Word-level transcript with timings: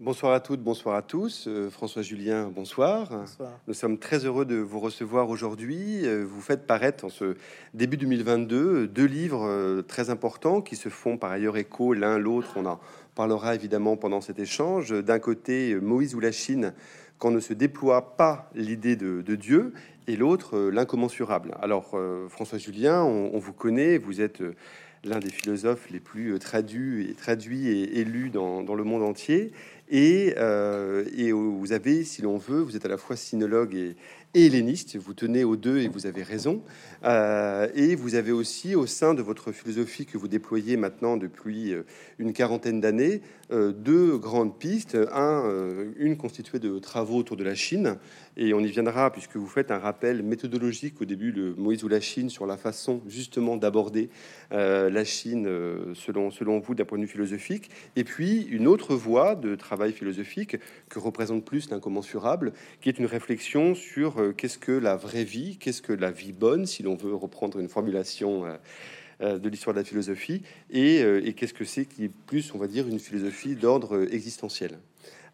Bonsoir 0.00 0.32
à 0.32 0.38
toutes, 0.38 0.62
bonsoir 0.62 0.94
à 0.94 1.02
tous. 1.02 1.48
Euh, 1.48 1.70
François 1.70 2.02
Julien, 2.02 2.52
bonsoir. 2.54 3.10
Nous 3.66 3.74
sommes 3.74 3.98
très 3.98 4.24
heureux 4.26 4.44
de 4.44 4.54
vous 4.54 4.78
recevoir 4.78 5.28
aujourd'hui. 5.28 6.06
Euh, 6.06 6.24
vous 6.24 6.40
faites 6.40 6.68
paraître 6.68 7.04
en 7.04 7.08
ce 7.08 7.34
début 7.74 7.96
2022 7.96 8.86
deux 8.86 9.04
livres 9.04 9.44
euh, 9.44 9.82
très 9.82 10.08
importants 10.08 10.60
qui 10.60 10.76
se 10.76 10.88
font 10.88 11.16
par 11.16 11.32
ailleurs 11.32 11.56
écho 11.56 11.94
l'un 11.94 12.16
l'autre. 12.16 12.52
On 12.54 12.66
en 12.66 12.78
parlera 13.16 13.56
évidemment 13.56 13.96
pendant 13.96 14.20
cet 14.20 14.38
échange. 14.38 14.90
D'un 14.92 15.18
côté, 15.18 15.74
Moïse 15.74 16.14
ou 16.14 16.20
la 16.20 16.30
Chine, 16.30 16.74
quand 17.18 17.32
ne 17.32 17.40
se 17.40 17.52
déploie 17.52 18.16
pas 18.16 18.52
l'idée 18.54 18.94
de, 18.94 19.34
Dieu, 19.34 19.72
et 20.06 20.14
l'autre, 20.14 20.70
l'incommensurable. 20.72 21.56
Alors, 21.60 21.98
François 22.28 22.58
Julien, 22.58 23.02
on, 23.02 23.32
on, 23.34 23.38
vous 23.40 23.52
connaît, 23.52 23.98
vous 23.98 24.20
êtes 24.20 24.44
l'un 25.04 25.18
des 25.18 25.30
philosophes 25.30 25.90
les 25.90 26.00
plus 26.00 26.38
traduits 26.38 27.10
et 27.10 27.14
traduits 27.14 27.68
et 27.68 27.98
élus 27.98 28.30
dans, 28.30 28.62
dans 28.62 28.74
le 28.74 28.84
monde 28.84 29.02
entier. 29.02 29.52
Et, 29.90 30.34
euh, 30.36 31.04
et, 31.16 31.32
vous 31.32 31.72
avez, 31.72 32.04
si 32.04 32.20
l'on 32.20 32.36
veut, 32.36 32.60
vous 32.60 32.76
êtes 32.76 32.84
à 32.84 32.88
la 32.88 32.98
fois 32.98 33.16
sinologue 33.16 33.74
et, 33.74 33.96
helléniste, 34.34 34.96
vous 34.96 35.14
tenez 35.14 35.42
aux 35.42 35.56
deux 35.56 35.78
et 35.78 35.88
vous 35.88 36.06
avez 36.06 36.22
raison. 36.22 36.62
Euh, 37.04 37.68
et 37.74 37.94
vous 37.94 38.14
avez 38.14 38.30
aussi, 38.30 38.74
au 38.74 38.86
sein 38.86 39.14
de 39.14 39.22
votre 39.22 39.52
philosophie 39.52 40.04
que 40.04 40.18
vous 40.18 40.28
déployez 40.28 40.76
maintenant 40.76 41.16
depuis 41.16 41.72
euh, 41.72 41.84
une 42.18 42.34
quarantaine 42.34 42.80
d'années, 42.80 43.22
deux 43.50 44.18
grandes 44.18 44.58
pistes. 44.58 44.98
Un, 45.10 45.42
une 45.96 46.18
constituée 46.18 46.58
de 46.58 46.78
travaux 46.78 47.16
autour 47.16 47.38
de 47.38 47.44
la 47.44 47.54
Chine, 47.54 47.96
et 48.38 48.54
on 48.54 48.60
y 48.60 48.68
viendra 48.68 49.10
puisque 49.12 49.36
vous 49.36 49.46
faites 49.46 49.70
un 49.70 49.78
rappel 49.78 50.22
méthodologique 50.22 51.00
au 51.02 51.04
début 51.04 51.32
de 51.32 51.54
Moïse 51.58 51.84
ou 51.84 51.88
la 51.88 52.00
Chine 52.00 52.30
sur 52.30 52.46
la 52.46 52.56
façon 52.56 53.02
justement 53.06 53.56
d'aborder 53.56 54.08
la 54.50 55.04
Chine 55.04 55.46
selon, 55.94 56.30
selon 56.30 56.58
vous 56.58 56.74
d'un 56.74 56.84
point 56.84 56.98
de 56.98 57.02
vue 57.02 57.08
philosophique. 57.08 57.70
Et 57.96 58.04
puis 58.04 58.42
une 58.42 58.66
autre 58.66 58.94
voie 58.94 59.34
de 59.34 59.54
travail 59.54 59.92
philosophique 59.92 60.56
que 60.88 60.98
représente 60.98 61.44
plus 61.44 61.70
l'incommensurable, 61.70 62.52
qui 62.80 62.88
est 62.88 62.98
une 62.98 63.06
réflexion 63.06 63.74
sur 63.74 64.20
euh, 64.20 64.32
qu'est-ce 64.32 64.58
que 64.58 64.72
la 64.72 64.96
vraie 64.96 65.24
vie, 65.24 65.56
qu'est-ce 65.58 65.82
que 65.82 65.92
la 65.92 66.10
vie 66.10 66.32
bonne, 66.32 66.66
si 66.66 66.82
l'on 66.82 66.94
veut 66.94 67.14
reprendre 67.14 67.58
une 67.58 67.68
formulation 67.68 68.46
euh, 68.46 68.56
euh, 69.20 69.38
de 69.38 69.48
l'histoire 69.48 69.74
de 69.74 69.80
la 69.80 69.84
philosophie, 69.84 70.42
et, 70.70 71.34
qu'est-ce 71.36 71.54
que 71.54 71.64
c'est 71.64 71.86
qui 71.86 72.04
est 72.04 72.12
plus, 72.26 72.54
on 72.54 72.58
va 72.58 72.68
dire, 72.68 72.86
une 72.86 73.00
philosophie 73.00 73.56
d'ordre 73.56 74.06
existentiel. 74.12 74.78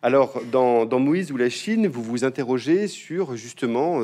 Alors, 0.05 0.43
dans, 0.53 1.01
Moïse 1.01 1.33
ou 1.33 1.39
la 1.39 1.49
Chine, 1.49 1.87
vous 1.87 2.03
vous 2.03 2.27
interrogez 2.27 2.89
sur 2.89 3.37
justement, 3.37 4.03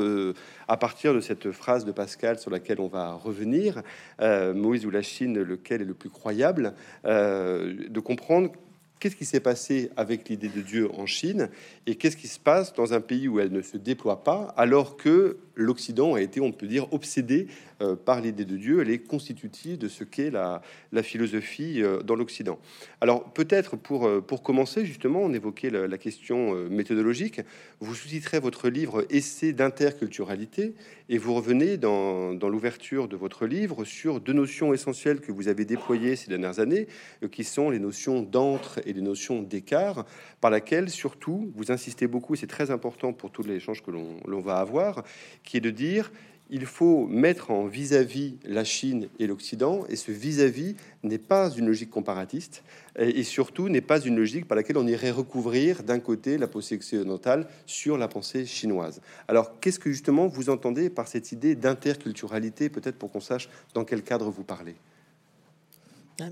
à 0.66 0.78
partir 0.78 1.12
de 1.12 1.20
cette 1.20 1.50
phrase 1.50 1.84
de 1.84 1.92
Pascal 1.92 2.38
sur 2.38 2.50
laquelle 2.50 2.80
on 2.80 2.88
va 2.88 3.12
revenir, 3.12 3.82
Moïse 4.18 4.86
ou 4.86 4.90
la 4.90 5.02
Chine, 5.02 5.38
lequel 5.42 5.82
est 5.82 5.84
le 5.84 5.92
plus 5.92 6.08
croyable, 6.08 6.72
de 7.04 8.00
comprendre 8.00 8.50
qu'est-ce 8.98 9.16
qui 9.16 9.26
s'est 9.26 9.40
passé 9.40 9.90
avec 9.98 10.30
l'idée 10.30 10.48
de 10.48 10.62
Dieu 10.62 10.88
en 10.94 11.04
Chine 11.04 11.50
et 11.86 11.96
qu'est-ce 11.96 12.16
qui 12.16 12.28
se 12.28 12.40
passe 12.40 12.72
dans 12.72 12.94
un 12.94 13.00
pays 13.02 13.28
où 13.28 13.38
elle 13.38 13.52
ne 13.52 13.62
se 13.62 13.76
déploie 13.76 14.24
pas 14.24 14.54
alors 14.56 14.96
que 14.96 15.36
l'Occident 15.54 16.14
a 16.14 16.22
été, 16.22 16.40
on 16.40 16.52
peut 16.52 16.66
dire, 16.66 16.90
obsédé 16.92 17.48
euh, 17.82 17.96
par 17.96 18.20
l'idée 18.20 18.44
de 18.44 18.56
Dieu. 18.56 18.82
Elle 18.82 18.90
est 18.90 18.98
constitutive 18.98 19.78
de 19.78 19.88
ce 19.88 20.04
qu'est 20.04 20.30
la, 20.30 20.62
philosophie 21.02 21.82
euh, 21.82 22.02
dans 22.02 22.14
l'Occident. 22.14 22.58
Alors 23.00 23.32
peut-être 23.32 23.76
pour, 23.76 24.06
euh, 24.06 24.20
pour 24.20 24.42
commencer, 24.42 24.84
justement, 24.84 25.20
on 25.20 25.32
évoquait 25.32 25.70
la, 25.70 25.98
question 25.98 26.54
méthodologique. 26.70 27.40
Vous 27.80 27.94
sous-titrez 27.94 28.40
votre 28.40 28.68
livre 28.68 29.04
Essai 29.10 29.52
d'interculturalité 29.52 30.74
et 31.08 31.18
vous 31.18 31.34
revenez 31.34 31.76
dans, 31.76 32.32
dans 32.34 32.48
l'ouverture 32.48 33.06
de 33.06 33.16
votre 33.16 33.46
livre 33.46 33.84
sur 33.84 34.20
deux 34.20 34.32
notions 34.32 34.72
essentielles 34.72 35.20
que 35.20 35.32
vous 35.32 35.48
avez 35.48 35.64
déployées 35.64 36.16
ces 36.16 36.28
dernières 36.28 36.58
années, 36.58 36.86
qui 37.30 37.44
sont 37.44 37.68
les 37.68 37.78
notions 37.78 38.22
d'entre 38.22 38.80
et 38.86 38.94
les 38.94 39.02
notions 39.02 39.42
d'écart, 39.42 40.06
par 40.40 40.50
laquelle 40.50 40.88
surtout 40.88 41.52
vous 41.54 41.70
insistez 41.70 42.06
beaucoup, 42.06 42.34
c'est 42.34 42.46
très 42.46 42.70
important 42.70 43.12
pour 43.12 43.30
tous 43.30 43.42
les 43.42 43.56
échanges 43.56 43.82
que 43.82 43.90
l'on 43.90 44.40
va 44.40 44.56
avoir, 44.56 45.04
qui 45.44 45.58
est 45.58 45.60
de 45.60 45.70
dire 45.70 46.10
il 46.50 46.66
faut 46.66 47.06
mettre 47.06 47.52
en 47.52 47.66
vis-à-vis 47.66 48.36
la 48.44 48.64
Chine 48.64 49.08
et 49.20 49.28
l'Occident, 49.28 49.84
et 49.88 49.94
ce 49.94 50.10
vis-à-vis 50.10 50.74
n'est 51.04 51.18
pas 51.18 51.50
une 51.50 51.66
logique 51.66 51.90
comparatiste, 51.90 52.64
et, 52.98 53.22
surtout 53.22 53.68
n'est 53.68 53.80
pas 53.80 54.00
une 54.00 54.16
logique 54.16 54.48
par 54.48 54.56
laquelle 54.56 54.76
on 54.76 54.86
irait 54.86 55.12
recouvrir 55.12 55.84
d'un 55.84 56.00
côté 56.00 56.38
la 56.38 56.48
pensée 56.48 56.74
occidentale 56.74 57.46
sur 57.66 57.96
la 57.96 58.08
pensée 58.08 58.46
chinoise. 58.46 59.00
Alors, 59.28 59.60
qu'est-ce 59.60 59.78
que 59.78 59.90
justement 59.90 60.26
vous 60.26 60.50
entendez 60.50 60.90
par 60.90 61.06
cette 61.06 61.30
idée 61.30 61.54
d'interculturalité, 61.54 62.68
peut-être 62.68 62.96
pour 62.96 63.12
qu'on 63.12 63.20
sache 63.20 63.48
dans 63.72 63.84
quel 63.84 64.02
cadre 64.02 64.28
vous 64.28 64.44
parlez? 64.44 64.74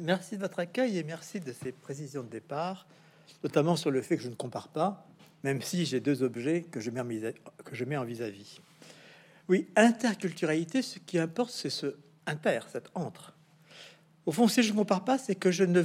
Merci 0.00 0.36
de 0.36 0.42
votre 0.42 0.58
accueil 0.58 0.98
et 0.98 1.04
merci 1.04 1.40
de 1.40 1.52
ces 1.52 1.72
précisions 1.72 2.22
de 2.22 2.28
départ, 2.28 2.88
notamment 3.44 3.76
sur 3.76 3.90
le 3.90 4.02
fait 4.02 4.16
que 4.16 4.22
je 4.22 4.28
ne 4.28 4.34
compare 4.34 4.68
pas, 4.68 5.06
même 5.44 5.62
si 5.62 5.86
j'ai 5.86 6.00
deux 6.00 6.24
objets 6.24 6.62
que 6.62 6.80
je 6.80 6.90
mets 6.90 7.96
en 7.96 8.04
vis-à-vis. 8.04 8.60
Oui, 9.48 9.66
interculturalité, 9.76 10.82
ce 10.82 10.98
qui 10.98 11.18
importe, 11.18 11.50
c'est 11.50 11.70
ce 11.70 11.94
inter, 12.26 12.60
cet 12.70 12.90
entre. 12.94 13.32
Au 14.26 14.32
fond, 14.32 14.46
si 14.46 14.62
je 14.62 14.72
ne 14.72 14.76
compare 14.76 15.04
pas, 15.04 15.16
c'est 15.16 15.34
que 15.34 15.50
je 15.50 15.64
ne 15.64 15.82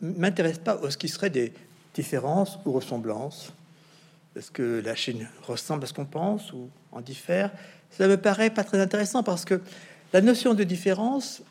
m'intéresse 0.00 0.58
pas 0.58 0.80
à 0.82 0.90
ce 0.90 0.96
qui 0.96 1.08
serait 1.08 1.28
des 1.28 1.52
différences 1.94 2.58
ou 2.64 2.72
ressemblances. 2.72 3.52
Est-ce 4.34 4.50
que 4.50 4.80
la 4.82 4.94
Chine 4.94 5.28
ressemble 5.42 5.84
à 5.84 5.86
ce 5.86 5.92
qu'on 5.92 6.06
pense 6.06 6.52
ou 6.54 6.70
en 6.90 7.02
diffère? 7.02 7.52
Ça 7.90 8.08
me 8.08 8.16
paraît 8.16 8.48
pas 8.48 8.64
très 8.64 8.80
intéressant 8.80 9.22
parce 9.22 9.44
que 9.44 9.60
la 10.14 10.22
notion 10.22 10.54
de 10.54 10.64
différence 10.64 11.42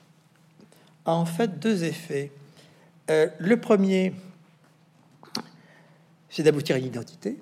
a 1.06 1.14
en 1.14 1.26
fait 1.26 1.60
deux 1.60 1.84
effets. 1.84 2.32
Euh, 3.12 3.28
le 3.38 3.60
premier, 3.60 4.16
c'est 6.30 6.42
d'aboutir 6.42 6.76
à 6.76 6.80
une 6.80 6.86
identité. 6.86 7.38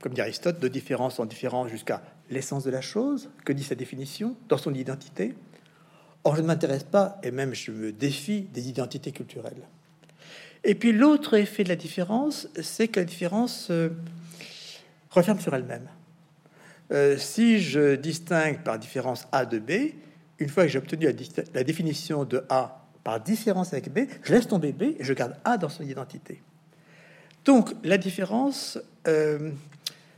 Comme 0.00 0.14
dit 0.14 0.20
Aristote, 0.20 0.58
de 0.58 0.66
différence 0.66 1.20
en 1.20 1.26
différence 1.26 1.68
jusqu'à 1.68 2.02
l'essence 2.30 2.64
de 2.64 2.70
la 2.70 2.80
chose, 2.80 3.28
que 3.44 3.52
dit 3.52 3.64
sa 3.64 3.74
définition, 3.74 4.36
dans 4.48 4.58
son 4.58 4.72
identité. 4.74 5.34
Or, 6.24 6.36
je 6.36 6.42
ne 6.42 6.46
m'intéresse 6.46 6.84
pas, 6.84 7.18
et 7.22 7.30
même 7.30 7.54
je 7.54 7.70
me 7.70 7.92
défie 7.92 8.42
des 8.42 8.68
identités 8.68 9.12
culturelles. 9.12 9.68
Et 10.64 10.74
puis 10.74 10.92
l'autre 10.92 11.34
effet 11.34 11.64
de 11.64 11.68
la 11.68 11.76
différence, 11.76 12.48
c'est 12.62 12.88
que 12.88 13.00
la 13.00 13.06
différence 13.06 13.70
referme 15.10 15.40
sur 15.40 15.54
elle-même. 15.54 15.88
Euh, 16.92 17.16
si 17.18 17.60
je 17.60 17.94
distingue 17.94 18.62
par 18.62 18.78
différence 18.78 19.28
A 19.32 19.46
de 19.46 19.58
B, 19.58 19.94
une 20.38 20.48
fois 20.48 20.64
que 20.64 20.70
j'ai 20.70 20.78
obtenu 20.78 21.06
la, 21.54 21.64
définition 21.64 22.24
de 22.24 22.44
A 22.48 22.84
par 23.04 23.20
différence 23.20 23.72
avec 23.72 23.92
B, 23.92 24.00
je 24.22 24.32
laisse 24.32 24.48
tomber 24.48 24.72
B 24.72 24.82
et 24.98 25.04
je 25.04 25.12
garde 25.12 25.36
A 25.44 25.56
dans 25.56 25.68
son 25.68 25.84
identité. 25.84 26.42
Donc 27.44 27.70
la 27.84 27.96
différence 27.96 28.78
euh, 29.06 29.50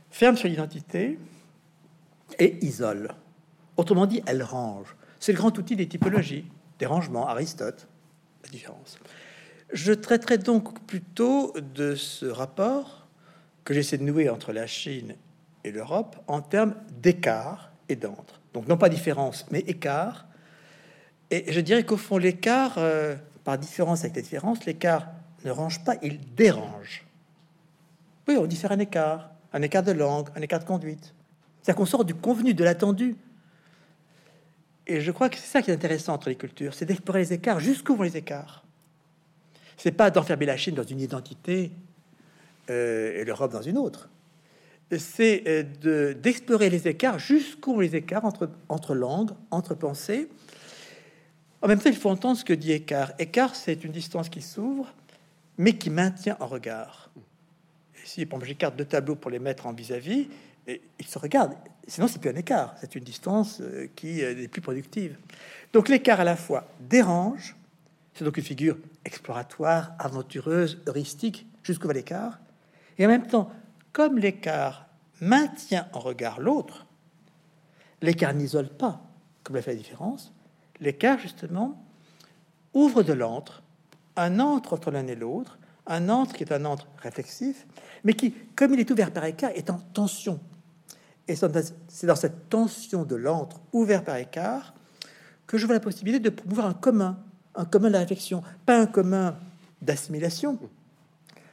ferme 0.09 0.35
sur 0.35 0.47
l'identité, 0.47 1.19
et 2.39 2.63
isole. 2.65 3.09
Autrement 3.77 4.05
dit, 4.05 4.21
elle 4.25 4.43
range. 4.43 4.95
C'est 5.19 5.31
le 5.31 5.37
grand 5.37 5.57
outil 5.57 5.75
des 5.75 5.87
typologies, 5.87 6.45
des 6.79 6.85
rangements, 6.85 7.27
Aristote, 7.27 7.87
la 8.43 8.49
différence. 8.49 8.97
Je 9.71 9.93
traiterai 9.93 10.37
donc 10.37 10.85
plutôt 10.85 11.53
de 11.73 11.95
ce 11.95 12.25
rapport 12.25 13.07
que 13.63 13.73
j'essaie 13.73 13.97
de 13.97 14.03
nouer 14.03 14.29
entre 14.29 14.51
la 14.51 14.67
Chine 14.67 15.15
et 15.63 15.71
l'Europe 15.71 16.17
en 16.27 16.41
termes 16.41 16.75
d'écart 17.01 17.71
et 17.89 17.95
d'entre. 17.95 18.41
Donc 18.53 18.67
non 18.67 18.77
pas 18.77 18.89
différence, 18.89 19.45
mais 19.49 19.59
écart. 19.59 20.27
Et 21.31 21.51
je 21.51 21.59
dirais 21.59 21.83
qu'au 21.83 21.97
fond, 21.97 22.17
l'écart, 22.17 22.75
euh, 22.77 23.15
par 23.43 23.57
différence 23.57 24.01
avec 24.01 24.15
la 24.15 24.21
différence, 24.21 24.65
l'écart 24.65 25.07
ne 25.45 25.51
range 25.51 25.83
pas, 25.83 25.95
il 26.01 26.19
dérange. 26.35 27.05
Oui, 28.27 28.37
on 28.37 28.45
diffère 28.45 28.71
un 28.71 28.79
écart, 28.79 29.31
un 29.51 29.61
écart 29.61 29.83
de 29.83 29.91
langue, 29.91 30.29
un 30.35 30.41
écart 30.41 30.59
de 30.59 30.65
conduite. 30.65 31.13
C'est-à-dire 31.63 31.77
qu'on 31.77 31.85
sort 31.85 32.03
du 32.03 32.13
convenu, 32.13 32.53
de 32.53 32.63
l'attendu. 32.63 33.15
Et 34.85 34.99
je 34.99 35.11
crois 35.11 35.29
que 35.29 35.37
c'est 35.37 35.47
ça 35.47 35.61
qui 35.61 35.71
est 35.71 35.73
intéressant 35.73 36.13
entre 36.13 36.27
les 36.27 36.35
cultures, 36.35 36.73
c'est 36.73 36.85
d'explorer 36.85 37.21
les 37.21 37.33
écarts, 37.33 37.61
jusqu'où 37.61 37.95
vont 37.95 38.03
les 38.03 38.17
écarts. 38.17 38.65
C'est 39.77 39.93
pas 39.93 40.11
d'enfermer 40.11 40.45
la 40.45 40.57
Chine 40.57 40.75
dans 40.75 40.83
une 40.83 40.99
identité 40.99 41.71
euh, 42.69 43.21
et 43.21 43.23
l'Europe 43.23 43.53
dans 43.53 43.61
une 43.61 43.77
autre. 43.77 44.09
C'est 44.97 45.43
euh, 45.47 46.13
d'explorer 46.13 46.69
les 46.69 46.87
écarts, 46.87 47.17
jusqu'où 47.17 47.79
les 47.79 47.95
écarts 47.95 48.25
entre, 48.25 48.49
entre 48.67 48.93
langues, 48.93 49.31
entre 49.49 49.73
pensées. 49.73 50.29
En 51.61 51.67
même 51.69 51.79
temps, 51.79 51.89
il 51.89 51.95
faut 51.95 52.09
entendre 52.09 52.37
ce 52.37 52.43
que 52.43 52.53
dit 52.53 52.73
écart. 52.73 53.13
Écart, 53.19 53.55
c'est 53.55 53.85
une 53.85 53.93
distance 53.93 54.27
qui 54.27 54.41
s'ouvre, 54.41 54.93
mais 55.57 55.77
qui 55.77 55.89
maintient 55.89 56.35
en 56.41 56.47
regard. 56.47 57.09
Et 57.95 58.05
si, 58.05 58.25
par 58.25 58.37
exemple, 58.37 58.47
j'écarte 58.47 58.75
deux 58.75 58.85
tableaux 58.85 59.15
pour 59.15 59.31
les 59.31 59.39
mettre 59.39 59.65
en 59.65 59.71
vis-à-vis, 59.71 60.27
et 60.67 60.81
ils 60.99 61.07
se 61.07 61.19
regardent. 61.19 61.55
Sinon, 61.87 62.07
c'est 62.07 62.19
plus 62.19 62.29
un 62.29 62.35
écart. 62.35 62.75
C'est 62.79 62.95
une 62.95 63.03
distance 63.03 63.59
euh, 63.61 63.87
qui 63.95 64.21
est 64.21 64.47
plus 64.47 64.61
productive. 64.61 65.17
Donc, 65.73 65.89
l'écart 65.89 66.19
à 66.19 66.23
la 66.23 66.35
fois 66.35 66.67
dérange. 66.79 67.55
C'est 68.13 68.23
donc 68.23 68.37
une 68.37 68.43
figure 68.43 68.77
exploratoire, 69.05 69.93
aventureuse, 69.97 70.81
heuristique, 70.87 71.47
jusqu'où 71.63 71.87
va 71.87 71.93
l'écart. 71.93 72.39
Et 72.97 73.05
en 73.05 73.09
même 73.09 73.25
temps, 73.25 73.51
comme 73.91 74.19
l'écart 74.19 74.87
maintient 75.19 75.87
en 75.93 75.99
regard 75.99 76.39
l'autre, 76.39 76.85
l'écart 78.01 78.33
n'isole 78.33 78.69
pas, 78.69 79.01
comme 79.43 79.55
l'a 79.55 79.61
fait 79.61 79.71
la 79.71 79.77
différence. 79.77 80.33
L'écart, 80.79 81.17
justement, 81.17 81.83
ouvre 82.73 83.03
de 83.03 83.13
l'antre, 83.13 83.63
un 84.15 84.39
entre 84.39 84.73
entre 84.73 84.91
l'un 84.91 85.07
et 85.07 85.15
l'autre, 85.15 85.57
un 85.87 86.09
antre 86.09 86.33
qui 86.33 86.43
est 86.43 86.53
un 86.53 86.65
antre 86.65 86.87
réflexif, 87.01 87.65
mais 88.03 88.13
qui, 88.13 88.33
comme 88.55 88.73
il 88.73 88.79
est 88.79 88.91
ouvert 88.91 89.11
par 89.11 89.25
écart, 89.25 89.51
est 89.51 89.69
en 89.69 89.79
tension. 89.93 90.39
Et 91.27 91.35
c'est 91.35 92.05
dans 92.07 92.15
cette 92.15 92.49
tension 92.49 93.05
de 93.05 93.15
l'antre 93.15 93.61
ouvert 93.71 94.03
par 94.03 94.17
écart 94.17 94.73
que 95.47 95.57
je 95.57 95.65
vois 95.65 95.75
la 95.75 95.79
possibilité 95.79 96.19
de 96.19 96.29
promouvoir 96.29 96.67
un 96.67 96.73
commun, 96.73 97.17
un 97.55 97.65
commun 97.65 97.87
de 97.87 97.93
la 97.93 97.99
réflexion, 97.99 98.43
pas 98.65 98.79
un 98.79 98.85
commun 98.85 99.37
d'assimilation, 99.81 100.57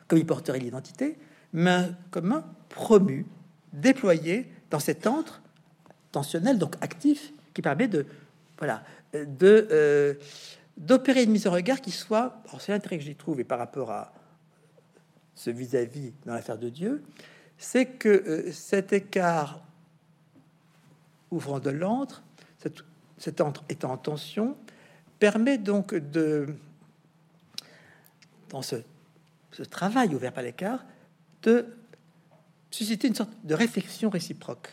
comme 0.09 0.19
il 0.19 0.27
porterait 0.27 0.59
l'identité, 0.59 1.19
mais 1.53 1.71
un 1.71 1.97
commun 2.11 2.45
promu, 2.69 3.27
déployé 3.73 4.51
dans 4.71 4.81
cet 4.81 5.07
antre 5.07 5.43
tensionnel, 6.13 6.59
donc 6.59 6.77
actif, 6.81 7.33
qui 7.55 7.63
permet 7.63 7.89
de 7.89 8.07
voilà 8.59 8.83
de 9.13 9.69
euh, 9.71 10.15
d'opérer 10.77 11.25
une 11.25 11.31
mise 11.31 11.47
en 11.47 11.53
regard 11.53 11.81
qui 11.81 11.91
soit, 11.91 12.43
c'est 12.59 12.73
l'intérêt 12.73 12.99
que 12.99 13.05
j'y 13.05 13.15
trouve 13.15 13.41
et 13.41 13.45
par 13.45 13.59
rapport 13.59 13.91
à 13.91 14.13
ce 15.35 15.51
vis-à-vis 15.51 16.13
dans 16.25 16.35
l'affaire 16.35 16.59
de 16.59 16.69
Dieu, 16.69 17.03
c'est 17.61 17.87
que 17.87 18.09
euh, 18.09 18.53
cet 18.53 18.93
écart 18.95 19.63
ouvrant 21.31 21.61
de 21.61 21.71
l'antre, 21.71 22.25
cet 23.19 23.41
antre 23.41 23.63
étant 23.69 23.93
en 23.93 23.97
tension, 23.99 24.57
permet 25.21 25.59
donc 25.59 25.95
de, 25.95 26.47
dans 28.49 28.63
ce, 28.63 28.77
travail 29.71 30.15
ouvert 30.15 30.33
par 30.33 30.43
l'écart, 30.43 30.85
de 31.43 31.67
susciter 32.71 33.09
une 33.09 33.15
sorte 33.15 33.31
de 33.45 33.55
réflexion 33.55 34.09
réciproque. 34.09 34.71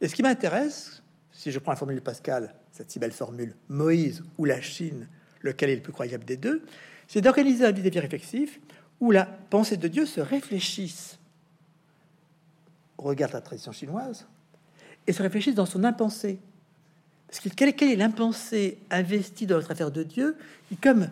Et 0.00 0.06
ce 0.06 0.14
qui 0.14 0.22
m'intéresse, 0.22 1.02
si 1.32 1.50
je 1.50 1.58
prends 1.58 1.72
la 1.72 1.76
formule 1.76 1.96
de 1.96 2.02
Pascal, 2.02 2.54
cette 2.72 2.90
si 2.90 2.98
belle 2.98 3.12
formule, 3.12 3.56
Moïse 3.68 4.22
ou 4.36 4.44
la 4.44 4.60
Chine, 4.60 5.08
lequel 5.40 5.70
est 5.70 5.76
le 5.76 5.82
plus 5.82 5.92
croyable 5.92 6.24
des 6.24 6.36
deux, 6.36 6.62
c'est 7.08 7.22
d'organiser 7.22 7.64
un 7.64 7.72
vis 7.72 7.98
réflexif 7.98 8.60
où 9.00 9.10
la 9.10 9.24
pensée 9.24 9.78
de 9.78 9.88
Dieu 9.88 10.04
se 10.04 10.20
réfléchisse, 10.20 11.18
regarde 13.02 13.32
la 13.32 13.40
tradition 13.40 13.72
chinoise, 13.72 14.26
et 15.06 15.12
se 15.12 15.22
réfléchisse 15.22 15.54
dans 15.54 15.66
son 15.66 15.84
impensé. 15.84 16.38
Parce 17.26 17.40
que 17.40 17.48
quelle, 17.48 17.90
est 17.90 17.96
l'impensé 17.96 18.78
investi 18.90 19.46
dans 19.46 19.56
notre 19.56 19.70
affaire 19.70 19.90
de 19.90 20.02
Dieu, 20.02 20.36
qui, 20.68 20.76
comme 20.76 21.08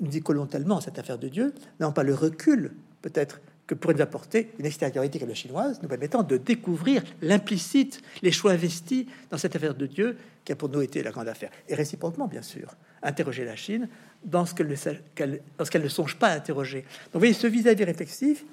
nous 0.00 0.14
y 0.14 0.20
collons 0.20 0.46
tellement 0.46 0.80
cette 0.80 0.98
affaire 0.98 1.18
de 1.18 1.28
Dieu, 1.28 1.54
n'ont 1.80 1.92
pas 1.92 2.02
le 2.02 2.14
recul, 2.14 2.74
peut-être, 3.02 3.40
que 3.66 3.74
pourrait 3.74 3.94
nous 3.94 4.02
apporter 4.02 4.52
une 4.58 4.66
extériorité 4.66 5.18
comme 5.18 5.28
la 5.28 5.34
chinoise, 5.34 5.80
nous 5.82 5.88
permettant 5.88 6.22
de 6.22 6.36
découvrir 6.36 7.02
l'implicite, 7.20 8.00
les 8.22 8.30
choix 8.30 8.52
investis 8.52 9.06
dans 9.30 9.38
cette 9.38 9.56
affaire 9.56 9.74
de 9.74 9.86
Dieu 9.86 10.16
qui 10.44 10.52
a 10.52 10.56
pour 10.56 10.68
nous 10.68 10.82
été 10.82 11.02
la 11.02 11.10
grande 11.10 11.26
affaire. 11.26 11.50
Et 11.68 11.74
réciproquement, 11.74 12.28
bien 12.28 12.42
sûr, 12.42 12.76
interroger 13.02 13.44
la 13.44 13.56
Chine 13.56 13.88
dans 14.24 14.46
ce 14.46 14.54
qu'elle 14.54 15.82
ne 15.82 15.88
songe 15.88 16.16
pas 16.16 16.28
à 16.28 16.36
interroger. 16.36 16.82
Donc, 16.82 17.14
vous 17.14 17.18
voyez, 17.20 17.34
ce 17.34 17.46
vis-à-vis 17.46 17.84
réflexif, 17.84 18.44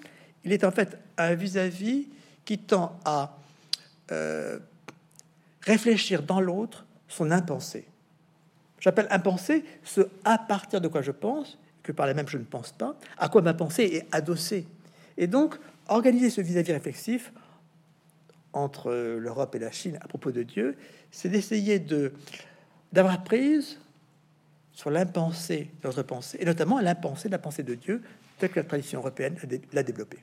il 0.43 0.51
est 0.51 0.63
en 0.63 0.71
fait 0.71 0.97
un 1.17 1.35
vis-à-vis 1.35 2.07
qui 2.45 2.59
tend 2.59 2.99
à 3.05 3.37
euh, 4.11 4.59
réfléchir 5.61 6.23
dans 6.23 6.41
l'autre 6.41 6.85
son 7.07 7.31
impensé. 7.31 7.85
J'appelle 8.79 9.07
impensé 9.11 9.63
ce 9.83 10.01
à 10.25 10.37
partir 10.37 10.81
de 10.81 10.87
quoi 10.87 11.01
je 11.01 11.11
pense, 11.11 11.57
que 11.83 11.91
par 11.91 12.05
la 12.05 12.13
même 12.13 12.27
je 12.27 12.37
ne 12.37 12.43
pense 12.43 12.71
pas, 12.71 12.95
à 13.17 13.29
quoi 13.29 13.41
ma 13.41 13.53
pensée 13.53 13.83
est 13.83 14.15
adossée. 14.15 14.67
Et 15.17 15.27
donc, 15.27 15.55
organiser 15.87 16.29
ce 16.29 16.41
vis-à-vis 16.41 16.73
réflexif 16.73 17.31
entre 18.51 18.91
l'Europe 18.91 19.55
et 19.55 19.59
la 19.59 19.71
Chine 19.71 19.97
à 20.01 20.07
propos 20.07 20.31
de 20.31 20.43
Dieu, 20.43 20.77
c'est 21.11 21.29
d'essayer 21.29 21.79
de 21.79 22.13
d'avoir 22.91 23.23
prise 23.23 23.79
sur 24.73 24.89
l'impensé 24.91 25.71
de 25.81 25.87
notre 25.87 26.03
pensée, 26.03 26.37
et 26.39 26.45
notamment 26.45 26.79
l'impensé 26.79 27.27
de 27.27 27.31
la 27.31 27.39
pensée 27.39 27.63
de 27.63 27.75
Dieu, 27.75 28.01
telle 28.37 28.49
que 28.49 28.59
la 28.59 28.65
tradition 28.65 28.99
européenne 28.99 29.35
l'a 29.71 29.83
développée. 29.83 30.19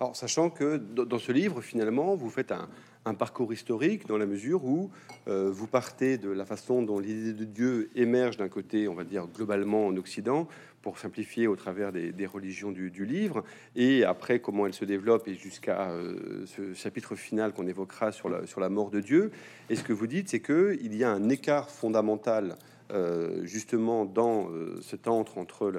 Alors, 0.00 0.14
sachant 0.14 0.50
que 0.50 0.76
dans 0.76 1.18
ce 1.18 1.32
livre, 1.32 1.60
finalement, 1.60 2.14
vous 2.14 2.30
faites 2.30 2.52
un, 2.52 2.68
parcours 3.14 3.54
historique 3.54 4.06
dans 4.06 4.18
la 4.18 4.26
mesure 4.26 4.66
où 4.66 4.90
euh, 5.28 5.50
vous 5.50 5.66
partez 5.66 6.18
de 6.18 6.28
la 6.28 6.44
façon 6.44 6.82
dont 6.82 6.98
l'idée 6.98 7.32
de 7.32 7.46
Dieu 7.46 7.90
émerge 7.94 8.36
d'un 8.36 8.50
côté, 8.50 8.86
on 8.86 8.92
va 8.92 9.04
dire 9.04 9.26
globalement 9.34 9.86
en 9.86 9.96
Occident, 9.96 10.46
pour 10.82 10.98
simplifier 10.98 11.46
au 11.46 11.56
travers 11.56 11.90
des, 11.90 12.26
religions 12.26 12.70
du, 12.70 13.04
livre, 13.04 13.44
et 13.76 14.04
après 14.04 14.40
comment 14.40 14.66
elle 14.66 14.74
se 14.74 14.84
développe 14.84 15.26
et 15.26 15.34
jusqu'à 15.34 15.90
euh, 15.90 16.44
ce 16.46 16.74
chapitre 16.74 17.14
final 17.14 17.52
qu'on 17.52 17.66
évoquera 17.66 18.12
sur 18.12 18.28
la, 18.28 18.68
mort 18.68 18.90
de 18.90 19.00
Dieu. 19.00 19.30
Et 19.70 19.76
ce 19.76 19.82
que 19.82 19.92
vous 19.92 20.06
dites, 20.06 20.28
c'est 20.28 20.40
que 20.40 20.78
il 20.80 20.94
y 20.94 21.04
a 21.04 21.10
un 21.10 21.28
écart 21.30 21.70
fondamental 21.70 22.56
euh, 22.90 23.44
justement 23.44 24.06
dans 24.06 24.50
euh, 24.50 24.80
cet 24.80 25.08
entre 25.08 25.36
entre 25.36 25.72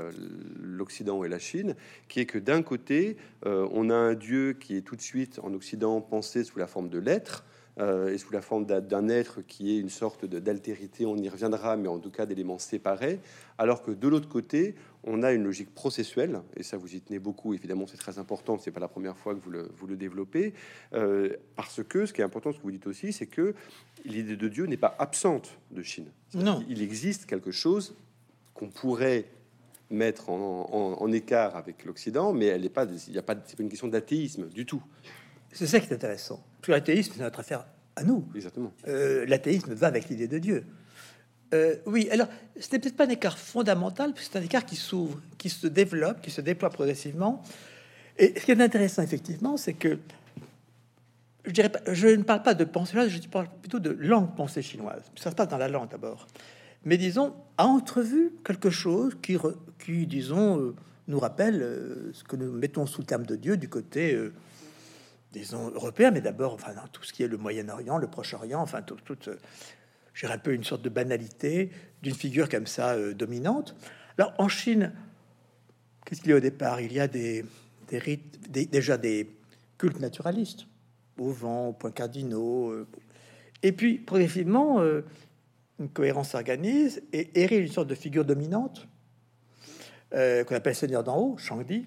l'Occident 0.60 1.24
et 1.24 1.30
la 1.30 1.40
Chine, 1.40 1.76
qui 2.08 2.20
est 2.20 2.26
que 2.26 2.38
d'un 2.38 2.62
côté, 2.62 3.18
euh, 3.46 3.68
on 3.72 3.90
a 3.90 3.96
un 3.96 4.14
Dieu 4.14 4.54
qui 4.54 4.78
est 4.78 4.82
tout 4.82 4.96
de 4.96 5.02
suite 5.02 5.40
en 5.42 5.54
Occident 5.54 6.02
pensé 6.02 6.44
sous 6.44 6.60
la 6.60 6.68
forme 6.68 6.90
de 6.90 7.00
l'être, 7.00 7.46
et 7.80 8.18
sous 8.18 8.34
la 8.34 8.42
forme 8.42 8.66
d'un 8.66 9.08
être 9.08 9.42
qui 9.42 9.76
est 9.76 9.80
une 9.80 9.90
sorte 9.90 10.26
d'altérité, 10.26 11.06
on 11.06 11.16
y 11.16 11.30
reviendra, 11.30 11.78
mais 11.78 11.88
en 11.88 12.00
tout 12.00 12.12
cas 12.12 12.26
d'éléments 12.26 12.60
séparés, 12.60 13.20
alors 13.58 13.84
que 13.84 13.92
de 13.92 14.08
l'autre 14.08 14.28
côté, 14.28 14.76
on 15.04 15.24
a 15.24 15.32
une 15.32 15.44
logique 15.44 15.74
processuelle, 15.74 16.42
et 16.56 16.64
ça 16.64 16.78
vous 16.78 16.94
y 16.94 17.02
tenez 17.02 17.20
beaucoup, 17.20 17.54
évidemment 17.54 17.88
c'est 17.88 17.98
très 17.98 18.20
important, 18.20 18.58
c'est 18.58 18.72
pas 18.72 18.80
la 18.80 18.88
première 18.88 19.18
fois 19.18 19.34
que 19.34 19.40
vous 19.40 19.52
le, 19.52 19.70
vous 19.78 19.88
le 19.88 19.96
développez, 19.96 20.54
euh, 20.94 21.36
parce 21.56 21.82
que 21.84 22.06
ce 22.06 22.14
qui 22.14 22.22
est 22.22 22.24
important, 22.24 22.52
ce 22.52 22.58
que 22.58 22.64
vous 22.64 22.72
dites 22.72 22.88
aussi, 22.88 23.14
c'est 23.14 23.28
que 23.28 23.56
l'idée 24.06 24.36
de 24.36 24.48
Dieu 24.48 24.66
n'est 24.66 24.78
pas 24.78 24.96
absente 25.00 25.58
de 25.72 25.82
Chine. 25.82 26.08
Non. 26.34 26.64
Il 26.68 26.82
existe 26.82 27.26
quelque 27.26 27.52
chose 27.52 27.96
qu'on 28.54 28.70
pourrait 28.70 29.26
mettre 29.90 30.30
en, 30.30 31.12
écart 31.12 31.56
avec 31.56 31.84
l'Occident, 31.86 32.32
mais 32.32 32.46
elle 32.46 32.62
n'est 32.62 32.70
pas, 32.70 32.86
il 33.08 33.12
n'y 33.12 33.18
a 33.18 33.24
pas, 33.24 33.36
c'est 33.46 33.56
pas 33.56 33.64
une 33.64 33.70
question 33.70 33.88
d'athéisme 33.88 34.48
du 34.50 34.66
tout. 34.66 34.84
C'est 35.52 35.68
ça 35.68 35.80
qui 35.80 35.90
est 35.90 35.94
intéressant. 35.94 36.44
Parce 36.58 36.68
que 36.68 36.72
l'athéisme, 36.72 37.14
c'est 37.16 37.22
notre 37.22 37.40
affaire 37.40 37.66
à 37.96 38.04
nous. 38.04 38.28
Exactement. 38.36 38.74
Euh, 38.88 39.26
l'athéisme 39.28 39.74
va 39.74 39.88
avec 39.88 40.10
l'idée 40.10 40.28
de 40.28 40.38
Dieu. 40.38 40.66
Euh, 41.54 41.76
oui, 41.86 42.08
alors 42.12 42.28
ce 42.60 42.72
n'est 42.72 42.80
peut-être 42.80 42.96
pas 42.96 43.06
un 43.06 43.10
écart 43.10 43.38
fondamental, 43.38 44.14
c'est 44.16 44.38
un 44.38 44.42
écart 44.42 44.66
qui 44.66 44.76
s'ouvre, 44.76 45.20
qui 45.38 45.50
se 45.50 45.66
développe, 45.66 46.22
qui 46.22 46.30
se 46.30 46.42
déploie 46.42 46.70
progressivement. 46.70 47.42
Et 48.18 48.40
ce 48.40 48.46
qui 48.46 48.52
est 48.52 48.62
intéressant, 48.62 49.02
effectivement, 49.02 49.58
c'est 49.58 49.74
que 49.74 49.98
je, 51.46 51.52
dirais 51.52 51.70
pas, 51.70 51.80
je 51.92 52.08
ne 52.08 52.22
parle 52.22 52.44
pas 52.44 52.54
de 52.54 52.66
pensée 52.66 52.92
chinoise, 52.92 53.10
je 53.10 53.28
parle 53.28 53.48
plutôt 53.62 53.80
de 53.80 53.90
langue 53.90 54.36
pensée 54.36 54.62
chinoise. 54.62 55.02
Ça 55.16 55.32
se 55.32 55.36
passe 55.36 55.48
dans 55.48 55.58
la 55.58 55.70
langue 55.70 55.90
d'abord. 55.90 56.28
Mais 56.86 56.98
disons, 56.98 57.34
a 57.58 57.66
entrevu 57.66 58.32
quelque 58.46 58.70
chose 58.70 59.18
qui, 59.22 59.38
qui 59.84 60.06
disons, 60.06 60.60
euh, 60.60 60.76
nous 61.08 61.20
rappelle 61.20 61.66
ce 62.14 62.24
que 62.24 62.36
nous 62.36 62.52
mettons 62.52 62.86
sous 62.86 63.02
le 63.02 63.08
terme 63.08 63.26
de 63.26 63.36
Dieu 63.36 63.58
du 63.58 63.70
côté, 63.70 64.16
disons, 65.32 65.70
européen, 65.70 66.12
mais 66.12 66.22
d'abord, 66.22 66.54
enfin, 66.54 66.74
dans 66.74 66.88
tout 66.88 67.04
ce 67.04 67.14
qui 67.14 67.24
est 67.24 67.28
le 67.28 67.38
Moyen-Orient, 67.38 67.98
le 67.98 68.08
Proche-Orient, 68.08 68.62
enfin, 68.62 68.82
tout, 68.82 68.98
toute 69.04 69.30
j'ai 70.20 70.28
un 70.28 70.38
peu 70.38 70.54
une 70.54 70.66
sorte 70.66 70.82
de 70.82 70.90
banalité 70.90 71.70
d'une 72.02 72.14
figure 72.14 72.50
comme 72.50 72.68
ça 72.68 72.92
euh, 72.92 73.14
dominante. 73.14 73.74
Alors 74.18 74.34
en 74.38 74.50
Chine, 74.50 74.92
qu'est-ce 76.06 76.22
qu'il 76.22 76.32
y 76.32 76.34
a 76.34 76.38
au 76.38 76.42
départ? 76.42 76.82
Il 76.82 76.92
y 76.92 77.00
a 77.00 77.08
des, 77.08 77.46
rites, 77.90 78.52
déjà 78.52 78.98
des 78.98 79.30
cultes 79.78 80.02
naturalistes, 80.02 80.66
au 81.18 81.32
vent, 81.32 81.70
au 81.70 81.74
point 81.74 81.92
cardinaux. 81.92 82.70
Euh, 82.70 82.88
et 83.64 83.72
puis 83.72 83.98
progressivement, 83.98 84.82
euh, 84.82 85.06
une 85.80 85.90
cohérence 85.90 86.32
s'organise 86.32 87.02
et 87.14 87.42
hérite 87.42 87.68
une 87.68 87.72
sorte 87.72 87.88
de 87.88 87.96
figure 87.96 88.26
dominante 88.26 88.88
qu'on 90.12 90.56
appelle 90.56 90.74
Seigneur 90.74 91.04
d'en 91.04 91.18
haut, 91.20 91.38
Shangdi, 91.38 91.86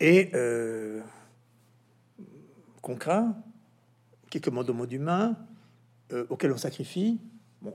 et 0.00 0.32
craint, 2.96 3.36
qui 4.30 4.40
commande 4.40 4.68
au 4.70 4.74
monde 4.74 4.92
humain, 4.92 5.36
euh, 6.12 6.26
auxquels 6.30 6.52
on 6.52 6.56
sacrifie 6.56 7.18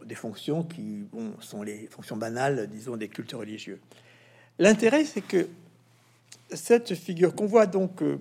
des 0.05 0.15
fonctions 0.15 0.63
qui 0.63 1.05
sont 1.41 1.61
les 1.61 1.87
fonctions 1.87 2.15
banales, 2.15 2.67
disons, 2.67 2.95
des 2.95 3.09
cultes 3.09 3.33
religieux. 3.33 3.81
L'intérêt, 4.59 5.03
c'est 5.03 5.21
que 5.21 5.47
cette 6.51 6.95
figure 6.95 7.35
qu'on 7.35 7.47
voit 7.47 7.65
donc 7.65 8.01
euh, 8.01 8.19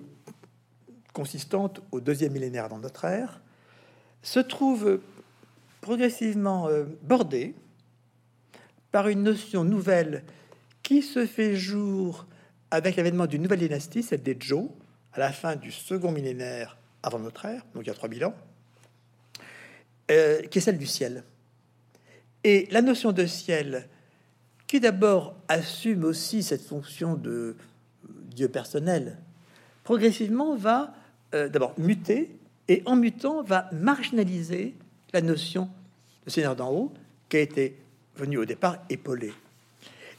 consistante 1.13 1.81
au 1.91 2.01
deuxième 2.01 2.33
millénaire 2.33 2.69
dans 2.69 2.79
notre 2.79 3.05
ère, 3.05 3.41
se 4.21 4.39
trouve 4.39 4.99
progressivement 5.81 6.67
euh, 6.67 6.85
bordée 7.01 7.55
par 8.91 9.07
une 9.07 9.23
notion 9.23 9.63
nouvelle 9.63 10.23
qui 10.81 11.01
se 11.01 11.25
fait 11.25 11.55
jour 11.55 12.25
avec 12.71 12.95
l'avènement 12.95 13.27
d'une 13.27 13.43
nouvelle 13.43 13.59
dynastie, 13.59 14.03
celle 14.03 14.23
des 14.23 14.37
Zhou, 14.41 14.71
à 15.13 15.19
la 15.19 15.31
fin 15.31 15.55
du 15.55 15.71
second 15.71 16.11
millénaire 16.11 16.77
avant 17.03 17.19
notre 17.19 17.45
ère, 17.45 17.63
donc 17.75 17.83
il 17.83 17.87
y 17.87 17.91
a 17.91 17.93
3000 17.93 18.25
ans, 18.25 18.35
euh, 20.11 20.41
qui 20.43 20.57
est 20.57 20.61
celle 20.61 20.77
du 20.77 20.87
ciel. 20.87 21.23
Et 22.43 22.67
la 22.71 22.81
notion 22.81 23.11
de 23.11 23.25
ciel, 23.25 23.87
qui 24.67 24.79
d'abord 24.79 25.35
assume 25.47 26.03
aussi 26.03 26.43
cette 26.43 26.65
fonction 26.65 27.15
de 27.15 27.55
Dieu 28.03 28.47
personnel, 28.47 29.17
progressivement 29.83 30.55
va 30.55 30.93
euh, 31.33 31.49
d'abord 31.49 31.73
muter 31.77 32.35
et 32.67 32.81
en 32.85 32.95
mutant 32.95 33.43
va 33.43 33.69
marginaliser 33.71 34.73
la 35.13 35.21
notion 35.21 35.69
de 36.25 36.31
Seigneur 36.31 36.55
d'en 36.55 36.71
haut 36.71 36.93
qui 37.29 37.37
a 37.37 37.41
été 37.41 37.77
venu 38.15 38.37
au 38.37 38.45
départ 38.45 38.77
épauler. 38.89 39.33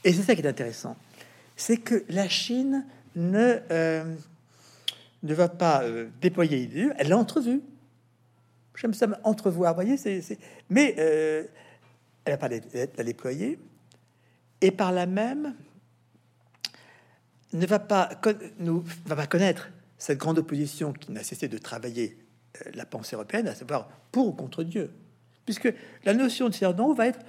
Et 0.03 0.13
c'est 0.13 0.21
ça 0.21 0.35
qui 0.35 0.41
est 0.41 0.47
intéressant, 0.47 0.95
c'est 1.55 1.77
que 1.77 2.03
la 2.09 2.29
Chine 2.29 2.85
ne, 3.15 3.57
euh, 3.71 4.15
ne 5.25 5.33
va 5.33 5.49
pas 5.49 5.83
euh, 5.83 6.07
déployer 6.21 6.57
l'idée, 6.57 6.89
elle 6.97 7.09
l'a 7.09 7.17
entrevue. 7.17 7.61
J'aime 8.75 8.93
ça 8.93 9.07
entrevoir, 9.23 9.73
voyez, 9.73 9.97
c'est, 9.97 10.21
mais 10.69 10.95
euh, 10.99 11.45
elle 12.25 12.33
n'a 12.33 12.37
pas 12.37 12.49
la 12.49 13.03
déployer, 13.03 13.59
et 14.61 14.71
par 14.71 14.91
là 14.91 15.05
même 15.05 15.55
ne 17.53 17.65
va 17.65 17.79
pas, 17.79 18.09
nous, 18.59 18.83
va 19.05 19.15
pas 19.15 19.27
connaître 19.27 19.69
cette 19.97 20.17
grande 20.17 20.39
opposition 20.39 20.91
qui 20.91 21.11
n'a 21.11 21.23
cessé 21.23 21.47
de 21.47 21.57
travailler 21.57 22.17
la 22.73 22.85
pensée 22.85 23.15
européenne, 23.15 23.47
à 23.47 23.55
savoir 23.55 23.87
pour 24.11 24.27
ou 24.27 24.31
contre 24.33 24.63
Dieu, 24.63 24.91
puisque 25.45 25.73
la 26.03 26.13
notion 26.13 26.49
de 26.49 26.53
Seigneur 26.53 26.93
va 26.93 27.07
être 27.07 27.19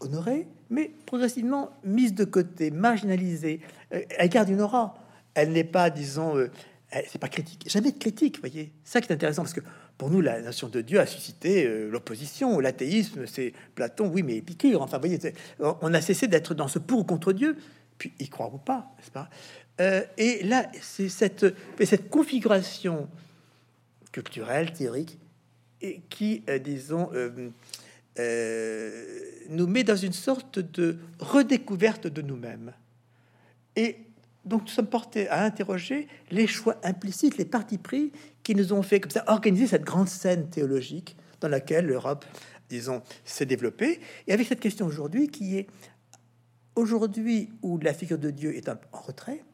honorée, 0.00 0.46
mais 0.70 0.92
progressivement 1.06 1.70
mise 1.82 2.14
de 2.14 2.24
côté, 2.24 2.70
marginalisée. 2.70 3.60
Elle 3.90 4.28
garde 4.28 4.50
une 4.50 4.60
aura 4.60 4.94
elle 5.38 5.52
n'est 5.52 5.64
pas, 5.64 5.88
disons, 5.88 6.36
euh, 6.36 6.50
c'est 6.90 7.18
pas 7.18 7.28
critique, 7.28 7.68
jamais 7.68 7.92
de 7.92 7.98
critique, 7.98 8.40
voyez. 8.40 8.72
Ça 8.82 9.00
qui 9.00 9.08
est 9.08 9.14
intéressant 9.14 9.42
parce 9.42 9.52
que 9.52 9.60
pour 9.98 10.10
nous, 10.10 10.20
la 10.20 10.40
notion 10.40 10.68
de 10.68 10.80
Dieu 10.80 10.98
a 11.00 11.06
suscité 11.06 11.66
euh, 11.66 11.90
l'opposition, 11.90 12.60
l'athéisme, 12.60 13.26
c'est 13.26 13.52
Platon, 13.74 14.08
oui, 14.08 14.22
mais 14.22 14.36
Épicure. 14.36 14.80
Enfin, 14.80 14.98
voyez, 14.98 15.18
on 15.58 15.92
a 15.92 16.00
cessé 16.00 16.28
d'être 16.28 16.54
dans 16.54 16.68
ce 16.68 16.78
pour 16.78 17.00
ou 17.00 17.04
contre 17.04 17.32
Dieu, 17.32 17.56
puis 17.98 18.12
y 18.18 18.28
croire 18.28 18.54
ou 18.54 18.58
pas, 18.58 18.90
n'est-ce 18.96 19.10
pas? 19.10 19.28
Euh, 19.80 20.02
Et 20.16 20.42
là, 20.44 20.70
c'est 20.80 21.08
cette, 21.08 21.46
cette 21.84 22.08
configuration 22.08 23.08
culturelle, 24.10 24.72
théorique, 24.72 25.18
et 25.82 26.00
qui, 26.08 26.42
disons, 26.64 27.10
nous 28.18 29.66
met 29.66 29.84
dans 29.84 29.96
une 29.96 30.12
sorte 30.12 30.58
de 30.58 30.98
redécouverte 31.20 32.06
de 32.06 32.22
nous-mêmes. 32.22 32.72
Et 33.76 34.07
donc 34.48 34.62
nous 34.62 34.68
sommes 34.68 34.86
portés 34.86 35.28
à 35.28 35.44
interroger 35.44 36.08
les 36.30 36.46
choix 36.46 36.76
implicites, 36.82 37.36
les 37.36 37.44
partis 37.44 37.78
pris 37.78 38.12
qui 38.42 38.54
nous 38.54 38.72
ont 38.72 38.82
fait 38.82 38.98
comme 38.98 39.10
ça 39.10 39.24
organiser 39.26 39.66
cette 39.66 39.84
grande 39.84 40.08
scène 40.08 40.48
théologique 40.48 41.16
dans 41.40 41.48
laquelle 41.48 41.86
l'Europe, 41.86 42.24
disons, 42.68 43.02
s'est 43.24 43.46
développée. 43.46 44.00
Et 44.26 44.32
avec 44.32 44.46
cette 44.46 44.60
question 44.60 44.86
aujourd'hui 44.86 45.28
qui 45.28 45.58
est 45.58 45.66
aujourd'hui 46.74 47.50
où 47.62 47.78
la 47.78 47.92
figure 47.92 48.18
de 48.18 48.30
Dieu 48.30 48.56
est 48.56 48.68
en 48.68 48.76
retrait, 48.92 49.44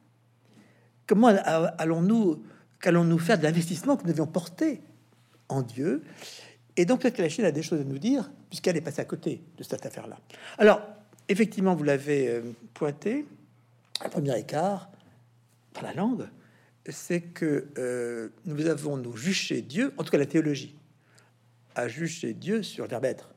comment 1.06 1.28
allons-nous 1.28 2.42
qu'allons-nous 2.80 3.18
faire 3.18 3.38
de 3.38 3.42
l'investissement 3.42 3.96
que 3.96 4.02
nous 4.02 4.10
devions 4.10 4.26
porter 4.26 4.80
en 5.48 5.62
Dieu? 5.62 6.02
Et 6.76 6.84
donc 6.84 7.00
peut-être 7.00 7.16
que 7.16 7.22
la 7.22 7.28
Chine 7.28 7.44
a 7.44 7.52
des 7.52 7.62
choses 7.62 7.80
à 7.80 7.84
nous 7.84 7.98
dire 7.98 8.30
puisqu'elle 8.48 8.76
est 8.76 8.82
passée 8.82 9.00
à 9.00 9.06
côté 9.06 9.42
de 9.56 9.62
cette 9.64 9.84
affaire-là. 9.86 10.18
Alors 10.58 10.82
effectivement, 11.28 11.74
vous 11.74 11.84
l'avez 11.84 12.28
euh, 12.28 12.42
pointé 12.74 13.26
un 14.04 14.08
premier 14.08 14.38
écart 14.38 14.90
par 15.73 15.82
la 15.82 15.94
langue, 15.94 16.28
c'est 16.88 17.20
que 17.20 17.68
euh, 17.78 18.28
nous 18.44 18.66
avons 18.66 18.96
nous 18.96 19.16
juger 19.16 19.62
Dieu, 19.62 19.92
en 19.96 20.04
tout 20.04 20.11
cas 20.11 20.18
la 20.18 20.26
théologie, 20.26 20.76
à 21.75 21.88
juger 21.88 22.34
Dieu 22.34 22.62
sur 22.62 22.87
le 22.87 23.04
être. 23.04 23.34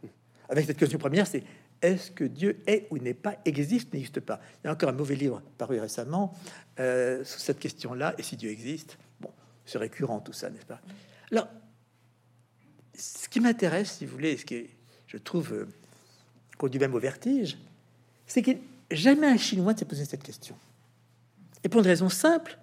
Avec 0.49 0.65
cette 0.65 0.77
question 0.77 0.99
première, 0.99 1.25
c'est 1.27 1.43
est-ce 1.81 2.11
que 2.11 2.23
Dieu 2.23 2.61
est 2.67 2.87
ou 2.89 2.97
n'est 2.97 3.13
pas, 3.13 3.37
existe, 3.45 3.93
n'existe 3.93 4.19
pas? 4.19 4.39
Il 4.63 4.67
y 4.67 4.69
a 4.69 4.73
encore 4.73 4.89
un 4.89 4.93
mauvais 4.93 5.15
livre 5.15 5.41
paru 5.57 5.79
récemment 5.79 6.33
euh, 6.79 7.23
sur 7.23 7.39
cette 7.39 7.59
question-là, 7.59 8.15
et 8.17 8.23
si 8.23 8.35
Dieu 8.35 8.49
existe 8.49 8.97
Bon, 9.19 9.31
c'est 9.65 9.77
récurrent 9.77 10.19
tout 10.19 10.33
ça, 10.33 10.49
n'est-ce 10.49 10.65
pas? 10.65 10.81
Alors, 11.31 11.47
ce 12.93 13.29
qui 13.29 13.39
m'intéresse, 13.39 13.97
si 13.97 14.05
vous 14.05 14.13
voulez, 14.13 14.37
ce 14.37 14.45
qui 14.45 14.69
je 15.07 15.17
trouve 15.17 15.53
euh, 15.53 15.67
conduit 16.57 16.79
même 16.79 16.95
au 16.95 16.99
vertige, 16.99 17.57
c'est 18.25 18.41
que 18.41 18.51
Jamais 18.91 19.27
un 19.27 19.37
Chinois 19.37 19.73
ne 19.73 19.77
s'est 19.77 19.85
posé 19.85 20.05
cette 20.05 20.23
question. 20.23 20.55
Et 21.63 21.69
pour 21.69 21.81
une 21.81 21.87
raison 21.87 22.09
simple, 22.09 22.57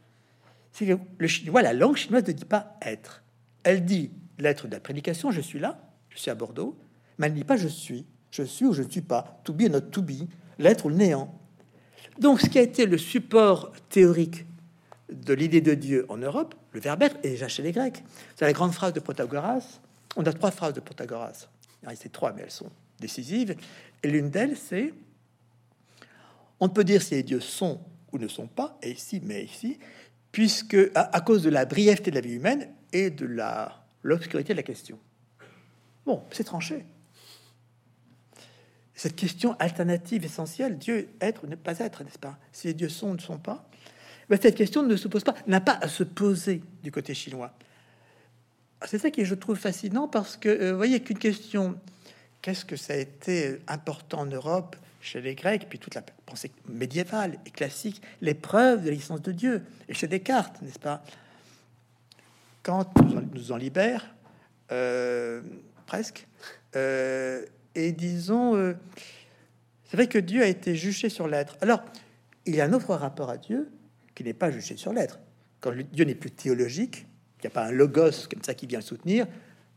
c'est 0.73 0.87
que 0.87 0.99
le 1.19 1.27
chinois, 1.27 1.63
la 1.63 1.73
langue 1.73 1.97
chinoise 1.97 2.27
ne 2.27 2.33
dit 2.33 2.45
pas 2.45 2.77
être. 2.83 3.23
Elle 3.63 3.85
dit 3.85 4.11
l'être 4.39 4.67
de 4.67 4.73
la 4.73 4.81
prédication, 4.81 5.31
je 5.31 5.41
suis 5.41 5.59
là, 5.59 5.79
je 6.09 6.19
suis 6.19 6.31
à 6.31 6.35
Bordeaux, 6.35 6.77
mais 7.19 7.27
elle 7.27 7.33
ne 7.33 7.39
dit 7.39 7.45
pas 7.45 7.57
je 7.57 7.69
suis, 7.69 8.07
je 8.31 8.43
suis 8.43 8.65
ou 8.65 8.73
je 8.73 8.83
ne 8.83 8.91
suis 8.91 9.03
pas, 9.03 9.41
to 9.45 9.53
be 9.53 9.63
or 9.63 9.71
not 9.71 9.81
to 9.81 10.03
be, 10.03 10.29
l'être 10.59 10.87
ou 10.87 10.89
le 10.89 10.97
néant. 10.97 11.39
Donc 12.19 12.41
ce 12.41 12.49
qui 12.49 12.59
a 12.59 12.63
été 12.63 12.87
le 12.87 12.99
support 12.99 13.73
théorique 13.89 14.47
de 15.13 15.35
l'idée 15.35 15.61
de 15.61 15.75
Dieu 15.75 16.07
en 16.09 16.17
Europe, 16.17 16.55
le 16.73 16.81
verbe 16.81 17.03
être, 17.03 17.17
est 17.23 17.31
déjà 17.31 17.49
chez 17.49 17.63
les 17.63 17.73
Grecs. 17.73 18.03
C'est 18.37 18.45
la 18.45 18.53
grande 18.53 18.73
phrase 18.73 18.93
de 18.93 19.01
Protagoras. 19.01 19.81
On 20.17 20.25
a 20.25 20.33
trois 20.33 20.51
phrases 20.51 20.75
de 20.75 20.81
Protagoras. 20.81 21.49
Il 21.83 21.93
y 21.93 22.11
trois, 22.11 22.33
mais 22.33 22.43
elles 22.43 22.51
sont 22.51 22.71
décisives. 22.99 23.55
Et 24.03 24.09
l'une 24.09 24.31
d'elles, 24.31 24.57
c'est 24.57 24.93
on 26.61 26.69
peut 26.69 26.85
dire 26.85 27.03
si 27.03 27.15
les 27.15 27.23
dieux 27.23 27.41
sont 27.41 27.81
ou 28.13 28.19
ne 28.19 28.29
sont 28.29 28.47
pas, 28.47 28.79
et 28.83 28.93
ici, 28.93 29.21
mais 29.25 29.45
ici, 29.45 29.79
puisque 30.33 30.77
à, 30.95 31.21
cause 31.21 31.43
de 31.43 31.51
la 31.51 31.65
brièveté 31.65 32.11
de 32.11 32.17
la 32.17 32.21
vie 32.21 32.35
humaine 32.35 32.69
et 32.93 33.11
de 33.11 33.29
l'obscurité 34.03 34.53
de 34.53 34.59
la 34.59 34.63
question. 34.63 34.99
Bon, 36.07 36.23
c'est 36.31 36.45
tranché. 36.45 36.85
Cette 38.95 39.17
question 39.17 39.57
alternative 39.59 40.25
essentielle, 40.25 40.79
Dieu 40.79 41.09
être 41.21 41.45
ou 41.45 41.47
ne 41.47 41.57
pas 41.57 41.79
être, 41.81 42.05
n'est-ce 42.05 42.19
pas? 42.19 42.39
Si 42.53 42.69
les 42.69 42.75
dieux 42.75 42.89
sont 42.89 43.11
ou 43.11 43.15
ne 43.15 43.21
sont 43.21 43.39
pas, 43.39 43.69
mais 44.29 44.39
cette 44.41 44.57
question 44.57 44.83
ne 44.83 44.97
se 44.97 45.09
pose 45.09 45.25
pas, 45.25 45.35
n'a 45.47 45.61
pas 45.61 45.79
à 45.81 45.89
se 45.89 46.05
poser 46.05 46.63
du 46.83 46.91
côté 46.91 47.15
chinois. 47.15 47.53
C'est 48.87 48.99
ça 48.99 49.11
qui 49.11 49.25
je 49.25 49.35
trouve 49.35 49.57
fascinant 49.57 50.09
parce 50.09 50.37
que, 50.37 50.49
euh, 50.49 50.71
vous 50.73 50.77
voyez, 50.77 51.01
qu'une 51.01 51.19
question, 51.19 51.79
qu'est-ce 52.43 52.65
que 52.65 52.77
ça 52.77 52.95
a 52.95 52.97
été 52.97 53.59
important 53.67 54.21
en 54.21 54.27
Europe 54.27 54.77
chez 55.01 55.21
les 55.21 55.35
Grecs, 55.35 55.67
puis 55.69 55.79
toute 55.79 55.95
la 55.95 56.03
pensée 56.27 56.51
médiévale 56.69 57.39
et 57.47 57.51
classique, 57.51 58.01
l'épreuve 58.21 58.85
de 58.85 58.91
l'existence 58.91 59.23
de 59.23 59.33
Dieu, 59.33 59.63
et 59.89 59.95
chez 59.95 60.07
Descartes, 60.07 60.61
n'est-ce 60.63 60.79
pas? 60.79 61.05
Quand 62.63 62.91
nous 63.35 63.53
en 63.53 63.57
libère, 63.57 64.15
euh, 64.73 65.43
presque, 65.87 66.27
euh, 66.77 67.45
et 67.75 67.93
disons, 67.93 68.57
euh, 68.57 68.75
c'est 69.85 69.97
vrai 69.97 70.07
que 70.07 70.19
Dieu 70.19 70.43
a 70.43 70.47
été 70.47 70.75
jugé 70.75 71.09
sur 71.09 71.29
l'être. 71.29 71.57
Alors, 71.61 71.85
il 72.47 72.55
y 72.55 72.61
a 72.61 72.65
un 72.65 72.73
autre 72.73 72.95
rapport 72.95 73.31
à 73.31 73.37
Dieu 73.37 73.71
qui 74.15 74.25
n'est 74.25 74.35
pas 74.35 74.51
jugé 74.51 74.77
sur 74.77 74.93
l'être. 74.93 75.19
Quand 75.61 75.73
Dieu 75.93 76.05
n'est 76.05 76.15
plus 76.15 76.31
théologique, 76.31 77.07
il 77.39 77.43
n'y 77.43 77.47
a 77.49 77.51
pas 77.51 77.67
un 77.67 77.71
logos 77.71 78.29
comme 78.31 78.43
ça 78.43 78.55
qui 78.55 78.67
vient 78.67 78.79
le 78.79 78.85
soutenir, 78.85 79.27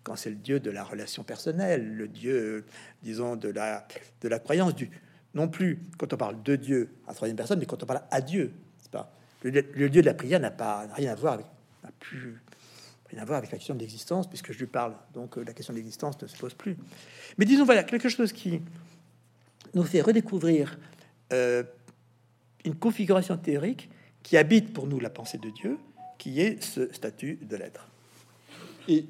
quand 0.04 0.16
c'est 0.16 0.30
le 0.30 0.38
Dieu 0.38 0.62
de 0.62 0.72
la 0.72 0.84
relation 0.84 1.24
personnelle, 1.24 1.96
le 1.96 2.08
Dieu, 2.08 2.66
disons, 3.04 3.36
de 3.36 3.50
la, 3.50 3.86
de 4.22 4.30
la 4.30 4.40
croyance, 4.40 4.74
du, 4.74 4.90
non 5.34 5.48
plus 5.48 5.80
quand 5.98 6.12
on 6.14 6.18
parle 6.18 6.42
de 6.44 6.56
Dieu 6.56 6.90
à 7.08 7.14
troisième 7.14 7.38
personne, 7.38 7.60
mais 7.60 7.66
quand 7.66 7.82
on 7.82 7.86
parle 7.86 8.02
à 8.12 8.22
Dieu. 8.22 8.52
Pas? 8.92 9.12
Le, 9.44 9.90
Dieu 9.90 10.02
de 10.02 10.06
la 10.06 10.14
prière 10.14 10.40
n'a 10.40 10.52
pas 10.52 10.88
rien 10.94 11.12
à 11.12 11.16
voir 11.16 11.34
avec, 11.34 11.46
plus 12.00 12.42
rien 13.10 13.22
à 13.22 13.26
voir 13.26 13.38
avec 13.38 13.52
la 13.52 13.58
question 13.58 13.76
de 13.76 13.80
l'existence, 13.80 14.28
puisque 14.28 14.52
je 14.52 14.60
lui 14.60 14.68
parle. 14.68 14.94
Donc 15.14 15.38
euh, 15.38 15.44
la 15.44 15.54
question 15.54 15.74
de 15.74 15.78
l'existence 15.78 16.22
ne 16.22 16.28
se 16.28 16.38
pose 16.38 16.54
plus. 16.54 16.78
Mais 17.38 17.46
disons 17.46 17.66
voilà 17.66 17.84
quelque 17.84 18.10
chose 18.10 18.32
qui 18.32 18.62
nous 19.74 19.84
fait 19.84 20.02
redécouvrir 20.02 20.78
euh, 21.34 21.64
une 22.66 22.76
configuration 22.76 23.38
théorique 23.38 23.90
qui 24.24 24.38
habite 24.38 24.74
pour 24.74 24.88
nous 24.88 25.00
la 25.00 25.10
pensée 25.10 25.38
de 25.38 25.50
Dieu, 25.50 25.78
qui 26.18 26.42
est 26.42 26.62
ce 26.62 26.92
statut 26.92 27.40
de 27.42 27.56
l'être. 27.56 27.88
Et, 28.90 29.06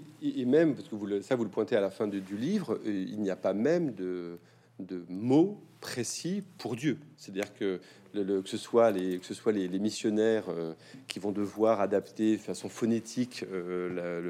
même, 0.46 0.74
parce 0.76 0.88
que 0.88 0.96
vous 0.96 1.22
ça 1.22 1.36
vous 1.36 1.44
le 1.44 1.50
pointez 1.50 1.76
à 1.76 1.82
la 1.82 1.92
fin 1.92 2.08
du 2.08 2.38
livre, 2.38 2.80
euh, 2.86 3.06
il 3.08 3.22
n'y 3.22 3.30
a 3.30 3.36
pas 3.36 3.54
même 3.54 3.94
de, 3.94 4.40
de 4.80 5.04
mots 5.10 5.62
précis 5.80 6.44
pour 6.58 6.76
Dieu. 6.76 6.98
C'est-à-dire 7.18 7.54
que, 7.54 7.80
le, 8.14 8.42
que 8.42 8.50
ce 8.50 8.58
soit 8.58 8.92
les, 8.92 9.20
que 9.20 9.26
ce 9.26 9.34
soit 9.34 9.52
les, 9.52 9.68
missionnaires 9.80 10.46
euh, 10.50 10.74
qui 11.08 11.20
vont 11.20 11.32
devoir 11.32 11.82
adapter 11.82 12.38
de 12.38 12.42
façon 12.42 12.70
phonétique 12.70 13.46
euh, 13.52 14.22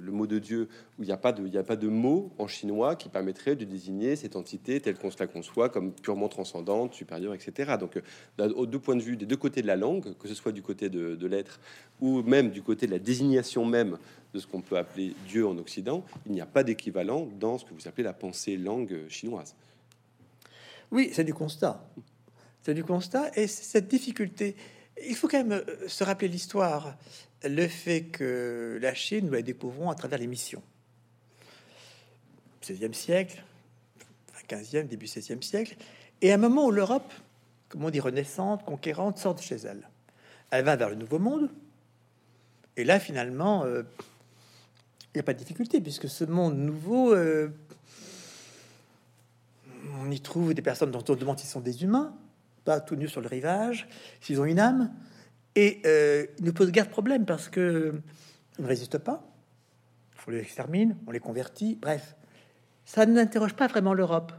le, 0.00 0.12
mot 0.12 0.26
de 0.26 0.38
Dieu, 0.38 0.68
où 0.98 1.02
il 1.02 1.06
n'y 1.06 1.12
a, 1.12 1.16
pas 1.16 1.32
de, 1.32 1.58
a 1.58 1.62
pas 1.62 1.76
de 1.76 1.88
mot 1.88 2.32
en 2.38 2.46
chinois 2.46 2.96
qui 2.96 3.08
permettrait 3.08 3.54
de 3.54 3.64
désigner 3.64 4.16
cette 4.16 4.36
entité 4.36 4.80
telle 4.80 4.96
qu'on 4.96 5.10
se 5.10 5.18
la 5.18 5.26
conçoit 5.26 5.68
comme 5.68 5.92
purement 5.92 6.28
transcendante, 6.28 6.94
supérieure, 6.94 7.34
etc. 7.34 7.74
Donc, 7.78 8.00
euh, 8.40 8.52
aux 8.54 8.66
deux 8.66 8.78
points 8.78 8.96
de 8.96 9.02
vue, 9.02 9.16
des 9.16 9.26
deux 9.26 9.36
côtés 9.36 9.62
de 9.62 9.66
la 9.66 9.76
langue, 9.76 10.14
que 10.18 10.28
ce 10.28 10.34
soit 10.34 10.52
du 10.52 10.62
côté 10.62 10.88
de 10.88 11.26
l'être 11.26 11.60
ou 12.00 12.22
même 12.22 12.50
du 12.50 12.62
côté 12.62 12.86
de 12.86 12.92
la 12.92 12.98
désignation 12.98 13.64
même 13.64 13.98
de 14.32 14.38
ce 14.38 14.46
qu'on 14.46 14.60
peut 14.60 14.76
appeler 14.76 15.14
Dieu 15.28 15.46
en 15.46 15.56
Occident, 15.58 16.04
il 16.26 16.32
n'y 16.32 16.40
a 16.40 16.46
pas 16.46 16.62
d'équivalent 16.62 17.28
dans 17.38 17.58
ce 17.58 17.64
que 17.64 17.74
vous 17.74 17.88
appelez 17.88 18.04
la 18.04 18.12
pensée 18.12 18.56
langue 18.56 19.08
chinoise. 19.08 19.54
Oui, 20.90 21.10
c'est 21.12 21.24
du 21.24 21.34
constat. 21.34 21.84
C'est 22.62 22.74
du 22.74 22.84
constat. 22.84 23.30
Et 23.36 23.46
cette 23.46 23.88
difficulté, 23.88 24.56
il 25.06 25.14
faut 25.14 25.28
quand 25.28 25.44
même 25.44 25.52
euh, 25.52 25.88
se 25.88 26.04
rappeler 26.04 26.28
l'histoire. 26.28 26.96
Le 27.44 27.68
fait 27.68 28.04
que 28.04 28.78
la 28.80 28.94
Chine, 28.94 29.26
nous 29.26 29.32
la 29.32 29.42
découvrons 29.42 29.90
à 29.90 29.94
travers 29.94 30.18
les 30.18 30.26
missions. 30.26 30.62
16e 32.62 32.92
siècle, 32.92 33.42
15e, 34.48 34.88
début 34.88 35.06
16e 35.06 35.42
siècle. 35.42 35.76
Et 36.22 36.32
à 36.32 36.34
un 36.34 36.38
moment 36.38 36.66
où 36.66 36.70
l'Europe, 36.70 37.12
comme 37.68 37.84
on 37.84 37.90
dit, 37.90 38.00
renaissante, 38.00 38.64
conquérante, 38.64 39.18
sort 39.18 39.34
de 39.34 39.40
chez 39.40 39.56
elle. 39.56 39.88
Elle 40.50 40.64
va 40.64 40.76
vers 40.76 40.88
le 40.88 40.96
Nouveau 40.96 41.18
Monde. 41.18 41.50
Et 42.76 42.84
là, 42.84 43.00
finalement, 43.00 43.64
euh, 43.64 43.82
il 45.14 45.18
n'y 45.18 45.20
a 45.20 45.22
pas 45.22 45.34
de 45.34 45.38
difficulté, 45.38 45.80
puisque 45.80 46.08
ce 46.08 46.24
monde 46.24 46.56
nouveau 46.56 47.14
euh, 47.14 47.48
on 50.00 50.10
y 50.10 50.20
trouve 50.20 50.54
des 50.54 50.62
personnes 50.62 50.90
dont 50.90 51.04
on 51.08 51.14
demande 51.14 51.38
s'ils 51.38 51.48
sont 51.48 51.60
des 51.60 51.82
humains, 51.82 52.14
pas 52.64 52.80
tout 52.80 52.96
nus 52.96 53.08
sur 53.08 53.20
le 53.20 53.28
rivage, 53.28 53.88
s'ils 54.20 54.40
ont 54.40 54.44
une 54.44 54.58
âme, 54.58 54.92
et 55.54 55.80
euh, 55.86 56.26
ils 56.38 56.44
nous 56.44 56.52
posent 56.52 56.70
guère 56.70 56.86
de 56.86 56.90
problème 56.90 57.24
parce 57.24 57.48
que 57.48 58.00
ne 58.58 58.66
résistent 58.66 58.98
pas. 58.98 59.22
On 60.26 60.32
les 60.32 60.40
extermine, 60.40 60.96
on 61.06 61.12
les 61.12 61.20
convertit, 61.20 61.78
bref. 61.80 62.16
Ça 62.84 63.06
n'interroge 63.06 63.54
pas 63.54 63.68
vraiment 63.68 63.94
l'Europe. 63.94 64.32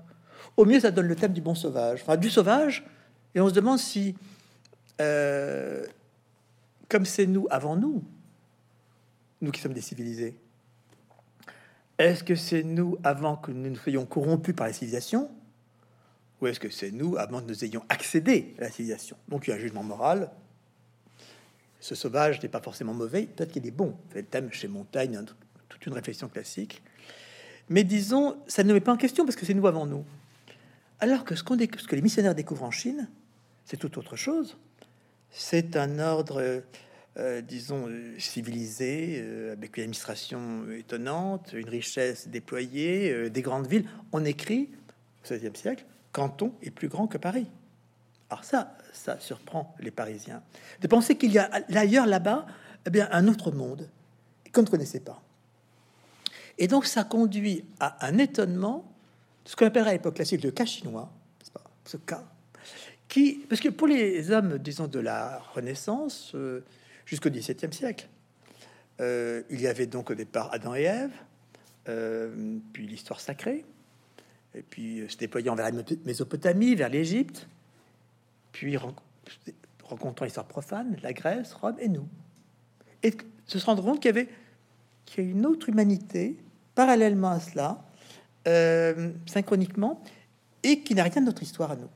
Au 0.57 0.65
mieux, 0.65 0.81
ça 0.81 0.91
donne 0.91 1.07
le 1.07 1.15
thème 1.15 1.31
du 1.31 1.41
bon 1.41 1.55
sauvage, 1.55 2.01
enfin 2.01 2.17
du 2.17 2.29
sauvage, 2.29 2.85
et 3.33 3.39
on 3.39 3.47
se 3.47 3.53
demande 3.53 3.79
si, 3.79 4.15
euh, 4.99 5.85
comme 6.89 7.05
c'est 7.05 7.25
nous 7.25 7.47
avant 7.49 7.77
nous, 7.77 8.03
nous 9.41 9.51
qui 9.51 9.61
sommes 9.61 9.73
des 9.73 9.81
civilisés, 9.81 10.37
est-ce 11.97 12.23
que 12.23 12.35
c'est 12.35 12.63
nous 12.63 12.97
avant 13.03 13.37
que 13.37 13.51
nous 13.51 13.69
nous 13.69 13.75
soyons 13.75 14.05
corrompus 14.05 14.55
par 14.55 14.67
la 14.67 14.73
civilisation 14.73 15.29
ou 16.41 16.47
est-ce 16.47 16.59
que 16.59 16.69
c'est 16.69 16.91
nous 16.91 17.17
avant 17.17 17.41
que 17.41 17.47
nous 17.47 17.65
ayons 17.65 17.83
accédé 17.89 18.53
à 18.57 18.61
la 18.61 18.69
civilisation? 18.69 19.17
Donc 19.27 19.47
il 19.47 19.51
y 19.51 19.53
a 19.53 19.55
un 19.55 19.59
jugement 19.59 19.83
moral. 19.83 20.29
Ce 21.79 21.95
sauvage 21.95 22.41
n'est 22.41 22.49
pas 22.49 22.61
forcément 22.61 22.93
mauvais, 22.93 23.23
peut-être 23.23 23.51
qu'il 23.51 23.65
est 23.65 23.71
bon. 23.71 23.95
C'est 24.11 24.21
le 24.21 24.25
thème 24.25 24.51
chez 24.51 24.67
Montaigne, 24.67 25.19
toute 25.69 25.85
une 25.85 25.93
réflexion 25.93 26.27
classique. 26.27 26.81
Mais 27.69 27.83
disons, 27.83 28.37
ça 28.47 28.63
ne 28.63 28.73
met 28.73 28.79
pas 28.79 28.93
en 28.93 28.97
question 28.97 29.25
parce 29.25 29.35
que 29.35 29.45
c'est 29.45 29.53
nous 29.53 29.67
avant 29.67 29.85
nous. 29.85 30.05
Alors 30.99 31.25
que 31.25 31.35
ce, 31.35 31.43
qu'on 31.43 31.57
ce 31.57 31.65
que 31.65 31.95
les 31.95 32.01
missionnaires 32.01 32.35
découvrent 32.35 32.63
en 32.63 32.71
Chine, 32.71 33.07
c'est 33.65 33.77
tout 33.77 33.97
autre 33.99 34.15
chose. 34.15 34.57
C'est 35.29 35.75
un 35.75 35.99
ordre, 35.99 36.63
euh, 37.17 37.41
disons, 37.41 37.89
civilisé, 38.17 39.19
euh, 39.21 39.51
avec 39.51 39.77
une 39.77 39.83
administration 39.83 40.71
étonnante, 40.71 41.53
une 41.53 41.69
richesse 41.69 42.29
déployée, 42.29 43.11
euh, 43.11 43.29
des 43.29 43.41
grandes 43.41 43.67
villes. 43.67 43.87
On 44.11 44.25
écrit 44.25 44.69
au 45.29 45.35
XVIe 45.35 45.55
siècle 45.55 45.85
Canton 46.17 46.51
est 46.63 46.71
plus 46.71 46.87
grand 46.87 47.05
que 47.05 47.19
Paris. 47.19 47.45
Alors 48.31 48.43
ça, 48.43 48.75
ça 48.91 49.19
surprend 49.19 49.75
les 49.79 49.91
Parisiens. 49.91 50.41
De 50.81 50.87
penser 50.87 51.15
qu'il 51.15 51.31
y 51.31 51.37
a 51.37 51.47
ailleurs 51.75 52.07
là-bas, 52.07 52.47
eh 52.87 52.89
bien, 52.89 53.07
un 53.11 53.27
autre 53.27 53.51
monde 53.51 53.87
qu'on 54.51 54.63
ne 54.63 54.67
connaissait 54.67 54.99
pas. 54.99 55.21
Et 56.57 56.67
donc 56.67 56.87
ça 56.87 57.03
conduit 57.03 57.65
à 57.79 58.03
un 58.07 58.17
étonnement, 58.17 58.91
ce 59.45 59.55
qu'on 59.55 59.67
appellerait 59.67 59.91
à 59.91 59.93
l'époque 59.93 60.15
classique 60.15 60.43
le 60.43 60.49
cas 60.49 60.65
chinois, 60.65 61.11
ce 61.85 61.97
cas, 61.97 62.23
qui, 63.07 63.45
parce 63.47 63.61
que 63.61 63.69
pour 63.69 63.85
les 63.85 64.31
hommes, 64.31 64.57
disons, 64.57 64.87
de 64.87 64.99
la 64.99 65.37
Renaissance 65.53 66.31
euh, 66.33 66.65
jusqu'au 67.05 67.29
XVIIe 67.29 67.71
siècle, 67.71 68.09
euh, 69.01 69.43
il 69.51 69.61
y 69.61 69.67
avait 69.67 69.85
donc 69.85 70.09
au 70.09 70.15
départ 70.15 70.49
Adam 70.51 70.73
et 70.73 70.81
Ève, 70.81 71.11
euh, 71.87 72.57
puis 72.73 72.87
l'histoire 72.87 73.19
sacrée, 73.19 73.63
et 74.57 74.63
puis 74.63 75.01
euh, 75.01 75.09
se 75.09 75.17
déployant 75.17 75.55
vers 75.55 75.71
la 75.71 75.83
Mésopotamie, 76.05 76.75
vers 76.75 76.89
l'Égypte, 76.89 77.47
puis 78.51 78.75
rencontrant 79.83 80.25
l'histoire 80.25 80.47
profane, 80.47 80.97
la 81.03 81.13
Grèce, 81.13 81.53
Rome 81.53 81.75
et 81.79 81.87
nous. 81.87 82.07
Et 83.03 83.13
se 83.45 83.63
rendre 83.65 83.83
compte 83.83 83.99
qu'il 83.99 84.09
y 84.09 84.17
avait 84.17 84.29
qu'il 85.05 85.23
y 85.23 85.27
a 85.27 85.29
une 85.29 85.45
autre 85.45 85.69
humanité 85.69 86.37
parallèlement 86.75 87.29
à 87.29 87.39
cela, 87.39 87.85
euh, 88.47 89.11
synchroniquement, 89.25 90.01
et 90.63 90.81
qui 90.81 90.95
n'a 90.95 91.03
rien 91.03 91.21
de 91.21 91.27
notre 91.27 91.43
histoire 91.43 91.71
à 91.71 91.75
nous. 91.75 91.87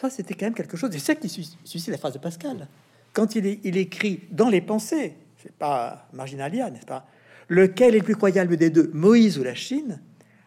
Ça, 0.00 0.10
c'était 0.10 0.34
quand 0.34 0.46
même 0.46 0.54
quelque 0.54 0.76
chose. 0.76 0.90
C'est 0.92 0.98
ça 0.98 1.14
qui 1.14 1.28
suscite 1.28 1.88
la 1.88 1.98
phrase 1.98 2.12
de 2.12 2.18
Pascal. 2.18 2.68
Quand 3.12 3.34
il, 3.34 3.58
il 3.64 3.76
écrit 3.76 4.20
dans 4.30 4.48
les 4.48 4.60
pensées, 4.60 5.14
c'est 5.42 5.52
pas 5.52 6.08
marginalia, 6.12 6.70
n'est-ce 6.70 6.86
pas? 6.86 7.06
Lequel 7.48 7.94
est 7.94 7.98
le 7.98 8.04
plus 8.04 8.16
croyable 8.16 8.56
des 8.56 8.70
deux, 8.70 8.90
Moïse 8.94 9.38
ou 9.38 9.42
la 9.42 9.54
Chine? 9.54 10.00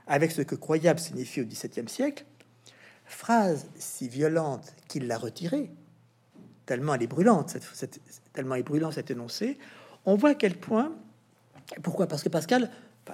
Avec 0.07 0.31
ce 0.31 0.41
que 0.41 0.55
croyable 0.55 0.99
signifie 0.99 1.41
au 1.41 1.45
XVIIe 1.45 1.89
siècle, 1.89 2.25
phrase 3.05 3.67
si 3.77 4.07
violente 4.07 4.73
qu'il 4.87 5.07
l'a 5.07 5.17
retirée, 5.17 5.71
tellement 6.65 6.95
elle 6.95 7.03
est 7.03 7.07
brûlante, 7.07 7.57
cette, 7.73 7.99
tellement 8.33 8.55
est 8.55 8.63
brûlant 8.63 8.91
cet 8.91 9.11
énoncé, 9.11 9.57
on 10.05 10.15
voit 10.15 10.31
à 10.31 10.35
quel 10.35 10.55
point, 10.55 10.93
pourquoi? 11.83 12.07
Parce 12.07 12.23
que 12.23 12.29
Pascal, 12.29 12.69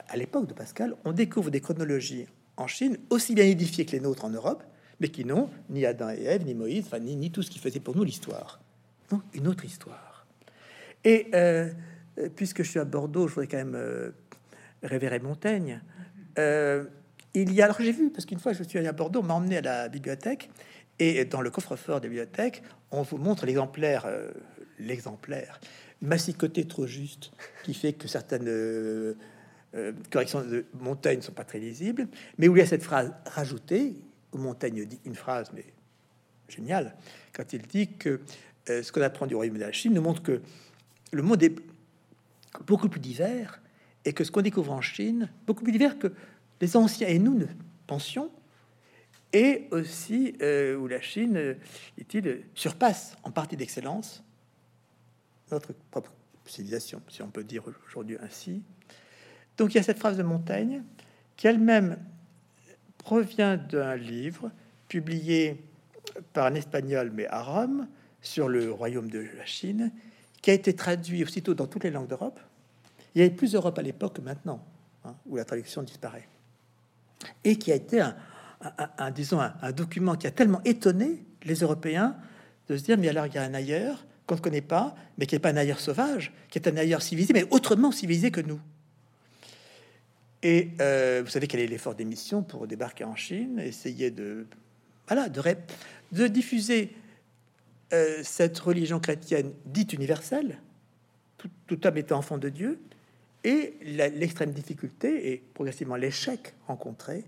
à 0.08 0.18
l'époque 0.18 0.48
de 0.48 0.54
Pascal, 0.54 0.96
on 1.06 1.12
découvre 1.12 1.50
des 1.50 1.62
chronologies 1.62 2.28
en 2.58 2.68
Chine 2.68 2.98
aussi 3.10 3.34
bien 3.34 3.46
édifiées 3.46 3.86
que 3.86 3.92
les 3.92 4.00
nôtres 4.00 4.26
en 4.26 4.30
Europe, 4.30 4.63
mais 5.00 5.10
qui 5.10 5.26
n'ont 5.26 5.50
ni 5.70 5.86
Adam 5.86 6.10
et 6.10 6.24
Ève, 6.24 6.46
ni 6.46 6.54
Moïse, 6.54 6.86
enfin, 6.86 7.00
ni, 7.00 7.32
tout 7.32 7.42
ce 7.42 7.50
qui 7.50 7.60
faisait 7.60 7.80
pour 7.80 7.96
nous 7.96 8.04
l'histoire. 8.04 8.62
Donc 9.10 9.22
une 9.34 9.48
autre 9.48 9.66
histoire. 9.66 10.26
Et 11.04 11.28
euh, 11.34 11.70
puisque 12.36 12.63
je 12.63 12.70
suis 12.70 12.80
à 12.80 12.86
Bordeaux, 12.86 13.28
je 13.28 13.34
voudrais 13.34 13.48
quand 13.48 13.58
même 13.58 13.76
euh, 13.76 14.12
révérer 14.84 15.20
Montaigne. 15.20 15.82
Euh, 16.38 16.86
il 17.34 17.54
y 17.54 17.62
a, 17.62 17.65
alors 17.65 17.78
j'ai 17.80 17.91
vu, 17.91 18.10
parce 18.10 18.26
qu'une 18.26 18.39
fois 18.39 18.54
je 18.54 18.63
suis 18.63 18.78
allé 18.78 18.88
à 18.88 18.94
Bordeaux, 18.94 19.22
on 19.22 19.24
m'a 19.24 19.34
emmené 19.34 19.58
à 19.58 19.62
la 19.62 19.89
bibliothèque, 19.89 20.50
et 21.00 21.26
dans 21.26 21.41
le 21.41 21.50
coffre-fort 21.50 22.00
de 22.02 22.06
la 22.06 22.10
bibliothèque, 22.10 22.63
on 22.91 23.02
vous 23.02 23.17
montre 23.17 23.46
l'exemplaire, 23.46 24.06
euh, 24.06 24.32
l'exemplaire. 24.80 25.60
Massicoté 26.02 26.67
trop 26.67 26.88
juste, 26.88 27.32
qui 27.63 27.74
fait 27.74 27.94
que 27.94 28.08
certaines 28.08 28.48
euh, 28.48 29.13
corrections 30.12 30.41
de 30.41 30.65
Montaigne 30.74 31.17
ne 31.17 31.24
sont 31.24 31.32
pas 31.32 31.44
très 31.44 31.60
lisibles, 31.60 32.08
mais 32.38 32.48
où 32.48 32.56
il 32.58 32.60
y 32.60 32.63
a 32.63 32.65
cette 32.65 32.84
phrase 32.84 33.13
rajoutée, 33.26 33.96
où 34.34 34.38
Montaigne 34.38 34.86
dit 34.86 35.00
une 35.06 35.15
phrase, 35.15 35.52
mais 35.54 35.65
géniale, 36.50 36.96
quand 37.34 37.54
il 37.54 37.62
dit 37.62 37.94
que 37.94 38.22
ce 38.67 38.91
qu'on 38.91 39.02
apprend 39.02 39.26
du 39.26 39.36
royaume 39.36 39.56
de 39.56 39.62
la 39.62 39.72
Chine 39.72 39.94
nous 39.94 40.02
montre 40.02 40.22
que 40.22 40.41
le 41.12 41.22
monde 41.22 41.41
est 41.44 41.56
beaucoup 42.65 42.89
plus 42.89 43.00
divers 43.00 43.62
et 44.06 44.14
que 44.14 44.24
ce 44.24 44.32
qu'on 44.32 44.42
découvre 44.42 44.72
en 44.72 44.82
Chine, 44.82 45.30
beaucoup 45.46 45.64
plus 45.64 45.72
divers 45.72 45.98
que 46.00 46.14
les 46.60 46.76
anciens 46.76 47.08
et 47.08 47.20
nous 47.20 47.34
ne 47.34 47.46
pensions, 47.88 48.32
et 49.34 49.68
aussi 49.72 50.36
euh, 50.42 50.76
où 50.76 50.88
la 50.88 51.02
Chine, 51.02 51.38
euh, 51.38 51.54
est-il, 51.98 52.44
surpasse 52.54 53.16
en 53.24 53.32
partie 53.32 53.56
d'excellence 53.56 54.24
notre 55.52 55.74
propre 55.92 56.14
civilisation, 56.46 57.02
si 57.10 57.22
on 57.22 57.30
peut 57.30 57.44
dire 57.44 57.64
aujourd'hui 57.88 58.18
ainsi. 58.22 58.64
Donc 59.58 59.74
il 59.74 59.78
y 59.78 59.80
a 59.80 59.84
cette 59.84 60.00
phrase 60.00 60.18
de 60.18 60.24
Montaigne 60.24 60.84
qui 61.36 61.48
elle-même 61.48 61.98
provient 62.98 63.58
d'un 63.58 63.96
livre 63.96 64.52
publié 64.88 65.64
par 66.34 66.46
un 66.46 66.56
espagnol 66.56 67.12
mais 67.14 67.28
à 67.28 67.42
Rome 67.42 67.88
sur 68.22 68.48
le 68.48 68.72
royaume 68.72 69.10
de 69.10 69.28
la 69.38 69.46
Chine, 69.46 69.92
qui 70.42 70.52
a 70.52 70.54
été 70.54 70.76
traduit 70.76 71.24
aussitôt 71.24 71.54
dans 71.54 71.68
toutes 71.68 71.84
les 71.84 71.92
langues 71.92 72.08
d'Europe 72.08 72.40
il 73.13 73.21
y 73.21 73.26
avait 73.26 73.34
plus 73.34 73.52
d'Europe 73.52 73.78
à 73.78 73.82
l'époque 73.82 74.17
que 74.17 74.21
maintenant, 74.21 74.63
hein, 75.06 75.15
où 75.26 75.36
la 75.36 75.45
traduction 75.45 75.84
disparaît. 75.84 76.28
Et 77.43 77.58
qui 77.58 77.71
a 77.71 77.76
été 77.76 78.02
un, 78.02 79.12
disons, 79.12 79.39
un, 79.39 79.71
document 79.71 80.15
qui 80.15 80.28
a 80.28 80.32
tellement 80.32 80.62
étonné 80.65 81.24
les 81.43 81.56
Européens 81.56 82.15
de 82.67 82.78
se 82.78 82.84
dire, 82.84 82.97
mais 82.97 83.10
alors 83.10 83.26
il 83.26 83.34
y 83.34 83.38
a 83.38 83.43
un 83.43 83.54
ailleurs 83.54 84.06
qu'on 84.26 84.36
ne 84.36 84.39
connaît 84.41 84.62
pas, 84.62 84.95
mais 85.17 85.26
qui 85.26 85.36
n'est 85.36 85.39
pas 85.39 85.50
un 85.50 85.58
ailleurs 85.58 85.80
sauvage, 85.80 86.32
qui 86.50 86.58
est 86.58 86.67
un 86.67 86.78
ailleurs 86.78 87.02
civilisé, 87.02 87.34
mais 87.34 87.45
autrement 87.52 87.91
civilisé 87.91 88.32
que 88.32 88.41
nous. 88.41 88.60
Et 90.43 90.69
euh, 90.80 91.21
vous 91.24 91.30
savez 91.30 91.47
quel 91.47 91.60
est 91.60 91.67
l'effort 91.67 91.93
d'émission 91.93 92.41
pour 92.41 92.65
débarquer 92.65 93.04
en 93.04 93.15
Chine, 93.15 93.60
essayer 93.60 94.10
de, 94.10 94.47
voilà, 95.08 95.30
de, 95.30 96.28
diffuser 96.28 96.95
euh, 97.93 98.21
cette 98.24 98.58
religion 98.58 99.00
chrétienne 99.00 99.52
dite 99.65 99.93
universelle, 99.93 100.60
tout 101.67 101.88
homme 101.88 101.97
étant 101.97 102.17
enfant 102.17 102.38
de 102.38 102.50
Dieu, 102.50 102.80
et 103.44 103.74
l'extrême 103.84 104.52
difficulté 104.52 105.32
et 105.32 105.38
progressivement 105.54 105.96
l'échec 105.96 106.54
rencontré 106.68 107.24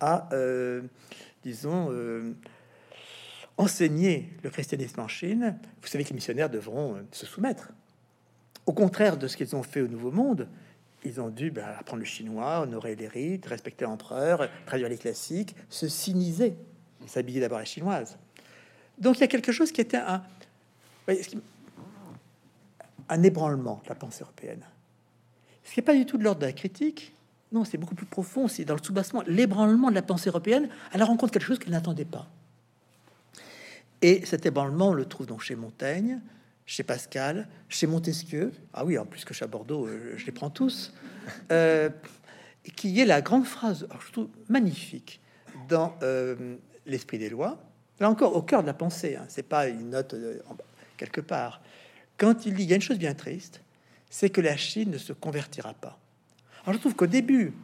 à, 0.00 0.28
euh, 0.32 0.82
disons, 1.42 1.88
euh, 1.90 2.32
enseigner 3.58 4.30
le 4.42 4.50
christianisme 4.50 5.00
en 5.00 5.08
Chine. 5.08 5.58
Vous 5.80 5.88
savez 5.88 6.04
que 6.04 6.10
les 6.10 6.14
missionnaires 6.14 6.50
devront 6.50 6.96
euh, 6.96 7.02
se 7.12 7.26
soumettre. 7.26 7.70
Au 8.66 8.72
contraire 8.72 9.16
de 9.16 9.28
ce 9.28 9.36
qu'ils 9.36 9.54
ont 9.54 9.62
fait 9.62 9.82
au 9.82 9.88
Nouveau 9.88 10.10
Monde, 10.10 10.48
ils 11.04 11.20
ont 11.20 11.28
dû 11.28 11.50
ben, 11.50 11.66
apprendre 11.78 12.00
le 12.00 12.06
chinois, 12.06 12.60
honorer 12.60 12.94
les 12.94 13.08
rites, 13.08 13.46
respecter 13.46 13.84
l'empereur, 13.84 14.48
traduire 14.66 14.88
les 14.88 14.98
classiques, 14.98 15.54
se 15.68 15.88
siniser, 15.88 16.54
s'habiller 17.06 17.40
d'abord 17.40 17.58
à 17.58 17.62
la 17.62 17.66
chinoise. 17.66 18.16
Donc 18.98 19.18
il 19.18 19.20
y 19.20 19.24
a 19.24 19.28
quelque 19.28 19.52
chose 19.52 19.72
qui 19.72 19.80
était 19.80 19.96
un, 19.96 20.22
un 23.08 23.22
ébranlement 23.22 23.80
de 23.84 23.88
la 23.88 23.96
pensée 23.96 24.22
européenne. 24.22 24.62
Ce 25.64 25.72
n'est 25.76 25.84
pas 25.84 25.94
du 25.94 26.06
tout 26.06 26.18
de 26.18 26.24
l'ordre 26.24 26.40
de 26.40 26.46
la 26.46 26.52
critique. 26.52 27.14
Non, 27.52 27.64
c'est 27.64 27.78
beaucoup 27.78 27.94
plus 27.94 28.06
profond. 28.06 28.48
C'est 28.48 28.64
dans 28.64 28.74
le 28.74 28.82
soubassement, 28.82 29.22
l'ébranlement 29.26 29.90
de 29.90 29.94
la 29.94 30.02
pensée 30.02 30.30
européenne 30.30 30.68
à 30.92 30.98
la 30.98 31.04
rencontre 31.04 31.32
quelque 31.32 31.44
chose 31.44 31.58
qu'elle 31.58 31.72
n'attendait 31.72 32.04
pas. 32.04 32.28
Et 34.00 34.26
cet 34.26 34.46
ébranlement, 34.46 34.88
on 34.88 34.94
le 34.94 35.04
trouve 35.04 35.26
donc 35.26 35.42
chez 35.42 35.54
Montaigne, 35.54 36.20
chez 36.66 36.82
Pascal, 36.82 37.48
chez 37.68 37.86
Montesquieu. 37.86 38.52
Ah 38.72 38.84
oui, 38.84 38.98
en 38.98 39.06
plus 39.06 39.24
que 39.24 39.34
chez 39.34 39.46
Bordeaux, 39.46 39.86
euh, 39.86 40.14
je 40.16 40.26
les 40.26 40.32
prends 40.32 40.50
tous. 40.50 40.92
Euh, 41.52 41.88
qui 42.76 42.98
est 43.00 43.04
la 43.04 43.20
grande 43.20 43.44
phrase, 43.44 43.86
je 44.06 44.12
trouve 44.12 44.28
magnifique, 44.48 45.20
dans 45.68 45.94
euh, 46.02 46.56
l'esprit 46.86 47.18
des 47.18 47.28
lois. 47.28 47.62
Là 48.00 48.10
encore, 48.10 48.34
au 48.34 48.42
cœur 48.42 48.62
de 48.62 48.66
la 48.66 48.74
pensée, 48.74 49.16
hein, 49.16 49.24
c'est 49.28 49.42
pas 49.44 49.68
une 49.68 49.90
note 49.90 50.14
quelque 50.96 51.20
part. 51.20 51.60
Quand 52.18 52.46
il 52.46 52.54
dit, 52.54 52.64
il 52.64 52.70
y 52.70 52.72
a 52.72 52.76
une 52.76 52.82
chose 52.82 52.98
bien 52.98 53.14
triste, 53.14 53.60
c'est 54.12 54.28
que 54.28 54.42
la 54.42 54.58
Chine 54.58 54.90
ne 54.90 54.98
se 54.98 55.14
convertira 55.14 55.72
pas. 55.72 55.98
Alors 56.62 56.74
je 56.74 56.78
trouve 56.80 56.94
qu'au 56.94 57.06
début, 57.06 57.54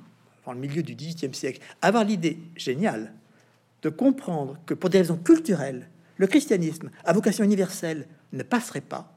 dans 0.46 0.54
le 0.54 0.58
milieu 0.58 0.82
du 0.82 0.94
XVIIIe 0.94 1.34
siècle, 1.34 1.61
avoir 1.82 2.04
l'idée 2.04 2.38
géniale 2.56 3.12
de 3.82 3.90
comprendre 3.90 4.58
que 4.64 4.72
pour 4.72 4.88
des 4.88 4.96
raisons 4.96 5.18
culturelles, 5.18 5.90
le 6.16 6.26
christianisme 6.26 6.90
à 7.04 7.12
vocation 7.12 7.44
universelle 7.44 8.08
ne 8.32 8.42
passerait 8.42 8.80
pas, 8.80 9.14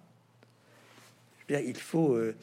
il 1.50 1.78
faut 1.78 2.16
euh, 2.16 2.36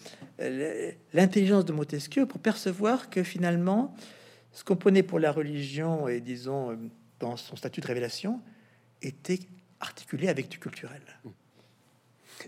l'intelligence 1.13 1.67
de 1.67 1.73
Montesquieu 1.73 2.25
pour 2.25 2.41
percevoir 2.41 3.11
que 3.11 3.23
finalement, 3.23 3.95
ce 4.53 4.65
qu'on 4.65 4.77
prenait 4.77 5.03
pour 5.03 5.19
la 5.19 5.33
religion 5.33 6.09
et 6.09 6.21
disons 6.21 6.71
euh, 6.71 6.77
dans 7.21 7.37
son 7.37 7.57
statut 7.57 7.83
de 7.83 7.87
révélation 7.87 8.41
était 9.03 9.41
articulé 9.81 10.29
avec 10.29 10.49
du 10.49 10.59
culturel. 10.59 11.03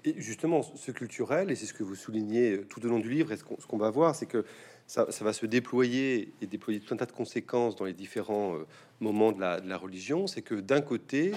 Et 0.05 0.15
justement, 0.21 0.63
ce 0.63 0.91
culturel, 0.91 1.51
et 1.51 1.57
c'est 1.57 1.67
ce 1.67 1.75
que 1.75 1.83
vous 1.83 1.95
soulignez 1.95 2.63
tout 2.69 2.85
au 2.85 2.89
long 2.89 2.99
du 2.99 3.11
livre, 3.11 3.33
et 3.33 3.37
ce 3.37 3.45
qu'on 3.45 3.79
va 3.79 3.91
voir, 3.91 4.15
c'est 4.15 4.27
que 4.27 4.45
ça, 4.91 5.07
va 5.21 5.33
se 5.33 5.47
déployer 5.47 6.33
et 6.43 6.47
déployer 6.47 6.81
tout 6.81 6.93
un 6.93 6.97
tas 6.97 7.07
de 7.07 7.13
conséquences 7.13 7.77
dans 7.77 7.85
les 7.85 7.93
différents 7.93 8.57
euh, 8.57 8.67
moments 8.99 9.31
de 9.31 9.41
la, 9.41 9.77
religion. 9.77 10.27
C'est 10.27 10.43
que 10.43 10.57
d'un 10.57 10.81
côté, 10.81 11.33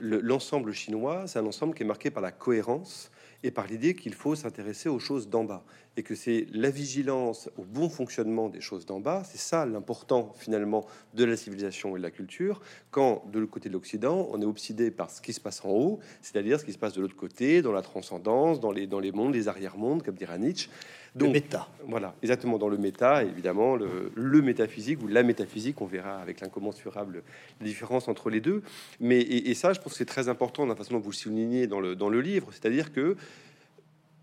l'ensemble 0.00 0.72
chinois, 0.72 1.26
c'est 1.26 1.38
un 1.38 1.46
ensemble 1.46 1.74
qui 1.74 1.84
est 1.84 1.86
marqué 1.86 2.10
par 2.10 2.22
la 2.22 2.32
cohérence 2.32 3.10
et 3.42 3.50
par 3.50 3.66
l'idée 3.66 3.94
qu'il 3.94 4.12
faut 4.12 4.34
s'intéresser 4.34 4.90
aux 4.90 4.98
choses 4.98 5.30
d'en 5.30 5.44
bas 5.44 5.64
et 5.98 6.04
que 6.04 6.14
c'est 6.14 6.46
la 6.52 6.70
vigilance 6.70 7.50
au 7.58 7.64
bon 7.64 7.88
fonctionnement 7.88 8.48
des 8.48 8.60
choses 8.60 8.86
d'en 8.86 9.00
bas, 9.00 9.24
c'est 9.24 9.40
ça 9.40 9.66
l'important 9.66 10.32
finalement 10.36 10.86
de 11.14 11.24
la 11.24 11.36
civilisation 11.36 11.96
et 11.96 11.98
de 11.98 12.04
la 12.04 12.12
culture, 12.12 12.60
quand 12.92 13.24
de 13.32 13.40
l'autre 13.40 13.50
côté 13.50 13.68
de 13.68 13.74
l'Occident, 13.74 14.28
on 14.30 14.40
est 14.40 14.44
obsédé 14.44 14.92
par 14.92 15.10
ce 15.10 15.20
qui 15.20 15.32
se 15.32 15.40
passe 15.40 15.64
en 15.64 15.70
haut, 15.70 15.98
c'est-à-dire 16.22 16.60
ce 16.60 16.64
qui 16.64 16.72
se 16.72 16.78
passe 16.78 16.92
de 16.92 17.00
l'autre 17.00 17.16
côté, 17.16 17.62
dans 17.62 17.72
la 17.72 17.82
transcendance, 17.82 18.60
dans 18.60 18.70
les, 18.70 18.86
dans 18.86 19.00
les 19.00 19.10
mondes, 19.10 19.34
les 19.34 19.48
arrière-mondes, 19.48 20.04
comme 20.04 20.14
dira 20.14 20.38
Nietzsche. 20.38 20.70
Donc, 21.16 21.28
le 21.28 21.32
méta. 21.32 21.66
Voilà, 21.88 22.14
exactement 22.22 22.58
dans 22.58 22.68
le 22.68 22.76
méta, 22.76 23.24
évidemment, 23.24 23.74
le, 23.74 24.12
le, 24.14 24.40
métaphysique 24.40 25.02
ou 25.02 25.08
la 25.08 25.24
métaphysique, 25.24 25.80
on 25.80 25.86
verra 25.86 26.20
avec 26.20 26.40
l'incommensurable 26.40 27.24
différence 27.60 28.06
entre 28.06 28.30
les 28.30 28.40
deux. 28.40 28.62
Mais 29.00 29.18
et, 29.20 29.54
ça, 29.54 29.72
je 29.72 29.80
pense 29.80 29.94
que 29.94 29.98
c'est 29.98 30.04
très 30.04 30.28
important 30.28 30.62
dans 30.62 30.68
la 30.68 30.76
façon 30.76 30.94
dont 30.94 31.00
vous 31.00 31.10
le 31.10 31.16
soulignez 31.16 31.66
dans 31.66 31.80
le, 31.80 31.96
dans 31.96 32.08
le 32.08 32.20
livre, 32.20 32.50
c'est-à-dire 32.52 32.92
que 32.92 33.16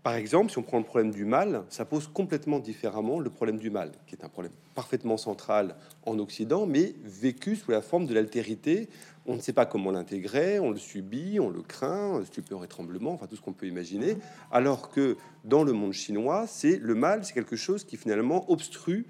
par 0.06 0.14
exemple, 0.14 0.52
si 0.52 0.58
on 0.58 0.62
prend 0.62 0.78
le 0.78 0.84
problème 0.84 1.10
du 1.10 1.24
mal, 1.24 1.64
ça 1.68 1.84
pose 1.84 2.06
complètement 2.06 2.60
différemment 2.60 3.18
le 3.18 3.28
problème 3.28 3.58
du 3.58 3.70
mal, 3.70 3.90
qui 4.06 4.14
est 4.14 4.22
un 4.24 4.28
problème 4.28 4.52
parfaitement 4.76 5.16
central 5.16 5.74
en 6.04 6.20
Occident, 6.20 6.64
mais 6.64 6.94
vécu 7.02 7.56
sous 7.56 7.72
la 7.72 7.82
forme 7.82 8.06
de 8.06 8.14
l'altérité. 8.14 8.88
On 9.26 9.34
ne 9.34 9.40
sait 9.40 9.52
pas 9.52 9.66
comment 9.66 9.90
l'intégrer, 9.90 10.60
on 10.60 10.70
le 10.70 10.76
subit, 10.76 11.40
on 11.40 11.50
le 11.50 11.60
craint, 11.60 12.24
stupeur 12.24 12.62
et 12.62 12.68
tremblement, 12.68 13.14
enfin 13.14 13.26
tout 13.26 13.34
ce 13.34 13.40
qu'on 13.40 13.52
peut 13.52 13.66
imaginer. 13.66 14.16
Alors 14.52 14.92
que 14.92 15.16
dans 15.42 15.64
le 15.64 15.72
monde 15.72 15.92
chinois, 15.92 16.46
c'est 16.46 16.78
le 16.80 16.94
mal, 16.94 17.24
c'est 17.24 17.34
quelque 17.34 17.56
chose 17.56 17.82
qui 17.82 17.96
finalement 17.96 18.48
obstrue 18.48 19.06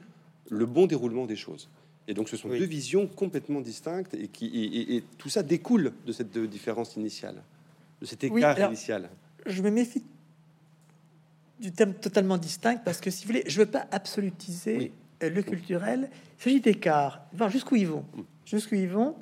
le 0.48 0.64
bon 0.64 0.86
déroulement 0.86 1.26
des 1.26 1.36
choses. 1.36 1.68
Et 2.08 2.14
donc, 2.14 2.30
ce 2.30 2.38
sont 2.38 2.48
deux 2.48 2.64
visions 2.64 3.06
complètement 3.06 3.60
distinctes 3.60 4.14
et 4.14 4.28
qui 4.28 4.46
et, 4.96 5.04
tout 5.18 5.28
ça 5.28 5.42
découle 5.42 5.92
de 6.06 6.12
cette 6.12 6.38
différence 6.38 6.96
initiale, 6.96 7.42
de 8.00 8.06
cet 8.06 8.24
écart 8.24 8.58
initial. 8.60 9.10
Je 9.44 9.60
me 9.60 9.70
méfie 9.70 10.02
du 11.60 11.72
thème 11.72 11.94
totalement 11.94 12.38
distinct 12.38 12.78
parce 12.84 13.00
que 13.00 13.10
si 13.10 13.24
vous 13.24 13.32
voulez, 13.32 13.44
je 13.46 13.58
veux 13.58 13.66
pas 13.66 13.86
absolutiser 13.90 14.92
euh, 15.22 15.30
le 15.30 15.42
culturel. 15.42 16.10
Il 16.38 16.42
s'agit 16.42 16.60
d'écart. 16.60 17.26
Voir 17.32 17.50
jusqu'où 17.50 17.76
ils 17.76 17.88
vont. 17.88 18.04
Mm. 18.14 18.22
Jusqu'où 18.44 18.74
ils 18.74 18.88
vont. 18.88 19.16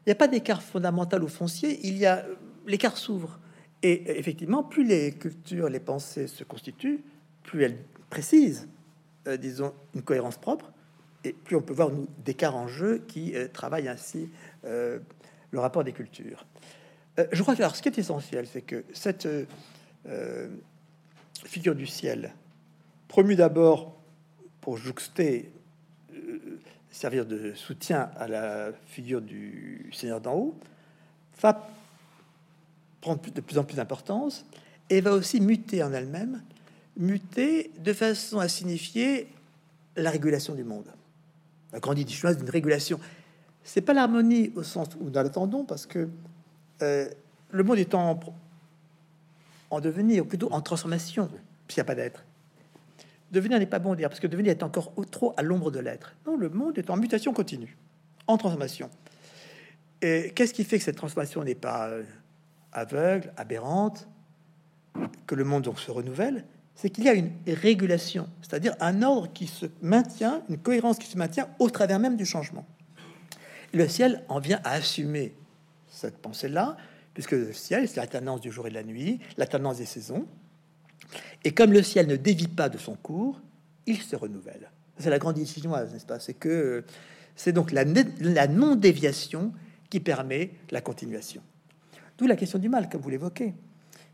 Il 0.00 0.08
n'y 0.08 0.12
a 0.12 0.16
pas 0.16 0.28
d'écart 0.28 0.62
fondamental 0.62 1.22
ou 1.22 1.28
foncier. 1.28 1.80
Il 1.86 1.96
y 1.98 2.06
a 2.06 2.18
euh, 2.18 2.34
l'écart 2.66 2.96
s'ouvre. 2.96 3.38
Et 3.82 4.04
euh, 4.06 4.14
effectivement, 4.16 4.62
plus 4.62 4.84
les 4.84 5.12
cultures, 5.12 5.68
les 5.68 5.80
pensées 5.80 6.26
se 6.26 6.44
constituent, 6.44 7.02
plus 7.42 7.64
elles 7.64 7.78
précisent, 8.10 8.68
disons, 9.38 9.72
une 9.94 10.02
cohérence 10.02 10.36
propre, 10.36 10.70
et 11.24 11.32
plus 11.32 11.56
on 11.56 11.62
peut 11.62 11.72
voir 11.72 11.90
nous 11.90 12.06
d'écart 12.24 12.54
en 12.54 12.68
jeu 12.68 13.02
qui 13.08 13.34
travaillent 13.54 13.88
ainsi 13.88 14.28
le 14.64 15.00
rapport 15.54 15.82
des 15.82 15.92
cultures. 15.92 16.44
je 17.32 17.40
crois 17.40 17.54
que 17.54 17.62
alors, 17.62 17.74
ce 17.74 17.80
qui 17.80 17.88
est 17.88 17.98
essentiel, 17.98 18.46
c'est 18.46 18.60
que 18.60 18.84
cette 18.92 19.26
figure 21.44 21.74
du 21.74 21.86
ciel, 21.86 22.34
promu 23.08 23.36
d'abord 23.36 23.98
pour 24.60 24.76
jouxter, 24.76 25.52
euh, 26.14 26.58
servir 26.90 27.26
de 27.26 27.52
soutien 27.54 28.10
à 28.16 28.28
la 28.28 28.70
figure 28.86 29.20
du 29.20 29.90
Seigneur 29.92 30.20
d'en 30.20 30.34
haut, 30.34 30.58
va 31.40 31.68
prendre 33.00 33.20
de 33.20 33.40
plus 33.40 33.58
en 33.58 33.64
plus 33.64 33.76
d'importance 33.76 34.46
et 34.88 35.00
va 35.00 35.12
aussi 35.12 35.40
muter 35.40 35.82
en 35.82 35.92
elle-même, 35.92 36.42
muter 36.96 37.70
de 37.78 37.92
façon 37.92 38.38
à 38.38 38.48
signifier 38.48 39.28
la 39.96 40.10
régulation 40.10 40.54
du 40.54 40.64
monde. 40.64 40.86
La 41.72 41.80
grande 41.80 41.98
idée 41.98 42.12
chinoise 42.12 42.38
d'une 42.38 42.50
régulation. 42.50 43.00
C'est 43.64 43.80
pas 43.80 43.92
l'harmonie 43.92 44.52
au 44.56 44.62
sens 44.62 44.88
où 45.00 45.04
nous 45.04 45.12
l'attendons, 45.12 45.64
parce 45.64 45.86
que 45.86 46.08
euh, 46.82 47.08
le 47.50 47.62
monde 47.62 47.78
est 47.78 47.94
en 49.72 49.78
en 49.78 49.80
devenir, 49.80 50.22
ou 50.22 50.26
plutôt 50.26 50.52
en 50.52 50.60
transformation, 50.60 51.28
s'il 51.66 51.78
n'y 51.78 51.80
a 51.80 51.84
pas 51.84 51.94
d'être. 51.94 52.24
Devenir 53.32 53.58
n'est 53.58 53.66
pas 53.66 53.78
bon 53.78 53.94
dire, 53.94 54.10
parce 54.10 54.20
que 54.20 54.26
devenir 54.26 54.52
est 54.52 54.62
encore 54.62 54.92
trop 55.10 55.32
à 55.38 55.42
l'ombre 55.42 55.70
de 55.70 55.80
l'être. 55.80 56.14
Non, 56.26 56.36
le 56.36 56.50
monde 56.50 56.76
est 56.78 56.90
en 56.90 56.96
mutation 56.98 57.32
continue, 57.32 57.76
en 58.26 58.36
transformation. 58.36 58.90
Et 60.02 60.32
qu'est-ce 60.34 60.52
qui 60.52 60.64
fait 60.64 60.78
que 60.78 60.84
cette 60.84 60.96
transformation 60.96 61.42
n'est 61.42 61.54
pas 61.54 61.88
euh, 61.88 62.02
aveugle, 62.72 63.32
aberrante, 63.38 64.06
que 65.26 65.34
le 65.34 65.44
monde 65.44 65.62
donc 65.62 65.80
se 65.80 65.90
renouvelle? 65.90 66.44
C'est 66.74 66.90
qu'il 66.90 67.04
y 67.04 67.08
a 67.08 67.14
une 67.14 67.30
régulation, 67.46 68.28
c'est-à-dire 68.42 68.74
un 68.80 69.02
ordre 69.02 69.32
qui 69.32 69.46
se 69.46 69.66
maintient, 69.80 70.42
une 70.50 70.58
cohérence 70.58 70.98
qui 70.98 71.06
se 71.06 71.16
maintient 71.16 71.48
au 71.58 71.70
travers 71.70 71.98
même 71.98 72.16
du 72.16 72.26
changement. 72.26 72.66
Le 73.72 73.88
ciel 73.88 74.22
en 74.28 74.38
vient 74.38 74.60
à 74.64 74.72
assumer 74.72 75.34
cette 75.88 76.18
pensée-là, 76.18 76.76
puisque 77.14 77.32
le 77.32 77.52
ciel, 77.52 77.88
c'est 77.88 77.96
l'alternance 77.96 78.40
du 78.40 78.50
jour 78.50 78.66
et 78.66 78.70
de 78.70 78.74
la 78.74 78.84
nuit, 78.84 79.20
l'alternance 79.36 79.78
des 79.78 79.86
saisons. 79.86 80.26
Et 81.44 81.52
comme 81.52 81.72
le 81.72 81.82
ciel 81.82 82.06
ne 82.06 82.16
dévie 82.16 82.48
pas 82.48 82.68
de 82.68 82.78
son 82.78 82.94
cours, 82.94 83.40
il 83.86 83.98
se 83.98 84.16
renouvelle. 84.16 84.70
C'est 84.98 85.10
la 85.10 85.18
grande 85.18 85.38
idée 85.38 85.46
chinoise, 85.46 85.92
n'est-ce 85.92 86.06
pas? 86.06 86.20
C'est 86.20 86.34
que 86.34 86.84
c'est 87.34 87.52
donc 87.52 87.72
la, 87.72 87.84
la 88.20 88.46
non-déviation 88.46 89.52
qui 89.90 90.00
permet 90.00 90.52
la 90.70 90.80
continuation. 90.80 91.42
D'où 92.16 92.26
la 92.26 92.36
question 92.36 92.58
du 92.58 92.68
mal, 92.68 92.88
comme 92.88 93.00
vous 93.00 93.10
l'évoquez, 93.10 93.54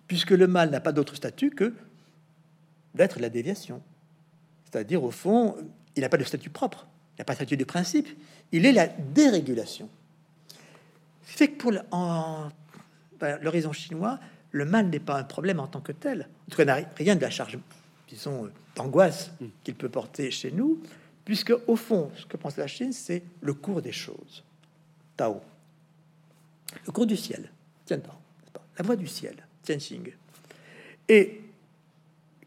puisque 0.07 0.31
le 0.31 0.47
mal 0.47 0.71
n'a 0.71 0.81
pas 0.81 0.93
d'autre 0.93 1.15
statut 1.15 1.51
que 1.51 1.75
d'être 2.95 3.21
la 3.21 3.29
déviation. 3.29 3.83
C'est-à-dire, 4.65 5.05
au 5.05 5.11
fond, 5.11 5.57
il 5.95 6.01
n'a 6.01 6.09
pas 6.09 6.17
de 6.17 6.25
statut 6.25 6.51
propre, 6.51 6.87
il 7.17 7.21
n'a 7.21 7.25
pas 7.25 7.35
de 7.35 7.39
statut 7.39 7.57
de 7.57 7.65
principe, 7.65 8.09
il 8.53 8.67
est 8.67 8.73
la 8.73 8.87
dérégulation. 8.87 9.89
C'est 11.25 11.49
que 11.49 11.59
pour 11.59 11.73
en 11.91 12.49
ben, 13.21 13.39
l'horizon 13.43 13.73
chinois, 13.73 14.19
le 14.51 14.65
mal 14.65 14.89
n'est 14.89 15.01
pas 15.01 15.19
un 15.19 15.25
problème 15.25 15.61
en 15.61 15.67
tant 15.67 15.81
que 15.81 15.93
tel. 15.93 16.29
En 16.47 16.51
tout 16.51 16.65
cas, 16.65 16.87
rien 16.97 17.17
de 17.17 17.21
la 17.21 17.31
charge, 17.31 17.59
disons, 18.09 18.51
d'angoisse 18.75 19.33
hmm. 19.41 19.47
qu'il 19.65 19.75
peut 19.75 19.89
porter 19.89 20.31
chez 20.31 20.51
nous, 20.51 20.81
puisque 21.25 21.53
au 21.67 21.77
fond, 21.77 22.11
ce 22.17 22.27
que 22.27 22.37
pense 22.37 22.57
la 22.57 22.67
Chine, 22.67 22.93
c'est 22.93 23.23
le 23.41 23.55
cours 23.55 23.83
des 23.83 23.93
choses. 23.93 24.45
Tao. 25.17 25.41
Le 26.87 26.93
cours 26.93 27.07
du 27.07 27.17
ciel. 27.17 27.51
Tiens, 27.85 28.01
la 28.79 28.85
voie 28.85 28.97
du 28.97 29.07
ciel. 29.07 29.37
Tianxing. 29.63 30.13
Et 31.09 31.41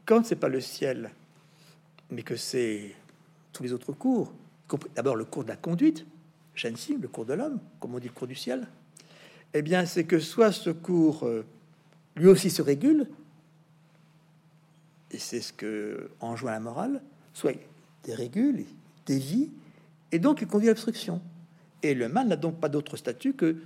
quand 0.06 0.26
c'est 0.26 0.36
pas 0.36 0.48
le 0.48 0.62
ciel, 0.62 1.12
mais 2.10 2.24
que 2.24 2.36
c'est 2.36 2.96
tous 3.54 3.64
les 3.64 3.74
autres 3.74 3.94
cours, 3.94 4.34
d'abord 4.96 5.16
le 5.16 5.26
cours 5.26 5.44
de 5.44 5.50
la 5.50 5.56
conduite, 5.56 6.06
Shenxing, 6.54 7.02
le 7.02 7.08
cours 7.08 7.26
de 7.26 7.34
l'homme, 7.34 7.60
comme 7.80 7.96
on 7.96 8.00
dit 8.00 8.08
le 8.08 8.14
cours 8.14 8.28
du 8.28 8.36
ciel, 8.36 8.68
eh 9.54 9.62
bien, 9.62 9.86
c'est 9.86 10.06
que 10.06 10.20
soit 10.20 10.52
ce 10.52 10.70
cours 10.70 11.26
euh, 11.26 11.46
lui 12.16 12.28
aussi 12.28 12.50
se 12.50 12.62
régule, 12.62 13.08
et 15.12 15.18
c'est 15.18 15.42
ce 15.42 15.52
que 15.52 16.10
enjoint 16.20 16.52
la 16.52 16.60
morale, 16.60 17.02
soit 17.34 17.52
il 17.52 17.60
dérégule, 18.04 18.62
il 18.62 18.68
dévie, 19.06 19.50
et 20.12 20.20
donc 20.20 20.42
il 20.42 20.48
conduit 20.48 20.70
à 20.70 20.72
l'obstruction. 20.72 21.22
Et 21.84 21.94
le 21.94 22.08
mal 22.08 22.28
n'a 22.28 22.36
donc 22.36 22.60
pas 22.60 22.70
d'autre 22.70 22.98
statut 22.98 23.34
que 23.34 23.58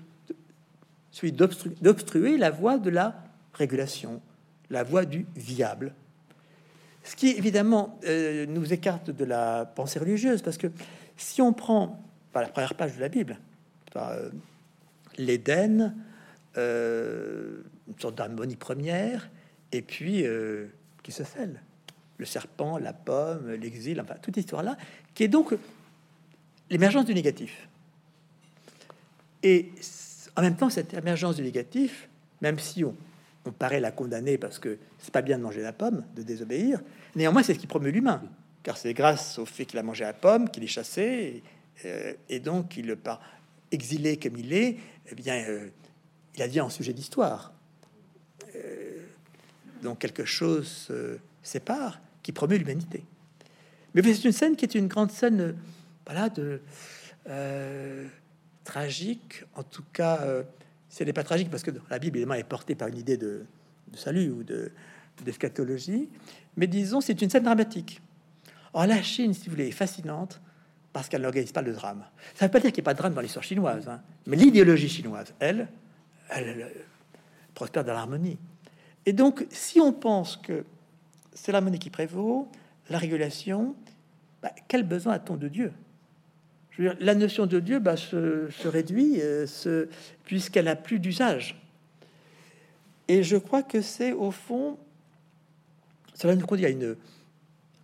celui 1.11 1.31
d'obstruer 1.31 2.37
la 2.37 2.51
voie 2.51 2.77
de 2.77 2.89
la 2.89 3.23
régulation, 3.53 4.21
la 4.69 4.83
voie 4.83 5.05
du 5.05 5.25
viable. 5.35 5.93
Ce 7.03 7.15
qui 7.15 7.29
évidemment 7.29 7.99
euh, 8.05 8.45
nous 8.47 8.73
écarte 8.73 9.11
de 9.11 9.25
la 9.25 9.65
pensée 9.65 9.99
religieuse, 9.99 10.41
parce 10.41 10.57
que 10.57 10.67
si 11.17 11.41
on 11.41 11.53
prend 11.53 12.01
par 12.33 12.41
la 12.41 12.49
première 12.49 12.73
page 12.73 12.95
de 12.95 13.01
la 13.01 13.09
Bible, 13.09 13.37
euh, 13.95 14.29
l'Éden, 15.17 15.95
euh, 16.58 17.62
une 17.88 17.99
sorte 17.99 18.15
d'harmonie 18.15 18.56
première, 18.56 19.30
et 19.71 19.82
puis 19.82 20.25
euh, 20.25 20.67
qui 21.04 21.12
se 21.12 21.23
scelle. 21.23 21.62
Le 22.17 22.25
serpent, 22.25 22.78
la 22.78 22.93
pomme, 22.93 23.51
l'exil, 23.51 23.99
enfin 23.99 24.15
toute 24.21 24.38
histoire-là, 24.38 24.78
qui 25.13 25.23
est 25.23 25.28
donc 25.28 25.54
l'émergence 26.69 27.06
du 27.06 27.13
négatif. 27.13 27.67
Et 29.43 29.71
en 30.36 30.41
même 30.41 30.56
temps, 30.56 30.69
cette 30.69 30.93
émergence 30.93 31.36
du 31.36 31.43
négatif, 31.43 32.08
même 32.41 32.58
si 32.58 32.84
on, 32.84 32.95
paraît 33.60 33.80
la 33.80 33.91
condamner 33.91 34.39
parce 34.39 34.58
que 34.58 34.80
c'est 34.97 35.13
pas 35.13 35.21
bien 35.21 35.38
de 35.38 35.43
manger 35.43 35.62
la 35.62 35.71
pomme, 35.71 36.04
de 36.15 36.23
désobéir, 36.23 36.82
néanmoins 37.15 37.43
c'est 37.43 37.54
ce 37.54 37.60
qui 37.60 37.67
promeut 37.67 37.91
l'humain, 37.91 38.23
car 38.63 38.75
c'est 38.75 38.95
grâce 38.95 39.38
au 39.38 39.45
fait 39.45 39.65
qu'il 39.65 39.78
a 39.78 39.84
mangé 39.84 40.04
la 40.04 40.13
pomme 40.13 40.49
qu'il 40.49 40.63
est 40.63 40.67
chassé, 40.67 41.43
et, 41.84 41.88
euh, 41.88 42.13
et 42.28 42.39
donc 42.39 42.75
il 42.75 42.95
part 42.95 43.21
exilé 43.75 44.17
comme 44.17 44.38
il 44.38 44.53
est, 44.53 44.77
eh 45.11 45.15
bien, 45.15 45.35
euh, 45.47 45.69
il 46.35 46.41
a 46.41 46.47
dit 46.47 46.59
un 46.59 46.69
sujet 46.69 46.93
d'histoire. 46.93 47.53
Euh, 48.55 48.99
donc 49.83 49.99
quelque 49.99 50.25
chose 50.25 50.67
se 50.67 51.17
sépare 51.43 52.01
qui 52.23 52.31
promeut 52.31 52.57
l'humanité. 52.57 53.03
Mais 53.93 54.01
c'est 54.01 54.25
une 54.25 54.31
scène 54.31 54.55
qui 54.55 54.65
est 54.65 54.75
une 54.75 54.88
grande 54.88 55.11
scène, 55.11 55.55
voilà, 56.05 56.29
de 56.29 56.59
tragique. 58.63 59.43
En 59.53 59.63
tout 59.63 59.83
cas, 59.93 60.19
si 60.89 61.01
elle 61.01 61.07
n'est 61.07 61.13
pas 61.13 61.23
tragique, 61.23 61.49
parce 61.49 61.63
que 61.63 61.71
la 61.89 61.99
Bible 61.99 62.17
évidemment 62.17 62.35
est 62.35 62.43
portée 62.43 62.75
par 62.75 62.88
une 62.88 62.97
idée 62.97 63.17
de, 63.17 63.45
salut 63.93 64.31
ou 64.31 64.43
de 64.43 64.71
d'eschatologie, 65.23 66.09
mais 66.57 66.67
disons 66.67 66.99
c'est 66.99 67.21
une 67.21 67.29
scène 67.29 67.43
dramatique. 67.43 68.01
Or 68.73 68.85
la 68.88 69.01
Chine, 69.01 69.33
si 69.33 69.45
vous 69.45 69.51
voulez, 69.51 69.69
est 69.69 69.71
fascinante 69.71 70.41
parce 70.95 71.10
qu'elle 71.10 71.23
n'organise 71.23 71.51
pas 71.51 71.62
le 71.62 71.73
drame. 71.73 72.05
Ça 72.36 72.45
ne 72.45 72.47
veut 72.47 72.53
pas 72.53 72.62
dire 72.62 72.71
qu'il 72.71 72.81
n'y 72.81 72.86
a 72.86 72.89
pas 72.89 72.93
de 72.93 72.99
drame 72.99 73.13
dans 73.13 73.19
l'histoire 73.19 73.43
chinoise, 73.43 73.89
hein. 73.89 73.99
mais 74.27 74.38
l'idéologie 74.38 74.88
chinoise, 74.88 75.34
elle, 75.41 75.67
elle, 76.29 76.71
prospère 77.53 77.84
dans 77.84 77.91
l'harmonie. 77.91 78.38
Et 79.05 79.12
donc, 79.12 79.45
si 79.49 79.81
on 79.81 79.91
pense 79.91 80.38
que 80.38 80.63
c'est 81.34 81.51
l'harmonie 81.51 81.79
qui 81.79 81.89
prévaut, 81.89 82.49
la 82.89 82.97
régulation, 82.97 83.75
bah, 84.41 84.53
quel 84.69 84.84
besoin 84.84 85.15
a-t-on 85.15 85.36
de 85.36 85.49
Dieu? 85.49 85.73
Je 86.71 86.84
veux 86.84 86.89
dire, 86.91 86.97
La 87.01 87.13
notion 87.13 87.45
de 87.45 87.60
Dieu 87.60 87.79
bah, 87.79 87.97
se, 87.97 88.47
réduit 88.65 89.19
euh, 89.19 89.45
puisqu'elle 90.23 90.69
a 90.69 90.77
plus 90.77 90.99
d'usage. 90.99 91.62
Et 93.10 93.21
je 93.21 93.36
crois 93.36 93.63
que 93.63 93.81
c'est 93.81 94.13
au 94.13 94.31
fond, 94.31 94.77
cela 96.13 96.38
nous 96.38 96.45
conduit 96.45 96.65
à 96.65 96.69
une, 96.69 96.95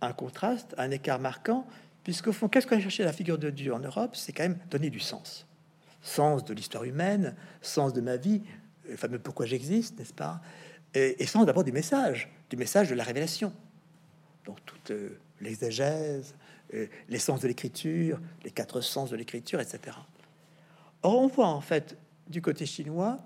un 0.00 0.12
contraste, 0.14 0.74
un 0.78 0.90
écart 0.90 1.18
marquant 1.18 1.66
Puisqu'au 2.04 2.32
fond, 2.32 2.48
qu'est-ce 2.48 2.66
qu'on 2.66 2.76
a 2.76 2.80
cherché 2.80 3.04
la 3.04 3.12
figure 3.12 3.38
de 3.38 3.50
Dieu 3.50 3.72
en 3.72 3.78
Europe? 3.78 4.16
C'est 4.16 4.32
quand 4.32 4.42
même 4.42 4.58
donner 4.70 4.90
du 4.90 5.00
sens. 5.00 5.46
Sens 6.00 6.44
de 6.44 6.52
l'histoire 6.52 6.84
humaine, 6.84 7.36
sens 7.60 7.92
de 7.92 8.00
ma 8.00 8.16
vie, 8.16 8.42
le 8.88 8.96
fameux 8.96 9.18
pourquoi 9.18 9.46
j'existe, 9.46 9.98
n'est-ce 9.98 10.12
pas? 10.12 10.40
Et, 10.94 11.24
sens 11.26 11.46
d'abord 11.46 11.64
du 11.64 11.72
message, 11.72 12.28
du 12.50 12.56
message 12.56 12.90
de 12.90 12.94
la 12.94 13.04
révélation. 13.04 13.52
Donc 14.44 14.58
toute 14.66 14.90
euh, 14.90 15.16
l'exégèse, 15.40 16.34
euh, 16.74 16.86
les 17.08 17.18
sens 17.18 17.40
de 17.40 17.48
l'écriture, 17.48 18.20
les 18.44 18.50
quatre 18.50 18.80
sens 18.80 19.10
de 19.10 19.16
l'écriture, 19.16 19.60
etc. 19.60 19.96
Or, 21.02 21.18
on 21.18 21.28
voit 21.28 21.46
en 21.46 21.60
fait 21.60 21.96
du 22.28 22.42
côté 22.42 22.66
chinois 22.66 23.20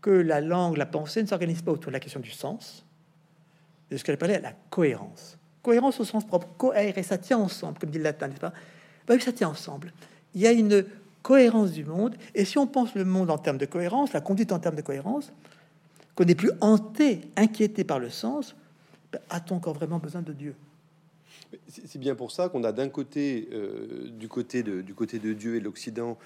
que 0.00 0.10
la 0.10 0.40
langue, 0.40 0.76
la 0.76 0.86
pensée 0.86 1.22
ne 1.22 1.28
s'organise 1.28 1.62
pas 1.62 1.72
autour 1.72 1.90
de 1.90 1.94
la 1.94 2.00
question 2.00 2.20
du 2.20 2.30
sens, 2.30 2.84
de 3.90 3.96
ce 3.96 4.04
qu'elle 4.04 4.14
appelait 4.14 4.40
la 4.40 4.52
cohérence 4.70 5.37
cohérence 5.68 6.00
au 6.00 6.04
sens 6.04 6.26
propre, 6.26 6.48
cohérence, 6.56 7.04
ça 7.04 7.18
tient 7.18 7.36
ensemble, 7.36 7.78
comme 7.78 7.90
dit 7.90 7.98
le 7.98 8.04
latin, 8.04 8.28
n'est-ce 8.28 8.40
pas 8.40 8.54
bah 9.06 9.14
Oui, 9.14 9.20
ça 9.20 9.32
tient 9.32 9.50
ensemble. 9.50 9.92
Il 10.34 10.40
y 10.40 10.46
a 10.46 10.52
une 10.52 10.86
cohérence 11.22 11.72
du 11.72 11.84
monde, 11.84 12.16
et 12.34 12.46
si 12.46 12.56
on 12.56 12.66
pense 12.66 12.94
le 12.94 13.04
monde 13.04 13.30
en 13.30 13.36
termes 13.36 13.58
de 13.58 13.66
cohérence, 13.66 14.14
la 14.14 14.22
conduite 14.22 14.50
en 14.50 14.60
termes 14.60 14.76
de 14.76 14.80
cohérence, 14.82 15.30
qu'on 16.14 16.24
n'est 16.24 16.34
plus 16.34 16.52
hanté, 16.62 17.20
inquiété 17.36 17.84
par 17.84 17.98
le 17.98 18.08
sens, 18.08 18.56
bah, 19.12 19.18
a-t-on 19.28 19.56
encore 19.56 19.74
vraiment 19.74 19.98
besoin 19.98 20.22
de 20.22 20.32
Dieu? 20.32 20.54
C'est 21.68 21.98
bien 21.98 22.14
pour 22.14 22.30
ça 22.30 22.48
qu'on 22.48 22.64
a 22.64 22.72
d'un 22.72 22.88
côté, 22.88 23.50
euh, 23.52 24.08
du, 24.08 24.26
côté 24.28 24.62
de, 24.62 24.80
du 24.80 24.94
côté 24.94 25.18
de 25.18 25.34
Dieu 25.34 25.56
et 25.56 25.60
de 25.60 25.66
l'Occident, 25.66 26.16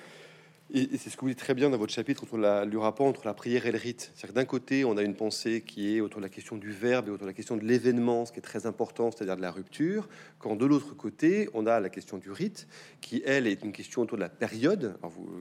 et, 0.75 0.89
c'est 0.97 1.11
ce 1.11 1.17
que 1.17 1.23
vous 1.23 1.29
dites 1.29 1.39
très 1.39 1.55
bien 1.55 1.69
dans 1.71 1.77
votre 1.77 1.93
chapitre 1.93 2.23
autour 2.23 2.39
la, 2.39 2.65
du 2.65 2.77
rapport 2.77 3.07
entre 3.07 3.27
la 3.27 3.35
prière 3.35 3.67
et 3.67 3.73
le 3.73 3.79
rite. 3.79 4.13
C'est-à-dire 4.15 4.35
d'un 4.35 4.45
côté, 4.45 4.85
on 4.85 4.97
a 4.97 5.03
une 5.03 5.15
pensée 5.15 5.61
qui 5.61 5.97
est 5.97 6.01
autour 6.01 6.21
de 6.21 6.27
la 6.27 6.31
question 6.31 6.57
du 6.57 6.71
verbe 6.71 7.09
et 7.09 7.11
autour 7.11 7.27
de 7.27 7.31
la 7.31 7.35
question 7.35 7.57
de 7.57 7.65
l'événement, 7.65 8.25
ce 8.25 8.33
qui 8.33 8.39
est 8.39 8.43
très 8.43 8.67
important, 8.67 9.11
c'est-à-dire 9.11 9.37
de 9.37 9.43
la 9.43 9.51
rupture. 9.51 10.09
Quand 10.39 10.57
de 10.57 10.65
l'autre 10.65 10.95
côté, 10.95 11.49
on 11.53 11.67
a 11.67 11.79
la 11.81 11.91
question 11.91 12.17
du 12.17 12.31
rite, 12.31 12.69
qui 13.01 13.23
elle 13.27 13.47
est 13.47 13.63
une 13.63 13.73
question 13.73 14.03
autour 14.03 14.17
de 14.17 14.23
la 14.23 14.31
période, 14.31 14.97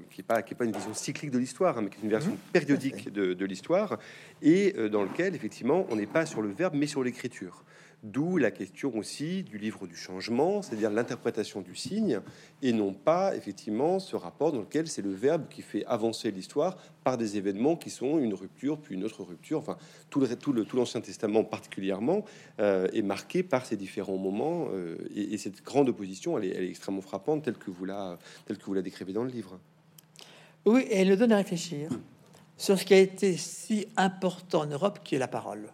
qui 0.10 0.20
n'est 0.20 0.24
pas, 0.24 0.42
qui 0.42 0.54
est 0.54 0.58
pas 0.58 0.66
une 0.66 0.74
vision 0.74 0.94
cyclique 0.94 1.32
de 1.32 1.40
l'histoire, 1.40 1.78
hein, 1.78 1.82
mais 1.84 1.90
qui 1.90 2.00
est 2.00 2.04
une 2.04 2.10
version 2.10 2.32
mmh. 2.32 2.52
périodique 2.52 3.14
de, 3.14 3.34
de 3.34 3.46
l'histoire, 3.46 4.00
et 4.42 4.74
euh, 4.78 4.90
dans 4.90 5.04
lequel 5.04 5.36
effectivement 5.36 5.86
on 5.90 5.96
n'est 5.96 6.08
pas 6.08 6.26
sur 6.26 6.42
le 6.42 6.50
verbe 6.50 6.74
mais 6.76 6.88
sur 6.88 7.04
l'écriture. 7.04 7.64
D'où 8.04 8.38
la 8.38 8.50
question 8.50 8.98
aussi 8.98 9.44
du 9.44 9.60
livre 9.60 9.86
du 9.86 9.96
changement, 9.96 10.64
c'est-à-dire 10.64 10.90
l'interprétation 10.90 11.62
du 11.62 11.76
signe, 11.76 12.20
et 12.64 12.74
non 12.74 12.94
pas 12.94 13.36
effectivement 13.36 14.00
ce 14.00 14.16
rapport 14.16 14.52
dans 14.52 14.62
lequel 14.62 14.88
c'est 14.88 15.04
le 15.04 15.12
verbe 15.12 15.48
qui 15.50 15.62
fait 15.62 15.86
avancer 15.86 16.32
l'histoire 16.32 16.78
par 17.04 17.20
des 17.20 17.38
événements 17.38 17.76
qui 17.76 17.92
sont 17.92 18.18
une 18.18 18.34
rupture, 18.34 18.80
puis 18.80 18.96
une 18.96 19.04
autre 19.04 19.24
rupture. 19.24 19.60
Enfin, 19.60 19.78
tout 20.10 20.26
tout 20.26 20.52
le 20.52 20.66
l'Ancien 20.74 21.02
Testament 21.02 21.44
particulièrement 21.44 22.26
euh, 22.60 22.88
est 22.92 23.04
marqué 23.04 23.44
par 23.44 23.68
ces 23.68 23.78
différents 23.78 24.18
moments, 24.18 24.70
euh, 24.74 24.98
et, 25.16 25.38
cette 25.38 25.64
grande 25.64 25.90
opposition, 25.90 26.40
elle 26.40 26.46
est, 26.46 26.70
extrêmement 26.70 27.02
frappante, 27.02 27.44
telle 27.44 27.58
que 27.58 27.70
vous 27.70 27.86
la 27.86 28.18
telle 28.48 28.58
que 28.58 28.66
vous 28.66 28.74
la 28.74 28.82
décrivez 28.82 29.14
dans 29.14 29.24
le 29.24 29.30
livre. 29.30 29.60
Oui, 30.66 30.82
et 30.90 30.98
elle 30.98 31.10
le 31.10 31.18
donne 31.18 31.34
à 31.34 31.38
réfléchir 31.38 31.92
sur 32.58 32.80
ce 32.80 32.86
qui 32.86 32.96
a 32.96 33.00
été 33.00 33.38
si 33.38 33.86
important 33.96 34.62
en 34.62 34.68
Europe, 34.68 35.00
qui 35.04 35.14
est 35.14 35.20
la 35.20 35.28
parole. 35.28 35.70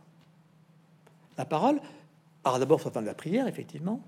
La 1.37 1.45
parole, 1.45 1.79
alors 2.47 2.59
d'abord, 2.59 2.81
faut 2.81 2.89
de 2.89 2.99
la 3.05 3.13
prière, 3.13 3.47
effectivement. 3.47 4.01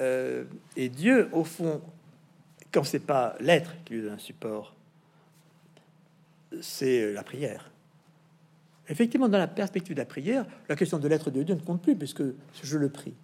Euh, 0.00 0.44
et 0.76 0.88
Dieu, 0.88 1.28
au 1.32 1.44
fond, 1.44 1.80
quand 2.72 2.84
c'est 2.84 3.00
pas 3.00 3.36
l'être 3.40 3.72
qui 3.84 3.94
lui 3.94 4.02
donne 4.02 4.14
un 4.14 4.18
support, 4.18 4.74
c'est 6.60 7.12
la 7.12 7.22
prière. 7.22 7.70
Effectivement, 8.88 9.28
dans 9.28 9.38
la 9.38 9.46
perspective 9.46 9.94
de 9.94 10.00
la 10.00 10.06
prière, 10.06 10.44
la 10.68 10.76
question 10.76 10.98
de 10.98 11.08
l'être 11.08 11.30
de 11.30 11.42
Dieu 11.42 11.54
ne 11.54 11.60
compte 11.60 11.82
plus, 11.82 11.96
puisque 11.96 12.22
je 12.62 12.78
le 12.78 12.88
prie. 12.88 13.14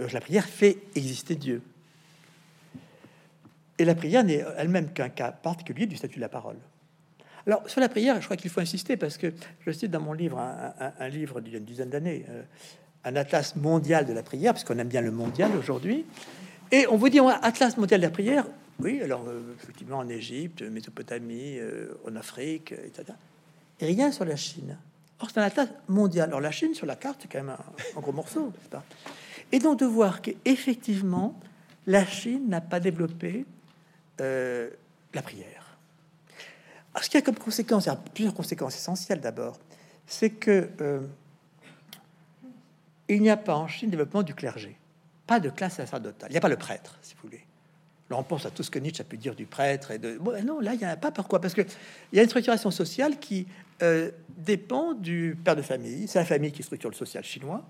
Euh, 0.00 0.08
la 0.12 0.20
prière 0.20 0.44
fait 0.44 0.78
exister 0.94 1.34
Dieu. 1.34 1.62
Et 3.78 3.84
la 3.84 3.94
prière 3.94 4.22
n'est 4.22 4.44
elle-même 4.56 4.92
qu'un 4.92 5.08
cas 5.08 5.32
particulier 5.32 5.86
du 5.86 5.96
statut 5.96 6.16
de 6.16 6.20
la 6.20 6.28
parole. 6.28 6.56
Alors, 7.46 7.68
sur 7.68 7.80
la 7.80 7.88
prière, 7.88 8.20
je 8.20 8.24
crois 8.24 8.36
qu'il 8.36 8.50
faut 8.50 8.60
insister 8.60 8.96
parce 8.96 9.18
que 9.18 9.32
je 9.60 9.70
cite 9.70 9.90
dans 9.90 10.00
mon 10.00 10.14
livre 10.14 10.38
un, 10.38 11.08
livre 11.08 11.40
d'il 11.40 11.56
a 11.56 11.58
dizaine 11.58 11.90
d'années, 11.90 12.24
euh, 12.30 12.42
un 13.04 13.16
atlas 13.16 13.54
mondial 13.56 14.06
de 14.06 14.14
la 14.14 14.22
prière, 14.22 14.54
parce 14.54 14.64
qu'on 14.64 14.78
aime 14.78 14.88
bien 14.88 15.02
le 15.02 15.10
mondial 15.10 15.50
aujourd'hui. 15.56 16.06
Et 16.72 16.86
on 16.86 16.96
vous 16.96 17.10
dit, 17.10 17.20
atlas 17.20 17.76
mondial 17.76 18.00
de 18.00 18.06
la 18.06 18.10
prière, 18.10 18.46
oui, 18.80 19.00
alors 19.02 19.24
euh, 19.28 19.54
effectivement 19.62 19.98
en 19.98 20.08
Égypte, 20.08 20.62
Mésopotamie, 20.62 21.58
euh, 21.58 21.94
en 22.08 22.16
Afrique, 22.16 22.72
etc. 22.72 23.04
Et 23.78 23.86
rien 23.86 24.10
sur 24.10 24.24
la 24.24 24.36
Chine. 24.36 24.78
Or, 25.20 25.28
c'est 25.30 25.38
un 25.38 25.44
atlas 25.44 25.68
mondial. 25.86 26.30
Alors, 26.30 26.40
la 26.40 26.50
Chine, 26.50 26.74
sur 26.74 26.86
la 26.86 26.96
carte, 26.96 27.20
c'est 27.22 27.30
quand 27.30 27.44
même 27.44 27.54
un, 27.96 28.00
gros 28.00 28.12
morceau, 28.12 28.52
pas? 28.70 28.82
Et 29.52 29.58
donc, 29.58 29.78
de 29.78 29.86
voir 29.86 30.22
qu'effectivement, 30.22 31.38
la 31.86 32.04
Chine 32.06 32.48
n'a 32.48 32.60
pas 32.60 32.80
développé 32.80 33.44
la 34.18 35.22
prière. 35.22 35.63
Ce 37.02 37.10
qui 37.10 37.16
a 37.16 37.22
comme 37.22 37.36
conséquence, 37.36 37.84
il 37.84 37.88
y 37.88 37.92
a 37.92 37.96
plusieurs 37.96 38.34
conséquences 38.34 38.76
essentielles 38.76 39.20
d'abord, 39.20 39.58
c'est 40.06 40.30
que 40.30 40.68
euh, 40.80 41.00
il 43.08 43.22
n'y 43.22 43.30
a 43.30 43.36
pas 43.36 43.56
en 43.56 43.66
Chine 43.66 43.90
développement 43.90 44.22
du 44.22 44.34
clergé, 44.34 44.76
pas 45.26 45.40
de 45.40 45.50
classe 45.50 45.74
sacerdotale, 45.76 46.30
il 46.30 46.32
n'y 46.32 46.38
a 46.38 46.40
pas 46.40 46.48
le 46.48 46.56
prêtre, 46.56 46.98
si 47.02 47.14
vous 47.14 47.28
voulez. 47.28 47.44
Là, 48.10 48.18
on 48.18 48.22
pense 48.22 48.44
à 48.44 48.50
tout 48.50 48.62
ce 48.62 48.70
que 48.70 48.78
Nietzsche 48.78 49.00
a 49.00 49.04
pu 49.04 49.16
dire 49.16 49.34
du 49.34 49.46
prêtre 49.46 49.90
et 49.90 49.98
de. 49.98 50.18
non, 50.44 50.60
là, 50.60 50.74
il 50.74 50.78
n'y 50.78 50.84
en 50.84 50.90
a 50.90 50.96
pas. 50.96 51.10
Pourquoi? 51.10 51.40
Parce 51.40 51.54
qu'il 51.54 51.66
y 52.12 52.18
a 52.18 52.22
une 52.22 52.28
structuration 52.28 52.70
sociale 52.70 53.18
qui 53.18 53.46
euh, 53.82 54.10
dépend 54.36 54.92
du 54.92 55.38
père 55.42 55.56
de 55.56 55.62
famille. 55.62 56.06
C'est 56.06 56.18
la 56.18 56.26
famille 56.26 56.52
qui 56.52 56.62
structure 56.62 56.90
le 56.90 56.96
social 56.96 57.24
chinois, 57.24 57.64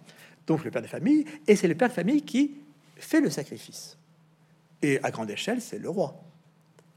donc 0.46 0.64
le 0.64 0.72
père 0.72 0.82
de 0.82 0.88
famille, 0.88 1.24
et 1.46 1.54
c'est 1.54 1.68
le 1.68 1.76
père 1.76 1.88
de 1.88 1.94
famille 1.94 2.22
qui 2.22 2.56
fait 2.96 3.20
le 3.20 3.30
sacrifice. 3.30 3.96
Et 4.82 4.98
à 5.04 5.10
grande 5.10 5.30
échelle, 5.30 5.60
c'est 5.60 5.78
le 5.78 5.88
roi 5.88 6.20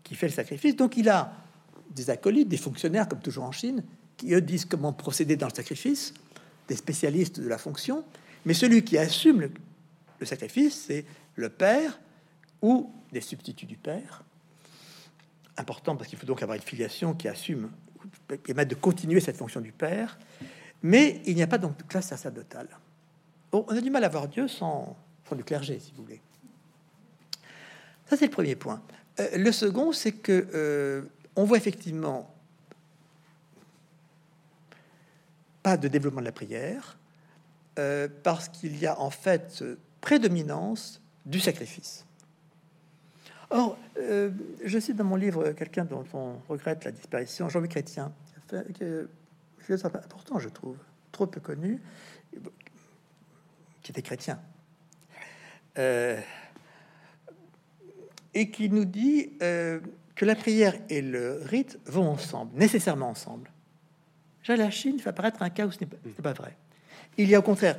qui 0.04 0.16
fait 0.16 0.28
le 0.28 0.34
sacrifice. 0.34 0.76
Donc 0.76 0.98
il 0.98 1.08
a 1.08 1.32
des 1.92 2.10
acolytes, 2.10 2.48
des 2.48 2.58
fonctionnaires, 2.58 3.08
comme 3.08 3.20
toujours 3.20 3.44
en 3.44 3.52
Chine, 3.52 3.84
qui 4.18 4.34
eux 4.34 4.42
disent 4.42 4.66
comment 4.66 4.94
procéder 4.94 5.36
dans 5.36 5.48
le 5.48 5.54
sacrifice, 5.54 6.14
des 6.68 6.76
spécialistes 6.76 7.40
de 7.40 7.48
la 7.48 7.58
fonction, 7.58 8.04
mais 8.46 8.54
celui 8.54 8.84
qui 8.84 8.98
assume 8.98 9.50
le, 10.20 10.26
sacrifice, 10.26 10.86
c'est 10.88 11.06
le 11.36 11.50
père 11.50 12.00
ou 12.62 12.92
des 13.12 13.22
substituts 13.22 13.66
du 13.66 13.78
père. 13.78 14.24
Important 15.58 15.96
parce 15.96 16.10
qu'il 16.10 16.18
faut 16.18 16.26
donc 16.26 16.42
avoir 16.42 16.56
une 16.56 16.64
filiation 16.64 17.14
qui 17.14 17.28
assume, 17.28 17.70
permettre 18.28 18.70
de 18.70 18.76
continuer 18.76 19.20
cette 19.20 19.38
fonction 19.38 19.62
du 19.62 19.72
père, 19.72 20.18
mais 20.84 21.22
il 21.26 21.36
n'y 21.36 21.44
a 21.44 21.48
pas 21.48 21.58
donc 21.58 21.78
de 21.78 21.84
classe 21.84 22.08
sacerdotale. 22.08 22.70
on 23.52 23.64
a 23.64 23.82
du 23.82 23.90
mal 23.90 24.04
à 24.04 24.10
voir 24.10 24.28
Dieu 24.28 24.48
sans, 24.48 24.96
sans 25.28 25.36
du 25.36 25.44
clergé, 25.44 25.80
si 25.80 25.92
vous 25.96 26.04
voulez. 26.04 26.22
Ça, 28.10 28.16
c'est 28.16 28.26
le 28.26 28.32
premier 28.32 28.56
point. 28.56 28.82
Euh, 29.20 29.38
le 29.38 29.52
second, 29.52 29.92
c'est 29.92 30.14
que 30.14 30.48
euh, 30.54 31.02
on 31.38 31.46
voit 31.46 31.58
effectivement 31.58 32.34
pas 35.64 35.78
de 35.78 35.88
développement 35.88 36.22
de 36.22 36.26
la 36.26 36.32
prière, 36.32 36.98
euh, 37.80 38.08
parce 38.24 38.50
qu'il 38.50 38.78
y 38.78 38.88
a 38.88 39.00
en 39.00 39.12
fait 39.12 39.64
prédominance 40.02 41.02
du 41.26 41.40
sacrifice. 41.40 42.06
Or, 43.50 43.78
euh, 43.98 44.32
je 44.64 44.80
cite 44.80 44.96
dans 44.96 45.04
mon 45.04 45.16
livre 45.16 45.52
quelqu'un 45.52 45.86
dont 45.86 46.04
on 46.14 46.38
regrette 46.50 46.84
la 46.84 46.92
disparition, 46.92 47.48
Jean-Louis 47.50 47.70
Chrétien, 47.70 48.12
important, 49.84 50.40
je 50.40 50.50
trouve, 50.50 50.78
trop 51.12 51.28
peu 51.28 51.40
connu, 51.40 51.82
qui 53.84 53.92
était 53.92 54.02
chrétien. 54.02 54.40
Euh, 55.78 56.20
et 58.34 58.50
qui 58.52 58.70
nous 58.70 58.86
dit 58.86 59.34
que 60.18 60.26
la 60.26 60.36
prière 60.36 60.74
et 60.90 61.02
le 61.02 61.40
rite 61.46 61.80
vont 61.86 62.10
ensemble, 62.10 62.58
nécessairement 62.58 63.10
ensemble. 63.10 63.50
La 64.48 64.72
Chine 64.72 65.00
fait 65.00 65.10
apparaître 65.10 65.42
un 65.42 65.50
cas 65.50 65.68
où 65.68 65.72
ce 65.72 65.80
n'est 65.82 65.88
pas, 66.24 66.34
vrai. 66.34 66.56
Il 67.18 67.30
y 67.30 67.36
a 67.36 67.40
au 67.40 67.44
contraire 67.44 67.78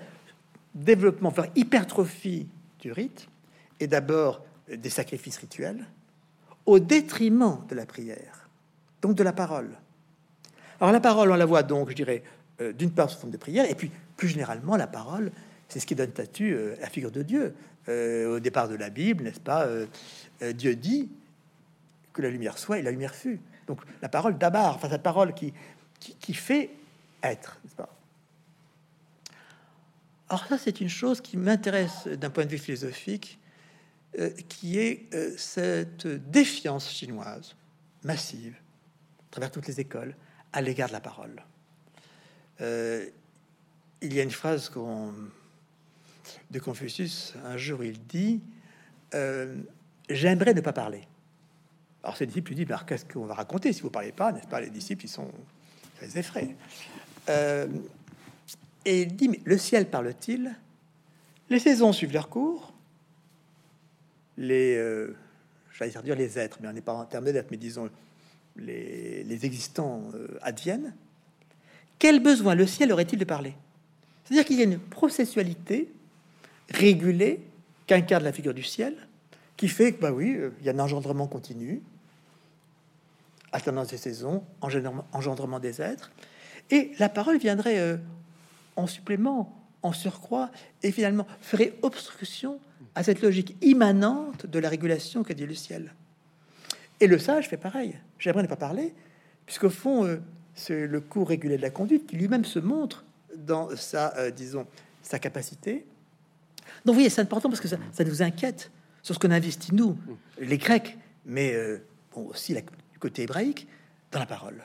développement, 0.74 1.30
enfin 1.30 1.46
hypertrophie 1.56 2.46
du 2.78 2.92
rite, 2.92 3.28
et 3.80 3.86
d'abord 3.86 4.44
des 4.70 4.90
sacrifices 4.90 5.38
rituels, 5.38 5.86
au 6.66 6.78
détriment 6.78 7.64
de 7.68 7.74
la 7.74 7.86
prière, 7.86 8.48
donc 9.02 9.16
de 9.16 9.22
la 9.22 9.32
parole. 9.32 9.70
Alors 10.80 10.92
la 10.92 11.00
parole, 11.00 11.32
on 11.32 11.36
la 11.36 11.46
voit 11.46 11.62
donc, 11.62 11.90
je 11.90 11.94
dirais, 11.94 12.22
euh, 12.60 12.72
d'une 12.72 12.90
part 12.90 13.10
sous 13.10 13.18
forme 13.18 13.32
de 13.32 13.38
prière, 13.38 13.68
et 13.68 13.74
puis 13.74 13.90
plus 14.16 14.28
généralement, 14.28 14.76
la 14.76 14.86
parole, 14.86 15.32
c'est 15.68 15.80
ce 15.80 15.86
qui 15.86 15.94
donne 15.94 16.10
statut 16.10 16.54
à 16.54 16.58
euh, 16.58 16.76
la 16.80 16.88
figure 16.88 17.10
de 17.10 17.22
Dieu. 17.22 17.54
Euh, 17.88 18.36
au 18.36 18.40
départ 18.40 18.68
de 18.68 18.74
la 18.74 18.90
Bible, 18.90 19.24
n'est-ce 19.24 19.40
pas 19.40 19.66
Dieu 20.52 20.76
dit 20.76 21.08
que 22.18 22.22
la 22.22 22.30
lumière 22.30 22.58
soit 22.58 22.78
et 22.78 22.82
la 22.82 22.90
lumière 22.90 23.14
fut. 23.14 23.40
Donc 23.68 23.80
la 24.02 24.08
parole 24.08 24.36
d'abord, 24.36 24.74
enfin 24.74 24.90
cette 24.90 25.04
parole 25.04 25.32
qui, 25.34 25.54
qui, 26.00 26.34
fait 26.34 26.70
être, 27.22 27.60
pas? 27.76 27.94
Alors 30.28 30.44
ça, 30.46 30.58
c'est 30.58 30.80
une 30.80 30.88
chose 30.88 31.20
qui 31.20 31.36
m'intéresse 31.36 32.08
d'un 32.08 32.28
point 32.28 32.44
de 32.44 32.50
vue 32.50 32.58
philosophique, 32.58 33.38
qui 34.48 34.78
est 34.78 35.08
cette 35.38 36.06
défiance 36.06 36.90
chinoise 36.90 37.54
massive 38.02 38.56
à 39.28 39.30
travers 39.30 39.50
toutes 39.50 39.68
les 39.68 39.80
écoles 39.80 40.14
à 40.52 40.60
l'égard 40.60 40.88
de 40.88 40.94
la 40.94 41.00
parole. 41.00 41.42
Euh, 42.60 43.06
il 44.00 44.14
y 44.14 44.20
a 44.20 44.22
une 44.22 44.30
phrase 44.30 44.70
de 46.50 46.58
Confucius, 46.58 47.34
un 47.44 47.56
jour 47.56 47.84
il 47.84 47.98
dit 48.06 48.40
euh, 49.14 49.56
J'aimerais 50.08 50.54
ne 50.54 50.60
pas 50.60 50.72
parler. 50.72 51.02
Alors 52.08 52.16
ses 52.16 52.24
disciples 52.24 52.54
lui 52.54 52.64
disent 52.64 52.74
Qu'est-ce 52.86 53.04
qu'on 53.04 53.26
va 53.26 53.34
raconter 53.34 53.70
si 53.74 53.82
vous 53.82 53.90
parlez 53.90 54.12
pas 54.12 54.32
N'est-ce 54.32 54.46
pas? 54.46 54.62
Les 54.62 54.70
disciples, 54.70 55.04
ils 55.04 55.10
sont 55.10 55.30
très 55.98 56.18
effrayés. 56.18 56.56
Euh, 57.28 57.66
et 58.86 59.02
il 59.02 59.14
dit 59.14 59.28
Mais 59.28 59.42
le 59.44 59.58
ciel 59.58 59.90
parle-t-il? 59.90 60.56
Les 61.50 61.58
saisons 61.58 61.92
suivent 61.92 62.14
leur 62.14 62.30
cours. 62.30 62.72
Les, 64.38 64.82
j'allais 65.78 65.90
dire 66.02 66.16
les 66.16 66.38
êtres, 66.38 66.56
mais 66.62 66.68
on 66.68 66.72
n'est 66.72 66.80
pas 66.80 66.94
en 66.94 67.04
termes 67.04 67.26
d'être, 67.26 67.50
mais 67.50 67.58
disons 67.58 67.90
les, 68.56 69.44
existants 69.44 70.04
adviennent. 70.40 70.94
Quel 71.98 72.22
besoin 72.22 72.54
le 72.54 72.66
ciel 72.66 72.90
aurait-il 72.90 73.18
de 73.18 73.24
parler? 73.26 73.52
C'est-à-dire 74.24 74.46
qu'il 74.46 74.56
y 74.56 74.62
a 74.62 74.64
une 74.64 74.78
processualité 74.78 75.92
régulée 76.70 77.40
qu'incarne 77.86 78.24
la 78.24 78.32
figure 78.32 78.54
du 78.54 78.62
ciel, 78.62 78.96
qui 79.58 79.68
fait 79.68 79.92
que, 79.92 80.00
bah 80.00 80.12
oui, 80.12 80.36
euh, 80.36 80.50
il 80.60 80.66
y 80.66 80.70
a 80.70 80.72
un 80.72 80.78
engendrement 80.78 81.26
continu, 81.26 81.82
alternance 83.52 83.88
des 83.88 83.96
saisons, 83.96 84.44
engendrement 84.60 85.58
des 85.58 85.80
êtres, 85.80 86.10
et 86.70 86.92
la 86.98 87.08
parole 87.08 87.38
viendrait 87.38 87.78
euh, 87.78 87.96
en 88.76 88.86
supplément, 88.86 89.54
en 89.82 89.92
surcroît, 89.92 90.50
et 90.82 90.92
finalement 90.92 91.26
ferait 91.40 91.74
obstruction 91.82 92.60
à 92.94 93.02
cette 93.02 93.22
logique 93.22 93.56
immanente 93.62 94.46
de 94.46 94.58
la 94.58 94.68
régulation 94.68 95.22
qu'a 95.22 95.34
dit 95.34 95.46
le 95.46 95.54
ciel. 95.54 95.94
Et 97.00 97.06
le 97.06 97.18
sage 97.18 97.48
fait 97.48 97.56
pareil. 97.56 97.98
J'aimerais 98.18 98.42
ne 98.42 98.48
pas 98.48 98.56
parler, 98.56 98.94
puisqu'au 99.46 99.70
fond, 99.70 100.04
euh, 100.04 100.20
c'est 100.54 100.86
le 100.86 101.00
cours 101.00 101.28
régulier 101.28 101.56
de 101.56 101.62
la 101.62 101.70
conduite 101.70 102.06
qui 102.06 102.16
lui-même 102.16 102.44
se 102.44 102.58
montre 102.58 103.04
dans 103.36 103.74
sa, 103.76 104.16
euh, 104.16 104.30
disons, 104.30 104.66
sa 105.02 105.18
capacité. 105.18 105.86
Donc, 106.84 106.94
vous 106.94 106.94
voyez, 106.94 107.10
c'est 107.10 107.20
important 107.20 107.48
parce 107.48 107.60
que 107.60 107.68
ça, 107.68 107.78
nous 108.04 108.22
inquiète 108.22 108.70
sur 109.02 109.14
ce 109.14 109.20
qu'on 109.20 109.30
investit, 109.30 109.74
nous, 109.74 109.96
les 110.38 110.58
Grecs, 110.58 110.98
mais 111.24 111.56
aussi 112.14 112.52
la, 112.52 112.60
côté 112.98 113.22
hébraïque, 113.22 113.68
dans 114.10 114.18
la 114.18 114.26
parole, 114.26 114.62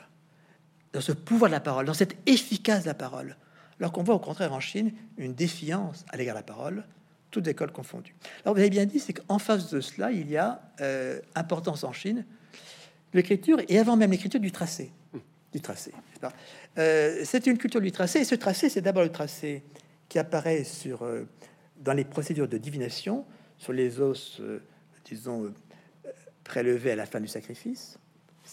dans 0.92 1.00
ce 1.00 1.12
pouvoir 1.12 1.50
de 1.50 1.54
la 1.54 1.60
parole, 1.60 1.86
dans 1.86 1.94
cette 1.94 2.16
efficace 2.26 2.82
de 2.82 2.88
la 2.88 2.94
parole. 2.94 3.36
Alors 3.78 3.92
qu'on 3.92 4.02
voit 4.02 4.14
au 4.14 4.20
contraire 4.20 4.52
en 4.52 4.60
Chine 4.60 4.92
une 5.18 5.34
défiance 5.34 6.04
à 6.08 6.16
l'égard 6.16 6.34
de 6.34 6.40
la 6.40 6.44
parole, 6.44 6.84
toutes 7.30 7.48
écoles 7.48 7.72
confondues. 7.72 8.14
Alors, 8.44 8.54
vous 8.54 8.60
avez 8.60 8.70
bien 8.70 8.86
dit, 8.86 9.00
c'est 9.00 9.12
qu'en 9.12 9.38
face 9.38 9.70
de 9.70 9.80
cela, 9.80 10.12
il 10.12 10.30
y 10.30 10.36
a 10.36 10.62
euh, 10.80 11.20
importance 11.34 11.82
en 11.82 11.92
Chine 11.92 12.24
l'écriture 13.12 13.58
et 13.68 13.78
avant 13.78 13.96
même 13.96 14.12
l'écriture 14.12 14.40
du 14.40 14.52
tracé 14.52 14.92
du 15.52 15.60
tracé. 15.60 15.92
Euh, 16.78 17.20
c'est 17.24 17.46
une 17.46 17.56
culture 17.56 17.80
du 17.80 17.92
tracé, 17.92 18.18
et 18.18 18.24
ce 18.24 18.34
tracé, 18.34 18.68
c'est 18.68 18.80
d'abord 18.80 19.04
le 19.04 19.12
tracé 19.12 19.62
qui 20.08 20.18
apparaît 20.18 20.64
sur, 20.64 21.04
euh, 21.04 21.28
dans 21.76 21.92
les 21.92 22.04
procédures 22.04 22.48
de 22.48 22.58
divination, 22.58 23.24
sur 23.56 23.72
les 23.72 24.00
os, 24.00 24.42
disons, 25.04 25.54
prélevés 26.42 26.90
à 26.90 26.96
la 26.96 27.06
fin 27.06 27.20
du 27.20 27.28
sacrifice. 27.28 27.98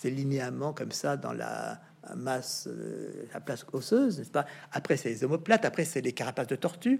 C'est 0.01 0.09
linéamment 0.09 0.73
comme 0.73 0.91
ça 0.91 1.15
dans 1.15 1.31
la 1.31 1.79
masse, 2.15 2.67
la 3.31 3.39
place 3.39 3.63
osseuse, 3.71 4.17
n'est-ce 4.17 4.31
pas? 4.31 4.47
Après, 4.71 4.97
c'est 4.97 5.09
les 5.09 5.23
omoplates, 5.23 5.63
après, 5.63 5.85
c'est 5.85 6.01
les 6.01 6.11
carapaces 6.11 6.47
de 6.47 6.55
tortue. 6.55 6.99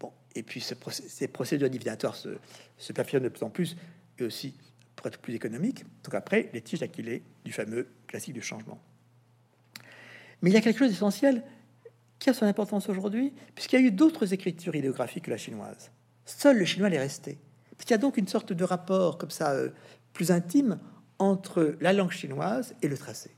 Bon, 0.00 0.12
et 0.34 0.42
puis 0.42 0.60
ces 0.60 1.28
procédures 1.28 1.70
divinatoires 1.70 2.16
se, 2.16 2.30
se 2.78 2.92
perfectionnent 2.92 3.22
de 3.22 3.28
plus 3.28 3.44
en 3.44 3.50
plus, 3.50 3.76
et 4.18 4.24
aussi 4.24 4.56
pour 4.96 5.06
être 5.06 5.20
plus 5.20 5.34
économique. 5.34 5.84
Donc 6.02 6.14
après, 6.14 6.50
les 6.52 6.62
tiges 6.62 6.82
aquilées 6.82 7.22
du 7.44 7.52
fameux 7.52 7.86
classique 8.08 8.34
du 8.34 8.42
changement. 8.42 8.82
Mais 10.40 10.50
il 10.50 10.52
y 10.52 10.56
a 10.56 10.62
quelque 10.62 10.80
chose 10.80 10.90
d'essentiel 10.90 11.44
qui 12.18 12.28
a 12.28 12.34
son 12.34 12.46
importance 12.46 12.88
aujourd'hui, 12.88 13.32
puisqu'il 13.54 13.80
y 13.80 13.84
a 13.84 13.86
eu 13.86 13.92
d'autres 13.92 14.32
écritures 14.32 14.74
idéographiques 14.74 15.26
que 15.26 15.30
la 15.30 15.36
chinoise. 15.36 15.92
Seul 16.24 16.58
le 16.58 16.64
chinois 16.64 16.90
est 16.90 16.98
resté. 16.98 17.38
Il 17.84 17.88
y 17.88 17.94
a 17.94 17.98
donc 17.98 18.16
une 18.16 18.26
sorte 18.26 18.52
de 18.52 18.64
rapport 18.64 19.16
comme 19.16 19.30
ça 19.30 19.52
euh, 19.52 19.68
plus 20.12 20.32
intime 20.32 20.80
entre 21.22 21.76
la 21.80 21.92
langue 21.92 22.10
chinoise 22.10 22.74
et 22.82 22.88
le 22.88 22.98
tracé. 22.98 23.30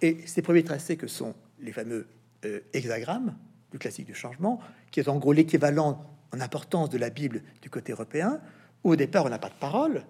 Et 0.00 0.18
ces 0.26 0.42
premiers 0.42 0.62
tracés 0.62 0.96
que 0.96 1.08
sont 1.08 1.34
les 1.58 1.72
fameux 1.72 2.06
euh, 2.44 2.60
hexagrammes 2.72 3.36
du 3.72 3.78
classique 3.78 4.06
du 4.06 4.14
changement, 4.14 4.60
qui 4.92 5.00
est 5.00 5.08
en 5.08 5.18
gros 5.18 5.32
l'équivalent 5.32 6.06
en 6.32 6.40
importance 6.40 6.88
de 6.88 6.98
la 6.98 7.10
Bible 7.10 7.42
du 7.62 7.68
côté 7.68 7.92
européen, 7.92 8.40
au 8.84 8.94
départ 8.94 9.24
on 9.24 9.28
n'a 9.28 9.40
pas 9.40 9.48
de 9.48 9.58
parole, 9.58 10.04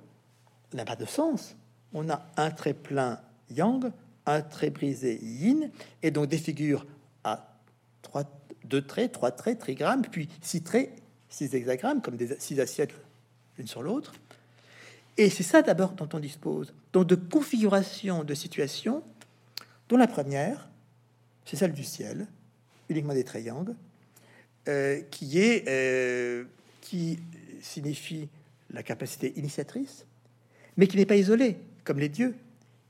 on 0.74 0.76
n'a 0.76 0.84
pas 0.84 0.96
de 0.96 1.06
sens, 1.06 1.56
on 1.94 2.10
a 2.10 2.26
un 2.36 2.50
trait 2.50 2.74
plein 2.74 3.18
yang, 3.50 3.90
un 4.26 4.42
trait 4.42 4.70
brisé 4.70 5.18
yin, 5.22 5.70
et 6.02 6.10
donc 6.10 6.28
des 6.28 6.36
figures 6.36 6.86
à 7.24 7.58
trois, 8.02 8.24
deux 8.64 8.82
traits, 8.82 9.12
trois 9.12 9.30
traits, 9.30 9.58
trigrammes, 9.58 10.02
puis 10.02 10.28
six 10.42 10.62
traits, 10.62 10.92
six 11.30 11.54
hexagrammes, 11.54 12.02
comme 12.02 12.16
des 12.16 12.38
six 12.38 12.60
assiettes 12.60 12.92
l'une 13.56 13.66
sur 13.66 13.82
l'autre. 13.82 14.12
Et 15.18 15.30
c'est 15.30 15.42
ça 15.42 15.62
d'abord 15.62 15.92
dont 15.92 16.08
on 16.12 16.20
dispose. 16.20 16.72
Donc 16.92 17.08
de 17.08 17.16
configuration 17.16 18.22
de 18.22 18.34
situation, 18.34 19.02
dont 19.88 19.96
la 19.96 20.06
première, 20.06 20.68
c'est 21.44 21.56
celle 21.56 21.72
du 21.72 21.82
ciel, 21.82 22.28
uniquement 22.88 23.14
des 23.14 23.24
triangles, 23.24 23.74
euh, 24.68 25.00
qui 25.10 25.40
est 25.40 25.68
euh, 25.68 26.44
qui 26.80 27.18
signifie 27.60 28.28
la 28.70 28.84
capacité 28.84 29.32
initiatrice, 29.36 30.06
mais 30.76 30.86
qui 30.86 30.96
n'est 30.96 31.06
pas 31.06 31.16
isolée, 31.16 31.56
comme 31.82 31.98
les 31.98 32.08
dieux, 32.08 32.36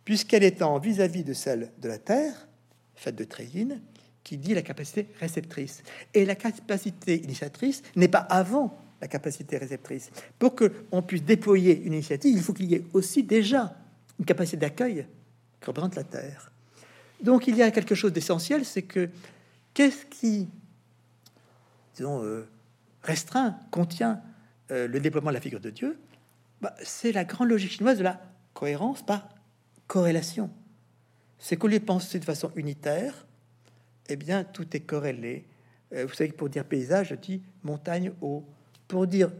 puisqu'elle 0.04 0.42
est 0.42 0.60
en 0.60 0.78
vis-à-vis 0.78 1.24
de 1.24 1.32
celle 1.32 1.72
de 1.78 1.88
la 1.88 1.98
Terre, 1.98 2.46
faite 2.94 3.16
de 3.16 3.24
tréine, 3.24 3.80
qui 4.22 4.36
dit 4.36 4.52
la 4.52 4.62
capacité 4.62 5.06
réceptrice. 5.18 5.82
Et 6.12 6.26
la 6.26 6.34
capacité 6.34 7.22
initiatrice 7.22 7.82
n'est 7.96 8.08
pas 8.08 8.18
avant 8.18 8.76
la 9.00 9.08
capacité 9.08 9.58
réceptrice. 9.58 10.10
Pour 10.38 10.54
que 10.54 10.72
on 10.90 11.02
puisse 11.02 11.22
déployer 11.22 11.80
une 11.82 11.92
initiative, 11.92 12.36
il 12.36 12.42
faut 12.42 12.52
qu'il 12.52 12.66
y 12.66 12.74
ait 12.74 12.84
aussi 12.92 13.22
déjà 13.22 13.76
une 14.18 14.24
capacité 14.24 14.56
d'accueil 14.56 15.06
qui 15.60 15.66
représente 15.66 15.94
la 15.94 16.04
Terre. 16.04 16.50
Donc 17.22 17.46
il 17.46 17.56
y 17.56 17.62
a 17.62 17.70
quelque 17.70 17.94
chose 17.94 18.12
d'essentiel, 18.12 18.64
c'est 18.64 18.82
que 18.82 19.08
qu'est-ce 19.74 20.06
qui, 20.06 20.48
disons, 21.94 22.22
euh, 22.24 22.48
restreint, 23.02 23.58
contient 23.70 24.20
euh, 24.70 24.86
le 24.86 25.00
déploiement 25.00 25.30
de 25.30 25.34
la 25.34 25.40
figure 25.40 25.60
de 25.60 25.70
Dieu? 25.70 25.98
Bah, 26.60 26.74
C'est 26.82 27.12
la 27.12 27.24
grande 27.24 27.48
logique 27.48 27.72
chinoise 27.72 27.98
de 27.98 28.04
la 28.04 28.20
cohérence 28.54 29.04
par 29.04 29.28
corrélation. 29.86 30.50
C'est 31.38 31.62
lieu 31.62 31.78
de 31.78 31.84
penser 31.84 32.18
de 32.18 32.24
façon 32.24 32.50
unitaire, 32.56 33.26
eh 34.08 34.16
bien, 34.16 34.42
tout 34.42 34.76
est 34.76 34.80
corrélé. 34.80 35.46
Euh, 35.92 36.06
vous 36.06 36.14
savez 36.14 36.30
que 36.30 36.36
pour 36.36 36.48
dire 36.48 36.64
paysage, 36.64 37.10
je 37.10 37.14
dis 37.14 37.42
montagne, 37.62 38.12
haut. 38.20 38.44
Pour 38.88 39.06
dire 39.06 39.30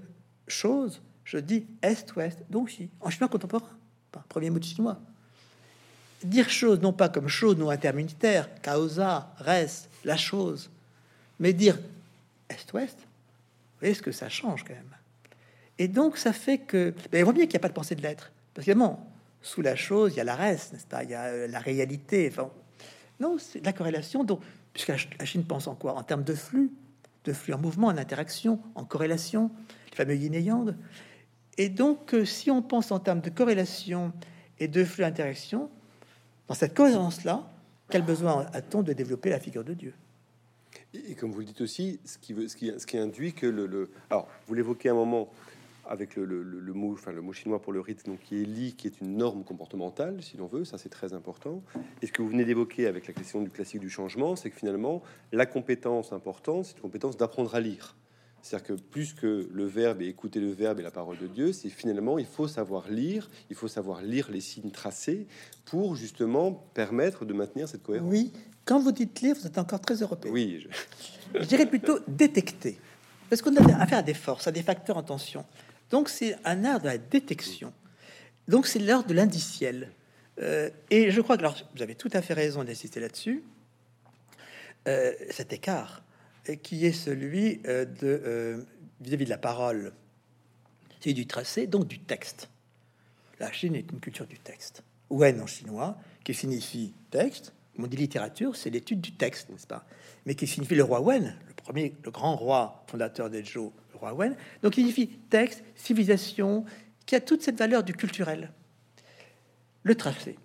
chose, 0.46 1.01
je 1.24 1.38
dis 1.38 1.66
est-ouest. 1.82 2.38
Donc, 2.51 2.70
si, 2.70 2.88
en 3.01 3.11
chinois 3.11 3.28
contemporain, 3.28 3.78
premier 4.28 4.51
mot 4.51 4.59
de 4.59 4.64
chinois. 4.64 4.99
Dire 6.24 6.51
chose, 6.51 6.80
non 6.80 6.92
pas 6.92 7.09
comme 7.09 7.28
chose, 7.28 7.57
non 7.57 7.70
intermunitaire, 7.70 8.49
causa, 8.62 9.32
res, 9.38 9.88
la 10.05 10.16
chose, 10.16 10.70
mais 11.38 11.53
dire 11.53 11.78
est-ouest, 12.49 12.96
vous 12.99 13.80
voyez 13.80 13.94
ce 13.94 14.03
que 14.03 14.12
ça 14.12 14.28
change 14.28 14.64
quand 14.64 14.74
même. 14.74 14.96
Et 15.78 15.86
donc, 15.86 16.16
ça 16.16 16.32
fait 16.32 16.59
que. 16.59 16.92
Ben, 17.12 17.22
on 17.22 17.24
voit 17.24 17.32
bien 17.32 17.44
qu'il 17.44 17.53
n'y 17.53 17.59
a 17.59 17.61
pas 17.61 17.68
de 17.68 17.74
pensée 17.74 17.94
de 17.94 18.03
l'être. 18.03 18.32
Parce 18.53 18.66
que, 18.66 18.72
bon, 18.72 18.96
sous 19.40 19.62
la 19.62 19.76
chose, 19.76 20.14
il 20.14 20.16
y 20.16 20.20
a 20.20 20.24
la 20.24 20.34
reste, 20.34 20.72
n'est-ce 20.72 20.86
pas? 20.86 21.05
Il 21.05 21.11
y 21.11 21.14
a 21.14 21.26
euh, 21.26 21.46
la 21.46 21.61
réalité. 21.61 22.32
Non, 23.20 23.38
c'est 23.38 23.64
la 23.64 23.72
corrélation. 23.72 24.24
Donc, 24.24 24.40
puisque 24.72 24.88
la 24.88 25.24
Chine 25.24 25.44
pense 25.44 25.68
en 25.68 25.76
quoi? 25.76 25.94
En 25.94 26.03
termes 26.03 26.24
de 26.24 26.34
flux, 26.34 26.72
de 27.29 27.33
flux 27.33 27.53
en 27.53 27.59
mouvement, 27.59 27.89
en 27.89 27.97
interaction, 27.97 28.61
en 28.74 28.85
corrélation, 28.85 29.51
les 29.91 29.97
fameux 29.97 30.16
yin 30.16 30.35
et 30.35 30.41
yang. 30.41 30.74
Et 31.59 31.68
donc, 31.68 32.14
euh, 32.14 32.24
si 32.24 32.51
on 32.51 32.62
pense 32.62 32.91
en 32.91 32.99
termes 32.99 33.20
de 33.20 33.31
corrélation 33.31 34.12
et 34.59 34.68
de 34.68 34.85
flux 34.85 35.05
interaction, 35.05 35.70
dans 36.49 36.55
cette 36.55 36.74
cohérence-là, 36.74 37.49
quel 37.91 38.03
besoin 38.03 38.47
a-t-on 38.53 38.83
de 38.83 38.93
développer 38.93 39.31
la 39.31 39.41
figure 39.41 39.64
de 39.64 39.74
Dieu? 39.74 39.95
Et, 40.95 41.14
comme 41.14 41.33
vous 41.33 41.41
le 41.41 41.45
dites 41.45 41.61
aussi, 41.61 42.01
ce 42.05 42.16
qui, 42.16 42.33
veut, 42.33 42.49
ce 42.49 42.57
qui, 42.57 42.72
ce 42.79 42.87
qui 42.87 42.97
induit 42.97 43.35
que 43.35 43.47
le, 43.47 43.66
le... 43.66 43.91
alors 44.09 44.26
vous 44.47 44.55
l'évoquez 44.55 44.89
un 44.89 44.95
moment, 44.95 45.29
avec 45.89 46.16
le, 46.16 46.24
le, 46.24 46.72
mot, 46.72 46.93
enfin 46.93 47.12
le 47.12 47.22
mot 47.22 47.32
chinois 47.32 47.61
pour 47.61 47.72
le 47.72 47.80
rythme, 47.80 48.12
donc 48.12 48.20
qui 48.20 48.41
est 48.41 48.45
li, 48.45 48.74
qui 48.74 48.86
est 48.86 49.01
une 49.01 49.16
norme 49.16 49.45
comportementale, 49.45 50.22
si 50.22 50.36
l'on 50.36 50.47
veut, 50.47 50.64
ça 50.64 50.78
c'est 50.78 50.89
très 50.89 51.12
important. 51.14 51.62
Et 52.03 52.07
ce 52.07 52.12
que 52.12 52.22
vous 52.22 52.28
venez 52.28 52.45
d'évoquer 52.45 52.86
avec 52.86 53.07
la 53.07 53.14
question 53.14 53.43
du 53.43 53.51
classique 53.51 53.80
du 53.80 53.91
changement, 53.91 54.36
c'est 54.36 54.51
que 54.51 54.57
finalement, 54.57 55.03
la 55.32 55.47
compétence 55.47 56.12
importante, 56.12 56.66
c'est 56.66 56.76
une 56.76 56.82
compétence 56.82 57.16
d'apprendre 57.16 57.55
à 57.55 57.61
lire. 57.61 57.97
C'est-à-dire 58.43 58.76
que 58.76 58.80
plus 58.80 59.14
que 59.14 59.49
le 59.53 59.64
verbe 59.64 60.01
et 60.01 60.07
écouter 60.07 60.41
le 60.41 60.51
verbe 60.51 60.78
et 60.80 60.82
la 60.82 60.91
parole 60.91 61.18
de 61.18 61.26
Dieu, 61.26 61.53
c'est 61.53 61.70
finalement 61.70 62.18
il 62.18 62.26
faut 62.26 62.49
savoir 62.49 62.89
lire, 62.89 63.28
il 63.51 63.57
faut 63.57 63.68
savoir 63.68 64.03
lire 64.03 64.30
les 64.30 64.41
signes 64.41 64.70
tracés 64.70 65.26
pour 65.64 65.97
justement 65.97 66.53
permettre 66.53 67.24
de 67.24 67.34
maintenir 67.34 67.68
cette 67.68 67.82
cohérence. 67.82 68.09
Oui, 68.09 68.32
quand 68.64 68.78
vous 68.78 68.93
dites 68.93 69.20
lire, 69.20 69.34
vous 69.34 69.47
êtes 69.47 69.59
encore 69.59 69.80
très 69.80 69.97
européen. 69.97 70.30
Oui, 70.30 70.64
je, 71.34 71.41
je 71.41 71.47
dirais 71.47 71.66
plutôt 71.66 71.99
détecter, 72.07 72.78
parce 73.28 73.43
qu'on 73.43 73.57
a 73.57 73.82
affaire 73.82 73.99
à 73.99 74.03
des 74.03 74.14
forces, 74.14 74.47
à 74.47 74.53
des 74.53 74.62
facteurs 74.62 74.97
en 74.97 75.03
tension. 75.03 75.45
Donc 75.91 76.09
c'est 76.09 76.36
un 76.45 76.64
art 76.64 76.80
de 76.80 76.86
la 76.86 76.99
détection. 76.99 77.72
Donc 78.47 78.66
c'est 78.66 78.78
l'art 78.78 79.05
de 79.05 79.14
l'indiciel. 79.14 79.91
Euh, 80.41 80.70
et 80.91 81.11
je 81.11 81.20
crois 81.20 81.36
que 81.36 81.43
alors, 81.43 81.57
vous 81.74 81.82
avez 81.82 81.95
tout 81.95 82.11
à 82.12 82.22
fait 82.22 82.34
raison 82.34 82.64
d'insister 82.64 83.01
là-dessus. 83.01 83.43
Euh, 84.86 85.12
cet 85.30 85.53
écart 85.53 86.03
euh, 86.49 86.55
qui 86.57 86.86
est 86.86 86.93
celui 86.93 87.59
de 87.59 88.64
vis-à-vis 89.01 89.24
de 89.24 89.30
la 89.30 89.39
parole, 89.39 89.93
c'est 91.01 91.12
du 91.12 91.26
tracé, 91.26 91.66
donc 91.66 91.86
du 91.86 92.01
texte. 92.01 92.49
La 93.39 93.53
Chine 93.53 93.76
est 93.76 93.91
une 93.93 94.01
culture 94.01 94.26
du 94.26 94.39
texte. 94.39 94.82
Wen 95.11 95.41
en 95.41 95.47
chinois, 95.47 95.97
qui 96.24 96.34
signifie 96.34 96.93
texte. 97.11 97.53
On 97.78 97.86
dit 97.86 97.97
littérature, 97.97 98.57
c'est 98.57 98.70
l'étude 98.70 99.01
du 99.01 99.12
texte, 99.12 99.49
n'est-ce 99.51 99.66
pas? 99.66 99.86
Mais 100.26 100.34
qui 100.34 100.49
signifie 100.49 100.74
le 100.74 100.82
roi 100.82 101.01
Wen, 101.01 101.36
le 101.47 101.55
premier, 101.55 101.95
le 102.03 102.11
grand 102.11 102.34
roi 102.34 102.84
fondateur 102.89 103.30
des 103.30 103.45
Zhou, 103.45 103.72
donc 104.62 104.76
il 104.76 104.82
signifie 104.82 105.09
texte, 105.30 105.64
civilisation, 105.74 106.64
qui 107.07 107.14
a 107.14 107.20
toute 107.20 107.42
cette 107.42 107.59
valeur 107.59 107.82
du 107.82 107.94
culturel. 107.94 108.53
Le 109.82 109.94
tracé. 109.94 110.38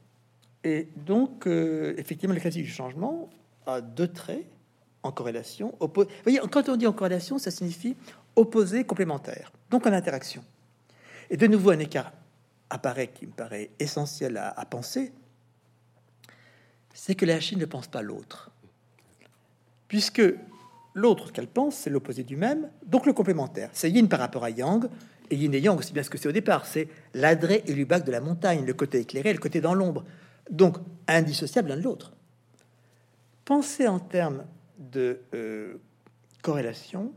Et 0.64 0.88
donc, 0.96 1.46
euh, 1.46 1.94
effectivement, 1.98 2.34
le 2.34 2.40
classique 2.40 2.64
du 2.64 2.72
changement 2.72 3.30
a 3.66 3.82
deux 3.82 4.08
traits 4.08 4.46
en 5.04 5.12
corrélation. 5.12 5.76
Vous 5.80 6.06
voyez, 6.24 6.40
quand 6.50 6.70
on 6.70 6.78
dit 6.78 6.88
en 6.88 6.94
corrélation, 6.94 7.38
ça 7.38 7.52
signifie 7.52 7.96
opposé, 8.36 8.86
complémentaire, 8.86 9.52
donc 9.70 9.86
en 9.86 9.92
interaction. 9.92 10.44
Et 11.30 11.38
de 11.38 11.48
nouveau, 11.48 11.72
un 11.72 11.80
écart 11.80 12.14
apparaît 12.70 13.08
qui 13.08 13.28
me 13.28 13.32
paraît 13.32 13.72
essentiel 13.80 14.38
à, 14.38 14.50
à 14.50 14.66
penser, 14.66 15.12
c'est 16.94 17.16
que 17.16 17.26
la 17.26 17.40
Chine 17.40 17.60
ne 17.60 17.66
pense 17.66 17.88
pas 17.88 18.02
l'autre. 18.02 18.52
Puisque 19.88 20.24
L'autre, 20.96 21.32
qu'elle 21.32 21.48
pense, 21.48 21.76
c'est 21.76 21.90
l'opposé 21.90 22.24
du 22.24 22.36
même, 22.36 22.70
donc 22.86 23.06
le 23.06 23.14
complémentaire. 23.14 23.70
C'est 23.74 23.90
yin 23.90 24.08
par 24.08 24.20
rapport 24.20 24.44
à 24.44 24.52
yang, 24.52 24.88
et 25.32 25.36
yin 25.36 25.54
et 25.54 25.60
yang, 25.60 25.82
c'est 25.82 25.94
bien 25.94 26.04
ce 26.04 26.10
que 26.10 26.18
c'est 26.18 26.30
au 26.30 26.34
départ, 26.34 26.66
c'est 26.66 26.88
l'adré 27.16 27.64
et 27.66 27.74
l'ubac 27.74 28.02
de 28.02 28.12
la 28.12 28.22
montagne, 28.22 28.66
le 28.66 28.74
côté 28.74 29.00
éclairé, 29.00 29.34
le 29.34 29.40
côté 29.40 29.60
dans 29.60 29.74
l'ombre, 29.74 30.06
donc 30.52 30.78
indissociable 31.08 31.70
l'un 31.70 31.78
de 31.78 31.82
l'autre. 31.82 32.14
Penser 33.46 33.88
en 33.88 34.00
termes 34.00 34.46
de 34.78 35.20
euh, 35.34 35.76
corrélation 36.42 37.12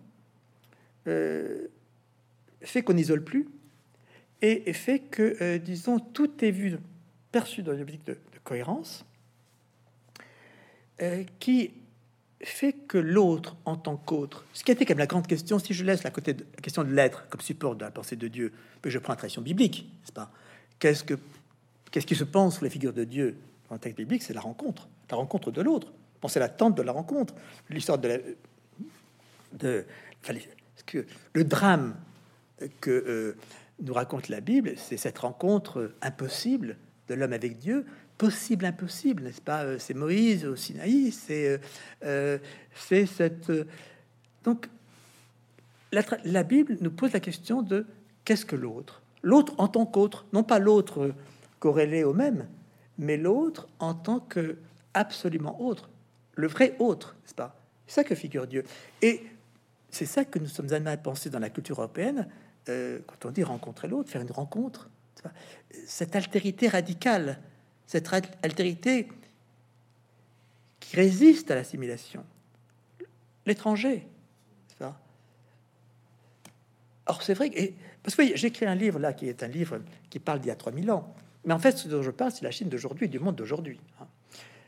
euh, 1.07 1.67
fait 2.63 2.83
qu'on 2.83 2.95
n'isole 2.95 3.23
plus 3.23 3.49
et, 4.43 4.73
fait 4.73 5.01
que, 5.01 5.37
euh, 5.41 5.59
disons, 5.59 5.99
tout 5.99 6.45
est 6.45 6.51
vu, 6.51 6.77
perçu 7.33 7.63
dans 7.63 7.77
une 7.77 7.85
de, 7.85 7.93
de 8.07 8.19
cohérence 8.45 9.05
qui 11.39 11.73
fait 12.49 12.73
que 12.73 12.99
l'autre 12.99 13.57
en 13.65 13.77
tant 13.77 13.97
qu'autre, 13.97 14.45
ce 14.53 14.63
qui 14.65 14.71
était 14.71 14.85
quand 14.85 14.93
même 14.93 14.99
la 14.99 15.07
grande 15.07 15.27
question, 15.27 15.59
si 15.59 15.75
je 15.75 15.85
laisse 15.85 16.03
la, 16.05 16.11
côté 16.11 16.35
de, 16.35 16.45
la 16.55 16.63
question 16.63 16.85
de 16.85 16.93
l'être 16.93 17.29
comme 17.29 17.41
support 17.41 17.77
de 17.77 17.85
la 17.85 17.91
pensée 17.91 18.17
de 18.17 18.29
Dieu, 18.29 18.53
que 18.83 18.91
je 18.91 18.99
prends 18.99 19.13
la 19.13 19.19
tradition 19.19 19.43
biblique, 19.43 19.91
n'est-ce 20.01 20.13
pas? 20.13 20.31
Qu'est-ce 20.79 21.05
que 21.05 21.15
qu'est-ce 21.91 22.07
qui 22.07 22.15
se 22.15 22.25
pense 22.25 22.57
sur 22.57 22.65
les 22.65 22.71
figures 22.71 22.93
de 22.93 23.05
Dieu 23.05 23.37
dans 23.69 23.77
le 23.77 23.81
texte 23.81 23.97
biblique? 23.97 24.23
C'est 24.23 24.35
la 24.35 24.41
rencontre, 24.41 24.89
la 25.11 25.17
rencontre 25.17 25.51
de 25.51 25.63
l'autre. 25.63 25.93
Pensez 26.21 26.39
l'attente 26.39 26.77
de 26.77 26.83
la 26.83 26.93
rencontre, 26.93 27.35
l'histoire 27.71 27.99
de, 27.99 28.09
la, 29.63 29.83
que 30.87 31.07
le 31.33 31.45
drame 31.45 31.97
que 32.81 32.91
euh, 32.91 33.37
nous 33.81 33.93
raconte 33.93 34.29
la 34.29 34.41
Bible, 34.41 34.75
c'est 34.77 34.97
cette 34.97 35.19
rencontre 35.19 35.93
impossible 36.01 36.77
de 37.09 37.15
l'homme 37.15 37.33
avec 37.33 37.59
Dieu, 37.59 37.87
possible, 38.19 38.65
impossible, 38.65 39.25
n'est-ce 39.25 39.41
pas 39.41 39.65
euh, 39.65 39.79
C'est 39.79 39.95
Moïse 39.95 40.45
au 40.45 40.57
Sinaï, 40.57 41.13
c'est 41.13 41.49
euh, 41.49 41.59
euh, 42.05 42.39
cette. 42.75 43.53
Donc, 44.45 44.69
la, 45.93 46.03
la, 46.25 46.43
Bible 46.43 46.77
nous 46.81 46.91
pose 46.91 47.13
la 47.13 47.21
question 47.21 47.63
de 47.63 47.87
qu'est-ce 48.25 48.47
que 48.47 48.57
l'autre? 48.57 49.03
L'autre 49.23 49.55
en 49.59 49.69
tant 49.69 49.87
qu'autre, 49.87 50.27
non 50.33 50.43
pas 50.43 50.59
l'autre 50.59 51.13
corrélé 51.59 52.05
au 52.05 52.13
même, 52.13 52.47
mais 52.99 53.17
l'autre 53.17 53.69
en 53.79 53.95
tant 53.95 54.21
que 54.21 54.57
absolument 54.95 55.61
autre, 55.61 55.91
le 56.35 56.47
vrai 56.47 56.77
autre, 56.79 57.17
n'est-ce 57.23 57.35
pas? 57.35 57.57
C'est 57.87 57.95
ça 57.95 58.05
que 58.05 58.15
figure 58.15 58.47
Dieu. 58.47 58.65
Et 59.03 59.23
c'est 59.91 60.07
ça 60.07 60.25
que 60.25 60.39
nous 60.39 60.49
sommes 60.49 60.73
amenés 60.73 60.91
à 60.91 60.97
penser 60.97 61.31
dans 61.31 61.39
la 61.39 61.51
culture 61.51 61.79
européenne 61.79 62.29
quand 62.67 63.27
on 63.27 63.31
dit 63.31 63.45
rencontrer 63.45 63.87
l'autre, 63.87 64.11
faire 64.11 64.23
une 64.23 64.33
rencontre, 64.33 64.91
cette 65.87 66.17
altérité 66.17 66.67
radicale 66.67 67.39
cette 67.87 68.13
altérité 68.43 69.09
qui 70.81 70.97
résiste 70.97 71.51
à 71.51 71.55
l'assimilation. 71.55 72.25
L'étranger. 73.45 74.07
Or, 77.07 77.23
c'est 77.23 77.35
vrai 77.35 77.51
que... 77.51 77.61
Parce 78.03 78.15
que 78.17 78.37
j'écris 78.37 78.67
un 78.67 78.75
livre 78.75 78.99
là 78.99 79.13
qui 79.13 79.29
est 79.29 79.43
un 79.43 79.49
livre 79.49 79.81
qui 80.11 80.19
parle 80.19 80.41
d'il 80.41 80.49
y 80.49 80.53
a 80.53 80.57
3000 80.57 80.91
ans. 80.91 81.15
Mais 81.45 81.55
en 81.55 81.59
fait, 81.59 81.79
ce 81.79 81.89
dont 81.89 82.03
je 82.03 82.11
parle, 82.11 82.33
c'est 82.33 82.43
la 82.43 82.51
Chine 82.51 82.69
d'aujourd'hui, 82.69 83.09
du 83.09 83.19
monde 83.19 83.37
d'aujourd'hui. 83.37 83.81
Hein. 84.01 84.07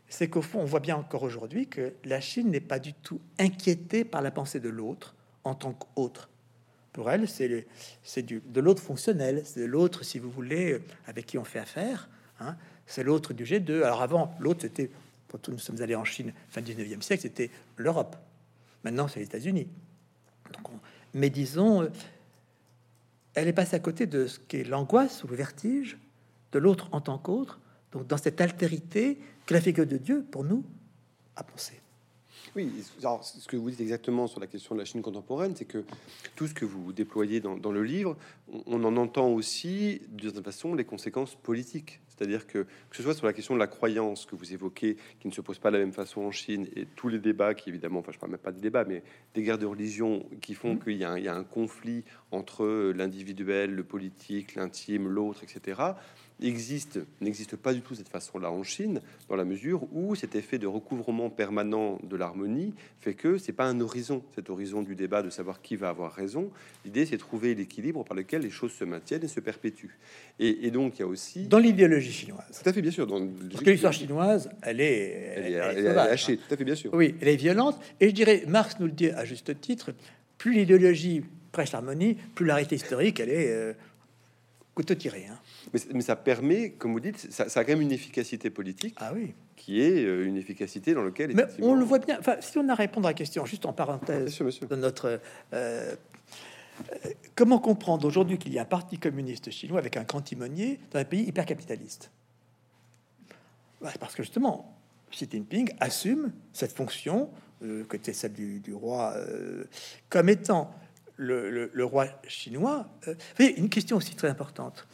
C'est 0.08 0.28
qu'au 0.28 0.42
fond, 0.42 0.60
on 0.60 0.64
voit 0.64 0.80
bien 0.80 0.96
encore 0.96 1.24
aujourd'hui 1.24 1.66
que 1.66 1.92
la 2.04 2.20
Chine 2.20 2.50
n'est 2.50 2.60
pas 2.60 2.78
du 2.78 2.94
tout 2.94 3.20
inquiétée 3.38 4.04
par 4.04 4.22
la 4.22 4.30
pensée 4.30 4.60
de 4.60 4.68
l'autre 4.68 5.14
en 5.44 5.54
tant 5.54 5.72
qu'autre. 5.72 6.30
Pour 6.92 7.10
elle, 7.10 7.28
c'est 7.28 7.48
de 7.48 8.60
l'autre 8.60 8.82
fonctionnel, 8.82 9.42
c'est 9.44 9.60
de 9.60 9.66
l'autre, 9.66 10.04
si 10.04 10.18
vous 10.18 10.30
voulez, 10.30 10.80
avec 11.06 11.26
qui 11.26 11.38
on 11.38 11.44
fait 11.44 11.58
affaire. 11.58 12.08
Hein 12.40 12.56
c'est 12.88 13.04
l'autre 13.04 13.34
du 13.34 13.44
G2. 13.44 13.82
Alors 13.82 14.02
avant, 14.02 14.34
l'autre, 14.40 14.62
c'était, 14.62 14.90
quand 15.30 15.48
nous 15.48 15.58
sommes 15.58 15.80
allés 15.80 15.94
en 15.94 16.04
Chine, 16.04 16.32
fin 16.48 16.60
19e 16.60 17.02
siècle, 17.02 17.22
c'était 17.22 17.50
l'Europe. 17.76 18.16
Maintenant, 18.82 19.06
c'est 19.06 19.20
les 19.20 19.26
États-Unis. 19.26 19.68
Mais 21.14 21.30
disons, 21.30 21.82
euh, 21.82 21.88
elle 23.34 23.46
est 23.46 23.52
passée 23.52 23.76
à 23.76 23.80
côté 23.80 24.06
de 24.06 24.26
ce 24.26 24.40
qu'est 24.40 24.64
l'angoisse 24.64 25.22
ou 25.22 25.28
le 25.28 25.36
vertige 25.36 25.98
de 26.52 26.58
l'autre 26.58 26.88
en 26.92 27.00
tant 27.00 27.18
qu'autre, 27.18 27.60
donc 27.92 28.06
dans 28.06 28.16
cette 28.16 28.40
altérité 28.40 29.18
que 29.46 29.54
la 29.54 29.60
figure 29.60 29.86
de 29.86 29.98
Dieu, 29.98 30.26
pour 30.30 30.44
nous, 30.44 30.64
a 31.36 31.44
pensé. 31.44 31.80
Oui, 32.58 32.72
alors, 32.98 33.22
ce 33.22 33.46
que 33.46 33.56
vous 33.56 33.70
dites 33.70 33.80
exactement 33.80 34.26
sur 34.26 34.40
la 34.40 34.48
question 34.48 34.74
de 34.74 34.80
la 34.80 34.84
Chine 34.84 35.00
contemporaine, 35.00 35.54
c'est 35.54 35.64
que 35.64 35.84
tout 36.34 36.48
ce 36.48 36.54
que 36.54 36.64
vous 36.64 36.92
déployez 36.92 37.38
dans, 37.38 37.56
dans 37.56 37.70
le 37.70 37.84
livre, 37.84 38.16
on, 38.52 38.62
on, 38.66 38.84
en 38.84 38.96
entend 38.96 39.28
aussi, 39.28 40.02
de 40.08 40.28
toute 40.28 40.44
façon, 40.44 40.74
les 40.74 40.84
conséquences 40.84 41.36
politiques 41.36 42.00
c'est-à-dire 42.08 42.48
que, 42.48 42.66
que 42.90 42.96
ce 42.96 43.04
soit 43.04 43.14
sur 43.14 43.26
la 43.26 43.32
question 43.32 43.54
de 43.54 43.60
la 43.60 43.68
croyance 43.68 44.26
que 44.26 44.34
vous 44.34 44.52
évoquez, 44.52 44.96
qui 45.20 45.28
ne 45.28 45.32
se 45.32 45.40
pose 45.40 45.60
pas 45.60 45.70
de 45.70 45.76
la 45.76 45.84
même 45.84 45.92
façon 45.92 46.22
en 46.22 46.32
Chine, 46.32 46.66
et 46.74 46.84
tous 46.96 47.08
les 47.08 47.20
débats 47.20 47.54
qui, 47.54 47.68
évidemment, 47.68 48.00
enfin, 48.00 48.10
je 48.10 48.18
parle 48.18 48.32
même 48.32 48.40
pas 48.40 48.50
de 48.50 48.58
débats, 48.58 48.84
mais 48.84 49.04
des 49.34 49.44
guerres 49.44 49.58
de 49.58 49.66
religion 49.66 50.26
qui 50.40 50.54
font 50.54 50.74
mmh. 50.74 50.80
qu'il 50.80 50.94
y, 50.94 50.98
y, 50.98 51.28
a 51.28 51.36
un 51.36 51.44
conflit 51.44 52.02
entre 52.32 52.90
l'individuel, 52.90 53.72
le 53.72 53.84
politique, 53.84 54.56
l'intime, 54.56 55.06
l'autre, 55.06 55.44
etc 55.44 55.92
existe, 56.42 57.00
n'existe 57.20 57.56
pas 57.56 57.74
du 57.74 57.80
tout 57.80 57.94
cette 57.94 58.08
façon-là 58.08 58.50
en 58.50 58.62
Chine, 58.62 59.00
dans 59.28 59.36
la 59.36 59.44
mesure 59.44 59.82
où 59.92 60.14
cet 60.14 60.34
effet 60.34 60.58
de 60.58 60.66
recouvrement 60.66 61.30
permanent 61.30 61.98
de 62.02 62.16
l'harmonie 62.16 62.74
fait 63.00 63.14
que 63.14 63.38
c'est 63.38 63.52
pas 63.52 63.66
un 63.66 63.80
horizon, 63.80 64.22
cet 64.34 64.50
horizon 64.50 64.82
du 64.82 64.94
débat 64.94 65.22
de 65.22 65.30
savoir 65.30 65.60
qui 65.60 65.76
va 65.76 65.88
avoir 65.88 66.12
raison. 66.12 66.50
L'idée, 66.84 67.06
c'est 67.06 67.18
trouver 67.18 67.54
l'équilibre 67.54 68.04
par 68.04 68.16
lequel 68.16 68.42
les 68.42 68.50
choses 68.50 68.72
se 68.72 68.84
maintiennent 68.84 69.24
et 69.24 69.28
se 69.28 69.40
perpétuent. 69.40 69.98
Et, 70.38 70.70
donc, 70.70 70.98
il 70.98 71.00
y 71.00 71.02
a 71.02 71.08
aussi 71.08 71.46
dans 71.46 71.58
l'idéologie 71.58 72.12
chinoise. 72.12 72.62
Tout 72.62 72.68
à 72.68 72.72
fait, 72.72 72.82
bien 72.82 72.90
sûr. 72.90 73.06
Dans 73.06 73.26
Parce 73.50 73.64
que 73.64 73.70
l'histoire 73.70 73.92
chinoise, 73.92 74.50
elle 74.62 74.80
est, 74.80 75.32
elle, 75.36 75.54
est, 75.54 75.94
lâchée. 75.94 76.36
Tout 76.36 76.54
à 76.54 76.56
fait, 76.56 76.64
bien 76.64 76.76
sûr. 76.76 76.92
Oui, 76.94 77.14
elle 77.20 77.28
est 77.28 77.36
violente. 77.36 77.80
Et 78.00 78.08
je 78.08 78.14
dirais, 78.14 78.44
Marx 78.46 78.76
nous 78.78 78.86
le 78.86 78.92
dit 78.92 79.10
à 79.10 79.24
juste 79.24 79.60
titre. 79.60 79.92
Plus 80.36 80.52
l'idéologie 80.52 81.24
prêche 81.50 81.72
l'harmonie, 81.72 82.16
plus 82.34 82.46
la 82.46 82.54
réalité 82.54 82.76
historique, 82.76 83.18
elle 83.20 83.30
est 83.30 83.50
euh, 83.50 83.72
couteau 84.78 84.94
tiré. 84.94 85.26
Hein. 85.28 85.38
Mais, 85.92 86.00
ça 86.00 86.14
permet, 86.14 86.70
comme 86.70 86.92
vous 86.92 87.00
dites, 87.00 87.32
ça, 87.32 87.44
a 87.44 87.64
quand 87.64 87.72
même 87.72 87.80
une 87.80 87.90
efficacité 87.90 88.48
politique. 88.48 88.94
Ah 88.98 89.10
oui. 89.12 89.34
Qui 89.56 89.80
est 89.80 90.04
euh, 90.04 90.24
une 90.24 90.36
efficacité 90.36 90.94
dans 90.94 91.02
lequel. 91.02 91.34
Mais 91.34 91.46
on 91.60 91.74
le 91.74 91.84
voit 91.84 91.98
bien. 91.98 92.16
Enfin, 92.20 92.36
si 92.40 92.58
on 92.58 92.68
a 92.68 92.72
à 92.72 92.74
répondre 92.76 93.08
à 93.08 93.10
la 93.10 93.14
question, 93.14 93.44
juste 93.44 93.66
en 93.66 93.72
parenthèse 93.72 94.38
de 94.38 94.76
notre. 94.76 95.20
Euh, 95.52 95.94
Comment 97.34 97.58
comprendre 97.58 98.06
aujourd'hui 98.06 98.38
qu'il 98.38 98.52
y 98.52 98.58
a 98.60 98.62
un 98.62 98.64
parti 98.64 98.98
communiste 98.98 99.50
chinois 99.50 99.80
avec 99.80 99.96
un 99.96 100.04
grand 100.04 100.20
timonier 100.20 100.78
dans 100.92 101.00
un 101.00 101.04
pays 101.04 101.24
hyper 101.24 101.44
capitaliste 101.44 102.12
bah, 103.80 103.90
Parce 103.98 104.14
que 104.14 104.22
justement, 104.22 104.78
Xi 105.10 105.26
Jinping 105.28 105.72
assume 105.80 106.32
cette 106.52 106.70
fonction, 106.70 107.30
euh, 107.64 107.82
que 107.82 107.96
était 107.96 108.12
celle 108.12 108.32
du, 108.32 108.74
roi, 108.74 109.14
euh, 109.16 109.64
comme 110.08 110.28
étant 110.28 110.70
le, 111.18 111.84
roi 111.84 112.06
chinois. 112.26 112.88
Euh, 113.08 113.14
une 113.56 113.68
question 113.68 113.96
aussi 113.96 114.14
très 114.14 114.28
importante. 114.28 114.86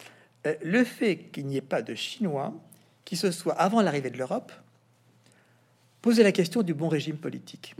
Euh, 0.46 0.54
le 0.62 0.84
fait 0.84 1.30
qu'il 1.32 1.46
n'y 1.46 1.56
ait 1.56 1.62
pas 1.62 1.82
de 1.82 1.94
Chinois 1.94 2.52
qui 3.04 3.16
se 3.16 3.30
soit, 3.30 3.54
avant 3.54 3.82
l'arrivée 3.82 4.10
de 4.10 4.18
l'Europe, 4.18 4.52
posé 6.02 6.22
la 6.22 6.32
question 6.32 6.62
du 6.62 6.74
bon 6.74 6.88
régime 6.88 7.16
politique. 7.16 7.74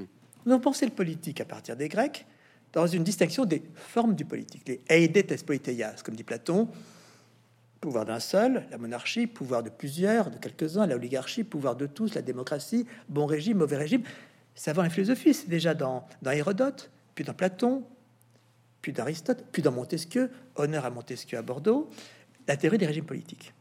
Nous 0.45 0.53
avons 0.53 0.61
pensé 0.61 0.85
le 0.85 0.93
politique 0.93 1.41
à 1.41 1.45
partir 1.45 1.77
des 1.77 1.89
Grecs, 1.89 2.27
dans 2.73 2.87
une 2.87 3.05
distinction 3.05 3.45
des 3.45 3.63
formes 3.75 4.15
du 4.15 4.25
politique. 4.25 4.69
Les 4.69 4.83
eidetes 4.89 5.45
politeias, 5.47 6.03
comme 6.05 6.15
dit 6.15 6.25
Platon, 6.25 6.69
pouvoir 7.81 8.05
d'un 8.05 8.21
seul, 8.21 8.67
la 8.71 8.79
monarchie, 8.79 9.27
pouvoir 9.27 9.63
de 9.63 9.71
plusieurs, 9.71 10.31
de 10.31 10.39
quelques-uns, 10.39 10.87
la 10.87 10.97
oligarchie, 10.97 11.45
pouvoir 11.45 11.77
de 11.77 11.87
tous, 11.87 12.15
la 12.15 12.23
démocratie, 12.23 12.87
bon 13.09 13.27
régime, 13.27 13.59
mauvais 13.59 13.77
régime. 13.77 14.03
C'est 14.55 14.71
avant 14.71 14.83
la 14.83 14.91
philosophie, 14.91 15.35
c'est 15.35 15.49
déjà 15.49 15.75
dans, 15.75 16.07
dans 16.23 16.31
Hérodote, 16.31 16.91
puis 17.15 17.25
dans 17.25 17.35
Platon, 17.35 17.85
puis 18.85 18.93
d'Aristote, 18.93 19.47
puis 19.51 19.63
dans 19.63 19.73
Montesquieu, 19.73 20.31
honneur 20.57 20.85
à 20.85 20.91
Montesquieu 20.91 21.39
à 21.39 21.43
Bordeaux, 21.43 21.89
la 22.47 22.59
théorie 22.59 22.77
des 22.77 22.85
régimes 22.85 23.07
politiques. 23.07 23.55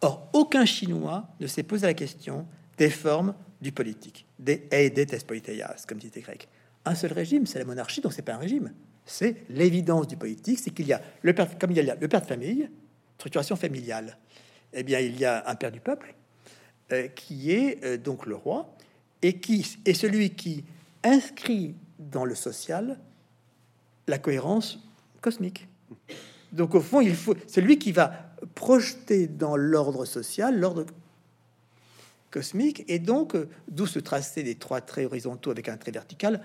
Or, 0.00 0.28
aucun 0.32 0.64
Chinois 0.64 1.26
ne 1.40 1.48
s'est 1.48 1.64
posé 1.64 1.84
la 1.84 1.94
question 1.94 2.46
des 2.78 2.88
formes 2.88 3.34
du 3.60 3.72
politique, 3.72 4.26
des 4.38 4.68
eidetes 4.70 5.26
politeias, 5.26 5.74
comme 5.88 5.98
disait 5.98 6.20
grec 6.20 6.48
un 6.84 6.94
seul 6.94 7.12
régime, 7.12 7.46
c'est 7.46 7.58
la 7.58 7.64
monarchie, 7.64 8.00
donc 8.00 8.12
c'est 8.12 8.22
pas 8.22 8.34
un 8.34 8.38
régime. 8.38 8.72
C'est 9.06 9.38
l'évidence 9.48 10.06
du 10.06 10.16
politique, 10.16 10.60
c'est 10.60 10.70
qu'il 10.70 10.86
y 10.86 10.92
a 10.92 11.00
le 11.22 11.32
père, 11.32 11.58
comme 11.58 11.72
il 11.72 11.76
y 11.76 11.90
a 11.90 11.96
le 11.96 12.08
père 12.08 12.20
de 12.20 12.26
famille, 12.26 12.70
structuration 13.18 13.56
familiale. 13.56 14.18
Eh 14.72 14.84
bien, 14.84 15.00
il 15.00 15.18
y 15.18 15.24
a 15.24 15.48
un 15.48 15.56
père 15.56 15.72
du 15.72 15.80
peuple 15.80 16.14
euh, 16.92 17.08
qui 17.08 17.50
est 17.50 17.84
euh, 17.84 17.96
donc 17.96 18.26
le 18.26 18.36
roi 18.36 18.72
et 19.20 19.40
qui 19.40 19.78
est 19.84 19.94
celui 19.94 20.30
qui 20.30 20.64
inscrit 21.02 21.74
dans 21.98 22.24
le 22.24 22.36
social 22.36 23.00
la 24.06 24.18
cohérence 24.18 24.78
cosmique. 25.20 25.68
Donc, 26.52 26.74
au 26.74 26.80
fond, 26.80 27.00
il 27.00 27.14
faut 27.14 27.34
c'est 27.46 27.60
lui 27.60 27.78
qui 27.78 27.92
va 27.92 28.34
projeter 28.54 29.26
dans 29.26 29.56
l'ordre 29.56 30.04
social 30.04 30.58
l'ordre 30.58 30.86
cosmique 32.30 32.84
et 32.88 32.98
donc 32.98 33.36
euh, 33.36 33.48
d'où 33.68 33.86
se 33.86 34.00
tracer 34.00 34.42
des 34.42 34.56
trois 34.56 34.80
traits 34.80 35.06
horizontaux 35.06 35.52
avec 35.52 35.68
un 35.68 35.76
trait 35.76 35.92
vertical 35.92 36.42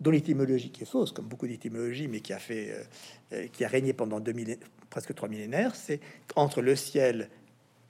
dont 0.00 0.10
l'étymologie 0.10 0.70
qui 0.70 0.82
est 0.82 0.86
fausse, 0.86 1.12
comme 1.12 1.26
beaucoup 1.26 1.46
d'étymologies, 1.46 2.08
mais 2.08 2.20
qui 2.20 2.32
a 2.32 2.38
fait, 2.38 2.70
euh, 2.70 2.82
euh, 3.34 3.46
qui 3.52 3.64
a 3.64 3.68
régné 3.68 3.92
pendant 3.92 4.20
presque 4.90 5.14
trois 5.14 5.28
millénaires, 5.28 5.74
c'est 5.74 6.00
entre 6.36 6.62
le 6.62 6.74
ciel 6.74 7.28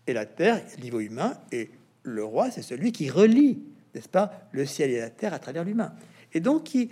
et 0.07 0.13
la 0.13 0.27
terre, 0.27 0.63
niveau 0.83 1.01
humain, 1.01 1.39
et 1.51 1.71
le 2.03 2.25
roi, 2.25 2.51
c'est 2.51 2.63
celui 2.63 2.93
qui 2.93 3.09
relie, 3.09 3.63
n'est-ce 3.95 4.09
pas, 4.09 4.49
le 4.53 4.67
ciel 4.67 4.91
et 4.91 4.99
la 4.99 5.11
terre 5.11 5.33
à 5.33 5.39
travers 5.39 5.65
l'humain, 5.65 5.95
et 6.35 6.41
donc 6.41 6.65
qui, 6.65 6.91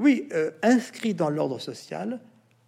oui, 0.00 0.28
inscrit 0.62 1.14
dans 1.14 1.30
l'ordre 1.30 1.58
social 1.58 2.18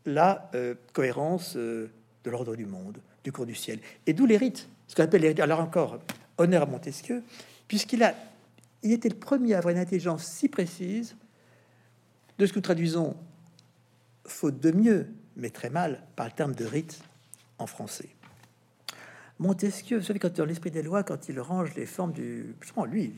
la 0.06 0.50
cohérence 0.92 1.56
de 1.56 1.90
l'ordre 2.24 2.54
du 2.54 2.66
monde, 2.66 2.98
du 3.24 3.32
cours 3.32 3.46
du 3.46 3.54
ciel, 3.54 3.80
et 4.06 4.12
d'où 4.12 4.26
les 4.26 4.36
rites, 4.36 4.68
ce 4.86 4.94
qu'on 4.94 5.02
appelle 5.02 5.22
les 5.22 5.28
rites. 5.28 5.40
Alors 5.40 5.60
encore, 5.60 5.98
honneur 6.38 6.62
à 6.62 6.66
Montesquieu, 6.66 7.22
puisqu'il 7.66 8.02
a 8.02 8.14
il 8.82 8.92
était 8.92 9.08
le 9.08 9.16
premier 9.16 9.54
à 9.54 9.58
avoir 9.58 9.72
une 9.72 9.80
intelligence 9.80 10.24
si 10.24 10.48
précise 10.48 11.14
de 12.38 12.46
ce 12.46 12.52
que 12.52 12.58
nous 12.58 12.62
traduisons, 12.62 13.16
faute 14.26 14.58
de 14.58 14.72
mieux, 14.72 15.06
mais 15.36 15.50
très 15.50 15.70
mal, 15.70 16.02
par 16.16 16.26
le 16.26 16.32
terme 16.32 16.54
de 16.54 16.64
rite 16.64 17.00
en 17.58 17.66
français. 17.66 18.08
Montesquieu, 19.38 19.98
vous 19.98 20.04
savez, 20.04 20.18
quand 20.18 20.36
dans 20.36 20.44
l'esprit 20.44 20.70
des 20.70 20.82
lois, 20.82 21.04
quand 21.04 21.28
il 21.28 21.38
range 21.40 21.74
les 21.76 21.86
formes 21.86 22.12
du, 22.12 22.54
justement, 22.60 22.84
lui, 22.84 23.14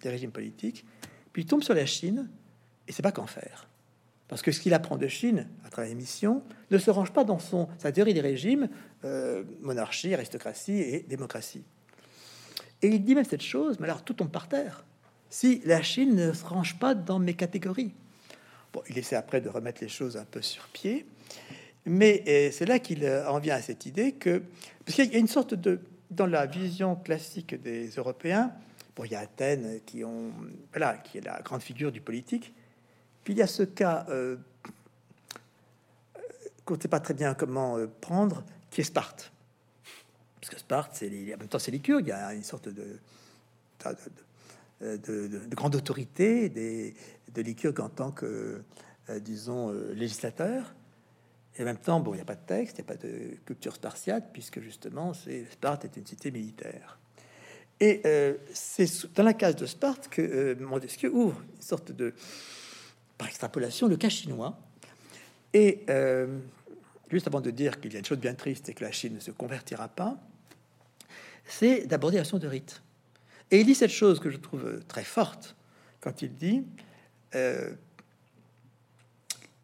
des 0.00 0.08
régimes 0.08 0.32
politiques, 0.32 0.84
puis 1.32 1.42
il 1.42 1.46
tombe 1.46 1.62
sur 1.62 1.74
la 1.74 1.86
Chine 1.86 2.28
et 2.88 2.92
c'est 2.92 3.02
pas 3.02 3.12
qu'en 3.12 3.26
faire. 3.26 3.68
Parce 4.28 4.42
que 4.42 4.50
ce 4.50 4.60
qu'il 4.60 4.74
apprend 4.74 4.96
de 4.96 5.06
Chine 5.06 5.46
à 5.64 5.70
travers 5.70 5.88
l'émission 5.88 6.42
ne 6.70 6.78
se 6.78 6.90
range 6.90 7.12
pas 7.12 7.24
dans 7.24 7.38
son, 7.38 7.68
sa 7.78 7.92
théorie 7.92 8.14
des 8.14 8.20
régimes, 8.20 8.68
euh, 9.04 9.44
monarchie, 9.60 10.12
aristocratie 10.14 10.80
et 10.80 11.00
démocratie. 11.08 11.62
Et 12.82 12.88
il 12.88 13.04
dit 13.04 13.14
même 13.14 13.24
cette 13.24 13.42
chose, 13.42 13.78
mais 13.78 13.86
alors 13.86 14.02
tout 14.02 14.14
tombe 14.14 14.30
par 14.30 14.48
terre 14.48 14.84
si 15.28 15.60
la 15.64 15.82
Chine 15.82 16.14
ne 16.14 16.32
se 16.32 16.44
range 16.44 16.78
pas 16.78 16.94
dans 16.94 17.18
mes 17.18 17.34
catégories. 17.34 17.92
Bon, 18.72 18.82
il 18.88 18.96
essaie 18.98 19.16
après 19.16 19.40
de 19.40 19.48
remettre 19.48 19.82
les 19.82 19.88
choses 19.88 20.16
un 20.16 20.24
peu 20.24 20.40
sur 20.40 20.68
pied, 20.68 21.06
mais 21.84 22.50
c'est 22.52 22.66
là 22.66 22.78
qu'il 22.78 23.04
euh, 23.04 23.28
en 23.28 23.38
vient 23.38 23.56
à 23.56 23.62
cette 23.62 23.86
idée 23.86 24.12
que, 24.12 24.42
parce 24.84 24.96
qu'il 24.96 25.12
y 25.12 25.16
a 25.16 25.18
une 25.18 25.28
sorte 25.28 25.54
de, 25.54 25.80
dans 26.10 26.26
la 26.26 26.46
vision 26.46 26.96
classique 26.96 27.60
des 27.60 27.88
Européens, 27.90 28.52
bon, 28.94 29.04
il 29.04 29.12
y 29.12 29.14
a 29.14 29.20
Athènes 29.20 29.80
qui 29.86 30.04
ont, 30.04 30.32
voilà, 30.72 30.96
qui 30.98 31.18
est 31.18 31.24
la 31.24 31.40
grande 31.42 31.62
figure 31.62 31.92
du 31.92 32.00
politique, 32.00 32.52
puis 33.26 33.34
il 33.34 33.38
y 33.38 33.42
a 33.42 33.48
ce 33.48 33.64
cas 33.64 34.06
euh, 34.08 34.36
qu'on 36.64 36.76
ne 36.76 36.80
sait 36.80 36.86
pas 36.86 37.00
très 37.00 37.12
bien 37.12 37.34
comment 37.34 37.76
euh, 37.76 37.88
prendre, 38.00 38.44
qui 38.70 38.82
est 38.82 38.84
Sparte. 38.84 39.32
Parce 40.40 40.54
que 40.54 40.60
Sparte, 40.60 40.92
c'est 40.94 41.08
en 41.08 41.36
même 41.36 41.48
temps 41.48 41.58
c'est 41.58 41.72
Lycurgue, 41.72 42.06
il 42.06 42.10
y 42.10 42.12
a 42.12 42.32
une 42.34 42.44
sorte 42.44 42.68
de, 42.68 43.00
de 44.80 45.26
de, 45.48 45.54
grande 45.56 45.74
autorité 45.74 46.48
des, 46.48 46.94
de 47.34 47.42
Lycurgue 47.42 47.80
en 47.80 47.88
tant 47.88 48.12
que, 48.12 48.62
euh, 49.10 49.18
disons, 49.18 49.72
législateur. 49.72 50.72
Et 51.56 51.62
en 51.62 51.64
même 51.64 51.78
temps, 51.78 51.98
bon, 51.98 52.12
il 52.12 52.18
n'y 52.18 52.22
a 52.22 52.26
pas 52.26 52.36
de 52.36 52.46
texte, 52.46 52.78
il 52.78 52.82
n'y 52.82 52.86
a 52.86 52.94
pas 52.94 53.02
de 53.02 53.38
culture 53.44 53.74
spartiate, 53.74 54.30
puisque 54.32 54.60
justement, 54.60 55.14
c'est, 55.14 55.46
Sparte 55.50 55.84
est 55.84 55.96
une 55.96 56.06
cité 56.06 56.30
militaire. 56.30 57.00
Et 57.80 58.02
c'est 58.52 59.12
dans 59.14 59.24
la 59.24 59.34
case 59.34 59.56
de 59.56 59.66
Sparte 59.66 60.06
que 60.06 60.56
Montesquieu 60.60 61.12
ouvre 61.12 61.42
une 61.56 61.62
sorte 61.62 61.90
de, 61.90 62.14
par 63.18 63.28
extrapolation, 63.28 63.88
le 63.88 63.96
cas 63.96 64.08
chinois. 64.08 64.58
Et 65.52 65.84
juste 67.10 67.26
avant 67.26 67.40
de 67.40 67.50
dire 67.50 67.80
qu'il 67.80 67.92
y 67.92 67.96
a 67.96 67.98
une 67.98 68.04
chose 68.04 68.18
bien 68.18 68.34
triste 68.34 68.68
et 68.68 68.74
que 68.74 68.84
la 68.84 68.92
Chine 68.92 69.14
ne 69.14 69.20
se 69.20 69.30
convertira 69.30 69.88
pas, 69.88 70.18
c'est 71.46 71.86
d'aborder 71.86 72.16
la 72.16 72.22
question 72.22 72.38
de 72.38 72.48
rite. 72.48 72.82
Et 73.50 73.60
il 73.60 73.66
dit 73.66 73.74
cette 73.74 73.90
chose 73.90 74.20
que 74.20 74.30
je 74.30 74.36
trouve 74.36 74.80
très 74.88 75.04
forte 75.04 75.56
quand 76.00 76.22
il 76.22 76.34
dit 76.34 76.64
euh, 77.34 77.72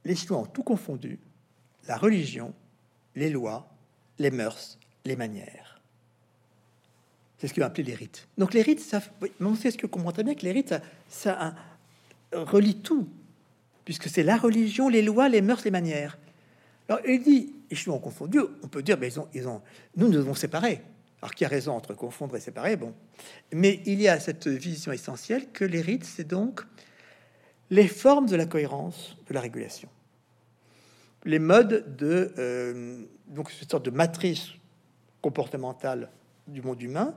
les 0.05 0.14
Chinois 0.14 0.38
ont 0.38 0.46
tout 0.46 0.62
confondu 0.62 1.18
la 1.88 1.96
religion, 1.96 2.55
les 3.16 3.30
lois, 3.30 3.68
les 4.18 4.30
mœurs, 4.30 4.78
les 5.05 5.16
manières. 5.16 5.80
C'est 7.38 7.48
ce 7.48 7.55
qu'il 7.55 7.62
a 7.64 7.66
appelé 7.66 7.82
les 7.82 7.94
rites. 7.94 8.28
Donc 8.38 8.55
les 8.55 8.62
rites, 8.62 8.80
ça, 8.80 9.00
on 9.40 9.57
sait 9.57 9.72
ce 9.72 9.78
que 9.78 9.88
comprend 9.88 10.12
très 10.12 10.22
bien 10.22 10.34
que 10.34 10.42
les 10.42 10.53
rites, 10.53 10.68
ça, 10.68 10.80
ça 11.09 11.55
relie 12.32 12.76
tout, 12.76 13.09
puisque 13.85 14.09
c'est 14.09 14.22
la 14.22 14.37
religion, 14.37 14.89
les 14.89 15.03
lois, 15.03 15.28
les 15.28 15.41
mœurs, 15.41 15.64
les 15.64 15.70
manières. 15.70 16.18
Alors 16.89 17.01
il 17.07 17.22
dit, 17.22 17.55
les 17.70 17.76
Chinois 17.76 17.97
ont 17.97 18.01
confondu. 18.01 18.39
On 18.62 18.68
peut 18.68 18.83
dire, 18.83 18.99
mais 18.99 19.09
ils 19.09 19.20
ont, 19.20 19.28
ils 19.35 19.49
ont, 19.49 19.62
nous 19.97 20.07
nous 20.07 20.14
devons 20.14 20.35
séparer. 20.35 20.83
Alors 21.20 21.35
qui 21.35 21.45
a 21.45 21.49
raison 21.49 21.72
entre 21.72 21.95
confondre 21.95 22.37
et 22.37 22.41
séparer, 22.41 22.76
bon. 22.76 22.95
Mais 23.53 23.80
il 23.87 24.01
y 24.01 24.09
a 24.09 24.18
cette 24.18 24.49
vision 24.49 24.91
essentielle 24.91 25.51
que 25.53 25.64
les 25.64 25.80
rites, 25.80 26.05
c'est 26.05 26.26
donc 26.26 26.62
les 27.70 27.89
formes 27.89 28.26
de 28.26 28.37
la 28.37 28.47
cohérence, 28.47 29.16
de 29.28 29.35
la 29.35 29.41
régulation. 29.41 29.89
Les 31.24 31.39
modes 31.39 31.97
de... 31.97 32.33
Euh, 32.39 33.05
donc 33.28 33.51
cette 33.51 33.70
sorte 33.70 33.85
de 33.85 33.91
matrice 33.91 34.49
comportementale 35.22 36.11
du 36.49 36.61
monde 36.61 36.83
humain 36.83 37.14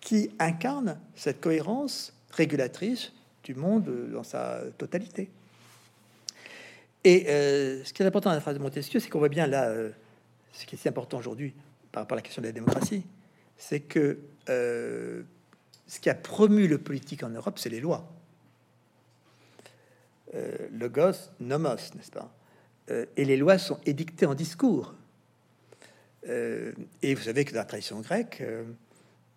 qui 0.00 0.30
incarne 0.38 0.98
cette 1.14 1.40
cohérence 1.40 2.14
régulatrice 2.30 3.12
du 3.44 3.54
monde 3.54 4.10
dans 4.12 4.24
sa 4.24 4.60
totalité. 4.78 5.30
Et 7.04 7.26
euh, 7.28 7.84
ce 7.84 7.92
qui 7.92 8.02
est 8.02 8.06
important 8.06 8.30
dans 8.30 8.34
la 8.34 8.40
phrase 8.40 8.56
de 8.56 8.62
Montesquieu, 8.62 9.00
c'est 9.00 9.08
qu'on 9.08 9.18
voit 9.18 9.28
bien 9.28 9.46
là, 9.46 9.68
euh, 9.68 9.90
ce 10.52 10.66
qui 10.66 10.74
est 10.74 10.78
si 10.78 10.88
important 10.88 11.18
aujourd'hui 11.18 11.54
par 11.92 12.02
rapport 12.02 12.16
à 12.16 12.18
la 12.18 12.22
question 12.22 12.42
de 12.42 12.46
la 12.46 12.52
démocratie, 12.52 13.04
c'est 13.56 13.80
que 13.80 14.18
euh, 14.48 15.22
ce 15.86 16.00
qui 16.00 16.10
a 16.10 16.14
promu 16.14 16.66
le 16.66 16.78
politique 16.78 17.22
en 17.22 17.28
Europe, 17.28 17.58
c'est 17.58 17.68
les 17.68 17.80
lois. 17.80 18.12
Euh, 20.34 20.56
logos, 20.72 21.30
nomos, 21.40 21.76
n'est-ce 21.94 22.10
pas? 22.10 22.32
Et 23.16 23.24
les 23.24 23.36
lois 23.36 23.58
sont 23.58 23.80
édictées 23.84 24.26
en 24.26 24.34
discours. 24.36 24.94
et 26.24 27.14
vous 27.14 27.22
savez 27.22 27.44
que 27.44 27.52
dans 27.52 27.58
la 27.58 27.64
tradition 27.64 28.00
grecque, 28.00 28.40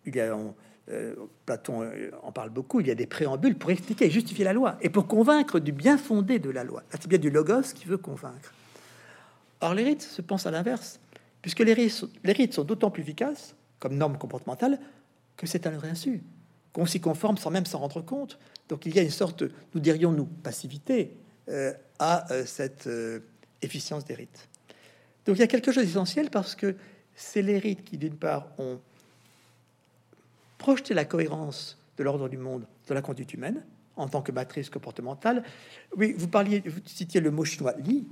il 0.06 0.16
y 0.16 0.20
a, 0.20 0.38
Platon 1.46 1.90
en 2.24 2.32
parle 2.32 2.50
beaucoup, 2.50 2.80
il 2.80 2.88
y 2.88 2.92
a 2.92 2.96
des 2.96 3.06
préambules 3.06 3.58
pour 3.58 3.70
expliquer 3.72 4.06
et 4.06 4.12
justifier 4.12 4.44
la 4.44 4.54
loi, 4.54 4.78
et 4.82 4.90
pour 4.90 5.08
convaincre 5.08 5.60
du 5.60 5.72
bien 5.72 5.98
fondé 5.98 6.40
de 6.40 6.50
la 6.50 6.64
loi. 6.64 6.84
C'est 6.90 7.08
bien 7.08 7.20
du 7.20 7.30
logos 7.30 7.74
qui 7.76 7.86
veut 7.86 7.98
convaincre. 7.98 8.54
Or, 9.62 9.74
les 9.74 9.84
rites 9.84 10.02
se 10.02 10.22
pensent 10.22 10.48
à 10.48 10.52
l'inverse, 10.52 11.00
puisque 11.42 11.60
les 11.60 11.74
rites, 11.74 12.06
les 12.24 12.34
rites 12.34 12.54
sont 12.54 12.64
d'autant 12.64 12.90
plus 12.90 13.04
efficaces 13.04 13.56
comme 13.80 13.96
norme 13.96 14.18
comportementale 14.18 14.80
que 15.38 15.48
c'est 15.48 15.68
à 15.68 15.72
leur 15.72 15.86
insu, 15.86 16.24
qu'on 16.74 16.86
s'y 16.86 17.00
conforme 17.00 17.38
sans 17.38 17.50
même 17.50 17.66
s'en 17.66 17.80
rendre 17.80 18.02
compte. 18.02 18.40
Donc 18.68 18.86
il 18.86 18.96
y 18.96 19.00
a 19.00 19.02
une 19.02 19.10
sorte, 19.10 19.44
nous 19.74 19.80
dirions 19.80 20.12
nous, 20.12 20.26
passivité, 20.26 21.18
euh, 21.50 21.74
à 22.00 22.28
cette 22.46 22.90
efficience 23.62 24.06
des 24.06 24.16
rites. 24.16 24.50
Donc 25.26 25.38
il 25.38 25.40
y 25.40 25.44
a 25.44 25.48
quelque 25.48 25.72
chose 25.72 25.86
d'essentiel 25.86 26.30
parce 26.30 26.56
que 26.56 26.76
c'est 27.14 27.42
les 27.42 27.60
rites 27.60 27.84
qui, 27.84 27.98
d'une 27.98 28.16
part, 28.16 28.48
ont 28.58 28.80
projeté 30.60 30.94
la 30.94 31.06
cohérence 31.06 31.80
de 31.98 32.04
l'ordre 32.04 32.30
du 32.30 32.38
monde 32.38 32.68
dans 32.88 32.94
la 32.94 33.02
conduite 33.02 33.34
humaine 33.34 33.64
en 33.96 34.08
tant 34.08 34.22
que 34.22 34.32
matrice 34.32 34.70
comportementale. 34.70 35.44
Oui, 35.98 36.14
vous 36.16 36.28
parliez, 36.28 36.62
vous 36.66 36.80
citiez 36.86 37.20
le 37.20 37.32
mot 37.32 37.44
chinois 37.44 37.74
li, 37.80 38.08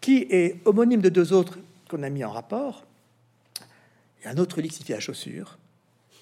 qui 0.00 0.26
est 0.30 0.60
homonyme 0.66 1.00
de 1.00 1.08
deux 1.08 1.32
autres 1.32 1.58
qu'on 1.88 2.02
a 2.02 2.10
mis 2.10 2.22
en 2.22 2.30
rapport. 2.30 2.84
Il 4.20 4.24
y 4.24 4.28
a 4.28 4.30
un 4.30 4.38
autre 4.38 4.60
li 4.60 4.68
qui 4.68 4.74
signifie 4.74 4.92
la 4.92 5.00
chaussure. 5.00 5.58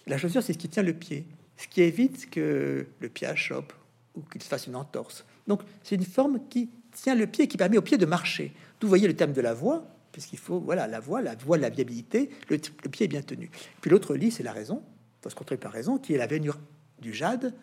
La 0.06 0.18
chaussure, 0.18 0.42
c'est 0.42 0.52
ce 0.52 0.58
qui 0.58 0.68
tient 0.68 0.82
le 0.82 0.94
pied, 0.94 1.26
ce 1.56 1.66
qui 1.68 1.82
évite 1.82 2.30
que 2.30 2.86
le 3.00 3.08
pied 3.08 3.26
achoppe 3.26 3.72
ou 4.14 4.20
qu'il 4.22 4.42
se 4.42 4.48
fasse 4.48 4.66
une 4.66 4.76
entorse. 4.76 5.24
Donc, 5.46 5.62
c'est 5.82 5.96
une 5.96 6.04
forme 6.04 6.40
qui 6.48 6.70
tient 6.92 7.14
le 7.14 7.26
pied, 7.26 7.48
qui 7.48 7.56
permet 7.56 7.76
au 7.76 7.82
pied 7.82 7.98
de 7.98 8.06
marcher. 8.06 8.52
D'où 8.80 8.88
voyez 8.88 9.08
le 9.08 9.16
thème 9.16 9.32
de 9.32 9.40
la 9.40 9.54
voix, 9.54 9.84
puisqu'il 10.12 10.38
faut, 10.38 10.60
voilà, 10.60 10.86
la 10.86 11.00
voix, 11.00 11.20
la 11.20 11.34
voix, 11.34 11.58
la 11.58 11.68
viabilité, 11.68 12.30
le, 12.48 12.58
pied 12.58 13.04
est 13.04 13.08
bien 13.08 13.22
tenu. 13.22 13.50
Puis 13.80 13.90
l'autre 13.90 14.14
lit, 14.14 14.30
c'est 14.30 14.42
la 14.42 14.52
raison, 14.52 14.82
faut 15.24 15.30
se 15.30 15.34
contrer 15.34 15.56
par 15.56 15.72
raison, 15.72 15.98
qui 15.98 16.14
est 16.14 16.18
la 16.18 16.26
veinure 16.26 16.58
du 17.00 17.14
jade, 17.14 17.54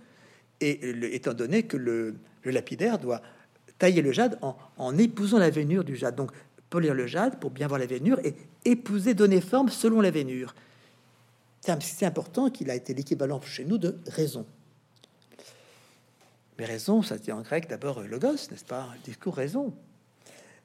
et 0.60 1.16
étant 1.16 1.34
donné 1.34 1.64
que 1.64 1.78
le, 1.78 2.16
lapidaire 2.44 2.98
doit 2.98 3.22
tailler 3.78 4.02
le 4.02 4.12
jade 4.12 4.40
en, 4.42 4.98
épousant 4.98 5.38
la 5.38 5.50
veinure 5.50 5.84
du 5.84 5.96
jade. 5.96 6.16
Donc, 6.16 6.32
polir 6.70 6.94
le 6.94 7.06
jade 7.06 7.40
pour 7.40 7.52
bien 7.52 7.68
voir 7.68 7.80
la 7.80 7.86
veinure 7.86 8.20
et 8.24 8.36
épouser, 8.66 9.14
donner 9.14 9.42
forme 9.42 9.70
selon 9.70 10.02
la 10.02 10.12
veinure. 10.12 10.56
C'est 11.62 12.06
important 12.06 12.50
qu'il 12.50 12.72
a 12.72 12.76
été 12.76 12.94
l'équivalent 12.94 13.40
chez 13.42 13.66
nous 13.66 13.78
de 13.78 13.96
raison. 14.08 14.46
Mais 16.58 16.66
raison, 16.66 17.04
ça 17.04 17.18
dit 17.18 17.32
en 17.32 17.42
grec 17.42 17.68
d'abord 17.70 18.02
logos, 18.02 18.50
n'est-ce 18.50 18.66
pas? 18.66 18.90
Discours 19.04 19.36
raison. 19.36 19.74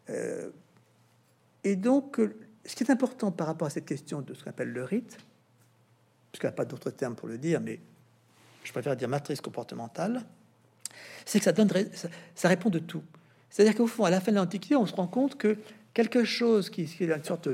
Euh, 0.08 0.50
et 1.64 1.76
donc, 1.76 2.20
ce 2.64 2.74
qui 2.74 2.84
est 2.84 2.90
important 2.90 3.30
par 3.30 3.46
rapport 3.46 3.66
à 3.66 3.70
cette 3.70 3.86
question 3.86 4.22
de 4.22 4.32
ce 4.32 4.44
qu'on 4.44 4.50
appelle 4.50 4.72
le 4.72 4.84
rite, 4.84 5.18
parce 6.38 6.52
n'y 6.52 6.54
a 6.54 6.64
pas 6.64 6.64
d'autre 6.64 6.90
terme 6.90 7.14
pour 7.14 7.28
le 7.28 7.38
dire, 7.38 7.60
mais 7.60 7.80
je 8.64 8.72
préfère 8.72 8.96
dire 8.96 9.08
matrice 9.08 9.40
comportementale, 9.40 10.24
c'est 11.24 11.38
que 11.38 11.44
ça 11.44 11.52
donne, 11.52 11.70
ça, 12.34 12.48
répond 12.48 12.70
de 12.70 12.78
tout. 12.78 13.02
C'est-à-dire 13.50 13.74
qu'au 13.74 13.86
fond, 13.86 14.04
à 14.04 14.10
la 14.10 14.20
fin 14.20 14.32
de 14.32 14.36
l'Antiquité, 14.36 14.76
on 14.76 14.86
se 14.86 14.94
rend 14.94 15.06
compte 15.06 15.36
que 15.36 15.56
quelque 15.94 16.24
chose 16.24 16.68
qui, 16.70 16.82
est 16.82 17.00
une 17.00 17.24
sorte, 17.24 17.48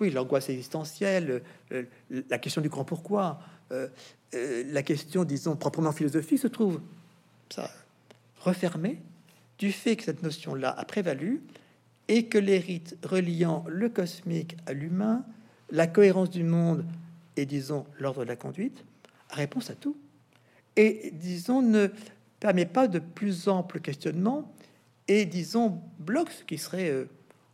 oui, 0.00 0.10
l'angoisse 0.10 0.48
existentielle, 0.48 1.42
euh, 1.72 1.84
la 2.30 2.38
question 2.38 2.62
du 2.62 2.68
grand 2.68 2.84
pourquoi, 2.84 3.40
euh, 3.72 3.88
euh, 4.34 4.64
la 4.68 4.82
question, 4.82 5.24
disons, 5.24 5.56
proprement 5.56 5.92
philosophique, 5.92 6.38
se 6.38 6.48
trouve 6.48 6.80
ça 7.50 7.70
refermée 8.40 9.02
du 9.58 9.72
fait 9.72 9.96
que 9.96 10.04
cette 10.04 10.22
notion-là 10.22 10.70
a 10.70 10.84
prévalu 10.84 11.42
et 12.06 12.26
que 12.26 12.38
les 12.38 12.58
rites 12.58 12.96
reliant 13.02 13.64
le 13.68 13.88
cosmique 13.88 14.56
à 14.66 14.72
l'humain, 14.72 15.24
la 15.70 15.86
cohérence 15.86 16.30
du 16.30 16.44
monde 16.44 16.84
et, 17.38 17.46
disons, 17.46 17.86
l'ordre 18.00 18.24
de 18.24 18.28
la 18.28 18.36
conduite, 18.36 18.84
réponse 19.30 19.70
à 19.70 19.74
tout 19.74 19.96
et, 20.74 21.12
disons, 21.14 21.62
ne 21.62 21.88
permet 22.40 22.66
pas 22.66 22.88
de 22.88 22.98
plus 22.98 23.48
ample 23.48 23.80
questionnement 23.80 24.52
et, 25.06 25.24
disons, 25.24 25.80
bloque 26.00 26.30
ce 26.32 26.44
qui 26.44 26.58
serait 26.58 26.90
euh, 26.90 27.08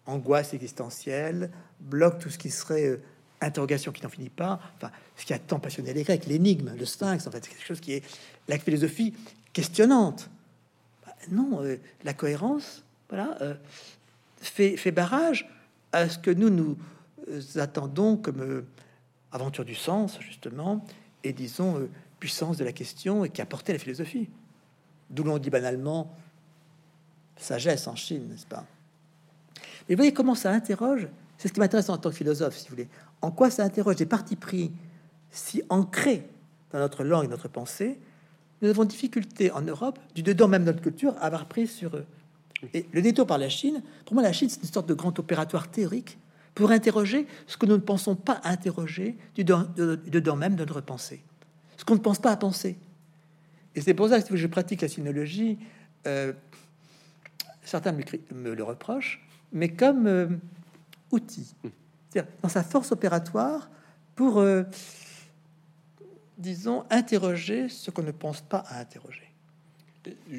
angoisse 0.07 0.55
existentielle, 0.55 1.51
bloque 1.81 2.19
tout 2.19 2.31
ce 2.31 2.39
qui 2.39 2.51
serait 2.51 2.87
euh, 2.87 3.03
interrogation 3.43 3.93
qui 3.93 4.03
n'en 4.03 4.09
finit 4.09 4.31
pas, 4.31 4.59
enfin, 4.77 4.91
ce 5.17 5.27
qui 5.27 5.35
a 5.35 5.39
tant 5.39 5.59
passionné 5.59 5.93
les 5.93 6.03
Grecs, 6.03 6.25
l'énigme, 6.27 6.75
le 6.79 6.85
sphinx, 6.87 7.27
en 7.27 7.31
fait, 7.31 7.47
quelque 7.47 7.65
chose 7.65 7.81
qui 7.81 7.93
est 7.93 8.05
la 8.49 8.59
philosophie 8.59 9.15
questionnante. 9.53 10.31
Bah, 11.05 11.13
non, 11.31 11.63
euh, 11.63 11.77
la 12.05 12.15
cohérence, 12.15 12.85
voilà, 13.11 13.37
fait, 14.41 14.79
fait, 14.79 14.91
barrage 14.91 15.49
à 15.93 16.09
ce 16.09 16.19
que 16.19 16.31
nous 16.31 16.49
nous 16.49 16.77
attendons 17.57 18.17
comme 18.17 18.65
aventure 19.35 19.65
du 19.65 19.75
sens, 19.75 20.19
justement, 20.21 20.85
et 21.23 21.33
disons 21.33 21.89
puissance 22.25 22.57
de 22.57 22.65
la 22.65 22.73
question 22.73 23.25
et 23.27 23.29
qui 23.29 23.43
a 23.43 23.47
porté 23.47 23.75
la 23.75 23.79
philosophie. 23.79 24.31
D'où 25.11 25.25
l'on 25.25 25.37
dit 25.37 25.51
banalement 25.51 26.11
sagesse 27.37 27.87
en 27.87 27.97
Chine, 27.97 28.29
n'est-ce 28.31 28.47
pas? 28.47 28.65
Et 29.89 29.95
vous 29.95 29.99
voyez 29.99 30.15
comment 30.15 30.35
ça 30.35 30.51
interroge 30.51 31.09
C'est 31.37 31.49
ce 31.49 31.53
qui 31.53 31.61
m'intéresse 31.61 31.91
en 31.91 31.99
tant 31.99 32.09
que 32.09 32.17
philosophe, 32.17 32.57
si 32.57 32.65
vous 32.65 32.77
voulez. 32.77 32.89
En 33.21 33.31
quoi 33.31 33.51
ça 33.51 33.65
interroge 33.65 33.97
des 33.97 34.07
partis 34.07 34.37
pris 34.37 34.73
si 35.31 35.63
ancrés 35.69 36.27
dans 36.73 36.79
notre 36.79 37.05
langue 37.05 37.29
notre 37.29 37.49
pensée? 37.49 37.99
Nous 38.63 38.71
avons 38.71 38.85
difficulté 38.85 39.51
en 39.51 39.61
Europe, 39.61 39.99
du 40.15 40.23
dedans 40.23 40.49
même 40.49 40.65
de 40.65 40.71
notre 40.71 40.83
culture, 40.83 41.15
à 41.19 41.27
avoir 41.27 41.47
pris 41.47 41.67
sur 41.67 41.97
eux. 41.97 42.07
Et 42.73 42.87
le 42.93 43.03
détour 43.03 43.27
par 43.27 43.37
la 43.37 43.51
Chine, 43.51 43.83
pour 44.07 44.15
moi, 44.15 44.23
la 44.23 44.33
Chine, 44.33 44.49
c'est 44.49 44.63
une 44.63 44.73
sorte 44.73 44.89
de 44.89 44.95
grand 44.95 45.19
opératoire 45.19 45.71
théorique 45.71 46.17
pour 46.55 46.71
interroger 46.71 47.27
ce 47.47 47.57
que 47.57 47.67
nous 47.67 47.75
ne 47.75 47.79
pensons 47.79 48.15
pas 48.15 48.41
interroger 48.45 49.17
du 49.35 49.45
dedans 49.45 50.37
même 50.37 50.55
de 50.55 50.65
notre 50.65 50.81
pensée 50.81 51.23
ce 51.77 51.85
qu'on 51.85 51.95
ne 51.95 52.01
pense 52.01 52.19
pas 52.19 52.33
à 52.33 52.37
penser. 52.37 52.77
Et 53.75 53.81
c'est 53.81 53.95
pour 53.95 54.09
ça 54.09 54.23
que 54.23 54.37
je 54.37 54.47
pratique 54.47 54.83
la 54.83 54.89
sinologie, 54.89 55.59
euh, 56.07 56.33
certains 57.63 57.93
me, 57.93 58.55
le 58.55 58.63
reprochent, 58.63 59.27
mais 59.53 59.69
comme 59.69 60.07
euh, 60.07 60.29
outil, 61.11 61.55
c'est-à-dire 62.11 62.31
dans 62.43 62.49
sa 62.49 62.63
force 62.63 62.93
opératoire 62.93 63.69
pour, 64.15 64.39
euh, 64.39 64.63
disons, 66.39 66.85
interroger 66.91 67.69
ce 67.69 67.91
qu'on 67.91 68.03
ne 68.03 68.13
pense 68.13 68.41
pas 68.41 68.65
à 68.69 68.81
interroger. 68.81 69.24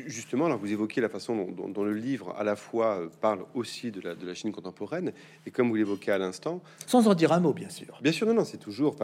Justement, 0.07 0.45
alors 0.45 0.57
vous 0.57 0.72
évoquez 0.72 1.01
la 1.01 1.09
façon 1.09 1.47
dont, 1.51 1.84
le 1.84 1.93
livre 1.93 2.36
à 2.38 2.43
la 2.43 2.55
fois 2.55 2.99
euh, 2.99 3.07
parle 3.22 3.45
aussi 3.53 3.91
de 3.91 4.01
la, 4.01 4.16
de 4.16 4.26
la 4.26 4.34
Chine 4.34 4.51
contemporaine, 4.51 5.11
et 5.45 5.51
comme 5.51 5.70
vous 5.70 5.76
l'évoquez 5.76 6.11
à 6.11 6.18
l'instant, 6.18 6.61
sans 6.88 7.07
en 7.07 7.13
dire 7.13 7.32
un 7.32 7.39
mot, 7.39 7.53
bien 7.53 7.70
sûr. 7.70 7.99
Bien 8.01 8.11
sûr, 8.11 8.28
non, 8.28 8.34
non, 8.34 8.45
c'est 8.45 8.57
toujours, 8.57 8.95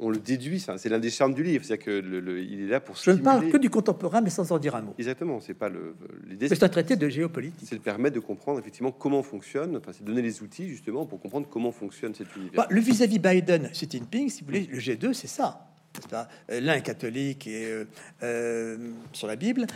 on, 0.00 0.10
le 0.10 0.18
déduit, 0.18 0.60
ça, 0.60 0.78
c'est 0.78 0.88
l'un 0.88 0.98
des 0.98 1.10
charmes 1.10 1.34
du 1.34 1.42
livre, 1.42 1.64
c'est 1.64 1.78
que 1.78 1.90
le, 1.90 2.42
il 2.42 2.62
est 2.62 2.68
là 2.68 2.80
pour. 2.80 2.96
Je 2.96 3.10
ne 3.10 3.16
parle 3.16 3.48
que 3.50 3.56
du 3.56 3.70
contemporain, 3.70 4.20
mais 4.20 4.30
sans 4.30 4.52
en 4.52 4.58
dire 4.58 4.74
un 4.76 4.82
mot. 4.82 4.94
Exactement, 4.98 5.40
c'est 5.40 5.54
pas 5.54 5.68
le 5.68 5.94
l'idée. 6.26 6.48
C'est 6.48 6.62
un 6.62 6.68
traité 6.68 6.96
de 6.96 7.08
géopolitique. 7.08 7.68
C'est 7.68 7.76
de 7.76 7.82
permettre 7.82 8.14
de 8.14 8.20
comprendre 8.20 8.58
effectivement 8.58 8.92
comment 8.92 9.22
fonctionne, 9.22 9.76
enfin, 9.76 9.92
c'est 9.92 10.04
donner 10.04 10.22
les 10.22 10.42
outils 10.42 10.68
justement 10.68 11.06
pour 11.06 11.20
comprendre 11.20 11.48
comment 11.50 11.72
fonctionne 11.72 12.14
cet 12.14 12.34
univers. 12.36 12.56
Bah, 12.56 12.66
le 12.70 12.80
vis-à-vis 12.80 13.18
Biden, 13.18 13.70
Xi 13.72 13.86
Jinping, 13.88 14.28
si 14.28 14.40
vous 14.40 14.46
voulez, 14.46 14.66
le 14.70 14.78
G2, 14.78 15.12
c'est 15.12 15.26
ça. 15.26 15.73
Euh, 16.12 16.60
l'un 16.60 16.74
est 16.74 16.82
catholique 16.82 17.46
et 17.46 17.66
euh, 17.66 17.84
euh, 18.22 18.90
sur 19.12 19.26
la 19.26 19.36
Bible, 19.36 19.66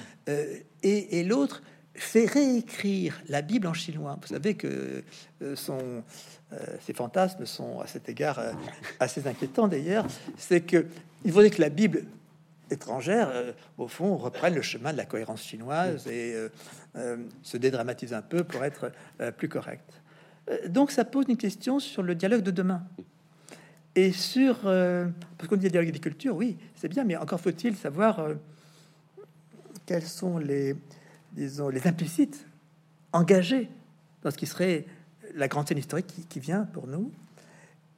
et, 0.82 1.24
l'autre 1.24 1.62
fait 1.94 2.26
réécrire 2.26 3.20
la 3.28 3.42
Bible 3.42 3.66
en 3.66 3.74
chinois. 3.74 4.18
Vous 4.20 4.28
savez 4.28 4.54
que 4.54 5.02
son, 5.56 6.04
ses 6.86 6.92
fantasmes 6.92 7.44
sont 7.44 7.80
à 7.80 7.86
cet 7.88 8.08
égard 8.08 8.40
assez 9.00 9.26
inquiétants 9.26 9.66
d'ailleurs. 9.66 10.06
C'est 10.36 10.60
que 10.60 10.86
il 11.24 11.32
que 11.32 11.60
la 11.60 11.70
Bible 11.70 12.04
étrangère, 12.70 13.32
au 13.78 13.88
fond, 13.88 14.16
reprenne 14.16 14.54
le 14.54 14.62
chemin 14.62 14.92
de 14.92 14.98
la 14.98 15.06
cohérence 15.06 15.42
chinoise 15.42 16.06
et 16.06 16.36
se 17.42 17.56
dédramatise 17.56 18.12
un 18.12 18.22
peu 18.22 18.44
pour 18.44 18.64
être 18.64 18.92
plus 19.36 19.48
correct. 19.48 20.00
Donc 20.68 20.92
ça 20.92 21.04
pose 21.04 21.24
une 21.28 21.36
question 21.36 21.80
sur 21.80 22.04
le 22.04 22.14
dialogue 22.14 22.42
de 22.42 22.52
demain. 22.52 22.82
Et 23.98 24.12
sur, 24.12 24.60
euh, 24.66 25.08
parce 25.36 25.48
qu'on 25.48 25.56
dit 25.56 25.68
dialogue 25.68 25.88
d'agriculture, 25.88 26.36
oui, 26.36 26.56
c'est 26.76 26.86
bien, 26.86 27.02
mais 27.02 27.16
encore 27.16 27.40
faut-il 27.40 27.74
savoir 27.74 28.20
euh, 28.20 28.34
quels 29.86 30.06
sont 30.06 30.38
les, 30.38 30.76
disons, 31.32 31.68
les 31.68 31.84
implicites 31.84 32.46
engagés 33.12 33.68
dans 34.22 34.30
ce 34.30 34.36
qui 34.36 34.46
serait 34.46 34.86
la 35.34 35.48
grande 35.48 35.66
scène 35.66 35.78
historique 35.78 36.06
qui, 36.28 36.38
vient 36.38 36.62
pour 36.62 36.86
nous. 36.86 37.10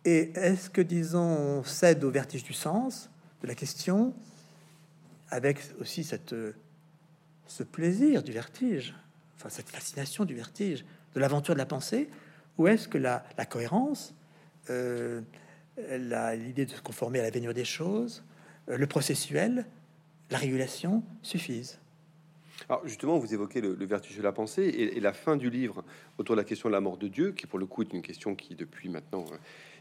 Et 0.06 0.32
est-ce 0.36 0.70
que, 0.70 0.80
disons, 0.80 1.20
on 1.20 1.64
cède 1.64 2.02
au 2.02 2.10
vertige 2.10 2.44
du 2.44 2.54
sens 2.54 3.10
de 3.42 3.46
la 3.46 3.54
question, 3.54 4.14
avec 5.28 5.58
aussi 5.82 6.02
cette, 6.02 6.34
ce 7.46 7.62
plaisir 7.62 8.22
du 8.22 8.32
vertige, 8.32 8.94
enfin 9.36 9.50
cette 9.50 9.68
fascination 9.68 10.24
du 10.24 10.34
vertige, 10.34 10.82
de 11.14 11.20
l'aventure 11.20 11.52
de 11.52 11.58
la 11.58 11.66
pensée, 11.66 12.08
ou 12.56 12.68
est-ce 12.68 12.88
que 12.88 12.96
la, 12.96 13.22
la 13.36 13.44
cohérence 13.44 14.14
euh, 14.70 15.20
l'idée 15.76 16.66
de 16.66 16.70
se 16.70 16.80
conformer 16.80 17.20
à 17.20 17.22
la 17.22 17.30
venue 17.30 17.52
des 17.54 17.64
choses, 17.64 18.24
euh, 18.68 18.76
le 18.76 18.86
processuel, 18.86 19.66
la 20.30 20.38
régulation 20.38 21.02
suffisent. 21.22 21.78
Justement, 22.84 23.18
vous 23.18 23.32
évoquez 23.32 23.60
le, 23.60 23.74
vertige 23.86 24.16
de 24.16 24.22
la 24.22 24.32
pensée 24.32 24.62
et, 24.62 25.00
la 25.00 25.12
fin 25.12 25.36
du 25.36 25.48
livre 25.48 25.82
autour 26.18 26.36
de 26.36 26.40
la 26.40 26.44
question 26.44 26.68
de 26.68 26.74
la 26.74 26.80
mort 26.80 26.98
de 26.98 27.08
Dieu, 27.08 27.32
qui 27.32 27.46
pour 27.46 27.58
le 27.58 27.66
coup 27.66 27.82
est 27.82 27.92
une 27.92 28.02
question 28.02 28.34
qui 28.34 28.54
depuis 28.54 28.88
maintenant 28.88 29.24
euh, 29.32 29.36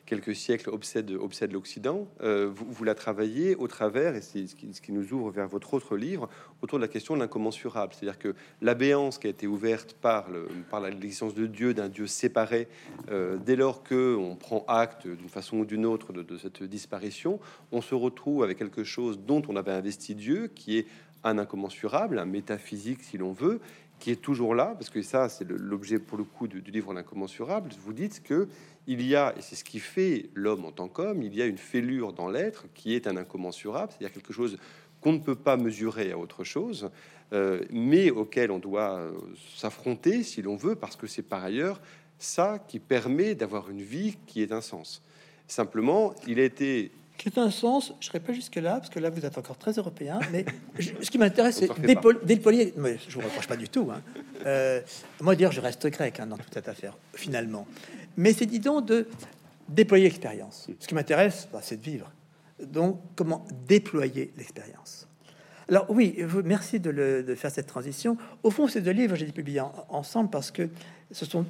quelques 0.09 0.35
siècles 0.35 0.71
obsède, 0.71 1.51
l'Occident. 1.51 2.07
Euh, 2.21 2.49
vous, 2.51 2.83
la 2.83 2.95
travaillez 2.95 3.55
au 3.55 3.67
travers, 3.67 4.15
et 4.15 4.21
c'est 4.21 4.47
ce 4.47 4.55
qui, 4.55 4.91
nous 4.91 5.13
ouvre 5.13 5.29
vers 5.29 5.47
votre 5.47 5.75
autre 5.75 5.95
livre, 5.95 6.27
autour 6.63 6.79
de 6.79 6.83
la 6.83 6.87
question 6.87 7.13
de 7.13 7.19
l'incommensurable. 7.19 7.93
C'est-à-dire 7.93 8.17
que 8.17 8.33
l'abéance 8.61 9.19
qui 9.19 9.27
a 9.27 9.29
été 9.29 9.45
ouverte 9.45 9.93
par, 9.93 10.31
le, 10.31 10.47
par 10.71 10.81
l'existence 10.81 11.35
de 11.35 11.45
Dieu, 11.45 11.75
d'un 11.75 11.89
Dieu 11.89 12.07
séparé, 12.07 12.67
euh, 13.11 13.37
dès 13.37 13.55
lors 13.55 13.83
que 13.83 14.15
on 14.15 14.35
prend 14.35 14.65
acte 14.67 15.07
d'une 15.07 15.29
façon 15.29 15.57
ou 15.57 15.65
d'une 15.65 15.85
autre 15.85 16.11
de, 16.11 16.37
cette 16.37 16.63
disparition, 16.63 17.39
on 17.71 17.81
se 17.81 17.93
retrouve 17.93 18.43
avec 18.43 18.57
quelque 18.57 18.83
chose 18.83 19.19
dont 19.19 19.43
on 19.47 19.55
avait 19.55 19.73
investi 19.73 20.15
Dieu, 20.15 20.47
qui 20.47 20.79
est 20.79 20.87
un 21.23 21.37
incommensurable, 21.37 22.17
un 22.17 22.25
métaphysique 22.25 23.03
si 23.03 23.19
l'on 23.19 23.31
veut, 23.31 23.59
qui 23.99 24.11
est 24.11 24.21
toujours 24.21 24.55
là, 24.55 24.73
parce 24.77 24.89
que 24.89 25.01
ça, 25.01 25.29
c'est 25.29 25.47
l'objet 25.47 25.99
pour 25.99 26.17
le 26.17 26.23
coup 26.23 26.47
du, 26.47 26.61
livre 26.61 26.93
L'incommensurable. 26.93 27.69
Vous 27.83 27.93
dites 27.93 28.23
que 28.23 28.47
il 28.89 29.05
y 29.05 29.15
a, 29.15 29.35
et 29.37 29.41
c'est 29.41 29.55
ce 29.55 29.63
qui 29.63 29.79
fait 29.79 30.31
l'homme 30.33 30.65
en 30.65 30.71
tant 30.71 30.87
qu'homme, 30.87 31.21
il 31.21 31.35
y 31.35 31.43
a 31.43 31.45
une 31.45 31.59
fêlure 31.59 32.11
dans 32.11 32.27
l'être 32.27 32.65
qui 32.73 32.95
est 32.95 33.05
un 33.05 33.17
incommensurable, 33.17 33.91
c'est-à-dire 33.91 34.11
quelque 34.11 34.33
chose 34.33 34.57
qu'on 34.99 35.13
ne 35.13 35.19
peut 35.19 35.35
pas 35.35 35.57
mesurer 35.57 36.11
à 36.11 36.17
autre 36.17 36.43
chose, 36.43 36.89
euh, 37.31 37.61
mais 37.69 38.09
auquel 38.09 38.49
on 38.49 38.57
doit 38.57 38.97
euh, 38.97 39.11
s'affronter 39.55 40.23
si 40.23 40.41
l'on 40.41 40.55
veut, 40.55 40.73
parce 40.73 40.95
que 40.95 41.05
c'est 41.05 41.21
par 41.21 41.43
ailleurs 41.43 41.79
ça 42.17 42.57
qui 42.67 42.79
permet 42.79 43.35
d'avoir 43.35 43.69
une 43.69 43.83
vie 43.83 44.17
qui 44.25 44.41
ait 44.41 44.51
un 44.51 44.61
sens. 44.61 45.03
Simplement, 45.47 46.15
il 46.27 46.39
a 46.39 46.43
été 46.43 46.91
qui 47.19 47.27
est 47.27 47.37
un 47.37 47.51
sens, 47.51 47.87
je 47.99 48.05
ne 48.05 48.11
serai 48.11 48.21
pas 48.21 48.31
jusque-là, 48.31 48.77
parce 48.77 48.89
que 48.89 48.97
là, 48.97 49.09
vous 49.09 49.25
êtes 49.25 49.37
encore 49.37 49.57
très 49.57 49.73
européen, 49.73 50.21
mais 50.31 50.45
ce 50.79 51.11
qui 51.11 51.17
m'intéresse, 51.17 51.57
c'est 51.57 51.69
déployer... 52.25 52.73
Mais 52.77 52.97
je 53.09 53.15
vous 53.15 53.19
reproche 53.19 53.45
pas 53.45 53.57
du 53.57 53.67
tout. 53.67 53.89
Hein. 53.91 54.01
Euh, 54.45 54.79
moi, 55.19 55.35
dire, 55.35 55.51
je 55.51 55.59
reste 55.59 55.85
grec 55.87 56.17
hein, 56.21 56.27
dans 56.27 56.37
toute 56.37 56.53
cette 56.53 56.69
affaire, 56.69 56.97
finalement. 57.13 57.67
Mais 58.19 58.33
c'est, 58.33 58.45
disons, 58.45 58.81
de 58.81 59.07
déployer 59.69 60.03
l'expérience. 60.03 60.67
Ce 60.77 60.87
qui 60.87 60.93
m'intéresse, 60.93 61.47
bah, 61.53 61.59
c'est 61.61 61.77
de 61.77 61.81
vivre. 61.81 62.11
Donc, 62.61 62.99
comment 63.15 63.47
déployer 63.65 64.33
l'expérience? 64.35 65.07
Alors, 65.69 65.89
oui, 65.89 66.21
vous, 66.23 66.41
merci 66.43 66.81
de, 66.81 66.89
le, 66.89 67.23
de, 67.23 67.33
faire 67.33 67.49
cette 67.49 67.67
transition. 67.67 68.17
Au 68.43 68.51
fond, 68.51 68.67
ces 68.67 68.81
deux 68.81 68.91
livres, 68.91 69.15
j'ai 69.15 69.25
publié 69.27 69.61
ensemble 69.87 70.29
parce 70.29 70.51
que 70.51 70.67
ce 71.13 71.25
sont 71.25 71.45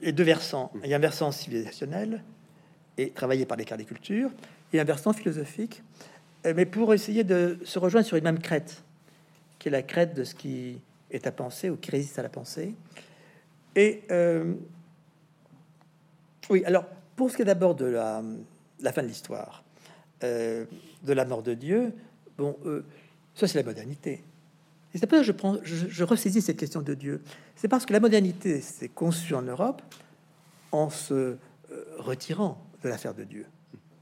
les 0.00 0.12
deux 0.12 0.24
versants. 0.24 0.72
Il 0.82 0.88
y 0.88 0.94
a 0.94 0.96
un 0.96 1.00
versant 1.00 1.30
civilisationnel 1.32 2.22
et 2.96 3.10
travaillé 3.10 3.44
par 3.44 3.58
les 3.58 3.66
cultures, 3.66 4.30
et 4.72 4.80
un 4.80 4.84
versant 4.84 5.12
philosophique, 5.12 5.82
euh, 6.46 6.54
mais 6.56 6.64
pour 6.64 6.94
essayer 6.94 7.24
de 7.24 7.58
se 7.64 7.78
rejoindre 7.78 8.06
sur 8.06 8.16
une 8.16 8.24
même 8.24 8.40
crête, 8.40 8.82
qui 9.58 9.68
est 9.68 9.70
la 9.70 9.82
crête 9.82 10.14
de 10.14 10.24
ce 10.24 10.34
qui 10.34 10.80
est 11.10 11.26
à 11.26 11.32
penser 11.32 11.68
ou 11.68 11.76
qui 11.76 11.90
résiste 11.90 12.18
à 12.18 12.22
la 12.22 12.30
pensée. 12.30 12.74
Et 13.76 14.00
euh, 14.10 14.54
oui, 16.50 16.64
alors 16.64 16.84
pour 17.16 17.30
ce 17.30 17.36
qui 17.36 17.42
est 17.42 17.46
d'abord 17.46 17.74
de 17.74 17.86
la, 17.86 18.22
fin 18.92 19.02
de 19.02 19.08
l'histoire, 19.08 19.64
euh, 20.22 20.64
de 21.02 21.12
la 21.12 21.24
mort 21.24 21.42
de 21.42 21.54
Dieu, 21.54 21.92
bon, 22.36 22.56
ça 23.34 23.48
c'est 23.48 23.58
la 23.58 23.64
modernité. 23.64 24.22
Et 24.92 24.98
c'est 24.98 25.06
pour 25.06 25.18
ça 25.18 25.22
que 25.22 25.26
je, 25.26 25.32
prends, 25.32 25.56
je, 25.62 26.04
ressaisis 26.04 26.42
cette 26.42 26.58
question 26.58 26.82
de 26.82 26.94
Dieu. 26.94 27.22
C'est 27.54 27.68
parce 27.68 27.86
que 27.86 27.92
la 27.92 28.00
modernité 28.00 28.60
s'est 28.60 28.88
conçue 28.88 29.34
en 29.34 29.42
Europe 29.42 29.82
en 30.72 30.90
se 30.90 31.36
retirant 31.98 32.60
de 32.82 32.88
l'affaire 32.88 33.14
de 33.14 33.24
Dieu. 33.24 33.46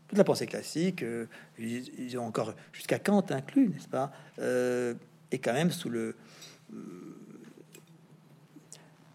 Toute 0.09 0.17
la 0.17 0.25
pensée 0.25 0.47
classique, 0.47 1.03
euh, 1.03 1.27
ils, 1.59 2.17
ont 2.19 2.25
encore 2.25 2.55
jusqu'à 2.73 2.99
Kant 2.99 3.25
inclus, 3.31 3.69
n'est-ce 3.69 3.89
pas, 3.89 4.11
euh, 4.39 4.95
et 5.31 5.39
quand 5.39 5.53
même 5.53 5.71
sous 5.71 5.91
le 5.91 6.17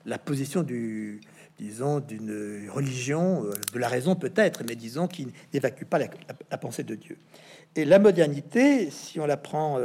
la 0.05 0.19
position 0.19 0.63
du, 0.63 1.21
disons, 1.59 1.99
d'une 1.99 2.69
religion, 2.69 3.45
euh, 3.45 3.53
de 3.73 3.79
la 3.79 3.87
raison 3.87 4.15
peut-être, 4.15 4.63
mais 4.67 4.75
disons 4.75 5.07
qui 5.07 5.27
n'évacue 5.53 5.85
pas 5.85 5.99
la, 5.99 6.57
pensée 6.57 6.83
de 6.83 6.95
Dieu. 6.95 7.17
Et 7.75 7.85
la 7.85 7.99
modernité, 7.99 8.89
si 8.91 9.19
on 9.19 9.25
la 9.25 9.37
prend 9.37 9.79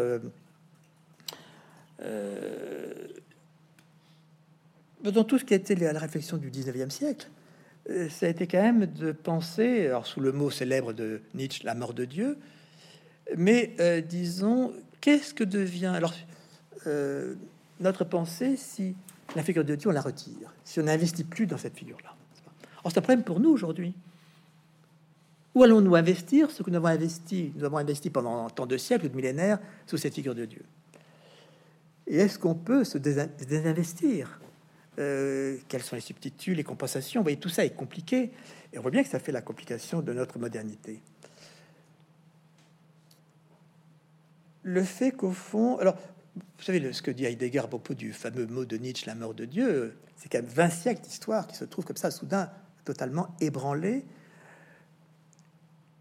dans 5.03 5.25
tout 5.25 5.39
ce 5.39 5.45
qui 5.45 5.55
a 5.55 5.57
été 5.57 5.75
la 5.75 5.99
réflexion 5.99 6.37
du 6.37 6.51
19e 6.51 6.91
siècle, 6.91 7.29
euh, 7.91 8.09
ça 8.11 8.27
a 8.27 8.29
été 8.29 8.47
quand 8.47 8.61
même 8.61 8.87
de 8.87 9.13
penser, 9.13 9.87
alors 9.87 10.07
sous 10.07 10.21
le 10.21 10.33
mot 10.33 10.51
célèbre 10.51 10.93
de 10.93 11.23
Nietzsche, 11.35 11.65
la 11.65 11.75
mort 11.75 11.95
de 11.95 12.05
Dieu, 12.05 12.39
mais 13.37 13.75
euh, 13.81 14.01
disons, 14.01 14.73
qu'est-ce 15.01 15.33
que 15.33 15.45
devient 15.45 15.93
alors 15.95 16.15
euh, 16.87 17.35
notre 17.81 18.05
pensée 18.05 18.57
si 18.57 18.95
la 19.37 19.43
figure 19.43 19.65
de 19.65 19.75
Dieu 19.75 19.89
on 19.89 19.93
la 19.93 20.01
retire, 20.01 20.53
si 20.69 20.81
on 20.81 20.83
n'investit 20.83 21.25
plus 21.25 21.47
dans 21.47 21.57
cette 21.57 21.79
figure-là 21.79 22.15
Alors 22.81 22.93
c'est 22.93 22.99
un 22.99 23.03
problème 23.03 23.25
pour 23.25 23.41
nous 23.41 23.49
aujourd'hui. 23.49 23.95
Où 25.55 25.63
allons-nous 25.63 25.95
investir 25.95 26.51
ce 26.51 26.63
que 26.63 26.69
nous 26.69 26.77
avons 26.77 26.89
investi 26.89 27.53
Nous 27.57 27.65
avons 27.65 27.79
investi 27.79 28.11
pendant 28.11 28.51
tant 28.51 28.67
de 28.67 28.77
siècles 28.77 29.07
ou 29.07 29.09
de 29.09 29.17
millénaires 29.17 29.59
sous 29.87 29.97
cette 29.97 30.15
figure 30.15 30.35
de 30.35 30.45
Dieu? 30.45 30.63
Et 32.07 32.19
est-ce 32.19 32.39
qu'on 32.39 32.55
peut 32.55 32.85
se 32.85 32.99
désinvestir? 32.99 34.41
Euh, 34.99 35.57
quelles 35.69 35.83
sont 35.83 35.97
les 35.97 36.03
substituts, 36.03 36.53
les 36.53 36.65
compensations? 36.65 37.21
Vous 37.21 37.25
voyez, 37.25 37.39
tout 37.39 37.49
ça 37.49 37.65
est 37.65 37.75
compliqué. 37.75 38.31
Et 38.75 38.79
on 38.79 38.83
voit 38.83 38.91
bien 38.91 39.03
que 39.03 39.09
ça 39.09 39.21
fait 39.21 39.33
la 39.33 39.41
complication 39.41 40.03
de 40.03 40.13
notre 40.13 40.39
modernité. 40.39 41.01
Le 44.65 44.85
fait 44.85 45.13
qu'au 45.13 45.33
fond... 45.33 45.79
Alors, 45.79 45.97
vous 46.37 46.63
savez 46.63 46.93
ce 46.93 47.01
que 47.01 47.11
dit 47.11 47.25
Heidegger 47.25 47.61
à 47.61 47.69
propos 47.69 47.95
du 47.95 48.13
fameux 48.13 48.47
mot 48.47 48.67
de 48.67 48.77
Nietzsche, 48.77 49.07
la 49.07 49.15
mort 49.15 49.33
de 49.33 49.47
Dieu, 49.47 49.97
c'est 50.19 50.29
quand 50.29 50.39
même 50.39 50.51
20 50.51 50.71
siècles 50.71 51.03
d'histoire 51.03 51.47
qui 51.47 51.57
se 51.57 51.65
trouvent 51.65 51.85
comme 51.85 51.97
ça, 51.97 52.11
soudain, 52.11 52.51
totalement 52.85 53.29
ébranlés. 53.41 54.05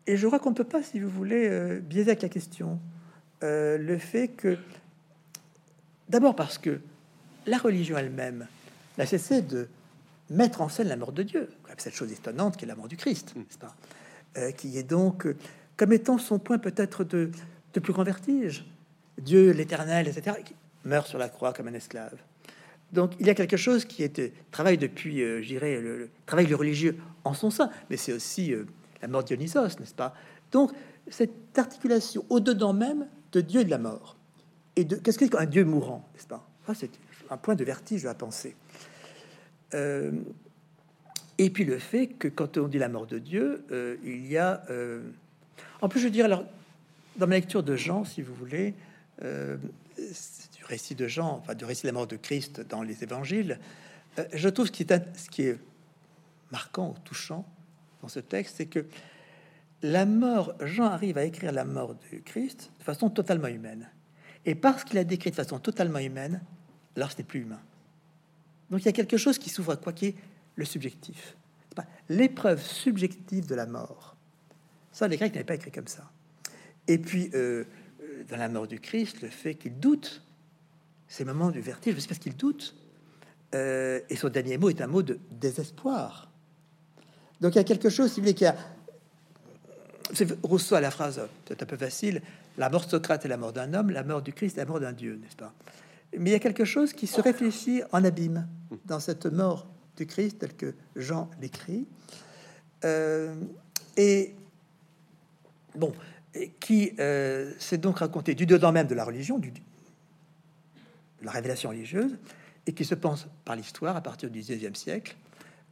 Et 0.07 0.17
je 0.17 0.25
crois 0.25 0.39
qu'on 0.39 0.49
ne 0.49 0.55
peut 0.55 0.63
pas, 0.63 0.81
si 0.81 0.99
vous 0.99 1.09
voulez, 1.09 1.47
euh, 1.47 1.79
biaiser 1.79 2.11
avec 2.11 2.23
la 2.23 2.29
question. 2.29 2.79
Euh, 3.43 3.77
le 3.77 3.97
fait 3.97 4.29
que, 4.29 4.57
d'abord 6.09 6.35
parce 6.35 6.57
que 6.57 6.81
la 7.45 7.57
religion 7.57 7.97
elle-même 7.97 8.47
n'a 8.97 9.05
cessé 9.05 9.41
de 9.41 9.67
mettre 10.29 10.61
en 10.61 10.69
scène 10.69 10.87
la 10.87 10.97
mort 10.97 11.11
de 11.11 11.23
Dieu, 11.23 11.49
cette 11.77 11.93
chose 11.93 12.11
étonnante 12.11 12.57
qui 12.57 12.65
est 12.65 12.67
la 12.67 12.75
mort 12.75 12.87
du 12.87 12.97
Christ, 12.97 13.35
mm. 13.35 13.43
pas 13.59 13.75
euh, 14.37 14.51
qui 14.51 14.77
est 14.77 14.83
donc 14.83 15.27
comme 15.77 15.93
étant 15.93 16.17
son 16.17 16.39
point 16.39 16.57
peut-être 16.57 17.03
de, 17.03 17.29
de, 17.73 17.79
plus 17.79 17.93
grand 17.93 18.03
vertige. 18.03 18.65
Dieu, 19.19 19.51
l'Éternel, 19.51 20.07
etc., 20.07 20.37
qui 20.43 20.55
meurt 20.85 21.07
sur 21.07 21.19
la 21.19 21.29
croix 21.29 21.53
comme 21.53 21.67
un 21.67 21.73
esclave. 21.73 22.17
Donc 22.93 23.13
il 23.19 23.27
y 23.27 23.29
a 23.29 23.35
quelque 23.35 23.57
chose 23.57 23.85
qui 23.85 24.03
est 24.03 24.33
travail 24.51 24.77
depuis, 24.77 25.21
euh, 25.21 25.41
je 25.41 25.47
dirais, 25.47 25.79
le, 25.81 26.09
travail 26.25 26.45
du 26.45 26.55
religieux 26.55 26.97
en 27.23 27.33
son 27.33 27.49
sein, 27.49 27.69
mais 27.89 27.97
c'est 27.97 28.13
aussi 28.13 28.53
la 29.01 29.07
mort 29.07 29.23
Dionysos, 29.23 29.79
n'est-ce 29.79 29.93
pas? 29.93 30.13
Donc 30.51 30.71
cette 31.09 31.57
articulation 31.57 32.25
au-dedans 32.29 32.73
même 32.73 33.07
de 33.31 33.41
Dieu 33.41 33.61
et 33.61 33.65
de 33.65 33.69
la 33.69 33.77
mort. 33.77 34.17
Et 34.75 34.85
de 34.85 34.95
qu'est-ce 34.95 35.17
qu'un 35.17 35.45
Dieu 35.45 35.65
mourant, 35.65 36.07
n'est-ce 36.13 36.27
pas? 36.27 36.47
C'est 36.73 36.91
un 37.29 37.37
point 37.37 37.55
de 37.55 37.63
vertige 37.63 38.05
à 38.05 38.13
penser. 38.13 38.55
Euh, 39.73 40.11
et 41.37 41.49
puis 41.49 41.65
le 41.65 41.77
fait 41.77 42.07
que 42.07 42.27
quand 42.27 42.57
on 42.57 42.67
dit 42.67 42.77
la 42.77 42.89
mort 42.89 43.07
de 43.07 43.19
Dieu, 43.19 43.63
euh, 43.71 43.95
il 44.03 44.25
y 44.27 44.37
a... 44.37 44.63
Euh, 44.69 45.01
en 45.81 45.89
plus, 45.89 45.99
je 45.99 46.07
dirais, 46.07 46.29
dans 47.17 47.27
ma 47.27 47.35
lecture 47.35 47.63
de 47.63 47.75
Jean, 47.75 48.03
si 48.03 48.21
vous 48.21 48.33
voulez, 48.33 48.73
récit 50.67 50.95
de 50.95 51.07
Jean, 51.07 51.37
enfin 51.37 51.55
du 51.55 51.65
récit 51.65 51.83
de 51.83 51.87
la 51.87 51.93
mort 51.93 52.07
de 52.07 52.15
Christ 52.15 52.61
dans 52.61 52.83
les 52.83 53.03
évangiles, 53.03 53.59
je 54.33 54.49
trouve 54.49 54.67
ce 54.67 54.71
qui 54.71 54.83
est, 54.83 55.17
ce 55.17 55.29
qui 55.29 55.43
est 55.43 55.59
marquant 56.51 56.89
ou 56.89 56.99
touchant 57.03 57.45
dans 58.01 58.07
ce 58.07 58.19
texte, 58.19 58.55
c'est 58.57 58.65
que 58.65 58.85
la 59.81 60.05
mort, 60.05 60.53
Jean 60.61 60.85
arrive 60.85 61.17
à 61.17 61.23
écrire 61.23 61.51
la 61.51 61.65
mort 61.65 61.95
de 61.95 62.17
Christ 62.19 62.71
de 62.79 62.83
façon 62.83 63.09
totalement 63.09 63.47
humaine. 63.47 63.89
Et 64.45 64.55
parce 64.55 64.83
qu'il 64.83 64.97
a 64.97 65.03
décrit 65.03 65.29
de 65.29 65.35
façon 65.35 65.59
totalement 65.59 65.99
humaine, 65.99 66.41
alors 66.95 67.11
ce 67.11 67.17
n'est 67.17 67.23
plus 67.23 67.41
humain. 67.41 67.61
Donc 68.69 68.81
il 68.81 68.85
y 68.85 68.89
a 68.89 68.93
quelque 68.93 69.17
chose 69.17 69.37
qui 69.37 69.49
s'ouvre 69.49 69.73
à 69.73 69.77
quoi 69.77 69.93
qui 69.93 70.07
est 70.07 70.15
le 70.55 70.65
subjectif. 70.65 71.37
L'épreuve 72.09 72.61
subjective 72.63 73.45
de 73.45 73.55
la 73.55 73.67
mort. 73.67 74.15
Ça, 74.91 75.07
les 75.07 75.17
Grecs 75.17 75.33
n'avaient 75.33 75.45
pas 75.45 75.55
écrit 75.55 75.71
comme 75.71 75.87
ça. 75.87 76.09
Et 76.87 76.97
puis, 76.97 77.29
euh, 77.35 77.65
euh, 78.01 78.23
dans 78.27 78.37
la 78.37 78.49
mort 78.49 78.67
du 78.67 78.79
Christ, 78.79 79.21
le 79.21 79.29
fait 79.29 79.53
qu'il 79.53 79.77
doute, 79.77 80.23
ces 81.07 81.25
moments 81.25 81.51
du 81.51 81.61
vertige, 81.61 81.95
c'est 81.99 82.07
parce 82.07 82.19
qu'il 82.19 82.35
doute. 82.35 82.75
Euh, 83.55 84.01
et 84.09 84.15
son 84.15 84.29
dernier 84.29 84.57
mot 84.57 84.69
est 84.69 84.81
un 84.81 84.87
mot 84.87 85.01
de 85.01 85.19
désespoir. 85.31 86.29
Donc 87.39 87.55
il 87.55 87.57
y 87.57 87.61
a 87.61 87.63
quelque 87.63 87.89
chose, 87.89 88.11
si 88.11 88.19
vous 88.19 88.25
voulez, 88.25 88.33
qui 88.33 88.45
a... 88.45 88.55
Rousseau 90.43 90.75
a 90.75 90.81
la 90.81 90.91
phrase, 90.91 91.21
c'est 91.47 91.61
un 91.61 91.65
peu 91.65 91.75
facile, 91.75 92.21
la 92.57 92.69
mort 92.69 92.85
de 92.85 92.89
Socrate 92.89 93.25
est 93.25 93.27
la 93.27 93.35
mort 93.35 93.51
d'un 93.51 93.73
homme, 93.73 93.89
la 93.89 94.03
mort 94.03 94.21
du 94.21 94.31
Christ 94.31 94.57
est 94.57 94.61
la 94.61 94.65
mort 94.65 94.79
d'un 94.79 94.93
Dieu, 94.93 95.19
n'est-ce 95.21 95.35
pas? 95.35 95.53
Mais 96.17 96.29
il 96.29 96.33
y 96.33 96.35
a 96.35 96.39
quelque 96.39 96.63
chose 96.63 96.93
qui 96.93 97.07
se 97.07 97.19
réfléchit 97.19 97.81
en 97.91 98.03
abîme 98.05 98.47
dans 98.85 99.01
cette 99.01 99.25
mort 99.25 99.67
du 99.97 100.05
Christ, 100.05 100.39
tel 100.39 100.55
que 100.55 100.73
Jean 100.95 101.29
l'écrit. 101.41 101.85
Euh, 102.85 103.35
et 103.97 104.33
bon, 105.75 105.93
qui 106.59 106.93
euh, 106.99 107.51
s'est 107.59 107.77
donc 107.77 107.99
raconté 107.99 108.35
du 108.35 108.45
dedans 108.45 108.71
même 108.71 108.87
de 108.87 108.95
la 108.95 109.03
religion, 109.03 109.39
du, 109.39 109.51
la 111.21 111.31
révélation 111.31 111.69
religieuse, 111.69 112.17
et 112.65 112.73
qui 112.73 112.85
se 112.85 112.95
pense 112.95 113.27
par 113.45 113.55
l'histoire 113.55 113.95
à 113.95 114.01
partir 114.01 114.29
du 114.29 114.39
XIXe 114.39 114.77
siècle, 114.77 115.15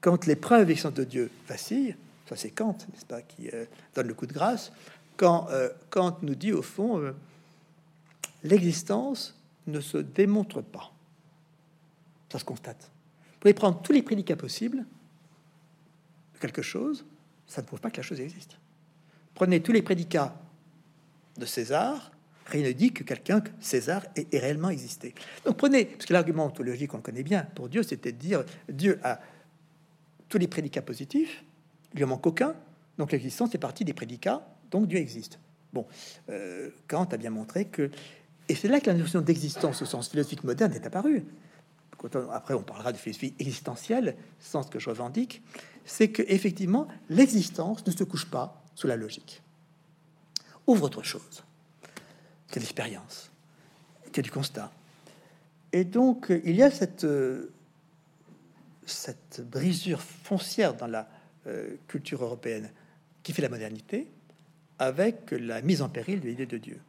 quand 0.01 0.25
les 0.25 0.35
preuves 0.35 0.65
de 0.67 1.03
Dieu 1.03 1.31
vacillent, 1.47 1.95
ça 2.27 2.35
c'est 2.35 2.51
Kant, 2.51 2.77
n'est-ce 2.93 3.05
pas, 3.05 3.21
qui 3.21 3.49
euh, 3.49 3.65
donne 3.93 4.07
le 4.07 4.13
coup 4.13 4.25
de 4.25 4.33
grâce, 4.33 4.71
quand 5.17 5.47
Kant 5.91 6.17
nous 6.23 6.35
dit 6.35 6.51
au 6.51 6.61
fond 6.61 7.13
l'existence 8.45 9.35
ne 9.67 9.79
se 9.79 9.97
démontre 9.97 10.61
pas. 10.61 10.91
Ça 12.31 12.39
se 12.39 12.45
constate. 12.45 12.91
Vous 13.33 13.39
pouvez 13.39 13.53
prendre 13.53 13.81
tous 13.81 13.91
les 13.91 14.03
prédicats 14.03 14.35
possibles 14.35 14.85
de 16.33 16.39
quelque 16.39 16.61
chose, 16.61 17.05
ça 17.47 17.61
ne 17.61 17.67
prouve 17.67 17.79
pas 17.79 17.91
que 17.91 17.97
la 17.97 18.03
chose 18.03 18.19
existe. 18.19 18.57
Prenez 19.33 19.61
tous 19.61 19.71
les 19.71 19.81
prédicats 19.81 20.35
de 21.37 21.45
César, 21.45 22.11
Rien 22.45 22.63
ne 22.63 22.71
dit 22.71 22.91
que 22.91 23.03
quelqu'un, 23.03 23.43
César, 23.59 24.03
ait, 24.15 24.27
réellement 24.37 24.69
existé. 24.69 25.15
Donc 25.45 25.57
prenez, 25.57 25.85
parce 25.85 26.05
que 26.05 26.13
l'argument 26.13 26.45
ontologique, 26.45 26.93
on 26.93 27.01
connaît 27.01 27.23
bien, 27.23 27.43
pour 27.55 27.69
Dieu, 27.69 27.81
c'était 27.81 28.11
de 28.11 28.17
dire 28.17 28.43
Dieu 28.69 28.99
a 29.03 29.19
tous 30.29 30.37
les 30.37 30.47
prédicats 30.47 30.81
positifs, 30.81 31.43
il 31.93 31.97
lui 31.97 32.03
en 32.03 32.07
manque 32.07 32.25
aucun, 32.27 32.55
donc 32.97 33.11
l'existence 33.11 33.55
est 33.55 33.59
partie 33.59 33.85
des 33.85 33.93
prédicats, 33.93 34.47
donc 34.69 34.87
Dieu 34.87 34.99
existe. 34.99 35.39
Bon, 35.73 35.85
euh, 36.29 36.69
Kant 36.87 37.05
a 37.05 37.17
bien 37.17 37.31
montré 37.31 37.65
que, 37.65 37.89
et 38.47 38.55
c'est 38.55 38.67
là 38.67 38.79
que 38.79 38.89
la 38.89 38.95
notion 38.95 39.21
d'existence 39.21 39.81
au 39.81 39.85
sens 39.85 40.09
philosophique 40.09 40.43
moderne 40.43 40.73
est 40.73 40.85
apparue. 40.85 41.25
après, 42.31 42.53
on 42.53 42.61
parlera 42.61 42.91
de 42.91 42.97
philosophie 42.97 43.33
existentielle, 43.39 44.15
sens 44.39 44.69
que 44.69 44.79
je 44.79 44.89
revendique, 44.89 45.41
c'est 45.83 46.09
que 46.09 46.21
effectivement 46.27 46.87
l'existence 47.09 47.85
ne 47.85 47.91
se 47.91 48.03
couche 48.03 48.25
pas 48.25 48.63
sous 48.75 48.87
la 48.87 48.95
logique. 48.95 49.41
Ouvre 50.67 50.83
autre 50.83 51.03
chose 51.03 51.43
que 52.55 52.59
l'expérience, 52.61 53.29
que 54.13 54.21
du 54.21 54.31
constat. 54.31 54.71
Et 55.73 55.83
donc, 55.83 56.31
il 56.45 56.55
y 56.55 56.63
a 56.63 56.71
cette, 56.71 57.03
euh, 57.03 57.51
cette 58.85 59.41
brisure 59.45 60.01
foncière 60.01 60.73
dans 60.73 60.87
la 60.87 61.05
euh, 61.47 61.75
culture 61.89 62.23
européenne 62.23 62.69
qui 63.23 63.33
fait 63.33 63.41
la 63.41 63.49
modernité 63.49 64.07
avec 64.79 65.31
la 65.31 65.61
mise 65.61 65.81
en 65.81 65.89
péril 65.89 66.21
de 66.21 66.27
l'idée 66.29 66.45
de 66.45 66.57
Dieu. 66.57 66.79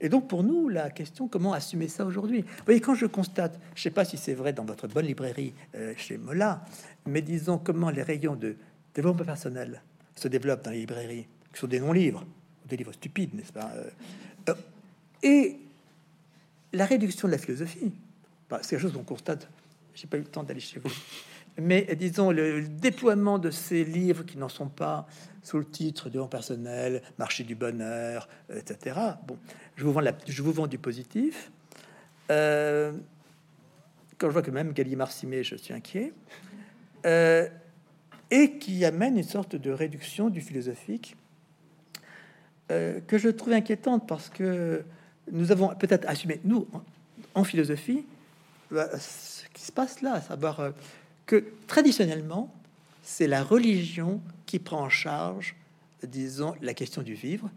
Et 0.00 0.08
donc, 0.08 0.28
pour 0.28 0.42
nous, 0.42 0.70
la 0.70 0.88
question, 0.88 1.28
comment 1.28 1.52
assumer 1.52 1.88
ça 1.88 2.06
aujourd'hui? 2.06 2.40
Vous 2.40 2.64
voyez, 2.64 2.80
quand 2.80 2.94
je 2.94 3.06
constate, 3.06 3.60
je 3.74 3.80
ne 3.80 3.82
sais 3.82 3.90
pas 3.90 4.06
si 4.06 4.16
c'est 4.16 4.34
vrai 4.34 4.54
dans 4.54 4.64
votre 4.64 4.88
bonne 4.88 5.06
librairie 5.06 5.52
euh, 5.74 5.92
chez 5.98 6.16
Mola, 6.16 6.64
mais 7.04 7.20
disons 7.20 7.58
comment 7.58 7.90
les 7.90 8.02
rayons 8.02 8.36
de 8.36 8.56
développement 8.94 9.26
personnel 9.26 9.82
se 10.14 10.28
développent 10.28 10.64
dans 10.64 10.70
les 10.70 10.80
librairies, 10.80 11.26
qui 11.52 11.60
sont 11.60 11.66
des 11.66 11.80
non-livres, 11.80 12.24
des 12.66 12.78
livres 12.78 12.92
stupides, 12.92 13.34
n'est-ce 13.34 13.52
pas? 13.52 13.70
Et 15.22 15.58
la 16.72 16.86
réduction 16.86 17.28
de 17.28 17.32
la 17.32 17.38
philosophie, 17.38 17.92
bah, 18.48 18.60
c'est 18.62 18.70
quelque 18.70 18.82
chose 18.82 18.92
qu'on 18.92 19.04
constate. 19.04 19.48
J'ai 19.94 20.06
pas 20.06 20.16
eu 20.16 20.20
le 20.20 20.26
temps 20.26 20.42
d'aller 20.42 20.60
chez 20.60 20.78
vous, 20.78 20.90
mais 21.58 21.94
disons 21.96 22.30
le, 22.30 22.62
déploiement 22.62 23.38
de 23.38 23.50
ces 23.50 23.84
livres 23.84 24.24
qui 24.24 24.36
n'en 24.36 24.48
sont 24.48 24.68
pas 24.68 25.06
sous 25.42 25.58
le 25.58 25.64
titre 25.64 26.10
de 26.10 26.22
personnel, 26.24 27.02
marché 27.18 27.44
du 27.44 27.54
bonheur, 27.54 28.28
etc. 28.54 28.98
Bon, 29.26 29.38
je 29.76 29.84
vous 29.84 29.92
vends, 29.92 30.00
la, 30.00 30.12
je 30.26 30.42
vous 30.42 30.52
vends 30.52 30.66
du 30.66 30.78
positif. 30.78 31.50
Euh, 32.30 32.92
quand 34.18 34.28
je 34.28 34.32
vois 34.32 34.42
que 34.42 34.50
même 34.50 34.72
Gallimard 34.72 35.12
s'y 35.12 35.26
met, 35.26 35.44
je 35.44 35.56
suis 35.56 35.72
inquiet. 35.72 36.12
Euh, 37.04 37.48
et 38.30 38.58
qui 38.58 38.84
amène 38.84 39.16
une 39.16 39.22
sorte 39.22 39.54
de 39.54 39.70
réduction 39.70 40.30
du 40.30 40.40
philosophique 40.40 41.16
euh, 42.72 43.00
que 43.06 43.18
je 43.18 43.28
trouve 43.28 43.52
inquiétante 43.52 44.08
parce 44.08 44.28
que 44.28 44.84
nous 45.30 45.52
avons 45.52 45.74
peut-être 45.74 46.08
assumé, 46.08 46.40
nous, 46.44 46.66
en, 47.34 47.44
philosophie, 47.44 48.04
bah, 48.70 48.88
ce 48.98 49.44
qui 49.52 49.62
se 49.62 49.72
passe 49.72 50.02
là, 50.02 50.14
à 50.14 50.20
savoir 50.20 50.60
euh, 50.60 50.70
que 51.26 51.44
traditionnellement, 51.66 52.52
c'est 53.02 53.26
la 53.26 53.42
religion 53.42 54.20
qui 54.46 54.58
prend 54.58 54.82
en 54.82 54.88
charge, 54.88 55.56
disons, 56.02 56.54
la 56.60 56.74
question 56.74 57.02
du 57.02 57.14
vivre, 57.14 57.50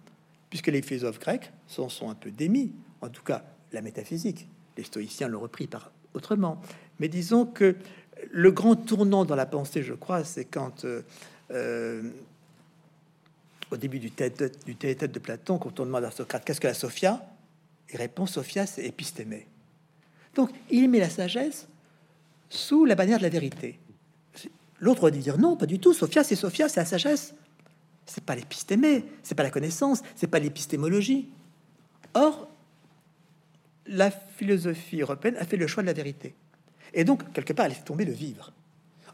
puisque 0.50 0.68
les 0.68 0.82
philosophes 0.82 1.20
grecs 1.20 1.52
sont, 1.68 1.90
sont 1.90 2.10
un 2.10 2.16
peu 2.16 2.32
démis, 2.32 2.72
en 3.02 3.10
tout 3.10 3.24
cas 3.24 3.44
la 3.72 3.82
métaphysique. 3.82 4.48
Les 4.78 4.84
stoïciens 4.84 5.28
l'ont 5.28 5.40
repris 5.40 5.68
par 5.68 5.92
autrement. 6.14 6.62
Mais 7.00 7.08
disons 7.08 7.46
que 7.46 7.76
le 8.32 8.52
grand 8.52 8.76
tournant 8.76 9.26
dans 9.26 9.36
la 9.36 9.46
pensée, 9.46 9.84
je 9.84 9.94
crois, 9.94 10.24
c'est 10.24 10.46
quand, 10.46 10.86
euh, 10.86 11.02
euh, 11.52 12.04
au 13.72 13.78
début 13.78 14.00
du 14.00 14.12
tête, 14.12 14.42
de 14.42 15.20
Platon, 15.20 15.58
quand 15.58 15.80
on 15.80 15.86
demande 15.86 16.04
à 16.04 16.12
Socrate 16.12 16.44
qu'est-ce 16.44 16.60
que 16.60 16.68
la 16.68 16.74
Sophia, 16.74 17.22
répond 17.98 18.26
Sophia, 18.26 18.66
c'est 18.66 18.86
épistémé. 18.86 19.48
Donc, 20.36 20.52
il 20.70 20.90
met 20.90 21.00
la 21.00 21.10
sagesse 21.10 21.68
sous 22.50 22.86
la 22.86 22.96
bannière 22.96 23.18
de 23.18 23.24
la 23.24 23.30
vérité. 23.30 23.80
L'autre 24.80 25.02
va 25.02 25.12
dire 25.12 25.38
non, 25.38 25.58
pas 25.58 25.66
du 25.66 25.80
tout. 25.80 25.94
Sophia, 25.94 26.24
c'est 26.24 26.36
Sophia, 26.36 26.70
c'est 26.70 26.80
la 26.80 26.86
sagesse. 26.86 27.34
C'est 28.06 28.24
pas 28.24 28.36
l'épistémé, 28.36 29.06
c'est 29.22 29.36
pas 29.36 29.44
la 29.44 29.52
connaissance, 29.52 30.02
c'est 30.16 30.28
pas 30.28 30.40
l'épistémologie. 30.40 31.30
Or, 32.14 32.50
la 33.86 34.10
philosophie 34.12 35.02
européenne 35.02 35.36
a 35.38 35.46
fait 35.46 35.58
le 35.58 35.68
choix 35.68 35.84
de 35.84 35.88
la 35.88 35.94
vérité. 35.94 36.34
Et 36.94 37.04
donc, 37.04 37.32
quelque 37.34 37.54
part, 37.54 37.66
elle 37.66 37.74
fait 37.74 37.84
tomber 37.84 38.06
le 38.06 38.14
vivre. 38.14 38.52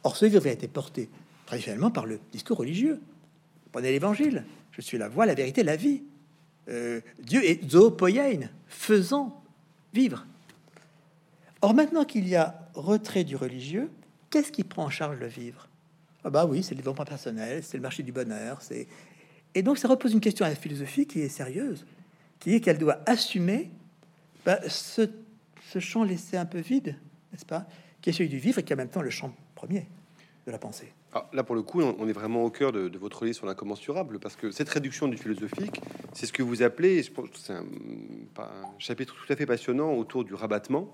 Or, 0.03 0.15
ce 0.15 0.25
vivre 0.25 0.47
a 0.47 0.51
été 0.51 0.67
porté 0.67 1.09
traditionnellement 1.45 1.91
par 1.91 2.05
le 2.05 2.19
discours 2.31 2.57
religieux. 2.57 3.01
Prenez 3.71 3.91
l'évangile. 3.91 4.45
Je 4.71 4.81
suis 4.81 4.97
la 4.97 5.09
voie, 5.09 5.25
la 5.25 5.33
vérité, 5.33 5.63
la 5.63 5.75
vie. 5.75 6.03
Euh, 6.69 7.01
Dieu 7.19 7.43
est 7.43 7.69
zoopoiein, 7.69 8.49
faisant 8.67 9.43
vivre. 9.93 10.25
Or, 11.61 11.73
maintenant 11.73 12.05
qu'il 12.05 12.27
y 12.27 12.35
a 12.35 12.69
retrait 12.73 13.23
du 13.23 13.35
religieux, 13.35 13.89
qu'est-ce 14.29 14.51
qui 14.51 14.63
prend 14.63 14.85
en 14.85 14.89
charge 14.89 15.17
le 15.17 15.27
vivre? 15.27 15.67
Ah 16.23 16.29
bah 16.29 16.45
oui, 16.45 16.63
c'est 16.63 16.71
le 16.71 16.77
développement 16.77 17.05
personnel, 17.05 17.63
c'est 17.63 17.77
le 17.77 17.83
marché 17.83 18.03
du 18.03 18.11
bonheur, 18.11 18.61
c'est... 18.61 18.87
Et 19.53 19.61
donc 19.61 19.77
ça 19.77 19.87
repose 19.87 20.11
une 20.11 20.19
question 20.19 20.45
à 20.45 20.49
la 20.49 20.55
philosophie 20.55 21.05
qui 21.05 21.21
est 21.21 21.29
sérieuse, 21.29 21.85
qui 22.39 22.55
est 22.55 22.59
qu'elle 22.59 22.77
doit 22.77 22.99
assumer 23.05 23.71
bah, 24.43 24.59
ce, 24.67 25.09
ce, 25.71 25.79
champ 25.79 26.03
laissé 26.03 26.35
un 26.35 26.45
peu 26.45 26.59
vide, 26.59 26.97
n'est-ce 27.31 27.45
pas? 27.45 27.65
Qui 28.01 28.09
est 28.09 28.13
celui 28.13 28.27
du 28.27 28.37
vivre 28.37 28.59
et 28.59 28.63
qui 28.63 28.73
est 28.73 28.75
en 28.75 28.77
même 28.77 28.89
temps 28.89 29.01
le 29.01 29.09
champ 29.09 29.33
premier 29.55 29.87
de 30.45 30.51
la 30.51 30.57
pensée. 30.57 30.91
Ah, 31.17 31.29
là, 31.31 31.45
pour 31.45 31.55
le 31.55 31.61
coup, 31.61 31.81
on 31.81 32.09
est 32.09 32.13
vraiment 32.13 32.43
au 32.43 32.49
cœur 32.49 32.73
de, 32.73 32.91
votre 32.97 33.23
livre 33.23 33.37
sur 33.37 33.45
l'incommensurable, 33.45 34.19
parce 34.19 34.35
que 34.35 34.51
cette 34.51 34.67
réduction 34.67 35.07
du 35.07 35.15
philosophique, 35.15 35.81
c'est 36.11 36.25
ce 36.25 36.33
que 36.33 36.43
vous 36.43 36.61
appelez, 36.61 37.03
c'est 37.03 37.53
un, 37.53 37.63
chapitre 38.79 39.15
tout 39.15 39.31
à 39.31 39.37
fait 39.37 39.45
passionnant 39.45 39.93
autour 39.93 40.25
du 40.25 40.33
rabattement, 40.33 40.93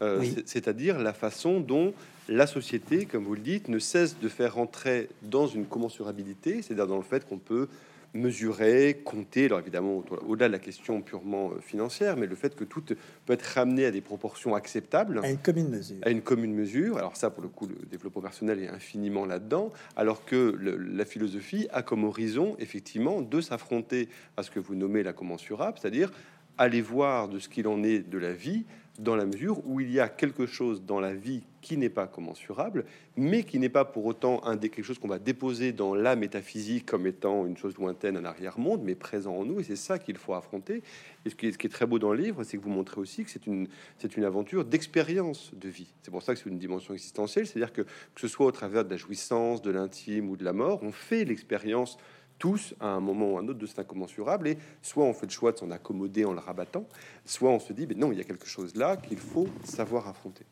euh, 0.00 0.24
c'est-à-dire 0.46 0.98
la 0.98 1.12
façon 1.12 1.60
dont 1.60 1.92
la 2.30 2.46
société, 2.46 3.04
comme 3.04 3.24
vous 3.24 3.34
le 3.34 3.42
dites, 3.42 3.68
ne 3.68 3.78
cesse 3.78 4.18
de 4.18 4.28
faire 4.30 4.54
rentrer 4.54 5.10
dans 5.20 5.46
une 5.46 5.66
commensurabilité, 5.66 6.62
c'est-à-dire 6.62 6.86
dans 6.86 6.96
le 6.96 7.02
fait 7.02 7.28
qu'on 7.28 7.36
peut 7.36 7.68
mesurer, 8.14 9.00
compter, 9.04 9.46
alors 9.46 9.60
évidemment 9.60 10.02
au-delà 10.26 10.48
de 10.48 10.52
la 10.52 10.58
question 10.58 11.02
purement 11.02 11.50
euh, 11.50 11.60
financière, 11.60 12.16
mais 12.16 12.26
le 12.26 12.34
fait 12.34 12.54
que 12.56 12.64
tout 12.64 12.82
peut 12.82 13.32
être 13.32 13.42
ramené 13.42 13.84
à 13.84 13.90
des 13.90 14.00
proportions 14.00 14.54
acceptables. 14.54 15.20
À 15.22 15.30
une 15.30 15.38
commune 15.38 15.68
mesure. 15.68 15.96
À 16.02 16.10
une 16.10 16.22
commune 16.22 16.54
mesure. 16.54 16.98
Alors 16.98 17.16
ça, 17.16 17.30
pour 17.30 17.42
le 17.42 17.48
coup, 17.48 17.66
le 17.66 17.86
développement 17.90 18.22
personnel 18.22 18.62
est 18.62 18.68
infiniment 18.68 19.26
là-dedans, 19.26 19.70
alors 19.96 20.24
que 20.24 20.56
la 20.60 21.04
philosophie 21.04 21.68
a 21.70 21.82
comme 21.82 22.04
horizon, 22.04 22.56
effectivement, 22.58 23.20
de 23.20 23.40
s'affronter 23.40 24.08
à 24.36 24.42
ce 24.42 24.50
que 24.50 24.60
vous 24.60 24.74
nommez 24.74 25.02
la 25.02 25.12
commensurable, 25.12 25.78
c'est-à-dire 25.80 26.10
aller 26.56 26.80
voir 26.80 27.28
de 27.28 27.38
ce 27.38 27.48
qu'il 27.48 27.68
en 27.68 27.82
est 27.82 28.00
de 28.00 28.18
la 28.18 28.32
vie 28.32 28.64
dans 28.98 29.14
la 29.14 29.26
mesure 29.26 29.64
où 29.66 29.80
il 29.80 29.90
y 29.90 30.00
a 30.00 30.08
quelque 30.08 30.46
chose 30.46 30.82
dans 30.82 31.00
la 31.00 31.14
vie 31.14 31.42
qui 31.60 31.76
n'est 31.76 31.88
pas 31.88 32.06
commensurable, 32.06 32.84
mais 33.16 33.42
qui 33.42 33.58
n'est 33.58 33.68
pas 33.68 33.84
pour 33.84 34.06
autant 34.06 34.44
un 34.44 34.56
des 34.56 34.70
quelque 34.70 34.84
chose 34.84 34.98
qu'on 34.98 35.08
va 35.08 35.18
déposer 35.18 35.72
dans 35.72 35.94
la 35.94 36.16
métaphysique 36.16 36.86
comme 36.86 37.06
étant 37.06 37.46
une 37.46 37.56
chose 37.56 37.76
lointaine, 37.76 38.16
un 38.16 38.24
arrière-monde, 38.24 38.82
mais 38.84 38.94
présent 38.94 39.34
en 39.36 39.44
nous, 39.44 39.60
et 39.60 39.62
c'est 39.62 39.76
ça 39.76 39.98
qu'il 39.98 40.16
faut 40.16 40.34
affronter. 40.34 40.82
Et 41.24 41.30
ce 41.30 41.34
qui, 41.34 41.46
est, 41.46 41.52
ce 41.52 41.58
qui 41.58 41.66
est 41.66 41.70
très 41.70 41.86
beau 41.86 41.98
dans 41.98 42.12
le 42.12 42.22
livre, 42.22 42.42
c'est 42.44 42.56
que 42.58 42.62
vous 42.62 42.70
montrez 42.70 43.00
aussi 43.00 43.24
que 43.24 43.30
c'est 43.30 43.46
une, 43.46 43.68
c'est 43.98 44.16
une 44.16 44.24
aventure 44.24 44.64
d'expérience 44.64 45.52
de 45.54 45.68
vie. 45.68 45.92
C'est 46.02 46.10
pour 46.10 46.22
ça 46.22 46.34
que 46.34 46.40
c'est 46.40 46.48
une 46.48 46.58
dimension 46.58 46.94
existentielle, 46.94 47.46
c'est-à-dire 47.46 47.72
que 47.72 47.82
que 47.82 48.20
ce 48.20 48.28
soit 48.28 48.46
au 48.46 48.52
travers 48.52 48.84
de 48.84 48.90
la 48.90 48.96
jouissance, 48.96 49.62
de 49.62 49.70
l'intime 49.70 50.28
ou 50.30 50.36
de 50.36 50.44
la 50.44 50.52
mort, 50.52 50.80
on 50.82 50.92
fait 50.92 51.24
l'expérience 51.24 51.98
tous 52.38 52.74
à 52.80 52.86
un 52.86 53.00
moment 53.00 53.32
ou 53.32 53.38
un 53.38 53.48
autre 53.48 53.58
de 53.58 53.66
cet 53.66 53.80
incommensurable 53.80 54.48
et 54.48 54.58
soit 54.82 55.04
on 55.04 55.12
fait 55.12 55.26
le 55.26 55.32
choix 55.32 55.52
de 55.52 55.58
s'en 55.58 55.70
accommoder 55.70 56.24
en 56.24 56.32
le 56.32 56.38
rabattant, 56.38 56.86
soit 57.24 57.50
on 57.50 57.58
se 57.58 57.72
dit 57.72 57.86
mais 57.86 57.94
non 57.94 58.12
il 58.12 58.18
y 58.18 58.20
a 58.20 58.24
quelque 58.24 58.46
chose 58.46 58.74
là 58.74 58.96
qu'il 58.96 59.18
faut 59.18 59.48
savoir 59.64 60.08
affronter. 60.08 60.44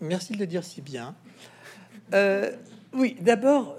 Merci 0.00 0.34
de 0.34 0.38
le 0.38 0.46
dire 0.46 0.62
si 0.62 0.82
bien. 0.82 1.14
Euh, 2.12 2.52
oui, 2.92 3.16
d'abord, 3.20 3.76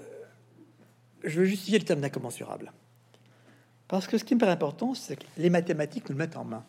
je 1.22 1.40
veux 1.40 1.46
justifier 1.46 1.78
le 1.78 1.84
terme 1.84 2.00
d'incommensurable. 2.00 2.72
Parce 3.86 4.06
que 4.06 4.18
ce 4.18 4.24
qui 4.24 4.34
me 4.34 4.40
paraît 4.40 4.52
important, 4.52 4.94
c'est 4.94 5.16
que 5.16 5.24
les 5.38 5.48
mathématiques 5.48 6.08
nous 6.08 6.14
le 6.14 6.18
mettent 6.18 6.36
en 6.36 6.44
main. 6.44 6.64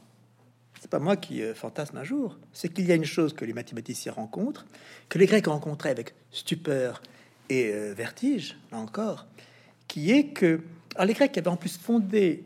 C'est 0.79 0.89
pas 0.89 0.99
moi 0.99 1.17
qui 1.17 1.41
euh, 1.41 1.53
fantasme 1.53 1.97
un 1.97 2.03
jour. 2.03 2.37
C'est 2.53 2.69
qu'il 2.69 2.85
y 2.87 2.91
a 2.91 2.95
une 2.95 3.05
chose 3.05 3.33
que 3.33 3.43
les 3.43 3.53
mathématiciens 3.53 4.13
rencontrent, 4.13 4.65
que 5.09 5.19
les 5.19 5.25
Grecs 5.25 5.47
rencontraient 5.47 5.89
avec 5.89 6.13
stupeur 6.31 7.01
et 7.49 7.73
euh, 7.73 7.93
vertige, 7.93 8.57
là 8.71 8.77
encore, 8.77 9.27
qui 9.89 10.11
est 10.11 10.29
que 10.29 10.61
alors 10.95 11.07
les 11.07 11.13
Grecs 11.13 11.37
avaient 11.37 11.49
en 11.49 11.57
plus 11.57 11.77
fondé 11.77 12.45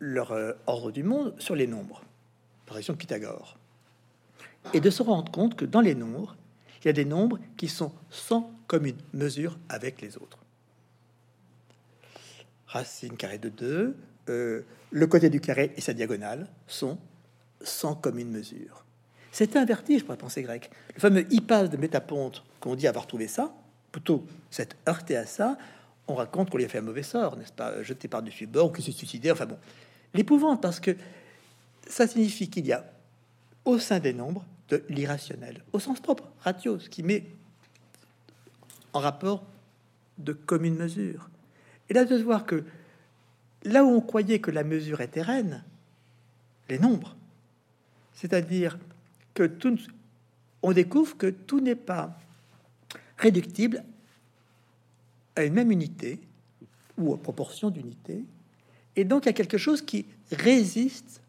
leur 0.00 0.32
euh, 0.32 0.52
ordre 0.66 0.90
du 0.90 1.02
monde 1.02 1.34
sur 1.38 1.54
les 1.54 1.66
nombres, 1.66 2.02
par 2.66 2.78
exemple 2.78 2.98
Pythagore, 2.98 3.58
et 4.72 4.80
de 4.80 4.90
se 4.90 5.02
rendre 5.02 5.30
compte 5.30 5.56
que 5.56 5.64
dans 5.64 5.80
les 5.80 5.94
nombres, 5.94 6.36
il 6.82 6.86
y 6.86 6.90
a 6.90 6.92
des 6.92 7.04
nombres 7.04 7.38
qui 7.56 7.68
sont 7.68 7.92
sans 8.10 8.52
commune 8.66 8.96
mesure 9.12 9.58
avec 9.68 10.00
les 10.00 10.16
autres. 10.16 10.38
Racine 12.66 13.16
carrée 13.16 13.38
de 13.38 13.48
2, 13.48 13.96
euh, 14.28 14.62
le 14.90 15.06
côté 15.06 15.30
du 15.30 15.40
carré 15.40 15.72
et 15.76 15.80
sa 15.80 15.94
diagonale 15.94 16.46
sont 16.66 16.98
sans 17.62 17.94
commune 17.94 18.30
mesure. 18.30 18.84
C'est 19.32 19.56
un 19.56 19.64
vertige 19.64 20.04
pour 20.04 20.12
la 20.12 20.18
pensée 20.18 20.42
grecque. 20.42 20.70
Le 20.94 21.00
fameux 21.00 21.32
hypas 21.32 21.68
de 21.68 21.76
Métaponte, 21.76 22.44
qu'on 22.60 22.74
dit 22.74 22.86
avoir 22.86 23.06
trouvé 23.06 23.28
ça, 23.28 23.54
plutôt 23.90 24.24
s'être 24.50 24.76
heurté 24.86 25.16
à 25.16 25.26
ça, 25.26 25.56
on 26.08 26.14
raconte 26.14 26.50
qu'on 26.50 26.58
lui 26.58 26.64
a 26.64 26.68
fait 26.68 26.78
un 26.78 26.82
mauvais 26.82 27.02
sort, 27.02 27.36
n'est-ce 27.36 27.52
pas 27.52 27.82
Jeté 27.82 28.08
par-dessus 28.08 28.46
bord, 28.46 28.72
qu'il 28.72 28.84
s'est 28.84 28.92
suicidé, 28.92 29.30
enfin 29.30 29.46
bon. 29.46 29.58
l'épouvante 30.14 30.60
parce 30.60 30.80
que 30.80 30.96
ça 31.86 32.06
signifie 32.06 32.48
qu'il 32.48 32.66
y 32.66 32.72
a 32.72 32.84
au 33.64 33.78
sein 33.78 34.00
des 34.00 34.14
nombres 34.14 34.44
de 34.70 34.82
l'irrationnel, 34.88 35.62
au 35.72 35.78
sens 35.78 36.00
propre, 36.00 36.24
ratio, 36.40 36.78
ce 36.78 36.88
qui 36.88 37.02
met 37.02 37.26
en 38.92 39.00
rapport 39.00 39.44
de 40.18 40.32
commune 40.32 40.76
mesure. 40.76 41.28
Et 41.88 41.94
là, 41.94 42.04
de 42.04 42.16
voir 42.16 42.44
que 42.44 42.64
là 43.64 43.84
où 43.84 43.88
on 43.88 44.00
croyait 44.00 44.40
que 44.40 44.50
la 44.50 44.64
mesure 44.64 45.00
était 45.00 45.22
reine, 45.22 45.62
les 46.68 46.78
nombres, 46.78 47.16
c'est-à-dire 48.14 48.78
que 49.34 49.44
tout, 49.44 49.78
on 50.62 50.72
découvre 50.72 51.16
que 51.16 51.28
tout 51.28 51.60
n'est 51.60 51.74
pas 51.74 52.18
réductible 53.16 53.84
à 55.38 55.44
une 55.44 55.54
même 55.54 55.70
unité 55.70 56.18
ou 56.98 57.14
à 57.14 57.16
proportion 57.16 57.70
d'unités, 57.70 58.24
et 58.96 59.04
donc 59.04 59.26
à 59.28 59.32
quelque 59.32 59.56
chose 59.56 59.82
qui 59.82 60.06
résiste 60.32 61.22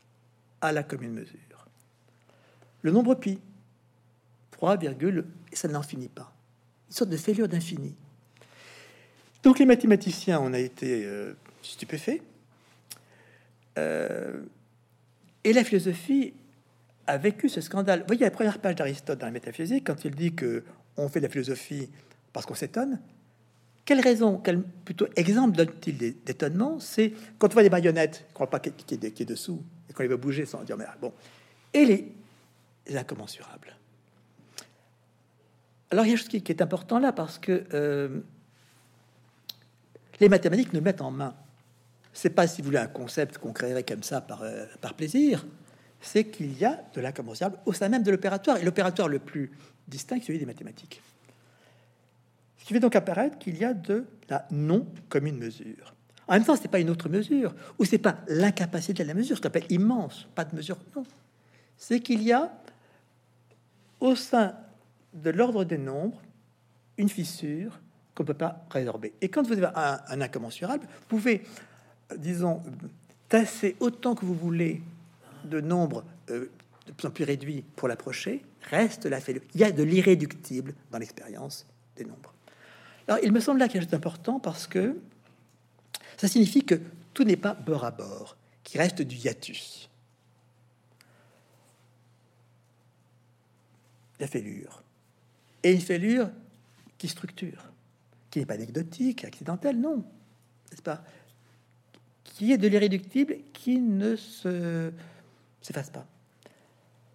à 0.62 0.72
la 0.72 0.82
commune 0.82 1.14
mesure. 1.14 1.68
Le 2.82 2.91
nombre 2.91 3.14
pi, 3.14 3.39
3, 4.51 4.80
et 4.82 5.55
ça 5.55 5.68
n'en 5.68 5.84
finit 5.84 6.10
pas. 6.10 6.34
Une 6.89 6.95
sorte 6.95 7.10
de 7.12 7.18
fêlure 7.18 7.47
d'infini. 7.47 7.95
Donc 9.43 9.60
les 9.60 9.66
mathématiciens, 9.66 10.39
on 10.41 10.53
a 10.53 10.60
été 10.60 11.05
euh, 11.05 11.34
stupéfaits. 11.62 12.22
Euh, 13.78 14.41
et 15.43 15.53
la 15.53 15.64
philosophie 15.64 16.34
a 17.05 17.18
vécu 17.18 17.47
ce 17.47 17.62
scandale. 17.62 17.99
Vous 18.01 18.07
voyez 18.07 18.26
la 18.26 18.32
première 18.32 18.60
page 18.60 18.76
d'Aristote 18.76 19.20
dans 19.20 19.28
la 19.28 19.32
métaphysique, 19.32 19.86
quand 19.86 20.03
il 20.03 20.16
dit 20.16 20.34
que 20.34 20.64
on 20.97 21.07
fait 21.10 21.20
de 21.20 21.26
la 21.26 21.32
philosophie 21.32 21.89
parce 22.34 22.45
qu'on 22.45 22.55
s'étonne. 22.55 22.99
Quelle 23.90 24.02
raison, 24.02 24.38
quel 24.38 24.62
plutôt 24.62 25.08
exemple 25.16 25.58
donne-t-il 25.58 25.98
d'étonnement 26.24 26.80
C'est 26.80 27.12
quand 27.40 27.48
on 27.48 27.54
voit 27.54 27.64
des 27.64 27.72
marionnettes, 27.72 28.28
qu'on 28.36 28.44
voit 28.44 28.52
pas 28.52 28.60
qui, 28.60 28.72
qui, 28.72 28.94
est, 28.94 29.26
dessous, 29.26 29.64
et 29.90 29.94
qu'on 29.94 30.04
les 30.04 30.08
voit 30.08 30.18
bouger 30.18 30.46
sans 30.46 30.62
dire 30.62 30.78
mais 30.78 30.86
ah, 30.88 30.96
bon. 31.02 31.12
Et 31.74 31.86
les, 31.86 32.96
incommensurables. 32.96 33.76
Alors 35.90 36.06
il 36.06 36.10
y 36.10 36.12
a 36.12 36.18
quelque 36.18 36.32
chose 36.32 36.42
qui, 36.44 36.52
est 36.52 36.62
important 36.62 37.00
là 37.00 37.12
parce 37.12 37.40
que 37.40 37.64
euh, 37.74 38.20
les 40.20 40.30
mathématiques 40.30 40.72
nous 40.74 40.82
mettent 40.82 41.02
en 41.02 41.10
main. 41.10 41.34
C'est 42.14 42.30
pas, 42.30 42.46
si 42.46 42.62
vous 42.62 42.68
voulez, 42.68 42.78
un 42.78 42.86
concept 42.86 43.40
qu'on 43.40 43.54
créerait 43.54 43.82
comme 43.82 44.04
ça 44.04 44.22
par, 44.22 44.44
euh, 44.44 44.68
par 44.82 44.94
plaisir. 44.94 45.48
C'est 46.00 46.26
qu'il 46.26 46.56
y 46.60 46.64
a 46.64 46.80
de 46.94 47.02
l'incommensurable 47.02 47.58
au 47.66 47.74
sein 47.74 47.90
même 47.90 48.04
de 48.04 48.12
l'opératoire. 48.12 48.58
Et 48.58 48.64
l'opératoire 48.64 49.08
le 49.08 49.18
plus 49.18 49.52
distinct, 49.88 50.22
celui 50.22 50.38
des 50.38 50.46
mathématiques 50.46 51.02
qui 52.70 52.74
fait 52.76 52.80
donc 52.80 52.95
apparaître 52.95 53.39
qu'il 53.39 53.57
y 53.57 53.65
a 53.65 53.74
de 53.74 54.05
la 54.30 54.45
non 54.51 54.86
commune 55.09 55.39
mesure. 55.39 55.95
En 56.28 56.34
même 56.34 56.43
temps, 56.43 56.55
c'est 56.55 56.67
pas 56.67 56.80
une 56.80 56.91
autre 56.91 57.09
mesure, 57.09 57.55
ou 57.80 57.84
c'est 57.84 57.97
pas 57.97 58.20
l'incapacité 58.28 59.01
de 59.01 59.07
la 59.07 59.15
mesure, 59.15 59.36
ce 59.36 59.41
qu'on 59.41 59.47
appelle 59.47 59.65
immense, 59.72 60.28
pas 60.36 60.45
de 60.45 60.55
mesure, 60.55 60.78
non. 60.95 61.03
C'est 61.78 61.99
qu'il 61.99 62.22
y 62.22 62.32
a 62.32 62.51
au 63.99 64.15
sein 64.15 64.53
de 65.15 65.32
l'ordre 65.32 65.63
des 65.63 65.80
nombres 65.80 66.22
une 66.99 67.09
fissure 67.09 67.80
qu'on 68.13 68.22
ne 68.22 68.28
peut 68.28 68.36
pas 68.36 68.63
résorber. 68.70 69.13
Et 69.20 69.30
quand 69.30 69.47
vous 69.47 69.53
avez 69.53 69.70
un, 69.74 70.22
incommensurable, 70.22 70.86
vous 70.86 71.07
pouvez, 71.07 71.41
disons, 72.17 72.61
tasser 73.30 73.78
autant 73.80 74.13
que 74.13 74.28
vous 74.28 74.36
voulez 74.36 74.84
de 75.43 75.59
nombres 75.59 76.03
euh, 76.30 76.51
de 76.86 76.91
plus 76.91 77.07
en 77.07 77.11
plus 77.11 77.24
réduits 77.24 77.65
pour 77.76 77.88
l'approcher, 77.88 78.45
reste 78.70 79.07
la. 79.07 79.17
Il 79.28 79.59
y 79.59 79.63
a 79.63 79.72
de 79.72 79.82
l'irréductible 79.82 80.76
dans 80.91 80.99
l'expérience 80.99 81.65
des 81.95 82.05
nombres. 82.05 82.36
Alors, 83.10 83.24
il 83.24 83.32
me 83.32 83.39
semble 83.39 83.57
là 83.57 83.66
a 83.66 83.70
chose 83.70 83.91
important 83.95 84.39
parce 84.39 84.68
que 84.68 84.95
ça 86.16 86.28
signifie 86.28 86.64
que 86.64 86.80
tout 87.16 87.24
n'est 87.24 87.38
pas 87.38 87.55
bord 87.55 87.84
à 87.84 87.89
bord, 87.89 88.38
qu'il 88.64 88.80
reste 88.80 89.01
du 89.01 89.16
hiatus. 89.16 89.89
La 94.20 94.28
fêlure. 94.28 94.84
Et 95.64 95.72
une 95.72 95.82
fêlure 95.82 96.30
qui 96.99 97.07
structure, 97.07 97.72
qui 98.30 98.38
n'est 98.38 98.45
pas 98.45 98.53
anecdotique, 98.53 99.26
accidentelle, 99.26 99.80
non, 99.82 100.03
n'est-ce 100.70 100.84
pas? 100.84 101.03
Qui 102.24 102.51
est 102.51 102.60
de 102.60 102.68
l'irréductible, 102.68 103.38
qui 103.53 103.80
ne 103.80 104.16
se 104.18 104.93
s'efface 105.64 105.89
pas. 105.89 106.05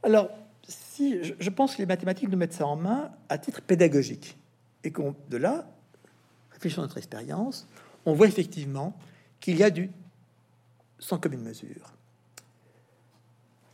Alors, 0.03 0.29
si 0.67 1.21
je 1.23 1.51
pense 1.51 1.77
que 1.77 1.83
les 1.83 1.87
mathématiques 1.87 2.31
nous 2.31 2.37
mettent 2.37 2.55
ça 2.55 2.67
en 2.67 2.75
main 2.75 3.13
à 3.29 3.39
titre 3.39 3.63
pédagogique, 3.63 4.37
et 4.83 4.91
qu'on 4.91 5.15
de 5.31 5.37
là, 5.37 5.71
réfléchissons 6.65 6.83
notre 6.83 6.99
expérience, 6.99 7.67
on 8.07 8.15
voit 8.15 8.27
effectivement 8.27 8.97
qu'il 9.41 9.57
y 9.57 9.63
a 9.63 9.71
du 9.71 9.91
sans 10.99 11.19
commune 11.19 11.43
mesure. 11.43 11.93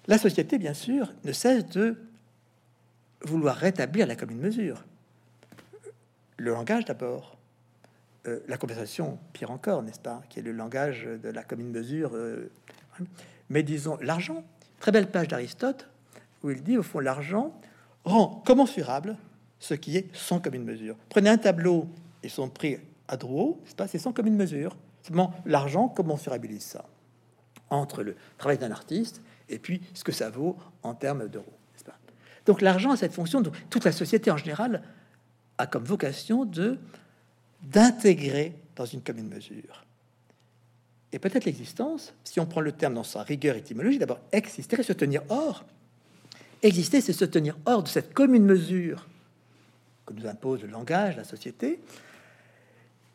La 0.08 0.18
société, 0.18 0.58
bien 0.58 0.74
sûr, 0.74 1.12
ne 1.24 1.32
cesse 1.32 1.66
de 1.66 1.96
vouloir 3.22 3.54
rétablir 3.54 4.06
la 4.06 4.16
commune 4.16 4.40
mesure. 4.40 4.84
Le 6.36 6.50
langage 6.50 6.84
d'abord, 6.86 7.36
euh, 8.26 8.40
la 8.48 8.56
conversation, 8.56 9.18
pire 9.32 9.52
encore, 9.52 9.82
n'est-ce 9.82 10.00
pas, 10.00 10.22
qui 10.28 10.40
est 10.40 10.42
le 10.42 10.52
langage 10.52 11.04
de 11.04 11.28
la 11.28 11.44
commune 11.44 11.70
mesure. 11.70 12.10
Euh, 12.14 12.50
mais 13.50 13.62
disons 13.62 13.98
l'argent. 14.00 14.42
Très 14.80 14.90
belle 14.90 15.10
page 15.10 15.28
d'Aristote 15.28 15.86
où 16.42 16.50
il 16.50 16.62
dit 16.62 16.78
au 16.78 16.82
fond 16.82 16.98
l'argent 16.98 17.54
rend 18.04 18.42
commensurable 18.46 19.16
ce 19.58 19.74
qui 19.74 19.98
est 19.98 20.08
sans 20.16 20.40
commune 20.40 20.64
mesure. 20.64 20.96
Prenez 21.10 21.28
un 21.28 21.36
tableau 21.36 21.86
et 22.22 22.28
son 22.28 22.48
prix 22.48 22.78
à 23.08 23.16
Drouot, 23.16 23.60
c'est 23.64 23.76
pas, 23.76 23.88
c'est 23.88 23.98
sans 23.98 24.12
commune 24.12 24.36
mesure. 24.36 24.76
Seulement, 25.02 25.32
l'argent, 25.46 25.88
comment 25.88 26.14
on 26.14 26.18
surabilise 26.18 26.62
ça 26.62 26.84
entre 27.70 28.02
le 28.02 28.16
travail 28.38 28.58
d'un 28.58 28.70
artiste 28.70 29.22
et 29.48 29.58
puis 29.58 29.80
ce 29.94 30.04
que 30.04 30.12
ça 30.12 30.30
vaut 30.30 30.56
en 30.82 30.94
termes 30.94 31.28
d'euros. 31.28 31.52
Donc 32.46 32.62
l'argent 32.62 32.90
a 32.90 32.96
cette 32.96 33.12
fonction, 33.12 33.40
donc 33.40 33.54
toute 33.68 33.84
la 33.84 33.92
société 33.92 34.30
en 34.30 34.36
général 34.36 34.82
a 35.58 35.66
comme 35.66 35.84
vocation 35.84 36.44
de 36.44 36.78
d'intégrer 37.62 38.54
dans 38.74 38.86
une 38.86 39.02
commune 39.02 39.28
mesure. 39.28 39.84
Et 41.12 41.18
peut-être 41.18 41.44
l'existence, 41.44 42.14
si 42.24 42.40
on 42.40 42.46
prend 42.46 42.62
le 42.62 42.72
terme 42.72 42.94
dans 42.94 43.04
sa 43.04 43.22
rigueur 43.22 43.54
étymologique, 43.56 44.00
d'abord 44.00 44.20
exister 44.32 44.80
et 44.80 44.82
se 44.82 44.94
tenir 44.94 45.22
hors. 45.28 45.64
Exister, 46.62 47.02
c'est 47.02 47.12
se 47.12 47.26
tenir 47.26 47.58
hors 47.66 47.82
de 47.82 47.88
cette 47.88 48.14
commune 48.14 48.44
mesure 48.44 49.06
que 50.06 50.14
nous 50.14 50.26
impose 50.26 50.62
le 50.62 50.68
langage, 50.68 51.16
la 51.16 51.24
société, 51.24 51.80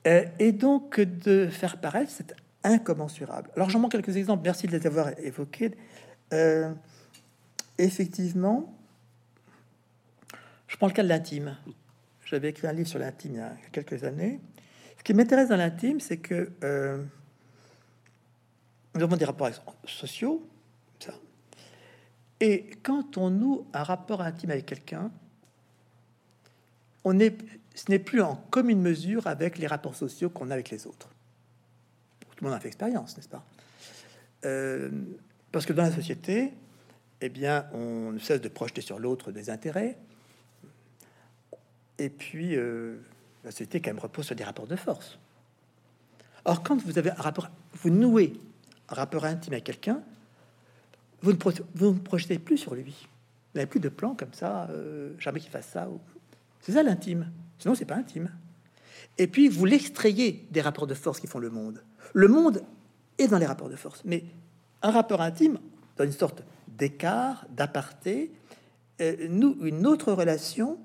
et 0.05 0.51
donc 0.51 0.99
de 0.99 1.47
faire 1.47 1.81
paraître 1.81 2.11
cet 2.11 2.35
incommensurable. 2.63 3.49
Alors 3.55 3.69
j'en 3.69 3.79
manque 3.79 3.91
quelques 3.91 4.17
exemples, 4.17 4.43
merci 4.43 4.67
de 4.67 4.71
les 4.71 4.85
avoir 4.85 5.17
évoqués. 5.19 5.71
Euh, 6.33 6.73
effectivement, 7.77 8.75
je 10.67 10.77
prends 10.77 10.87
le 10.87 10.93
cas 10.93 11.03
de 11.03 11.07
l'intime. 11.07 11.57
J'avais 12.25 12.49
écrit 12.49 12.67
un 12.67 12.73
livre 12.73 12.87
sur 12.87 12.99
l'intime 12.99 13.33
il 13.33 13.37
y 13.37 13.41
a 13.41 13.55
quelques 13.71 14.03
années. 14.03 14.39
Ce 14.97 15.03
qui 15.03 15.13
m'intéresse 15.13 15.49
dans 15.49 15.57
l'intime, 15.57 15.99
c'est 15.99 16.17
que 16.17 16.51
euh, 16.63 17.03
nous 18.95 19.03
avons 19.03 19.15
des 19.15 19.25
rapports 19.25 19.49
sociaux, 19.85 20.47
ça. 20.99 21.13
Et 22.39 22.71
quand 22.81 23.17
on 23.17 23.29
noue 23.29 23.67
un 23.73 23.83
rapport 23.83 24.21
intime 24.21 24.51
avec 24.51 24.65
quelqu'un, 24.65 25.11
on 27.03 27.19
est 27.19 27.37
ce 27.75 27.91
n'est 27.91 27.99
plus 27.99 28.21
en 28.21 28.35
commune 28.35 28.81
mesure 28.81 29.27
avec 29.27 29.57
les 29.57 29.67
rapports 29.67 29.95
sociaux 29.95 30.29
qu'on 30.29 30.49
a 30.49 30.53
avec 30.53 30.69
les 30.69 30.87
autres. 30.87 31.09
Tout 32.35 32.43
le 32.43 32.49
monde 32.49 32.57
a 32.57 32.59
fait 32.59 32.69
expérience, 32.69 33.15
n'est-ce 33.15 33.29
pas? 33.29 33.45
Euh, 34.45 34.89
Parce 35.51 35.65
que 35.65 35.73
dans 35.73 35.83
la 35.83 35.91
société, 35.91 36.53
eh 37.21 37.29
bien, 37.29 37.67
on 37.73 38.11
ne 38.11 38.19
cesse 38.19 38.41
de 38.41 38.47
projeter 38.49 38.81
sur 38.81 38.99
l'autre 38.99 39.31
des 39.31 39.49
intérêts. 39.49 39.97
Et 41.97 42.09
puis, 42.09 42.55
euh, 42.55 42.97
la 43.43 43.51
société 43.51 43.81
quand 43.81 43.91
même 43.91 43.99
repose 43.99 44.25
sur 44.25 44.35
des 44.35 44.43
rapports 44.43 44.67
de 44.67 44.75
force. 44.75 45.17
Or, 46.45 46.63
quand 46.63 46.81
vous 46.81 46.97
avez 46.97 47.11
un 47.11 47.21
rapport, 47.21 47.49
vous 47.73 47.89
nouez 47.89 48.33
un 48.89 48.95
rapport 48.95 49.25
intime 49.25 49.53
avec 49.53 49.63
quelqu'un, 49.65 50.01
vous 51.21 51.33
ne, 51.33 51.37
vous 51.73 51.93
projetez 51.95 52.37
plus 52.37 52.57
sur 52.57 52.75
lui. 52.75 53.07
Vous 53.53 53.59
n'avez 53.59 53.67
plus 53.67 53.79
de 53.79 53.89
plan 53.89 54.13
comme 54.13 54.33
ça, 54.33 54.67
euh, 54.69 55.13
jamais 55.19 55.39
qu'il 55.39 55.49
fasse 55.49 55.67
ça. 55.67 55.87
C'est 56.61 56.73
ça 56.73 56.83
l'intime. 56.83 57.31
Sinon, 57.59 57.75
c'est 57.75 57.85
pas 57.85 57.95
intime. 57.95 58.29
Et 59.17 59.27
puis, 59.27 59.47
vous 59.47 59.65
l'extrayez 59.65 60.47
des 60.51 60.61
rapports 60.61 60.87
de 60.87 60.93
force 60.93 61.19
qui 61.19 61.27
font 61.27 61.39
le 61.39 61.49
monde. 61.49 61.81
Le 62.13 62.27
monde 62.27 62.63
est 63.17 63.27
dans 63.27 63.37
les 63.37 63.45
rapports 63.45 63.69
de 63.69 63.75
force, 63.75 64.01
mais 64.05 64.23
un 64.81 64.91
rapport 64.91 65.21
intime, 65.21 65.59
dans 65.97 66.03
une 66.03 66.11
sorte 66.11 66.43
d'écart, 66.67 67.45
d'aparté, 67.49 68.31
euh, 69.01 69.27
nous, 69.29 69.57
une 69.61 69.87
autre 69.87 70.11
relation 70.11 70.77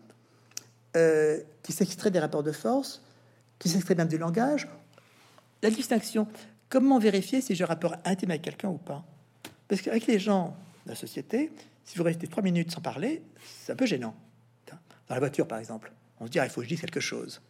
euh, 0.97 1.41
qui 1.63 1.73
s'extrait 1.73 2.11
des 2.11 2.19
rapports 2.19 2.43
de 2.43 2.53
force, 2.53 3.03
qui 3.59 3.69
s'extrait 3.69 3.95
même 3.95 4.09
du 4.09 4.19
langage. 4.19 4.69
La 5.63 5.71
distinction, 5.71 6.27
comment 6.69 6.99
vérifier 6.99 7.41
si 7.41 7.55
j'ai 7.55 7.65
un 7.65 7.69
rapport 7.69 7.97
intime 8.05 8.31
avec 8.31 8.43
quelqu'un 8.43 8.69
ou 8.69 8.79
pas? 8.79 9.05
Parce 9.69 9.83
qu'avec 9.83 10.07
les 10.07 10.19
gens 10.19 10.57
de 10.87 10.91
la 10.91 10.97
société, 10.97 11.53
si 11.85 11.99
vous 11.99 12.05
restez 12.05 12.27
trois 12.27 12.43
minutes 12.43 12.71
sans 12.71 12.81
parler, 12.81 13.23
c'est 13.45 13.73
un 13.73 13.77
peu 13.77 13.87
gênant. 13.87 14.15
Dans 15.09 15.15
la 15.15 15.19
voiture, 15.19 15.47
par 15.47 15.59
exemple. 15.59 15.93
On 16.21 16.27
se 16.27 16.31
dit, 16.31 16.39
ah, 16.39 16.45
il 16.45 16.51
faut 16.51 16.61
que 16.61 16.65
je 16.65 16.69
dise 16.69 16.81
quelque 16.81 17.01
chose. 17.01 17.41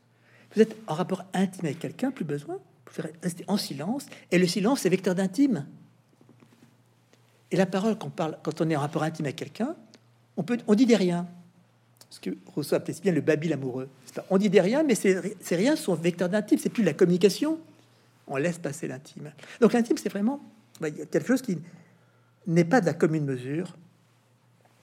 Vous 0.54 0.62
êtes 0.62 0.76
en 0.86 0.94
rapport 0.94 1.24
intime 1.34 1.66
avec 1.66 1.78
quelqu'un, 1.78 2.10
plus 2.10 2.24
besoin. 2.24 2.54
Vous 2.54 2.92
pouvez 2.92 3.12
rester 3.22 3.44
en 3.48 3.56
silence. 3.56 4.06
Et 4.30 4.38
le 4.38 4.46
silence, 4.46 4.80
c'est 4.80 4.88
vecteur 4.88 5.14
d'intime. 5.14 5.66
Et 7.50 7.56
la 7.56 7.66
parole, 7.66 7.98
qu'on 7.98 8.10
parle, 8.10 8.38
quand 8.42 8.60
on 8.60 8.70
est 8.70 8.76
en 8.76 8.80
rapport 8.80 9.02
intime 9.02 9.26
avec 9.26 9.36
quelqu'un, 9.36 9.74
on 10.36 10.42
peut, 10.42 10.58
on 10.66 10.74
dit 10.74 10.86
des 10.86 10.96
riens. 10.96 11.26
Ce 12.08 12.18
que 12.20 12.30
Rousseau 12.46 12.74
appelait 12.76 12.94
bien 13.00 13.12
le 13.12 13.20
babil 13.20 13.52
amoureux. 13.52 13.88
on 14.30 14.38
dit 14.38 14.50
des 14.50 14.60
riens, 14.60 14.82
mais 14.82 14.94
ces, 14.94 15.20
riens 15.50 15.76
sont 15.76 15.94
vecteurs 15.94 16.28
d'intime. 16.28 16.58
C'est 16.58 16.70
plus 16.70 16.82
la 16.82 16.94
communication. 16.94 17.58
On 18.26 18.36
laisse 18.36 18.58
passer 18.58 18.88
l'intime. 18.88 19.32
Donc 19.60 19.72
l'intime, 19.72 19.96
c'est 19.96 20.08
vraiment 20.08 20.40
quelque 20.80 21.26
chose 21.26 21.42
qui 21.42 21.58
n'est 22.46 22.64
pas 22.64 22.80
de 22.80 22.86
la 22.86 22.94
commune 22.94 23.24
mesure 23.24 23.76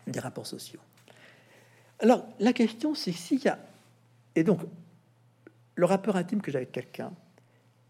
des 0.06 0.20
rapports 0.20 0.48
sociaux. 0.48 0.80
Alors 2.00 2.26
la 2.40 2.54
question, 2.54 2.96
c'est 2.96 3.12
s'il 3.12 3.44
y 3.44 3.48
a 3.48 3.58
et 4.38 4.44
donc 4.44 4.62
le 5.76 5.86
rapport 5.86 6.16
intime 6.16 6.42
que 6.42 6.52
j'ai 6.52 6.58
avec 6.58 6.72
quelqu'un 6.72 7.12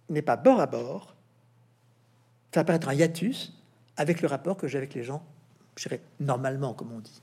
n'est 0.09 0.21
pas 0.21 0.37
bord 0.37 0.61
à 0.61 0.65
bord. 0.65 1.15
Ça 2.53 2.63
peut 2.63 2.71
être 2.71 2.87
un 2.87 2.93
hiatus 2.93 3.53
avec 3.97 4.21
le 4.21 4.29
rapport 4.29 4.55
que 4.55 4.67
j'ai 4.67 4.77
avec 4.77 4.93
les 4.93 5.03
gens, 5.03 5.23
je 5.75 5.83
dirais 5.83 6.01
normalement, 6.21 6.73
comme 6.73 6.93
on 6.93 6.99
dit. 6.99 7.21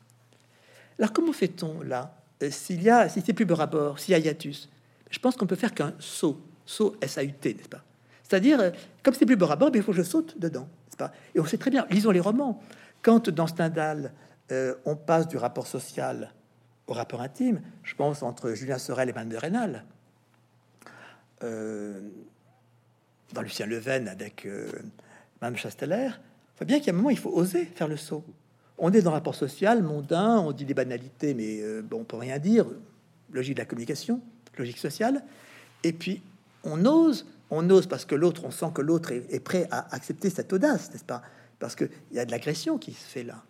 Alors 0.98 1.12
comment 1.12 1.32
fait-on 1.32 1.80
là 1.80 2.14
euh, 2.42 2.50
S'il 2.50 2.82
y 2.82 2.90
a, 2.90 3.08
si 3.08 3.22
c'est 3.22 3.32
plus 3.32 3.46
bord 3.46 3.62
à 3.62 3.66
bord, 3.66 3.98
s'il 3.98 4.12
y 4.12 4.14
a 4.14 4.18
hiatus, 4.18 4.68
je 5.10 5.18
pense 5.18 5.36
qu'on 5.36 5.46
peut 5.46 5.56
faire 5.56 5.72
qu'un 5.72 5.94
saut, 5.98 6.40
saut 6.66 6.94
S-A-U-T, 7.00 7.54
n'est-ce 7.54 7.68
pas? 7.68 7.82
C'est-à-dire, 8.22 8.60
euh, 8.60 8.70
comme 9.02 9.14
c'est 9.14 9.26
plus 9.26 9.36
bord 9.36 9.52
à 9.52 9.56
bord, 9.56 9.70
ben, 9.70 9.78
il 9.78 9.82
faut 9.82 9.92
que 9.92 9.98
je 9.98 10.02
saute 10.02 10.38
dedans, 10.38 10.68
n'est-ce 10.86 10.98
pas? 10.98 11.12
Et 11.34 11.40
on 11.40 11.46
sait 11.46 11.58
très 11.58 11.70
bien, 11.70 11.86
lisons 11.90 12.10
les 12.10 12.20
romans. 12.20 12.62
Quand 13.00 13.30
dans 13.30 13.46
Stendhal, 13.46 14.12
euh, 14.52 14.74
on 14.84 14.96
passe 14.96 15.28
du 15.28 15.38
rapport 15.38 15.66
social 15.66 16.34
au 16.86 16.92
rapport 16.92 17.20
intime, 17.20 17.60
je 17.82 17.94
pense 17.94 18.22
entre 18.22 18.52
Julien 18.52 18.78
Sorel 18.78 19.08
et 19.08 19.12
Madame 19.12 19.30
de 19.30 19.36
Rênal, 19.36 19.84
dans 23.34 23.42
Lucien 23.42 23.66
Leven 23.66 24.08
avec 24.08 24.46
euh, 24.46 24.70
Mme 25.42 25.56
Chasteller, 25.56 26.10
faut 26.56 26.64
bien 26.64 26.78
qu'il 26.78 26.86
y 26.86 26.90
a 26.90 26.92
un 26.94 26.96
moment, 26.96 27.10
il 27.10 27.18
faut 27.18 27.32
oser 27.32 27.64
faire 27.64 27.88
le 27.88 27.96
saut. 27.96 28.24
On 28.78 28.92
est 28.92 29.02
dans 29.02 29.10
le 29.10 29.16
rapport 29.16 29.34
social, 29.34 29.82
mondain, 29.82 30.38
on 30.38 30.52
dit 30.52 30.64
des 30.64 30.74
banalités, 30.74 31.34
mais 31.34 31.60
euh, 31.60 31.82
bon, 31.82 32.00
on 32.00 32.04
peut 32.04 32.16
rien 32.16 32.38
dire. 32.38 32.66
Logique 33.32 33.54
de 33.54 33.60
la 33.60 33.66
communication, 33.66 34.20
logique 34.56 34.78
sociale. 34.78 35.24
Et 35.82 35.92
puis, 35.92 36.22
on 36.62 36.84
ose, 36.86 37.26
on 37.50 37.68
ose 37.70 37.86
parce 37.86 38.04
que 38.04 38.14
l'autre, 38.14 38.44
on 38.44 38.50
sent 38.50 38.70
que 38.72 38.82
l'autre 38.82 39.12
est, 39.12 39.40
prêt 39.40 39.66
à 39.70 39.92
accepter 39.94 40.30
cette 40.30 40.52
audace, 40.52 40.92
n'est-ce 40.92 41.04
pas? 41.04 41.22
Parce 41.58 41.74
qu'il 41.74 41.90
y 42.12 42.18
a 42.18 42.24
de 42.24 42.30
l'agression 42.30 42.78
qui 42.78 42.92
se 42.92 43.04
fait 43.04 43.24
là. 43.24 43.42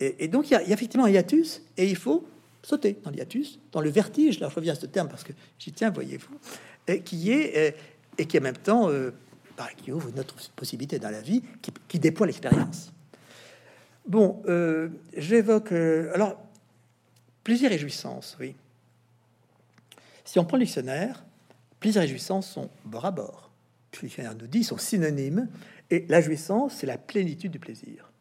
Et, 0.00 0.28
donc, 0.28 0.50
il 0.50 0.54
y, 0.54 0.56
a, 0.56 0.62
effectivement 0.62 1.04
un 1.04 1.10
hiatus, 1.10 1.62
et 1.76 1.88
il 1.88 1.96
faut 1.96 2.26
sauter 2.62 2.98
dans 3.02 3.10
le 3.10 3.16
hiatus, 3.16 3.58
dans 3.72 3.80
le 3.80 3.90
vertige. 3.90 4.40
Là, 4.40 4.48
je 4.48 4.54
reviens 4.54 4.72
à 4.72 4.76
ce 4.76 4.86
terme 4.86 5.08
parce 5.08 5.24
que 5.24 5.32
j'y 5.58 5.72
tiens, 5.72 5.90
voyez-vous, 5.90 6.38
qui 7.04 7.32
est 7.32 7.74
et 8.18 8.26
qui 8.26 8.38
en 8.38 8.42
même 8.42 8.56
temps 8.56 8.90
euh, 8.90 9.12
bah, 9.56 9.68
qui 9.76 9.92
ouvre 9.92 10.10
une 10.10 10.20
autre 10.20 10.34
possibilité 10.52 10.98
dans 10.98 11.10
la 11.10 11.20
vie, 11.20 11.42
qui, 11.88 11.98
déploie 11.98 12.26
l'expérience. 12.26 12.92
Bon, 14.06 14.42
euh, 14.46 14.88
j'évoque 15.16 15.72
euh, 15.72 16.12
alors 16.14 16.38
plaisir 17.44 17.72
et 17.72 17.78
jouissance, 17.78 18.36
oui. 18.40 18.54
Si 20.24 20.38
on 20.38 20.44
prend 20.44 20.56
le 20.56 20.64
dictionnaire, 20.64 21.24
plaisir 21.80 22.02
et 22.02 22.08
jouissance 22.08 22.48
sont 22.48 22.70
bord 22.84 23.06
à 23.06 23.10
bord. 23.10 23.50
Le 23.94 24.06
dictionnaire 24.06 24.34
nous 24.38 24.46
dit 24.46 24.64
sont 24.64 24.78
synonymes, 24.78 25.48
et 25.90 26.06
la 26.08 26.20
jouissance, 26.20 26.74
c'est 26.76 26.86
la 26.86 26.98
plénitude 26.98 27.50
du 27.50 27.58
plaisir. 27.58 28.12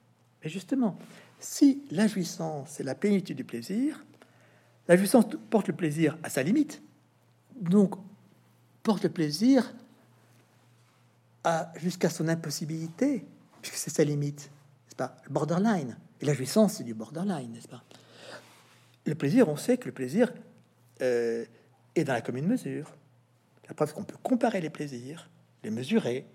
Mais 0.44 0.50
justement, 0.50 0.98
si 1.40 1.84
la 1.92 2.08
jouissance, 2.08 2.70
c'est 2.72 2.84
la 2.84 2.96
plénitude 2.96 3.38
du 3.38 3.44
plaisir, 3.44 4.04
la 4.90 4.98
jouissance 4.98 5.26
porte 5.52 5.68
le 5.68 5.76
plaisir 5.76 6.18
à 6.24 6.30
sa 6.30 6.42
limite, 6.42 6.82
donc 7.62 7.96
porte 8.82 9.04
le 9.04 9.10
plaisir 9.10 9.74
jusqu'à 11.76 12.10
son 12.10 12.28
impossibilité, 12.28 13.24
puisque 13.62 13.78
c'est 13.78 13.92
sa 13.92 14.04
limite, 14.04 14.52
c'est 14.88 14.98
pas? 14.98 15.16
Borderline. 15.30 15.96
Et 16.22 16.26
la 16.26 16.34
jouissance, 16.34 16.74
c'est 16.74 16.84
du 16.84 16.94
borderline, 16.94 17.52
n'est-ce 17.52 17.68
pas? 17.68 17.84
Le 19.06 19.16
plaisir, 19.16 19.48
on 19.48 19.56
sait 19.56 19.78
que 19.78 19.86
le 19.86 19.94
plaisir 19.94 20.34
euh, 21.02 21.46
est 21.96 22.04
dans 22.04 22.14
la 22.14 22.22
commune 22.22 22.48
mesure. 22.48 22.94
La 23.68 23.76
preuve 23.76 23.94
qu'on 23.94 24.04
peut 24.04 24.18
comparer 24.22 24.60
les 24.60 24.70
plaisirs, 24.70 25.30
les 25.64 25.70
mesurer, 25.70 26.26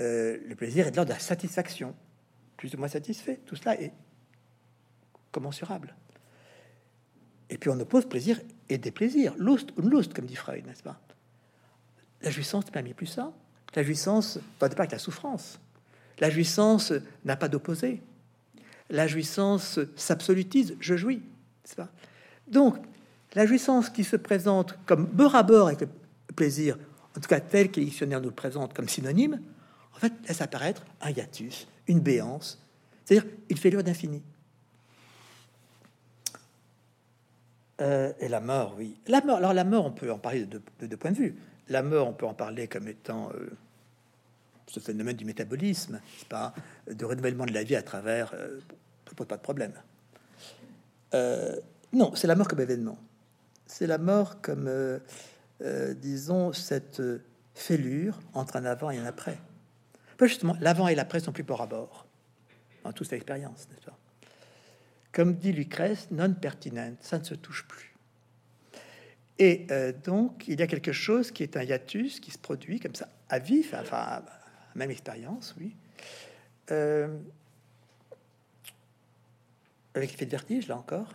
euh, 0.00 0.38
le 0.46 0.54
plaisir 0.54 0.86
est 0.86 0.92
de 0.92 0.96
l'ordre 0.96 1.10
de 1.10 1.14
la 1.14 1.20
satisfaction, 1.20 1.94
plus 2.56 2.72
ou 2.74 2.78
moins 2.78 2.88
satisfait. 2.88 3.40
Tout 3.44 3.56
cela 3.56 3.80
est 3.80 3.92
commensurable. 5.32 5.94
Et 7.52 7.58
puis 7.58 7.68
on 7.68 7.78
oppose 7.78 8.06
plaisir 8.08 8.40
et 8.70 8.78
des 8.78 8.90
plaisirs, 8.90 9.34
lust 9.38 9.74
ou 9.76 9.82
lust, 9.82 10.14
comme 10.14 10.24
dit 10.24 10.36
Freud, 10.36 10.66
n'est-ce 10.66 10.82
pas? 10.82 10.98
La 12.22 12.30
jouissance 12.30 12.64
pas 12.70 12.80
mis 12.80 12.94
plus 12.94 13.06
ça. 13.06 13.30
La 13.74 13.82
jouissance 13.82 14.38
va 14.58 14.70
pas 14.70 14.84
avec 14.84 14.92
la 14.92 14.98
souffrance. 14.98 15.60
La 16.18 16.30
jouissance 16.30 16.94
n'a 17.26 17.36
pas 17.36 17.48
d'opposé. 17.48 18.00
La 18.88 19.06
jouissance 19.06 19.78
s'absolutise, 19.96 20.76
je 20.80 20.96
jouis. 20.96 21.22
Pas? 21.76 21.90
Donc, 22.48 22.78
la 23.34 23.44
jouissance 23.44 23.90
qui 23.90 24.04
se 24.04 24.16
présente 24.16 24.78
comme 24.86 25.04
bord 25.04 25.34
à 25.34 25.42
bord 25.42 25.66
avec 25.66 25.82
le 25.82 25.88
plaisir, 26.34 26.78
en 27.14 27.20
tout 27.20 27.28
cas 27.28 27.40
tel 27.40 27.70
que 27.70 27.80
les 27.80 27.86
dictionnaires 27.86 28.22
nous 28.22 28.30
le 28.30 28.34
présentent 28.34 28.72
comme 28.72 28.88
synonyme, 28.88 29.42
en 29.94 29.98
fait, 29.98 30.12
laisse 30.26 30.40
apparaître 30.40 30.86
un 31.02 31.10
hiatus, 31.10 31.68
une 31.86 32.00
béance, 32.00 32.58
c'est-à-dire 33.04 33.30
il 33.50 33.58
fait 33.58 33.68
l'heure 33.68 33.84
d'infini. 33.84 34.22
Euh, 37.82 38.12
et 38.20 38.28
la 38.28 38.40
mort, 38.40 38.74
oui. 38.78 38.96
La 39.08 39.20
mort, 39.22 39.38
alors 39.38 39.52
la 39.52 39.64
mort, 39.64 39.84
on 39.84 39.90
peut 39.90 40.10
en 40.10 40.18
parler 40.18 40.46
de 40.46 40.60
deux 40.80 40.96
points 40.96 41.10
de 41.10 41.16
vue. 41.16 41.36
La 41.68 41.82
mort, 41.82 42.08
on 42.08 42.12
peut 42.12 42.26
en 42.26 42.34
parler 42.34 42.68
comme 42.68 42.86
étant 42.86 43.30
euh, 43.34 43.50
ce 44.66 44.80
phénomène 44.80 45.16
du 45.16 45.24
métabolisme, 45.24 46.00
pas, 46.28 46.54
de 46.90 47.04
renouvellement 47.04 47.44
de 47.44 47.52
la 47.52 47.62
vie 47.62 47.76
à 47.76 47.82
travers, 47.82 48.32
euh, 48.34 48.60
pas 49.26 49.36
de 49.36 49.42
problème. 49.42 49.72
Euh, 51.14 51.56
non, 51.92 52.14
c'est 52.14 52.26
la 52.26 52.34
mort 52.34 52.48
comme 52.48 52.60
événement. 52.60 52.98
C'est 53.66 53.86
la 53.86 53.98
mort 53.98 54.40
comme, 54.40 54.68
euh, 54.68 55.94
disons, 55.94 56.52
cette 56.52 57.02
fêlure 57.54 58.18
entre 58.32 58.56
un 58.56 58.64
avant 58.64 58.90
et 58.90 58.98
un 58.98 59.06
après. 59.06 59.38
Justement, 60.20 60.56
l'avant 60.60 60.86
et 60.86 60.94
l'après 60.94 61.18
sont 61.18 61.32
plus 61.32 61.42
bord 61.42 61.62
à 61.62 61.66
bord 61.66 62.06
dans 62.84 62.92
toute 62.92 63.08
cette 63.08 63.16
expérience, 63.16 63.66
n'est-ce 63.68 63.86
pas? 63.86 63.98
Comme 65.12 65.34
dit 65.34 65.52
Lucrèce, 65.52 66.10
non 66.10 66.32
pertinente, 66.32 66.96
ça 67.00 67.18
ne 67.18 67.24
se 67.24 67.34
touche 67.34 67.66
plus. 67.68 67.94
Et 69.38 69.66
euh, 69.70 69.92
donc, 69.92 70.44
il 70.48 70.58
y 70.58 70.62
a 70.62 70.66
quelque 70.66 70.92
chose 70.92 71.30
qui 71.30 71.42
est 71.42 71.56
un 71.56 71.62
hiatus 71.62 72.20
qui 72.20 72.30
se 72.30 72.38
produit 72.38 72.80
comme 72.80 72.94
ça, 72.94 73.08
à 73.28 73.38
vif, 73.38 73.74
enfin, 73.74 74.22
même 74.74 74.90
expérience, 74.90 75.54
oui. 75.58 75.74
Euh, 76.70 77.18
avec 79.94 80.10
l'effet 80.12 80.26
de 80.26 80.30
vertige, 80.30 80.68
là 80.68 80.76
encore. 80.76 81.12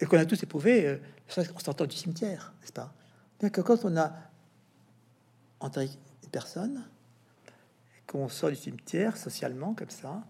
Et 0.00 0.06
qu'on 0.06 0.18
a 0.18 0.24
tous 0.24 0.42
éprouvé, 0.42 0.86
euh, 0.86 0.98
on 1.36 1.58
s'entend 1.58 1.86
du 1.86 1.96
cimetière, 1.96 2.54
n'est-ce 2.60 2.72
pas? 2.72 2.94
Bien 3.40 3.50
que 3.50 3.60
quand 3.60 3.84
on 3.84 3.96
a 3.96 4.14
enterré 5.60 5.86
une 6.22 6.30
personne, 6.30 6.84
qu'on 8.06 8.28
sort 8.28 8.50
du 8.50 8.56
cimetière 8.56 9.16
socialement, 9.16 9.74
comme 9.74 9.90
ça, 9.90 10.22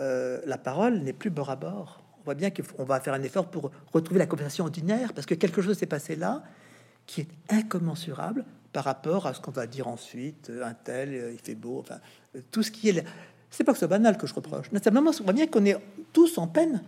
euh, 0.00 0.40
la 0.46 0.58
parole 0.58 0.98
n'est 0.98 1.12
plus 1.12 1.30
bord 1.30 1.50
à 1.50 1.56
bord 1.56 2.02
voit 2.26 2.34
bien 2.34 2.50
qu'on 2.50 2.84
va 2.84 3.00
faire 3.00 3.14
un 3.14 3.22
effort 3.22 3.46
pour 3.46 3.70
retrouver 3.92 4.18
la 4.18 4.26
conversation 4.26 4.64
ordinaire, 4.64 5.14
parce 5.14 5.26
que 5.26 5.34
quelque 5.34 5.62
chose 5.62 5.78
s'est 5.78 5.86
passé 5.86 6.16
là 6.16 6.42
qui 7.06 7.22
est 7.22 7.28
incommensurable 7.48 8.44
par 8.72 8.84
rapport 8.84 9.26
à 9.26 9.32
ce 9.32 9.40
qu'on 9.40 9.52
va 9.52 9.66
dire 9.66 9.86
ensuite, 9.86 10.50
un 10.62 10.74
tel, 10.74 11.14
euh, 11.14 11.32
il 11.32 11.38
fait 11.38 11.54
beau, 11.54 11.78
enfin, 11.78 12.00
euh, 12.34 12.40
tout 12.50 12.62
ce 12.62 12.70
qui 12.70 12.90
est... 12.90 13.04
C'est 13.48 13.62
pas 13.64 13.72
que 13.72 13.78
c'est 13.78 13.86
banal 13.86 14.18
que 14.18 14.26
je 14.26 14.34
reproche, 14.34 14.66
mais 14.72 14.80
simplement, 14.80 15.12
on 15.20 15.24
voit 15.24 15.32
bien 15.32 15.46
qu'on 15.46 15.64
est 15.64 15.78
tous 16.12 16.36
en 16.36 16.48
peine. 16.48 16.82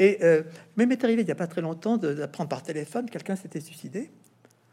Et 0.00 0.18
euh, 0.22 0.42
même 0.76 0.90
est 0.90 1.02
arrivé 1.04 1.22
il 1.22 1.24
n'y 1.24 1.30
a 1.30 1.36
pas 1.36 1.46
très 1.46 1.60
longtemps 1.60 1.96
d'apprendre 1.96 2.50
par 2.50 2.64
téléphone 2.64 3.08
quelqu'un 3.08 3.36
s'était 3.36 3.60
suicidé. 3.60 4.10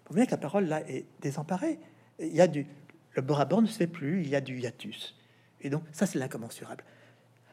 On 0.09 0.13
voit 0.13 0.15
bien 0.15 0.25
que 0.25 0.31
la 0.31 0.37
parole 0.37 0.65
là 0.65 0.81
est 0.89 1.05
désemparée. 1.21 1.79
Il 2.19 2.35
y 2.35 2.41
a 2.41 2.47
du... 2.47 2.65
Le 3.13 3.21
bord 3.21 3.39
à 3.39 3.45
bord 3.45 3.61
ne 3.61 3.67
se 3.67 3.77
fait 3.77 3.87
plus, 3.87 4.23
il 4.23 4.29
y 4.29 4.35
a 4.35 4.41
du 4.41 4.59
hiatus. 4.59 5.15
Et 5.61 5.69
donc, 5.69 5.83
ça, 5.91 6.07
c'est 6.07 6.17
l'incommensurable. 6.17 6.83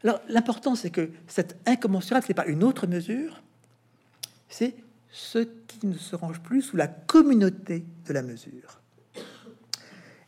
Alors, 0.05 0.21
l'important, 0.29 0.75
c'est 0.75 0.91
que 0.91 1.11
cette 1.27 1.57
incommensurable, 1.67 2.25
c'est 2.27 2.35
pas 2.35 2.47
une 2.47 2.63
autre 2.63 2.87
mesure, 2.87 3.43
c'est 4.49 4.75
ce 5.11 5.39
qui 5.67 5.87
ne 5.87 5.95
se 5.95 6.15
range 6.15 6.41
plus 6.41 6.63
sous 6.63 6.77
la 6.77 6.87
communauté 6.87 7.85
de 8.07 8.13
la 8.13 8.23
mesure. 8.23 8.81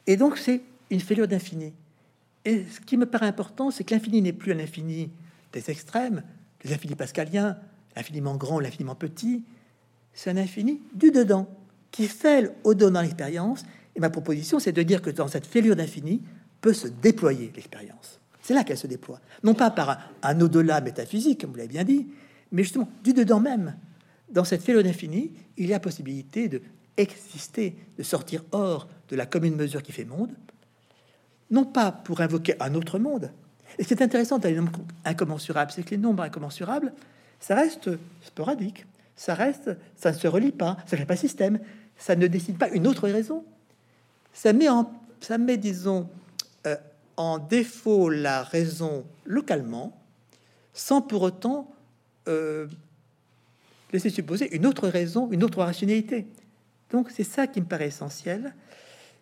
Et 0.06 0.16
donc, 0.16 0.38
c'est 0.38 0.62
une 0.90 1.00
fêlure 1.00 1.28
d'infini. 1.28 1.72
Et 2.44 2.64
ce 2.64 2.80
qui 2.80 2.96
me 2.96 3.06
paraît 3.06 3.26
important, 3.26 3.70
c'est 3.70 3.84
que 3.84 3.94
l'infini 3.94 4.22
n'est 4.22 4.32
plus 4.32 4.52
un 4.52 4.58
infini 4.58 5.10
des 5.52 5.70
extrêmes, 5.70 6.22
des 6.64 6.72
infinis 6.72 6.96
pascaliens, 6.96 7.58
l'infiniment 7.94 8.36
grand, 8.36 8.60
l'infiniment 8.60 8.94
petit. 8.94 9.44
C'est 10.14 10.30
un 10.30 10.36
infini 10.36 10.80
du 10.94 11.10
dedans, 11.10 11.48
qui 11.90 12.06
fait 12.08 12.54
au-dedans 12.64 12.90
dans 12.90 13.02
l'expérience. 13.02 13.64
Et 13.94 14.00
ma 14.00 14.10
proposition, 14.10 14.58
c'est 14.58 14.72
de 14.72 14.82
dire 14.82 15.02
que 15.02 15.10
dans 15.10 15.28
cette 15.28 15.46
fêlure 15.46 15.76
d'infini 15.76 16.22
peut 16.60 16.72
se 16.72 16.88
déployer 16.88 17.52
l'expérience. 17.54 18.20
C'est 18.42 18.54
là 18.54 18.64
qu'elle 18.64 18.78
se 18.78 18.86
déploie. 18.86 19.20
Non 19.44 19.54
pas 19.54 19.70
par 19.70 20.00
un, 20.22 20.40
au-delà 20.40 20.80
métaphysique, 20.80 21.40
comme 21.40 21.50
vous 21.50 21.56
l'avez 21.56 21.68
bien 21.68 21.84
dit, 21.84 22.08
mais 22.52 22.62
justement 22.62 22.88
du 23.04 23.12
dedans 23.12 23.40
même. 23.40 23.76
Dans 24.30 24.44
cette 24.44 24.62
félon 24.62 24.82
d'infini, 24.82 25.32
il 25.56 25.66
y 25.66 25.74
a 25.74 25.80
possibilité 25.80 26.48
de 26.48 26.62
exister, 26.96 27.76
de 27.98 28.02
sortir 28.02 28.44
hors 28.52 28.88
de 29.08 29.16
la 29.16 29.26
commune 29.26 29.56
mesure 29.56 29.82
qui 29.82 29.92
fait 29.92 30.04
monde, 30.04 30.30
non 31.50 31.64
pas 31.64 31.90
pour 31.90 32.20
invoquer 32.20 32.54
un 32.60 32.74
autre 32.74 32.98
monde, 32.98 33.32
Et 33.78 33.82
ce 33.82 33.88
qui 33.88 33.94
est 33.94 34.02
intéressant 34.02 34.38
dans 34.38 34.48
les 34.48 34.56
nombres 34.56 34.80
incommensurables, 35.04 35.70
c'est 35.70 35.82
que 35.82 35.90
les 35.90 35.96
nombres 35.96 36.22
incommensurables, 36.22 36.92
ça 37.38 37.54
reste 37.54 37.90
sporadique, 38.22 38.86
ça 39.16 39.34
reste, 39.34 39.70
ça 39.96 40.12
ne 40.12 40.16
se 40.16 40.28
relie 40.28 40.52
pas, 40.52 40.76
ça 40.86 40.96
ne 40.96 41.00
fait 41.00 41.06
pas 41.06 41.16
système, 41.16 41.58
ça 41.96 42.16
ne 42.16 42.26
décide 42.26 42.58
pas 42.58 42.68
une 42.70 42.86
autre 42.86 43.08
raison. 43.08 43.44
Ça 44.32 44.52
met 44.52 44.68
en, 44.68 44.92
ça 45.20 45.38
met, 45.38 45.56
disons, 45.56 46.08
en 47.16 47.38
défaut 47.38 48.08
la 48.08 48.42
raison 48.42 49.04
localement, 49.24 49.98
sans 50.72 51.02
pour 51.02 51.22
autant 51.22 51.72
euh, 52.28 52.66
laisser 53.92 54.10
supposer 54.10 54.54
une 54.54 54.66
autre 54.66 54.88
raison, 54.88 55.30
une 55.30 55.44
autre 55.44 55.62
rationalité. 55.62 56.26
Donc 56.90 57.10
c'est 57.10 57.24
ça 57.24 57.46
qui 57.46 57.60
me 57.60 57.66
paraît 57.66 57.88
essentiel, 57.88 58.54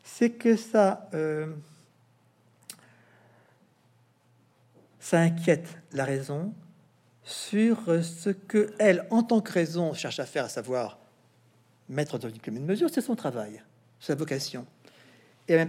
c'est 0.03 0.31
que 0.31 0.57
ça, 0.57 1.09
euh, 1.15 1.53
ça 5.01 5.21
inquiète 5.21 5.69
la 5.93 6.05
raison 6.05 6.53
sur 7.25 8.03
ce 8.03 8.31
que 8.31 8.73
elle, 8.79 9.07
en 9.11 9.23
tant 9.23 9.41
que 9.41 9.53
raison, 9.53 9.93
cherche 9.93 10.19
à 10.19 10.25
faire, 10.25 10.47
à 10.47 10.49
savoir 10.49 10.99
mettre 11.89 12.19
dans 12.19 12.29
une 12.29 12.39
commune 12.39 12.65
mesure, 12.65 12.89
c'est 12.91 13.01
son 13.01 13.17
travail, 13.17 13.63
sa 14.01 14.15
vocation. 14.15 14.67
Et 15.47 15.61
en 15.61 15.67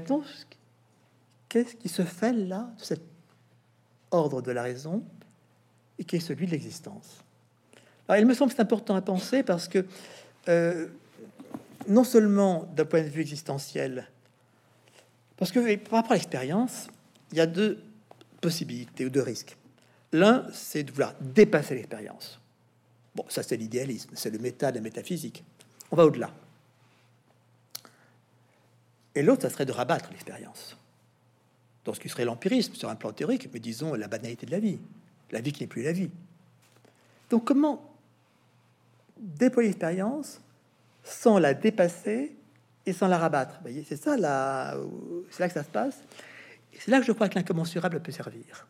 qu'est-ce 1.49 1.75
qui 1.75 1.89
se 1.89 2.03
fait 2.03 2.33
là, 2.33 2.71
cet 2.77 3.01
ordre 4.11 4.41
de 4.41 4.51
la 4.51 4.63
raison, 4.63 5.03
et 5.97 6.05
qui 6.05 6.15
est 6.15 6.21
celui 6.21 6.45
de 6.45 6.51
l'existence? 6.51 7.23
Alors, 8.07 8.21
il 8.21 8.25
me 8.25 8.33
semble 8.33 8.51
que 8.51 8.55
c'est 8.55 8.61
important 8.61 8.95
à 8.95 9.01
penser 9.01 9.43
parce 9.43 9.67
que, 9.67 9.85
euh, 10.47 10.87
non 11.87 12.03
seulement 12.03 12.69
d'un 12.75 12.85
point 12.85 13.01
de 13.01 13.09
vue 13.09 13.21
existentiel, 13.21 14.07
parce 15.37 15.51
que 15.51 15.75
par 15.77 15.99
rapport 15.99 16.13
à 16.13 16.15
l'expérience, 16.15 16.87
il 17.31 17.37
y 17.37 17.41
a 17.41 17.45
deux 17.45 17.81
possibilités 18.41 19.05
ou 19.05 19.09
deux 19.09 19.21
risques. 19.21 19.57
L'un, 20.11 20.47
c'est 20.51 20.83
de 20.83 20.91
vouloir 20.91 21.13
dépasser 21.21 21.75
l'expérience. 21.75 22.39
Bon, 23.15 23.25
ça 23.29 23.43
c'est 23.43 23.57
l'idéalisme, 23.57 24.09
c'est 24.13 24.31
le 24.31 24.39
méta 24.39 24.71
de 24.71 24.77
la 24.77 24.81
métaphysique. 24.81 25.43
On 25.91 25.95
va 25.95 26.05
au-delà. 26.05 26.31
Et 29.13 29.21
l'autre, 29.21 29.43
ça 29.43 29.49
serait 29.49 29.65
de 29.65 29.71
rabattre 29.71 30.09
l'expérience. 30.11 30.77
Ce 31.93 31.99
qui 31.99 32.09
serait 32.09 32.25
l'empirisme 32.25 32.73
sur 32.73 32.89
un 32.89 32.95
plan 32.95 33.11
théorique, 33.11 33.49
mais 33.53 33.59
disons 33.59 33.93
la 33.93 34.07
banalité 34.07 34.45
de 34.45 34.51
la 34.51 34.59
vie, 34.59 34.79
la 35.31 35.41
vie 35.41 35.51
qui 35.51 35.63
n'est 35.63 35.67
plus 35.67 35.83
la 35.83 35.91
vie. 35.91 36.09
Donc 37.29 37.45
comment 37.45 37.81
déployer 39.17 39.69
l'expérience 39.69 40.41
sans 41.03 41.39
la 41.39 41.53
dépasser 41.53 42.35
et 42.85 42.93
sans 42.93 43.07
la 43.07 43.17
rabattre? 43.17 43.59
C'est 43.87 44.01
ça 44.01 44.17
là, 44.17 44.75
c'est 45.29 45.39
là 45.39 45.47
que 45.47 45.53
ça 45.53 45.63
se 45.63 45.69
passe. 45.69 45.99
c'est 46.77 46.91
là 46.91 46.99
que 46.99 47.05
je 47.05 47.11
crois 47.11 47.29
que 47.29 47.35
l'incommensurable 47.35 48.01
peut 48.01 48.11
servir. 48.11 48.67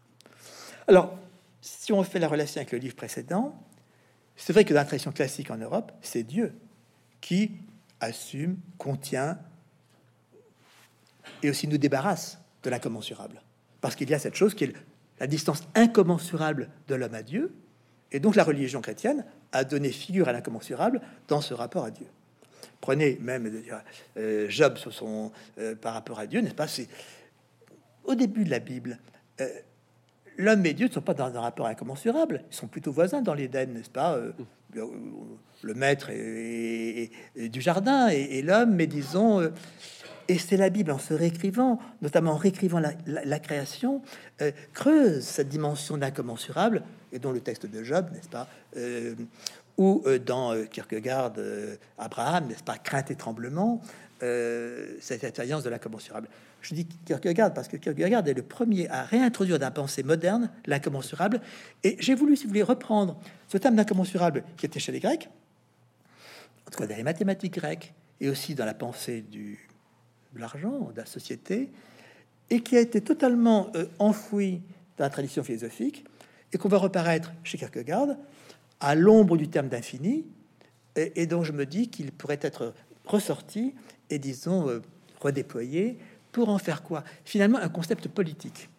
Alors, 0.88 1.18
si 1.62 1.94
on 1.94 2.04
fait 2.04 2.20
la 2.20 2.28
relation 2.28 2.60
avec 2.60 2.72
le 2.72 2.80
livre 2.80 2.96
précédent, 2.96 3.56
c'est 4.36 4.54
vrai 4.54 4.64
que 4.66 4.74
dans 4.74 5.12
classique 5.12 5.52
en 5.52 5.58
Europe, 5.58 5.92
c'est 6.02 6.24
Dieu 6.24 6.54
qui 7.22 7.52
assume, 8.00 8.58
contient 8.78 9.38
et 11.44 11.50
aussi 11.50 11.68
nous 11.68 11.78
débarrasse 11.78 12.39
de 12.64 12.70
l'incommensurable. 12.70 13.42
Parce 13.82 13.96
qu'il 13.96 14.10
y 14.10 14.14
a 14.14 14.20
cette 14.20 14.36
chose 14.36 14.54
qui 14.54 14.66
est 14.66 14.74
la 15.20 15.28
distance 15.28 15.64
incommensurable 15.76 16.70
de 16.88 16.96
l'homme 16.96 17.14
à 17.14 17.24
Dieu, 17.24 17.54
et 18.12 18.20
donc 18.20 18.36
la 18.36 18.44
religion 18.44 18.82
chrétienne 18.82 19.26
a 19.52 19.64
donné 19.64 19.92
figure 19.92 20.28
à 20.28 20.32
l'incommensurable 20.32 21.02
dans 21.28 21.42
ce 21.42 21.54
rapport 21.54 21.84
à 21.84 21.92
Dieu. 21.92 22.08
Prenez 22.82 23.18
même 23.22 23.64
euh, 24.18 24.50
Job 24.50 24.78
sur 24.78 24.94
son, 24.94 25.32
euh, 25.58 25.76
par 25.76 25.94
rapport 25.94 26.20
à 26.20 26.28
Dieu, 26.28 26.42
n'est-ce 26.42 26.56
pas? 26.56 26.68
C'est 26.68 26.88
au 28.06 28.16
début 28.16 28.46
de 28.46 28.50
la 28.50 28.60
Bible. 28.60 29.00
Euh, 29.42 29.48
l'homme 30.38 30.66
et 30.66 30.74
Dieu 30.74 30.88
ne 30.88 30.92
sont 30.92 31.02
pas 31.02 31.14
dans 31.14 31.36
un 31.36 31.42
rapport 31.42 31.68
incommensurable, 31.68 32.44
ils 32.50 32.56
sont 32.56 32.68
plutôt 32.68 32.92
voisins 32.92 33.22
dans 33.22 33.34
l'Éden, 33.34 33.74
n'est-ce 33.74 33.90
pas? 33.90 34.18
Le 35.62 35.74
maître 35.74 36.12
du 37.36 37.60
jardin 37.60 38.08
et, 38.10 38.42
l'homme, 38.42 38.76
mais 38.76 38.88
disons, 38.88 39.52
et 40.30 40.38
c'est 40.38 40.58
la 40.58 40.70
Bible 40.70 40.92
en 40.92 41.00
se 41.00 41.14
réécrivant, 41.14 41.80
notamment 42.02 42.32
en 42.32 42.38
réécrivant 42.38 42.80
la, 42.80 43.40
création, 43.40 44.02
creuse 44.74 45.24
cette 45.24 45.50
dimension 45.50 45.98
d'incommensurable, 45.98 46.84
et 47.12 47.20
dont 47.20 47.32
le 47.32 47.42
texte 47.42 47.66
de 47.66 47.84
Job, 47.84 48.08
n'est-ce 48.14 48.30
pas 48.30 48.48
ou 49.80 50.04
euh, 50.06 50.20
dans 50.20 50.54
euh, 50.54 50.66
Kierkegaard, 50.66 51.34
euh, 51.38 51.78
Abraham, 51.98 52.48
n'est-ce 52.48 52.64
pas, 52.64 52.78
crainte 52.78 53.10
et 53.10 53.16
tremblement, 53.16 53.82
cette 55.00 55.24
expérience 55.24 55.64
de 55.64 55.70
l'incommensurable. 55.70 56.28
Je 56.62 56.76
dis 56.76 56.86
Kierkegaard 57.06 57.54
parce 57.54 57.70
que 57.70 57.78
Kierkegaard 57.78 58.28
est 58.28 58.34
le 58.34 58.42
premier 58.42 58.90
à 58.90 59.04
réintroduire 59.04 59.58
dans 59.58 59.68
la 59.68 59.72
pensée 59.72 60.04
moderne 60.04 60.52
l'incommensurable. 60.66 61.40
Et 61.86 61.96
j'ai 62.02 62.16
voulu, 62.16 62.36
si 62.36 62.44
vous 62.44 62.50
voulez, 62.50 62.62
reprendre 62.62 63.18
ce 63.48 63.58
thème 63.58 63.78
d'incommensurable 63.78 64.44
qui 64.58 64.66
était 64.66 64.82
chez 64.82 64.92
les 64.92 65.00
Grecs, 65.00 65.30
en 66.68 66.72
tout 66.72 66.80
cas 66.80 66.88
dans 66.88 66.98
les 66.98 67.04
mathématiques 67.04 67.54
grecques, 67.54 67.94
et 68.20 68.28
aussi 68.28 68.56
dans 68.56 68.66
la 68.66 68.74
pensée 68.74 69.22
du, 69.22 69.69
de 70.34 70.40
l'argent, 70.40 70.92
de 70.92 70.98
la 70.98 71.06
société, 71.06 71.70
et 72.50 72.62
qui 72.62 72.78
a 72.78 72.80
été 72.80 73.02
totalement 73.02 73.72
enfoui 74.00 74.62
dans 74.98 75.06
la 75.06 75.10
tradition 75.10 75.44
philosophique, 75.44 76.06
et 76.52 76.58
qu'on 76.58 76.70
va 76.70 76.78
reparaître 76.78 77.32
chez 77.44 77.58
Kierkegaard 77.58 78.10
à 78.80 78.96
l'ombre 78.96 79.38
du 79.38 79.48
terme 79.50 79.70
d'infini, 79.70 80.26
et, 80.96 81.28
dont 81.28 81.44
je 81.44 81.52
me 81.52 81.66
dis 81.66 81.90
qu'il 81.90 82.12
pourrait 82.12 82.40
être 82.42 82.74
ressorti 83.06 83.74
et, 84.10 84.20
disons, 84.20 84.68
euh, 84.70 84.82
redéployé 85.22 85.98
pour 86.32 86.50
en 86.50 86.58
faire 86.58 86.84
quoi? 86.84 87.04
Finalement, 87.26 87.58
un 87.58 87.70
concept 87.70 88.08
politique. 88.08 88.70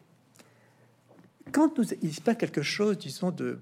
Quand 1.52 1.78
nous, 1.78 1.84
il 2.02 2.14
se 2.14 2.20
passe 2.20 2.36
quelque 2.36 2.62
chose, 2.62 2.98
disons, 2.98 3.30
de, 3.30 3.60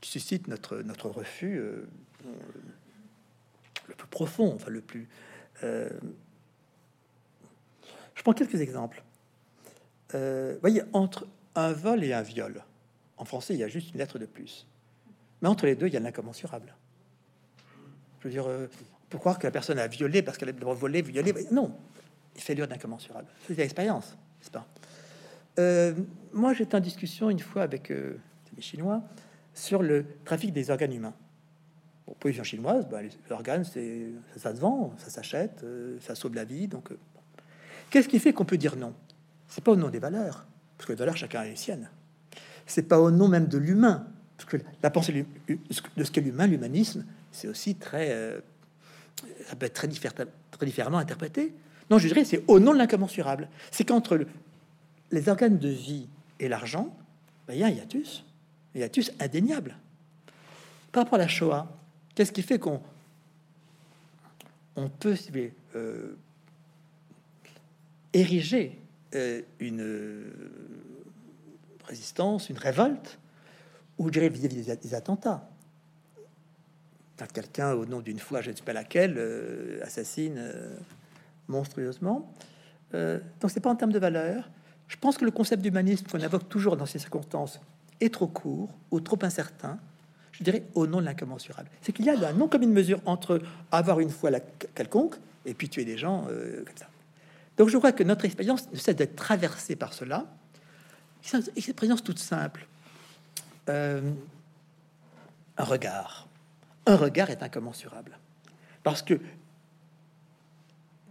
qui 0.00 0.10
suscite 0.10 0.48
notre, 0.48 0.78
notre 0.82 1.08
refus 1.08 1.58
euh, 1.58 1.84
le 3.88 3.94
plus 3.94 4.08
profond, 4.08 4.52
enfin 4.54 4.70
le 4.70 4.80
plus... 4.80 5.08
Euh, 5.62 5.88
je 8.14 8.22
prends 8.22 8.32
quelques 8.32 8.60
exemples. 8.60 9.02
voyez, 10.60 10.82
entre 10.92 11.26
un 11.54 11.72
vol 11.72 12.04
et 12.04 12.12
un 12.12 12.22
viol, 12.22 12.62
en 13.16 13.24
français, 13.24 13.54
il 13.54 13.60
y 13.60 13.64
a 13.64 13.68
juste 13.68 13.92
une 13.92 13.98
lettre 13.98 14.18
de 14.18 14.26
plus. 14.26 14.66
Mais 15.40 15.48
entre 15.48 15.66
les 15.66 15.74
deux, 15.74 15.86
il 15.86 15.94
y 15.94 15.96
a 15.96 16.00
l'incommensurable. 16.00 16.74
Je 18.20 18.28
veux 18.28 18.32
dire, 18.32 18.48
euh, 18.48 18.66
croire 19.18 19.38
que 19.38 19.46
la 19.46 19.50
personne 19.50 19.78
a 19.78 19.86
violé 19.86 20.22
parce 20.22 20.38
qu'elle 20.38 20.48
a 20.48 20.52
volé, 20.52 21.02
violé. 21.02 21.32
Non, 21.52 21.76
il 22.34 22.40
fait 22.40 22.54
l'heure 22.54 22.66
d'incommensurable. 22.66 23.28
C'est 23.46 23.56
l'expérience, 23.56 24.16
n'est-ce 24.40 24.50
pas? 24.50 24.66
Euh, 25.58 25.94
Moi, 26.32 26.54
j'étais 26.54 26.74
en 26.74 26.80
discussion 26.80 27.30
une 27.30 27.38
fois 27.38 27.62
avec 27.62 27.90
euh, 27.90 28.16
des 28.54 28.62
Chinois 28.62 29.02
sur 29.52 29.82
le 29.82 30.04
trafic 30.24 30.52
des 30.52 30.70
organes 30.70 30.92
humains. 30.92 31.14
Pour 32.06 32.16
position 32.16 32.44
chinoise, 32.44 32.86
bah, 32.88 33.00
les 33.02 33.10
organes, 33.30 33.64
c'est 33.64 34.12
ça, 34.36 34.54
se 34.54 34.60
vend, 34.60 34.92
ça 34.98 35.10
s'achète, 35.10 35.64
ça 36.00 36.14
sauve 36.14 36.34
la 36.34 36.44
vie. 36.44 36.68
Donc, 36.68 36.90
qu'est-ce 37.90 38.08
qui 38.08 38.18
fait 38.18 38.32
qu'on 38.32 38.44
peut 38.44 38.58
dire 38.58 38.76
non? 38.76 38.94
C'est 39.48 39.62
pas 39.62 39.72
au 39.72 39.76
nom 39.76 39.88
des 39.88 39.98
valeurs, 39.98 40.46
parce 40.76 40.86
que 40.86 40.92
les 40.92 40.98
valeurs, 40.98 41.16
chacun 41.16 41.40
a 41.40 41.44
les 41.44 41.56
siennes. 41.56 41.88
C'est 42.66 42.88
pas 42.88 42.98
au 42.98 43.10
nom 43.10 43.28
même 43.28 43.46
de 43.46 43.58
l'humain, 43.58 44.06
parce 44.36 44.48
que 44.48 44.56
la 44.82 44.90
pensée 44.90 45.26
de 45.48 46.04
ce 46.04 46.10
qu'est 46.10 46.20
l'humain, 46.20 46.46
l'humanisme, 46.46 47.04
c'est 47.30 47.48
aussi 47.48 47.74
très, 47.74 48.10
euh, 48.10 48.40
ça 49.46 49.56
peut 49.56 49.66
être 49.66 49.74
très, 49.74 49.88
très 49.88 50.66
différemment 50.66 50.98
interprété. 50.98 51.54
Non, 51.90 51.98
je 51.98 52.08
dirais, 52.08 52.24
c'est 52.24 52.42
au 52.48 52.60
nom 52.60 52.72
de 52.72 52.78
l'incommensurable. 52.78 53.48
C'est 53.70 53.84
qu'entre 53.84 54.26
les 55.10 55.28
organes 55.28 55.58
de 55.58 55.68
vie 55.68 56.08
et 56.40 56.48
l'argent, 56.48 56.96
ben, 57.46 57.54
il 57.54 57.60
y 57.60 57.62
a 57.62 57.66
un 57.66 57.70
hiatus, 57.70 58.24
un 58.74 58.80
hiatus 58.80 59.12
indéniable. 59.20 59.76
Par 60.92 61.04
rapport 61.04 61.16
à 61.16 61.22
la 61.22 61.28
Shoah, 61.28 61.68
qu'est-ce 62.14 62.32
qui 62.32 62.42
fait 62.42 62.58
qu'on 62.58 62.80
on 64.76 64.88
peut 64.88 65.16
ériger 68.14 68.80
euh, 69.14 69.42
une 69.60 70.24
résistance, 71.86 72.48
une 72.48 72.58
révolte 72.58 73.18
ou 73.98 74.08
je 74.08 74.12
dirais 74.12 74.28
vis-à-vis 74.28 74.76
des, 74.76 74.94
attentats. 74.94 75.48
Quelqu'un, 77.32 77.72
au 77.72 77.86
nom 77.86 78.00
d'une 78.00 78.18
foi, 78.18 78.40
je 78.42 78.50
ne 78.50 78.56
sais 78.56 78.62
pas 78.62 78.72
laquelle, 78.72 79.14
euh, 79.16 79.82
assassine 79.82 80.34
euh, 80.36 80.76
monstrueusement. 81.48 82.30
Euh, 82.92 83.18
donc, 83.40 83.50
c'est 83.50 83.60
pas 83.60 83.70
en 83.70 83.76
termes 83.76 83.92
de 83.92 83.98
valeur. 83.98 84.50
Je 84.88 84.96
pense 84.96 85.16
que 85.16 85.24
le 85.24 85.30
concept 85.30 85.62
d'humanisme 85.62 86.06
qu'on 86.06 86.20
invoque 86.20 86.48
toujours 86.48 86.76
dans 86.76 86.86
ces 86.86 86.98
circonstances 86.98 87.60
est 88.00 88.12
trop 88.12 88.26
court 88.26 88.68
ou 88.90 89.00
trop 89.00 89.18
incertain. 89.22 89.78
Je 90.32 90.42
dirais 90.42 90.64
au 90.74 90.86
nom 90.86 91.00
de 91.00 91.06
l'incommensurable. 91.06 91.70
C'est 91.80 91.92
qu'il 91.92 92.04
y 92.04 92.10
a 92.10 92.28
un 92.28 92.32
non 92.32 92.48
comme 92.48 92.62
une 92.62 92.72
mesure 92.72 93.00
entre 93.06 93.40
avoir 93.70 94.00
une 94.00 94.10
foi 94.10 94.30
quelconque 94.74 95.14
et 95.46 95.54
puis 95.54 95.68
tuer 95.68 95.84
des 95.84 95.96
gens 95.96 96.24
comme 96.24 96.76
ça. 96.76 96.88
Donc, 97.56 97.68
je 97.68 97.76
crois 97.76 97.92
que 97.92 98.02
notre 98.02 98.24
expérience 98.24 98.70
ne 98.72 98.76
cesse 98.76 98.96
d'être 98.96 99.16
traversée 99.16 99.76
par 99.76 99.92
cela. 99.92 100.26
C'est 101.22 101.38
une 101.38 101.52
expérience 101.56 102.02
toute 102.02 102.18
simple. 102.18 102.66
Euh, 103.68 104.12
un 105.56 105.64
regard. 105.64 106.28
Un 106.86 106.96
regard 106.96 107.30
est 107.30 107.42
incommensurable. 107.42 108.18
Parce 108.82 109.02
que 109.02 109.18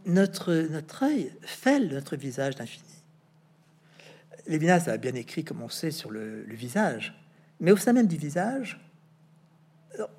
notre, 0.06 0.54
notre 0.54 1.04
œil 1.04 1.34
fait 1.42 1.80
notre 1.80 2.16
visage 2.16 2.56
d'infini. 2.56 2.84
Lévinas 4.48 4.88
a 4.88 4.98
bien 4.98 5.16
écrit, 5.16 5.44
comme 5.44 5.62
on 5.62 5.70
sait, 5.70 5.92
sur 5.92 6.12
le, 6.12 6.44
visage, 6.50 7.18
mais 7.60 7.72
au 7.72 7.78
sein 7.78 7.94
même 7.94 8.08
du 8.08 8.18
visage, 8.18 8.80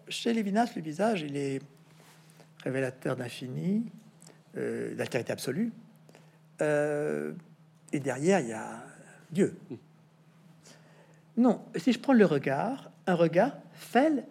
chez 0.08 0.32
Lévinas, 0.32 0.70
le 0.76 0.82
visage, 0.82 1.22
il 1.22 1.36
est 1.36 1.60
révélateur 2.62 3.16
d'infini, 3.16 3.84
euh, 4.56 4.94
d'altérité 4.94 5.32
absolue, 5.32 5.72
euh, 6.60 7.32
et 7.92 8.00
derrière, 8.00 8.40
il 8.40 8.48
y 8.48 8.52
a 8.52 8.82
Dieu. 9.30 9.56
Non, 11.36 11.64
si 11.76 11.92
je 11.92 11.98
prends 11.98 12.12
le 12.12 12.26
regard, 12.26 12.90
un 13.06 13.14
regard 13.14 13.52
fait 13.72 14.26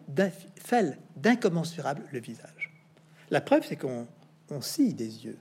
d'incommensurable 1.18 2.04
le 2.12 2.20
visage. 2.20 2.72
La 3.30 3.42
preuve, 3.42 3.64
c'est 3.68 3.76
qu'on 3.76 4.08
on 4.50 4.62
scie 4.62 4.94
des 4.94 5.26
yeux. 5.26 5.38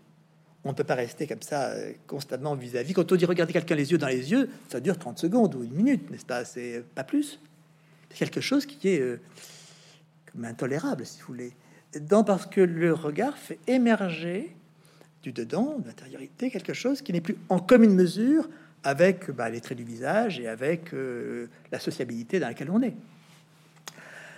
On 0.65 0.71
ne 0.71 0.75
peut 0.75 0.85
pas 0.85 0.95
rester 0.95 1.27
comme 1.27 1.43
ça 1.43 1.71
euh, 1.71 1.93
constamment 2.07 2.55
vis-à-vis. 2.55 2.93
Quand 2.95 3.11
on 3.11 3.17
dit 3.17 3.25
regarder 3.25 3.53
quelqu'un 3.53 3.75
les 3.75 3.91
yeux 3.91 3.99
dans 3.99 4.07
les 4.07 4.31
yeux, 4.31 4.49
ça 4.69 4.81
dure 4.81 4.97
30 4.97 5.19
secondes 5.19 5.55
ou 5.57 5.65
une 5.65 5.75
minute, 5.75 6.09
n'est-ce 6.11 6.25
pas? 6.25 6.45
C'est 6.45 6.85
pas 6.95 7.05
plus. 7.05 7.41
C'est 8.11 8.19
quelque 8.19 8.41
chose 8.41 8.65
qui 8.67 8.89
est 8.89 9.01
euh, 9.01 9.21
intolérable, 10.45 11.05
si 11.05 11.21
vous 11.21 11.27
voulez. 11.27 11.53
Donc, 12.01 12.29
parce 12.29 12.47
que 12.47 12.61
le 12.61 12.95
regard 12.95 13.37
fait 13.37 13.59
émerger 13.67 14.55
du 15.23 15.33
dedans, 15.33 15.79
de 15.79 15.87
l'intériorité, 15.87 16.51
quelque 16.51 16.73
chose 16.73 17.03
qui 17.03 17.13
n'est 17.13 17.21
plus 17.21 17.37
en 17.49 17.59
commune 17.59 17.95
mesure 17.95 18.49
avec 18.85 19.31
bah, 19.31 19.49
les 19.49 19.61
traits 19.61 19.79
du 19.79 19.85
visage 19.85 20.41
et 20.41 20.49
avec 20.49 20.93
euh, 20.93 21.49
la 21.71 21.79
sociabilité 21.79 22.41
dans 22.41 22.49
laquelle 22.49 22.71
on 22.71 22.83
est. 22.83 22.95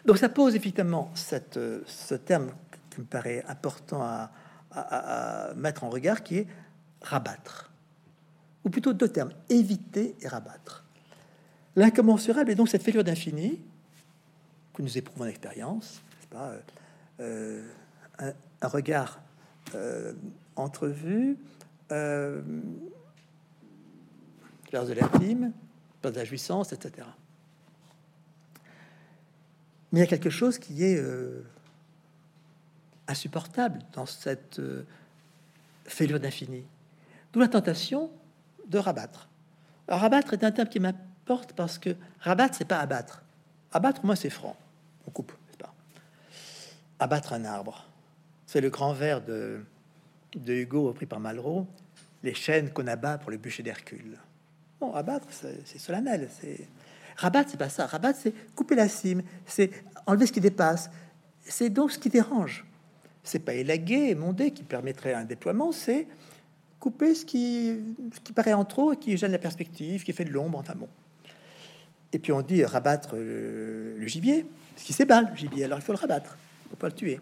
Donc 0.04 0.18
ça 0.18 0.28
pose 0.28 0.54
évidemment 0.54 1.10
cette, 1.14 1.58
ce 1.86 2.14
terme 2.14 2.50
qui 2.90 3.00
me 3.00 3.06
paraît 3.06 3.44
important 3.48 4.02
à, 4.02 4.30
mettre 5.56 5.84
en 5.84 5.88
regard, 5.88 6.24
qui 6.24 6.38
est 6.38 6.46
rabattre. 7.00 7.70
Ou 8.64 8.70
plutôt 8.70 8.92
deux 8.92 9.08
termes, 9.08 9.32
éviter 9.48 10.16
et 10.20 10.26
rabattre. 10.26 10.84
L'incommensurable 11.76 12.50
est 12.50 12.56
donc 12.56 12.68
cette 12.68 12.82
figure 12.82 13.04
d'infini 13.04 13.60
que 14.72 14.82
nous 14.82 14.98
éprouvons 14.98 15.26
en 15.26 15.28
expérience, 15.28 16.02
pas, 16.28 16.54
euh, 17.20 17.62
un, 18.18 18.68
regard 18.68 19.20
euh, 19.76 20.12
entrevu, 20.56 21.36
euh, 21.92 22.42
de 24.82 24.92
l'intime, 24.92 25.52
de 26.02 26.08
la 26.08 26.24
jouissance, 26.24 26.72
etc. 26.72 27.06
Mais 29.92 30.00
il 30.00 30.02
y 30.02 30.04
a 30.04 30.08
quelque 30.08 30.30
chose 30.30 30.58
qui 30.58 30.82
est 30.82 30.96
euh, 30.96 31.44
insupportable 33.06 33.78
dans 33.92 34.06
cette 34.06 34.58
euh, 34.58 34.84
fêlure 35.84 36.18
d'infini. 36.18 36.64
D'où 37.32 37.38
la 37.38 37.48
tentation 37.48 38.10
de 38.66 38.78
rabattre. 38.78 39.28
rabattre 39.86 40.32
est 40.32 40.42
un 40.42 40.50
terme 40.50 40.68
qui 40.68 40.80
m'importe 40.80 41.52
parce 41.52 41.78
que 41.78 41.94
rabattre, 42.18 42.56
c'est 42.56 42.64
pas 42.64 42.80
abattre. 42.80 43.22
Abattre, 43.72 44.04
moi, 44.04 44.16
c'est 44.16 44.30
franc. 44.30 44.56
On 45.06 45.10
coupe, 45.10 45.32
pas? 45.58 45.72
Abattre 46.98 47.32
un 47.32 47.44
arbre. 47.44 47.86
C'est 48.46 48.60
le 48.60 48.70
grand 48.70 48.92
vers 48.92 49.24
de, 49.24 49.64
de 50.36 50.52
Hugo 50.52 50.88
repris 50.88 51.06
par 51.06 51.20
Malraux, 51.20 51.66
les 52.22 52.34
chaînes 52.34 52.70
qu'on 52.70 52.86
abat 52.86 53.18
pour 53.18 53.30
le 53.30 53.36
bûcher 53.36 53.62
d'Hercule. 53.62 54.18
Bon, 54.80 54.92
abattre, 54.92 55.28
c'est 55.30 55.78
solennel. 55.78 56.28
Rabattre, 57.16 57.50
c'est 57.50 57.56
pas 57.56 57.68
ça. 57.68 57.86
Rabattre, 57.86 58.18
c'est 58.22 58.34
couper 58.54 58.74
la 58.74 58.88
cime, 58.88 59.22
c'est 59.46 59.70
enlever 60.06 60.26
ce 60.26 60.32
qui 60.32 60.40
dépasse. 60.40 60.90
C'est 61.42 61.70
donc 61.70 61.92
ce 61.92 61.98
qui 61.98 62.08
dérange 62.08 62.64
c'est 63.24 63.38
pas 63.38 63.54
élaguer, 63.54 64.10
émonder 64.10 64.52
qui 64.52 64.62
permettrait 64.62 65.14
un 65.14 65.24
déploiement, 65.24 65.72
c'est 65.72 66.06
couper 66.78 67.14
ce 67.14 67.24
qui, 67.24 67.80
paraît 68.34 68.52
en 68.52 68.66
trop 68.66 68.92
et 68.92 68.96
qui 68.98 69.16
gêne 69.16 69.32
la 69.32 69.38
perspective, 69.38 70.04
qui 70.04 70.12
fait 70.12 70.26
de 70.26 70.30
l'ombre, 70.30 70.58
enfin 70.58 70.74
bon. 70.76 70.88
Et 72.12 72.18
puis 72.18 72.30
on 72.30 72.42
dit 72.42 72.62
rabattre 72.64 73.16
le, 73.16 74.06
gibier, 74.06 74.46
ce 74.76 74.84
qui 74.84 74.92
s'ébat 74.92 75.22
le 75.22 75.34
gibier, 75.34 75.64
alors 75.64 75.78
il 75.78 75.82
faut 75.82 75.92
le 75.92 75.98
rabattre, 75.98 76.36
faut 76.70 76.76
pas 76.76 76.88
le 76.88 76.92
tuer. 76.92 77.18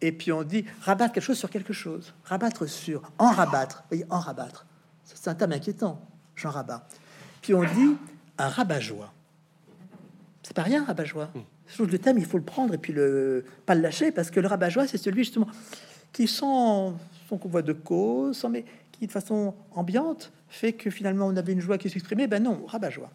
Et 0.00 0.12
puis 0.12 0.32
on 0.32 0.42
dit 0.42 0.64
rabattre 0.82 1.12
quelque 1.12 1.24
chose 1.24 1.38
sur 1.38 1.50
quelque 1.50 1.72
chose, 1.72 2.14
rabattre 2.24 2.68
sur, 2.68 3.02
en 3.18 3.30
rabattre, 3.30 3.84
voyez, 3.90 4.04
en 4.10 4.20
rabattre. 4.20 4.66
C'est 5.04 5.28
un 5.28 5.34
terme 5.34 5.52
inquiétant, 5.52 6.00
j'en 6.36 6.50
rabats. 6.50 6.86
Puis 7.42 7.54
on 7.54 7.62
dit 7.62 7.96
un 8.36 8.48
rabat-joie. 8.48 9.12
C'est 10.42 10.54
pas 10.54 10.62
rien, 10.62 10.84
rabat-joie. 10.84 11.30
Hmm 11.34 11.40
chose 11.76 11.90
le 11.90 11.98
thème, 11.98 12.18
il 12.18 12.24
faut 12.24 12.38
le 12.38 12.44
prendre 12.44 12.74
et 12.74 12.78
puis 12.78 12.92
le 12.92 13.44
pas 13.66 13.74
le 13.74 13.82
lâcher 13.82 14.12
parce 14.12 14.30
que 14.30 14.40
le 14.40 14.48
rabat-joie, 14.48 14.86
c'est 14.86 14.98
celui 14.98 15.24
justement 15.24 15.48
qui 16.12 16.26
sans 16.26 16.96
son 17.28 17.36
convoi 17.36 17.62
de 17.62 17.72
cause, 17.72 18.44
mais 18.50 18.64
qui 18.92 19.06
de 19.06 19.12
façon 19.12 19.54
ambiante 19.72 20.32
fait 20.48 20.72
que 20.72 20.90
finalement 20.90 21.26
on 21.26 21.36
avait 21.36 21.52
une 21.52 21.60
joie 21.60 21.78
qui 21.78 21.90
s'exprimait. 21.90 22.26
Ben 22.26 22.42
non, 22.42 22.64
rabat-joie. 22.66 23.10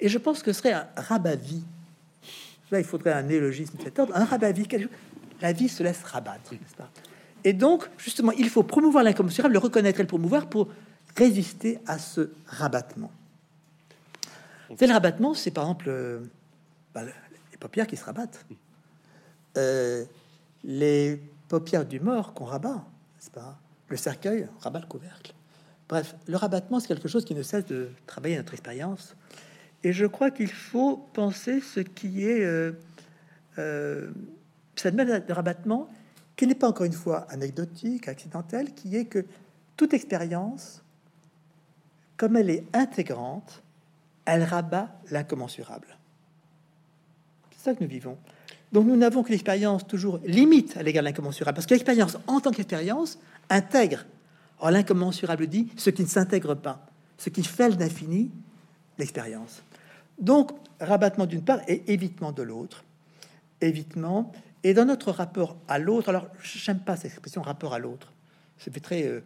Et 0.00 0.08
je 0.08 0.18
pense 0.18 0.42
que 0.42 0.52
ce 0.52 0.58
serait 0.58 0.72
un 0.72 0.86
rabat-vie. 0.96 1.62
Là, 2.70 2.78
il 2.78 2.84
faudrait 2.84 3.12
un 3.12 3.22
néologisme 3.22 3.76
de 3.76 3.82
cet 3.82 3.98
ordre. 3.98 4.16
Un 4.16 4.24
rabat-vie, 4.24 4.66
la 5.42 5.52
vie 5.52 5.68
se 5.68 5.82
laisse 5.82 6.02
rabattre, 6.04 6.52
n'est-ce 6.52 6.76
pas? 6.76 6.88
Et 7.44 7.52
donc, 7.52 7.90
justement, 7.98 8.32
il 8.32 8.48
faut 8.48 8.62
promouvoir 8.62 9.04
l'incommensurable, 9.04 9.52
le 9.52 9.58
reconnaître 9.58 9.98
et 9.98 10.04
le 10.04 10.08
promouvoir 10.08 10.48
pour 10.48 10.68
résister 11.16 11.80
à 11.86 11.98
ce 11.98 12.30
rabattement. 12.46 13.10
C'est 14.78 14.86
le 14.86 14.92
rabattement, 14.92 15.34
c'est 15.34 15.50
par 15.50 15.64
exemple 15.64 15.86
euh, 15.88 16.20
bah, 16.94 17.02
paupières 17.60 17.86
qui 17.86 17.96
se 17.96 18.04
rabattent. 18.04 18.46
Euh, 19.58 20.04
les 20.64 21.20
paupières 21.48 21.84
du 21.84 22.00
mort 22.00 22.32
qu'on 22.32 22.44
rabat, 22.44 22.84
pas? 23.32 23.58
Le 23.88 23.96
cercueil, 23.96 24.48
rabat 24.60 24.80
le 24.80 24.86
couvercle. 24.86 25.34
Bref, 25.88 26.14
le 26.26 26.36
rabattement, 26.36 26.80
c'est 26.80 26.88
quelque 26.88 27.08
chose 27.08 27.24
qui 27.24 27.34
ne 27.34 27.42
cesse 27.42 27.66
de 27.66 27.90
travailler 28.06 28.36
notre 28.36 28.54
expérience. 28.54 29.14
Et 29.84 29.92
je 29.92 30.06
crois 30.06 30.30
qu'il 30.30 30.50
faut 30.50 30.96
penser 31.12 31.60
ce 31.60 31.80
qui 31.80 32.24
est 32.24 32.44
euh, 32.44 34.10
cette 34.76 34.96
de 34.96 35.32
rabattement, 35.32 35.88
qui 36.36 36.46
n'est 36.46 36.54
pas 36.54 36.68
encore 36.68 36.86
une 36.86 36.92
fois 36.92 37.26
anecdotique, 37.30 38.08
accidentelle, 38.08 38.74
qui 38.74 38.96
est 38.96 39.04
que 39.04 39.24
toute 39.76 39.94
expérience, 39.94 40.82
comme 42.16 42.36
elle 42.36 42.50
est 42.50 42.64
intégrante, 42.72 43.62
elle 44.24 44.44
rabat 44.44 44.88
l'incommensurable. 45.10 45.88
C'est 47.50 47.70
ça 47.70 47.74
que 47.74 47.82
nous 47.82 47.90
vivons. 47.90 48.16
Donc 48.72 48.86
nous 48.86 48.96
n'avons 48.96 49.22
que 49.22 49.30
l'expérience 49.30 49.86
toujours 49.86 50.18
limite 50.24 50.76
à 50.76 50.82
l'égard 50.82 51.02
de 51.02 51.08
l'incommensurable, 51.08 51.56
parce 51.56 51.66
que 51.66 51.74
l'expérience 51.74 52.16
en 52.26 52.40
tant 52.40 52.50
qu'expérience 52.50 53.18
intègre. 53.50 54.06
Or 54.60 54.70
l'incommensurable 54.70 55.46
dit 55.46 55.68
ce 55.76 55.90
qui 55.90 56.02
ne 56.02 56.08
s'intègre 56.08 56.54
pas, 56.54 56.86
ce 57.18 57.28
qui 57.28 57.42
fait 57.42 57.68
l'infini, 57.70 58.30
l'expérience. 58.98 59.62
Donc 60.18 60.52
rabattement 60.80 61.26
d'une 61.26 61.42
part 61.42 61.60
et 61.68 61.92
évitement 61.92 62.32
de 62.32 62.42
l'autre. 62.42 62.84
Évitement. 63.60 64.32
Et 64.64 64.74
dans 64.74 64.84
notre 64.84 65.10
rapport 65.10 65.56
à 65.68 65.78
l'autre, 65.78 66.08
alors 66.08 66.28
j'aime 66.42 66.80
pas 66.80 66.96
cette 66.96 67.12
expression 67.12 67.42
rapport 67.42 67.74
à 67.74 67.78
l'autre. 67.78 68.12
C'est 68.58 68.70
très 68.80 69.04
euh, 69.04 69.20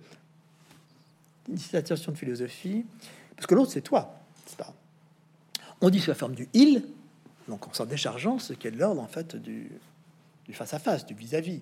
une 1.49 1.59
citation 1.59 2.13
de 2.13 2.17
philosophie, 2.17 2.87
parce 3.35 3.47
que 3.47 3.55
l'autre 3.55 3.73
c'est 3.73 3.83
toi, 3.83 4.19
pas? 4.57 4.75
On 5.81 5.91
dit 5.91 6.01
sous 6.01 6.11
la 6.11 6.15
forme 6.15 6.35
du 6.35 6.49
il, 6.55 6.85
donc 7.49 7.67
en 7.69 7.73
s'en 7.75 7.85
déchargeant 7.85 8.39
ce 8.39 8.55
qui 8.55 8.67
est 8.67 8.71
de 8.71 8.79
l'ordre 8.79 9.03
en 9.03 9.07
fait 9.07 9.37
du, 9.37 9.71
face 10.53 10.73
à 10.73 10.79
face, 10.79 11.05
du 11.05 11.15
vis-à-vis. 11.15 11.61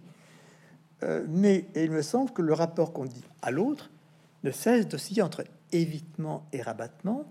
Euh, 1.03 1.25
mais 1.29 1.67
il 1.75 1.91
me 1.91 2.03
semble 2.03 2.31
que 2.31 2.43
le 2.43 2.53
rapport 2.53 2.93
qu'on 2.93 3.07
dit 3.07 3.25
à 3.43 3.51
l'autre 3.51 3.91
ne 4.45 4.51
cesse 4.53 4.87
d'osciller 4.87 5.23
entre 5.23 5.45
évitement 5.73 6.47
et 6.53 6.63
rabattement, 6.63 7.25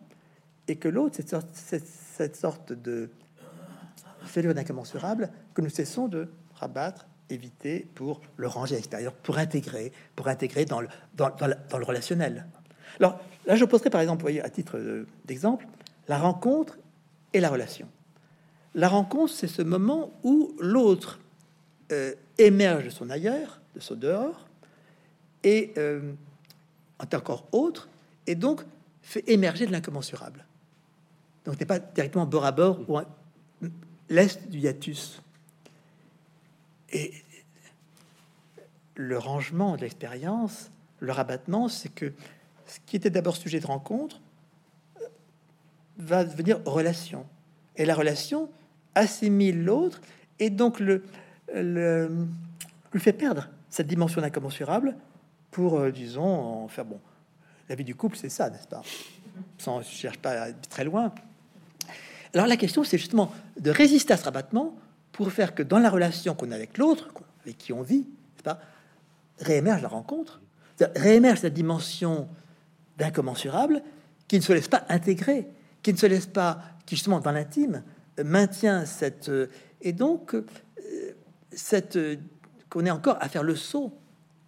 et 0.68 0.76
que 0.76 0.88
l'autre, 0.88 1.16
c'est 1.16 1.30
cette, 1.30 1.88
cette, 1.88 2.36
sorte 2.36 2.74
de 2.74 3.10
fêlure 4.28 4.54
d'incommensurable 4.54 5.30
que 5.54 5.62
nous 5.62 5.70
cessons 5.70 6.08
de 6.08 6.30
rabattre, 6.56 7.08
éviter 7.30 7.88
pour 7.96 8.22
le 8.38 8.48
ranger 8.48 8.76
à 8.76 8.78
l'extérieur, 8.78 9.14
pour 9.14 9.38
intégrer, 9.38 9.92
pour 10.16 10.28
intégrer 10.28 10.66
dans 10.66 10.82
le, 10.82 10.88
relationnel. 11.72 12.46
Alors 13.00 13.20
là, 13.46 13.56
je 13.56 13.66
poserai 13.66 13.90
par 13.90 14.02
exemple, 14.02 14.22
voyez, 14.22 14.42
à 14.42 14.50
titre 14.50 15.06
d'exemple, 15.26 15.66
la 16.08 16.18
rencontre 16.18 16.78
et 17.34 17.40
la 17.40 17.50
relation. 17.50 17.88
La 18.76 18.88
rencontre, 18.88 19.34
c'est 19.34 19.48
ce 19.48 19.62
moment 19.62 20.12
où 20.24 20.56
l'autre 20.60 21.20
euh, 21.92 22.14
émerge 22.38 22.86
de 22.86 22.90
son 22.90 23.10
ailleurs, 23.10 23.62
de 23.76 23.80
son 23.80 23.96
dehors, 23.96 24.48
et 25.44 25.74
euh, 25.78 26.14
est 27.02 27.14
encore 27.14 27.48
autre, 27.52 27.90
et 28.28 28.36
donc 28.36 28.64
fait 29.02 29.24
émerger 29.28 29.66
de 29.66 29.72
l'incommensurable. 29.72 30.46
Donc 31.46 31.60
n'est 31.60 31.66
pas 31.66 31.80
directement 31.80 32.26
bord 32.26 32.46
à 32.46 32.52
bord 32.52 32.80
ou 32.88 32.98
l'est 34.10 34.50
du 34.50 34.60
hiatus. 34.60 35.22
Et 36.92 37.14
le 38.96 39.18
rangement 39.18 39.76
de 39.76 39.82
l'expérience, 39.82 40.70
le 41.00 41.12
rabattement, 41.12 41.68
c'est 41.68 41.90
que 41.90 42.14
ce 42.66 42.80
qui 42.86 42.96
était 42.96 43.10
d'abord 43.10 43.36
sujet 43.36 43.60
de 43.60 43.68
rencontre 43.68 44.22
euh, 45.02 45.06
va 45.98 46.24
devenir 46.24 46.60
relation. 46.66 47.26
Et 47.76 47.86
la 47.86 47.96
relation, 47.96 48.50
assimile 48.96 49.64
l'autre 49.64 50.02
et 50.40 50.50
donc 50.50 50.80
le, 50.80 51.04
lui 51.56 53.00
fait 53.00 53.14
perdre 53.14 53.50
cette 53.70 53.88
dimension 53.88 54.22
incommensurable 54.22 54.96
pour, 55.52 55.80
euh, 55.80 55.92
disons, 55.92 56.24
en 56.24 56.68
faire 56.68 56.86
bon. 56.86 57.00
La 57.70 57.76
vie 57.76 57.84
du 57.84 57.96
couple, 57.96 58.18
c'est 58.18 58.30
ça, 58.30 58.50
n'est-ce 58.50 58.68
pas? 58.68 58.82
Sans 59.58 59.82
je 59.82 59.88
cherche 59.88 60.18
pas 60.20 60.44
à 60.44 60.54
très 60.54 60.84
loin. 60.84 61.14
Alors 62.34 62.48
la 62.48 62.58
question, 62.58 62.84
c'est 62.84 62.98
justement 62.98 63.32
de 63.60 63.70
résister 63.70 64.14
à 64.14 64.18
ce 64.18 64.26
rabattement 64.26 64.76
pour 65.12 65.32
faire 65.32 65.54
que 65.54 65.62
dans 65.64 65.80
la 65.80 65.90
relation 65.90 66.34
qu'on 66.34 66.52
a 66.52 66.56
avec 66.56 66.78
l'autre, 66.78 67.10
avec 67.44 67.58
qui 67.58 67.74
on 67.74 67.82
vit, 67.82 68.08
pas, 68.44 68.60
réémerge 69.40 69.82
la 69.82 69.88
rencontre, 69.88 70.42
réémerge 70.96 71.44
la 71.44 71.50
dimension 71.50 72.28
d'incommensurable 72.98 73.84
qui 74.28 74.38
ne 74.38 74.42
se 74.42 74.52
laisse 74.54 74.68
pas 74.68 74.84
intégrer, 74.90 75.48
qui 75.82 75.94
ne 75.94 75.98
se 75.98 76.06
laisse 76.06 76.26
pas, 76.26 76.60
qui 76.86 76.96
justement 76.96 77.20
dans 77.20 77.32
l'intime 77.32 77.84
maintient 78.24 78.86
cette 78.86 79.32
et 79.82 79.94
donc 79.94 80.36
euh, 80.36 80.44
cette 81.52 81.98
qu'on 82.70 82.86
est 82.86 82.92
encore 82.92 83.18
à 83.22 83.30
faire 83.30 83.44
le 83.44 83.56
saut 83.56 83.94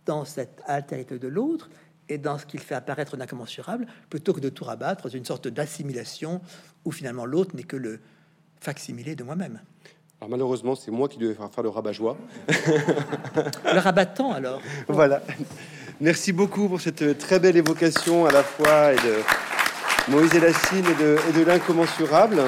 dans 0.06 0.26
cette 0.26 0.62
altérité 0.66 1.20
de 1.20 1.28
l'autre 1.28 1.70
et 2.10 2.18
dans 2.18 2.38
ce 2.38 2.46
qu'il 2.46 2.60
fait 2.60 2.76
apparaître 2.76 3.18
d'incommensurable, 3.18 3.88
plutôt 4.10 4.34
que 4.34 4.40
de 4.40 4.50
tout 4.50 4.64
rabattre 4.64 5.14
une 5.14 5.26
sorte 5.26 5.48
d'assimilation 5.48 6.42
où 6.84 6.92
finalement 6.92 7.26
l'autre 7.26 7.56
n'est 7.56 7.64
que 7.64 7.76
le 7.76 8.00
facsimilé 8.60 9.16
de 9.16 9.24
moi-même. 9.24 9.60
Alors 10.22 10.30
malheureusement, 10.30 10.76
c'est 10.76 10.92
moi 10.92 11.10
qui 11.10 11.18
devais 11.18 11.34
faire 11.34 11.64
le 11.64 11.70
rabat-joie. 11.70 12.18
le 12.48 13.80
rabattant 13.80 14.32
alors. 14.32 14.62
Voilà. 14.88 15.22
Merci 16.02 16.34
beaucoup 16.34 16.68
pour 16.68 16.82
cette 16.82 17.18
très 17.18 17.40
belle 17.40 17.58
évocation 17.58 18.26
à 18.26 18.32
la 18.32 18.44
fois 18.44 18.94
et 18.94 18.98
de 18.98 20.12
Moïse 20.12 20.34
et 20.36 20.40
la 20.40 20.50
et 20.50 20.52
de, 20.52 21.18
et 21.30 21.34
de 21.34 21.44
l'incommensurable. 21.44 22.42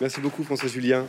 Merci 0.00 0.20
beaucoup 0.20 0.44
François 0.44 0.68
Julien. 0.68 1.06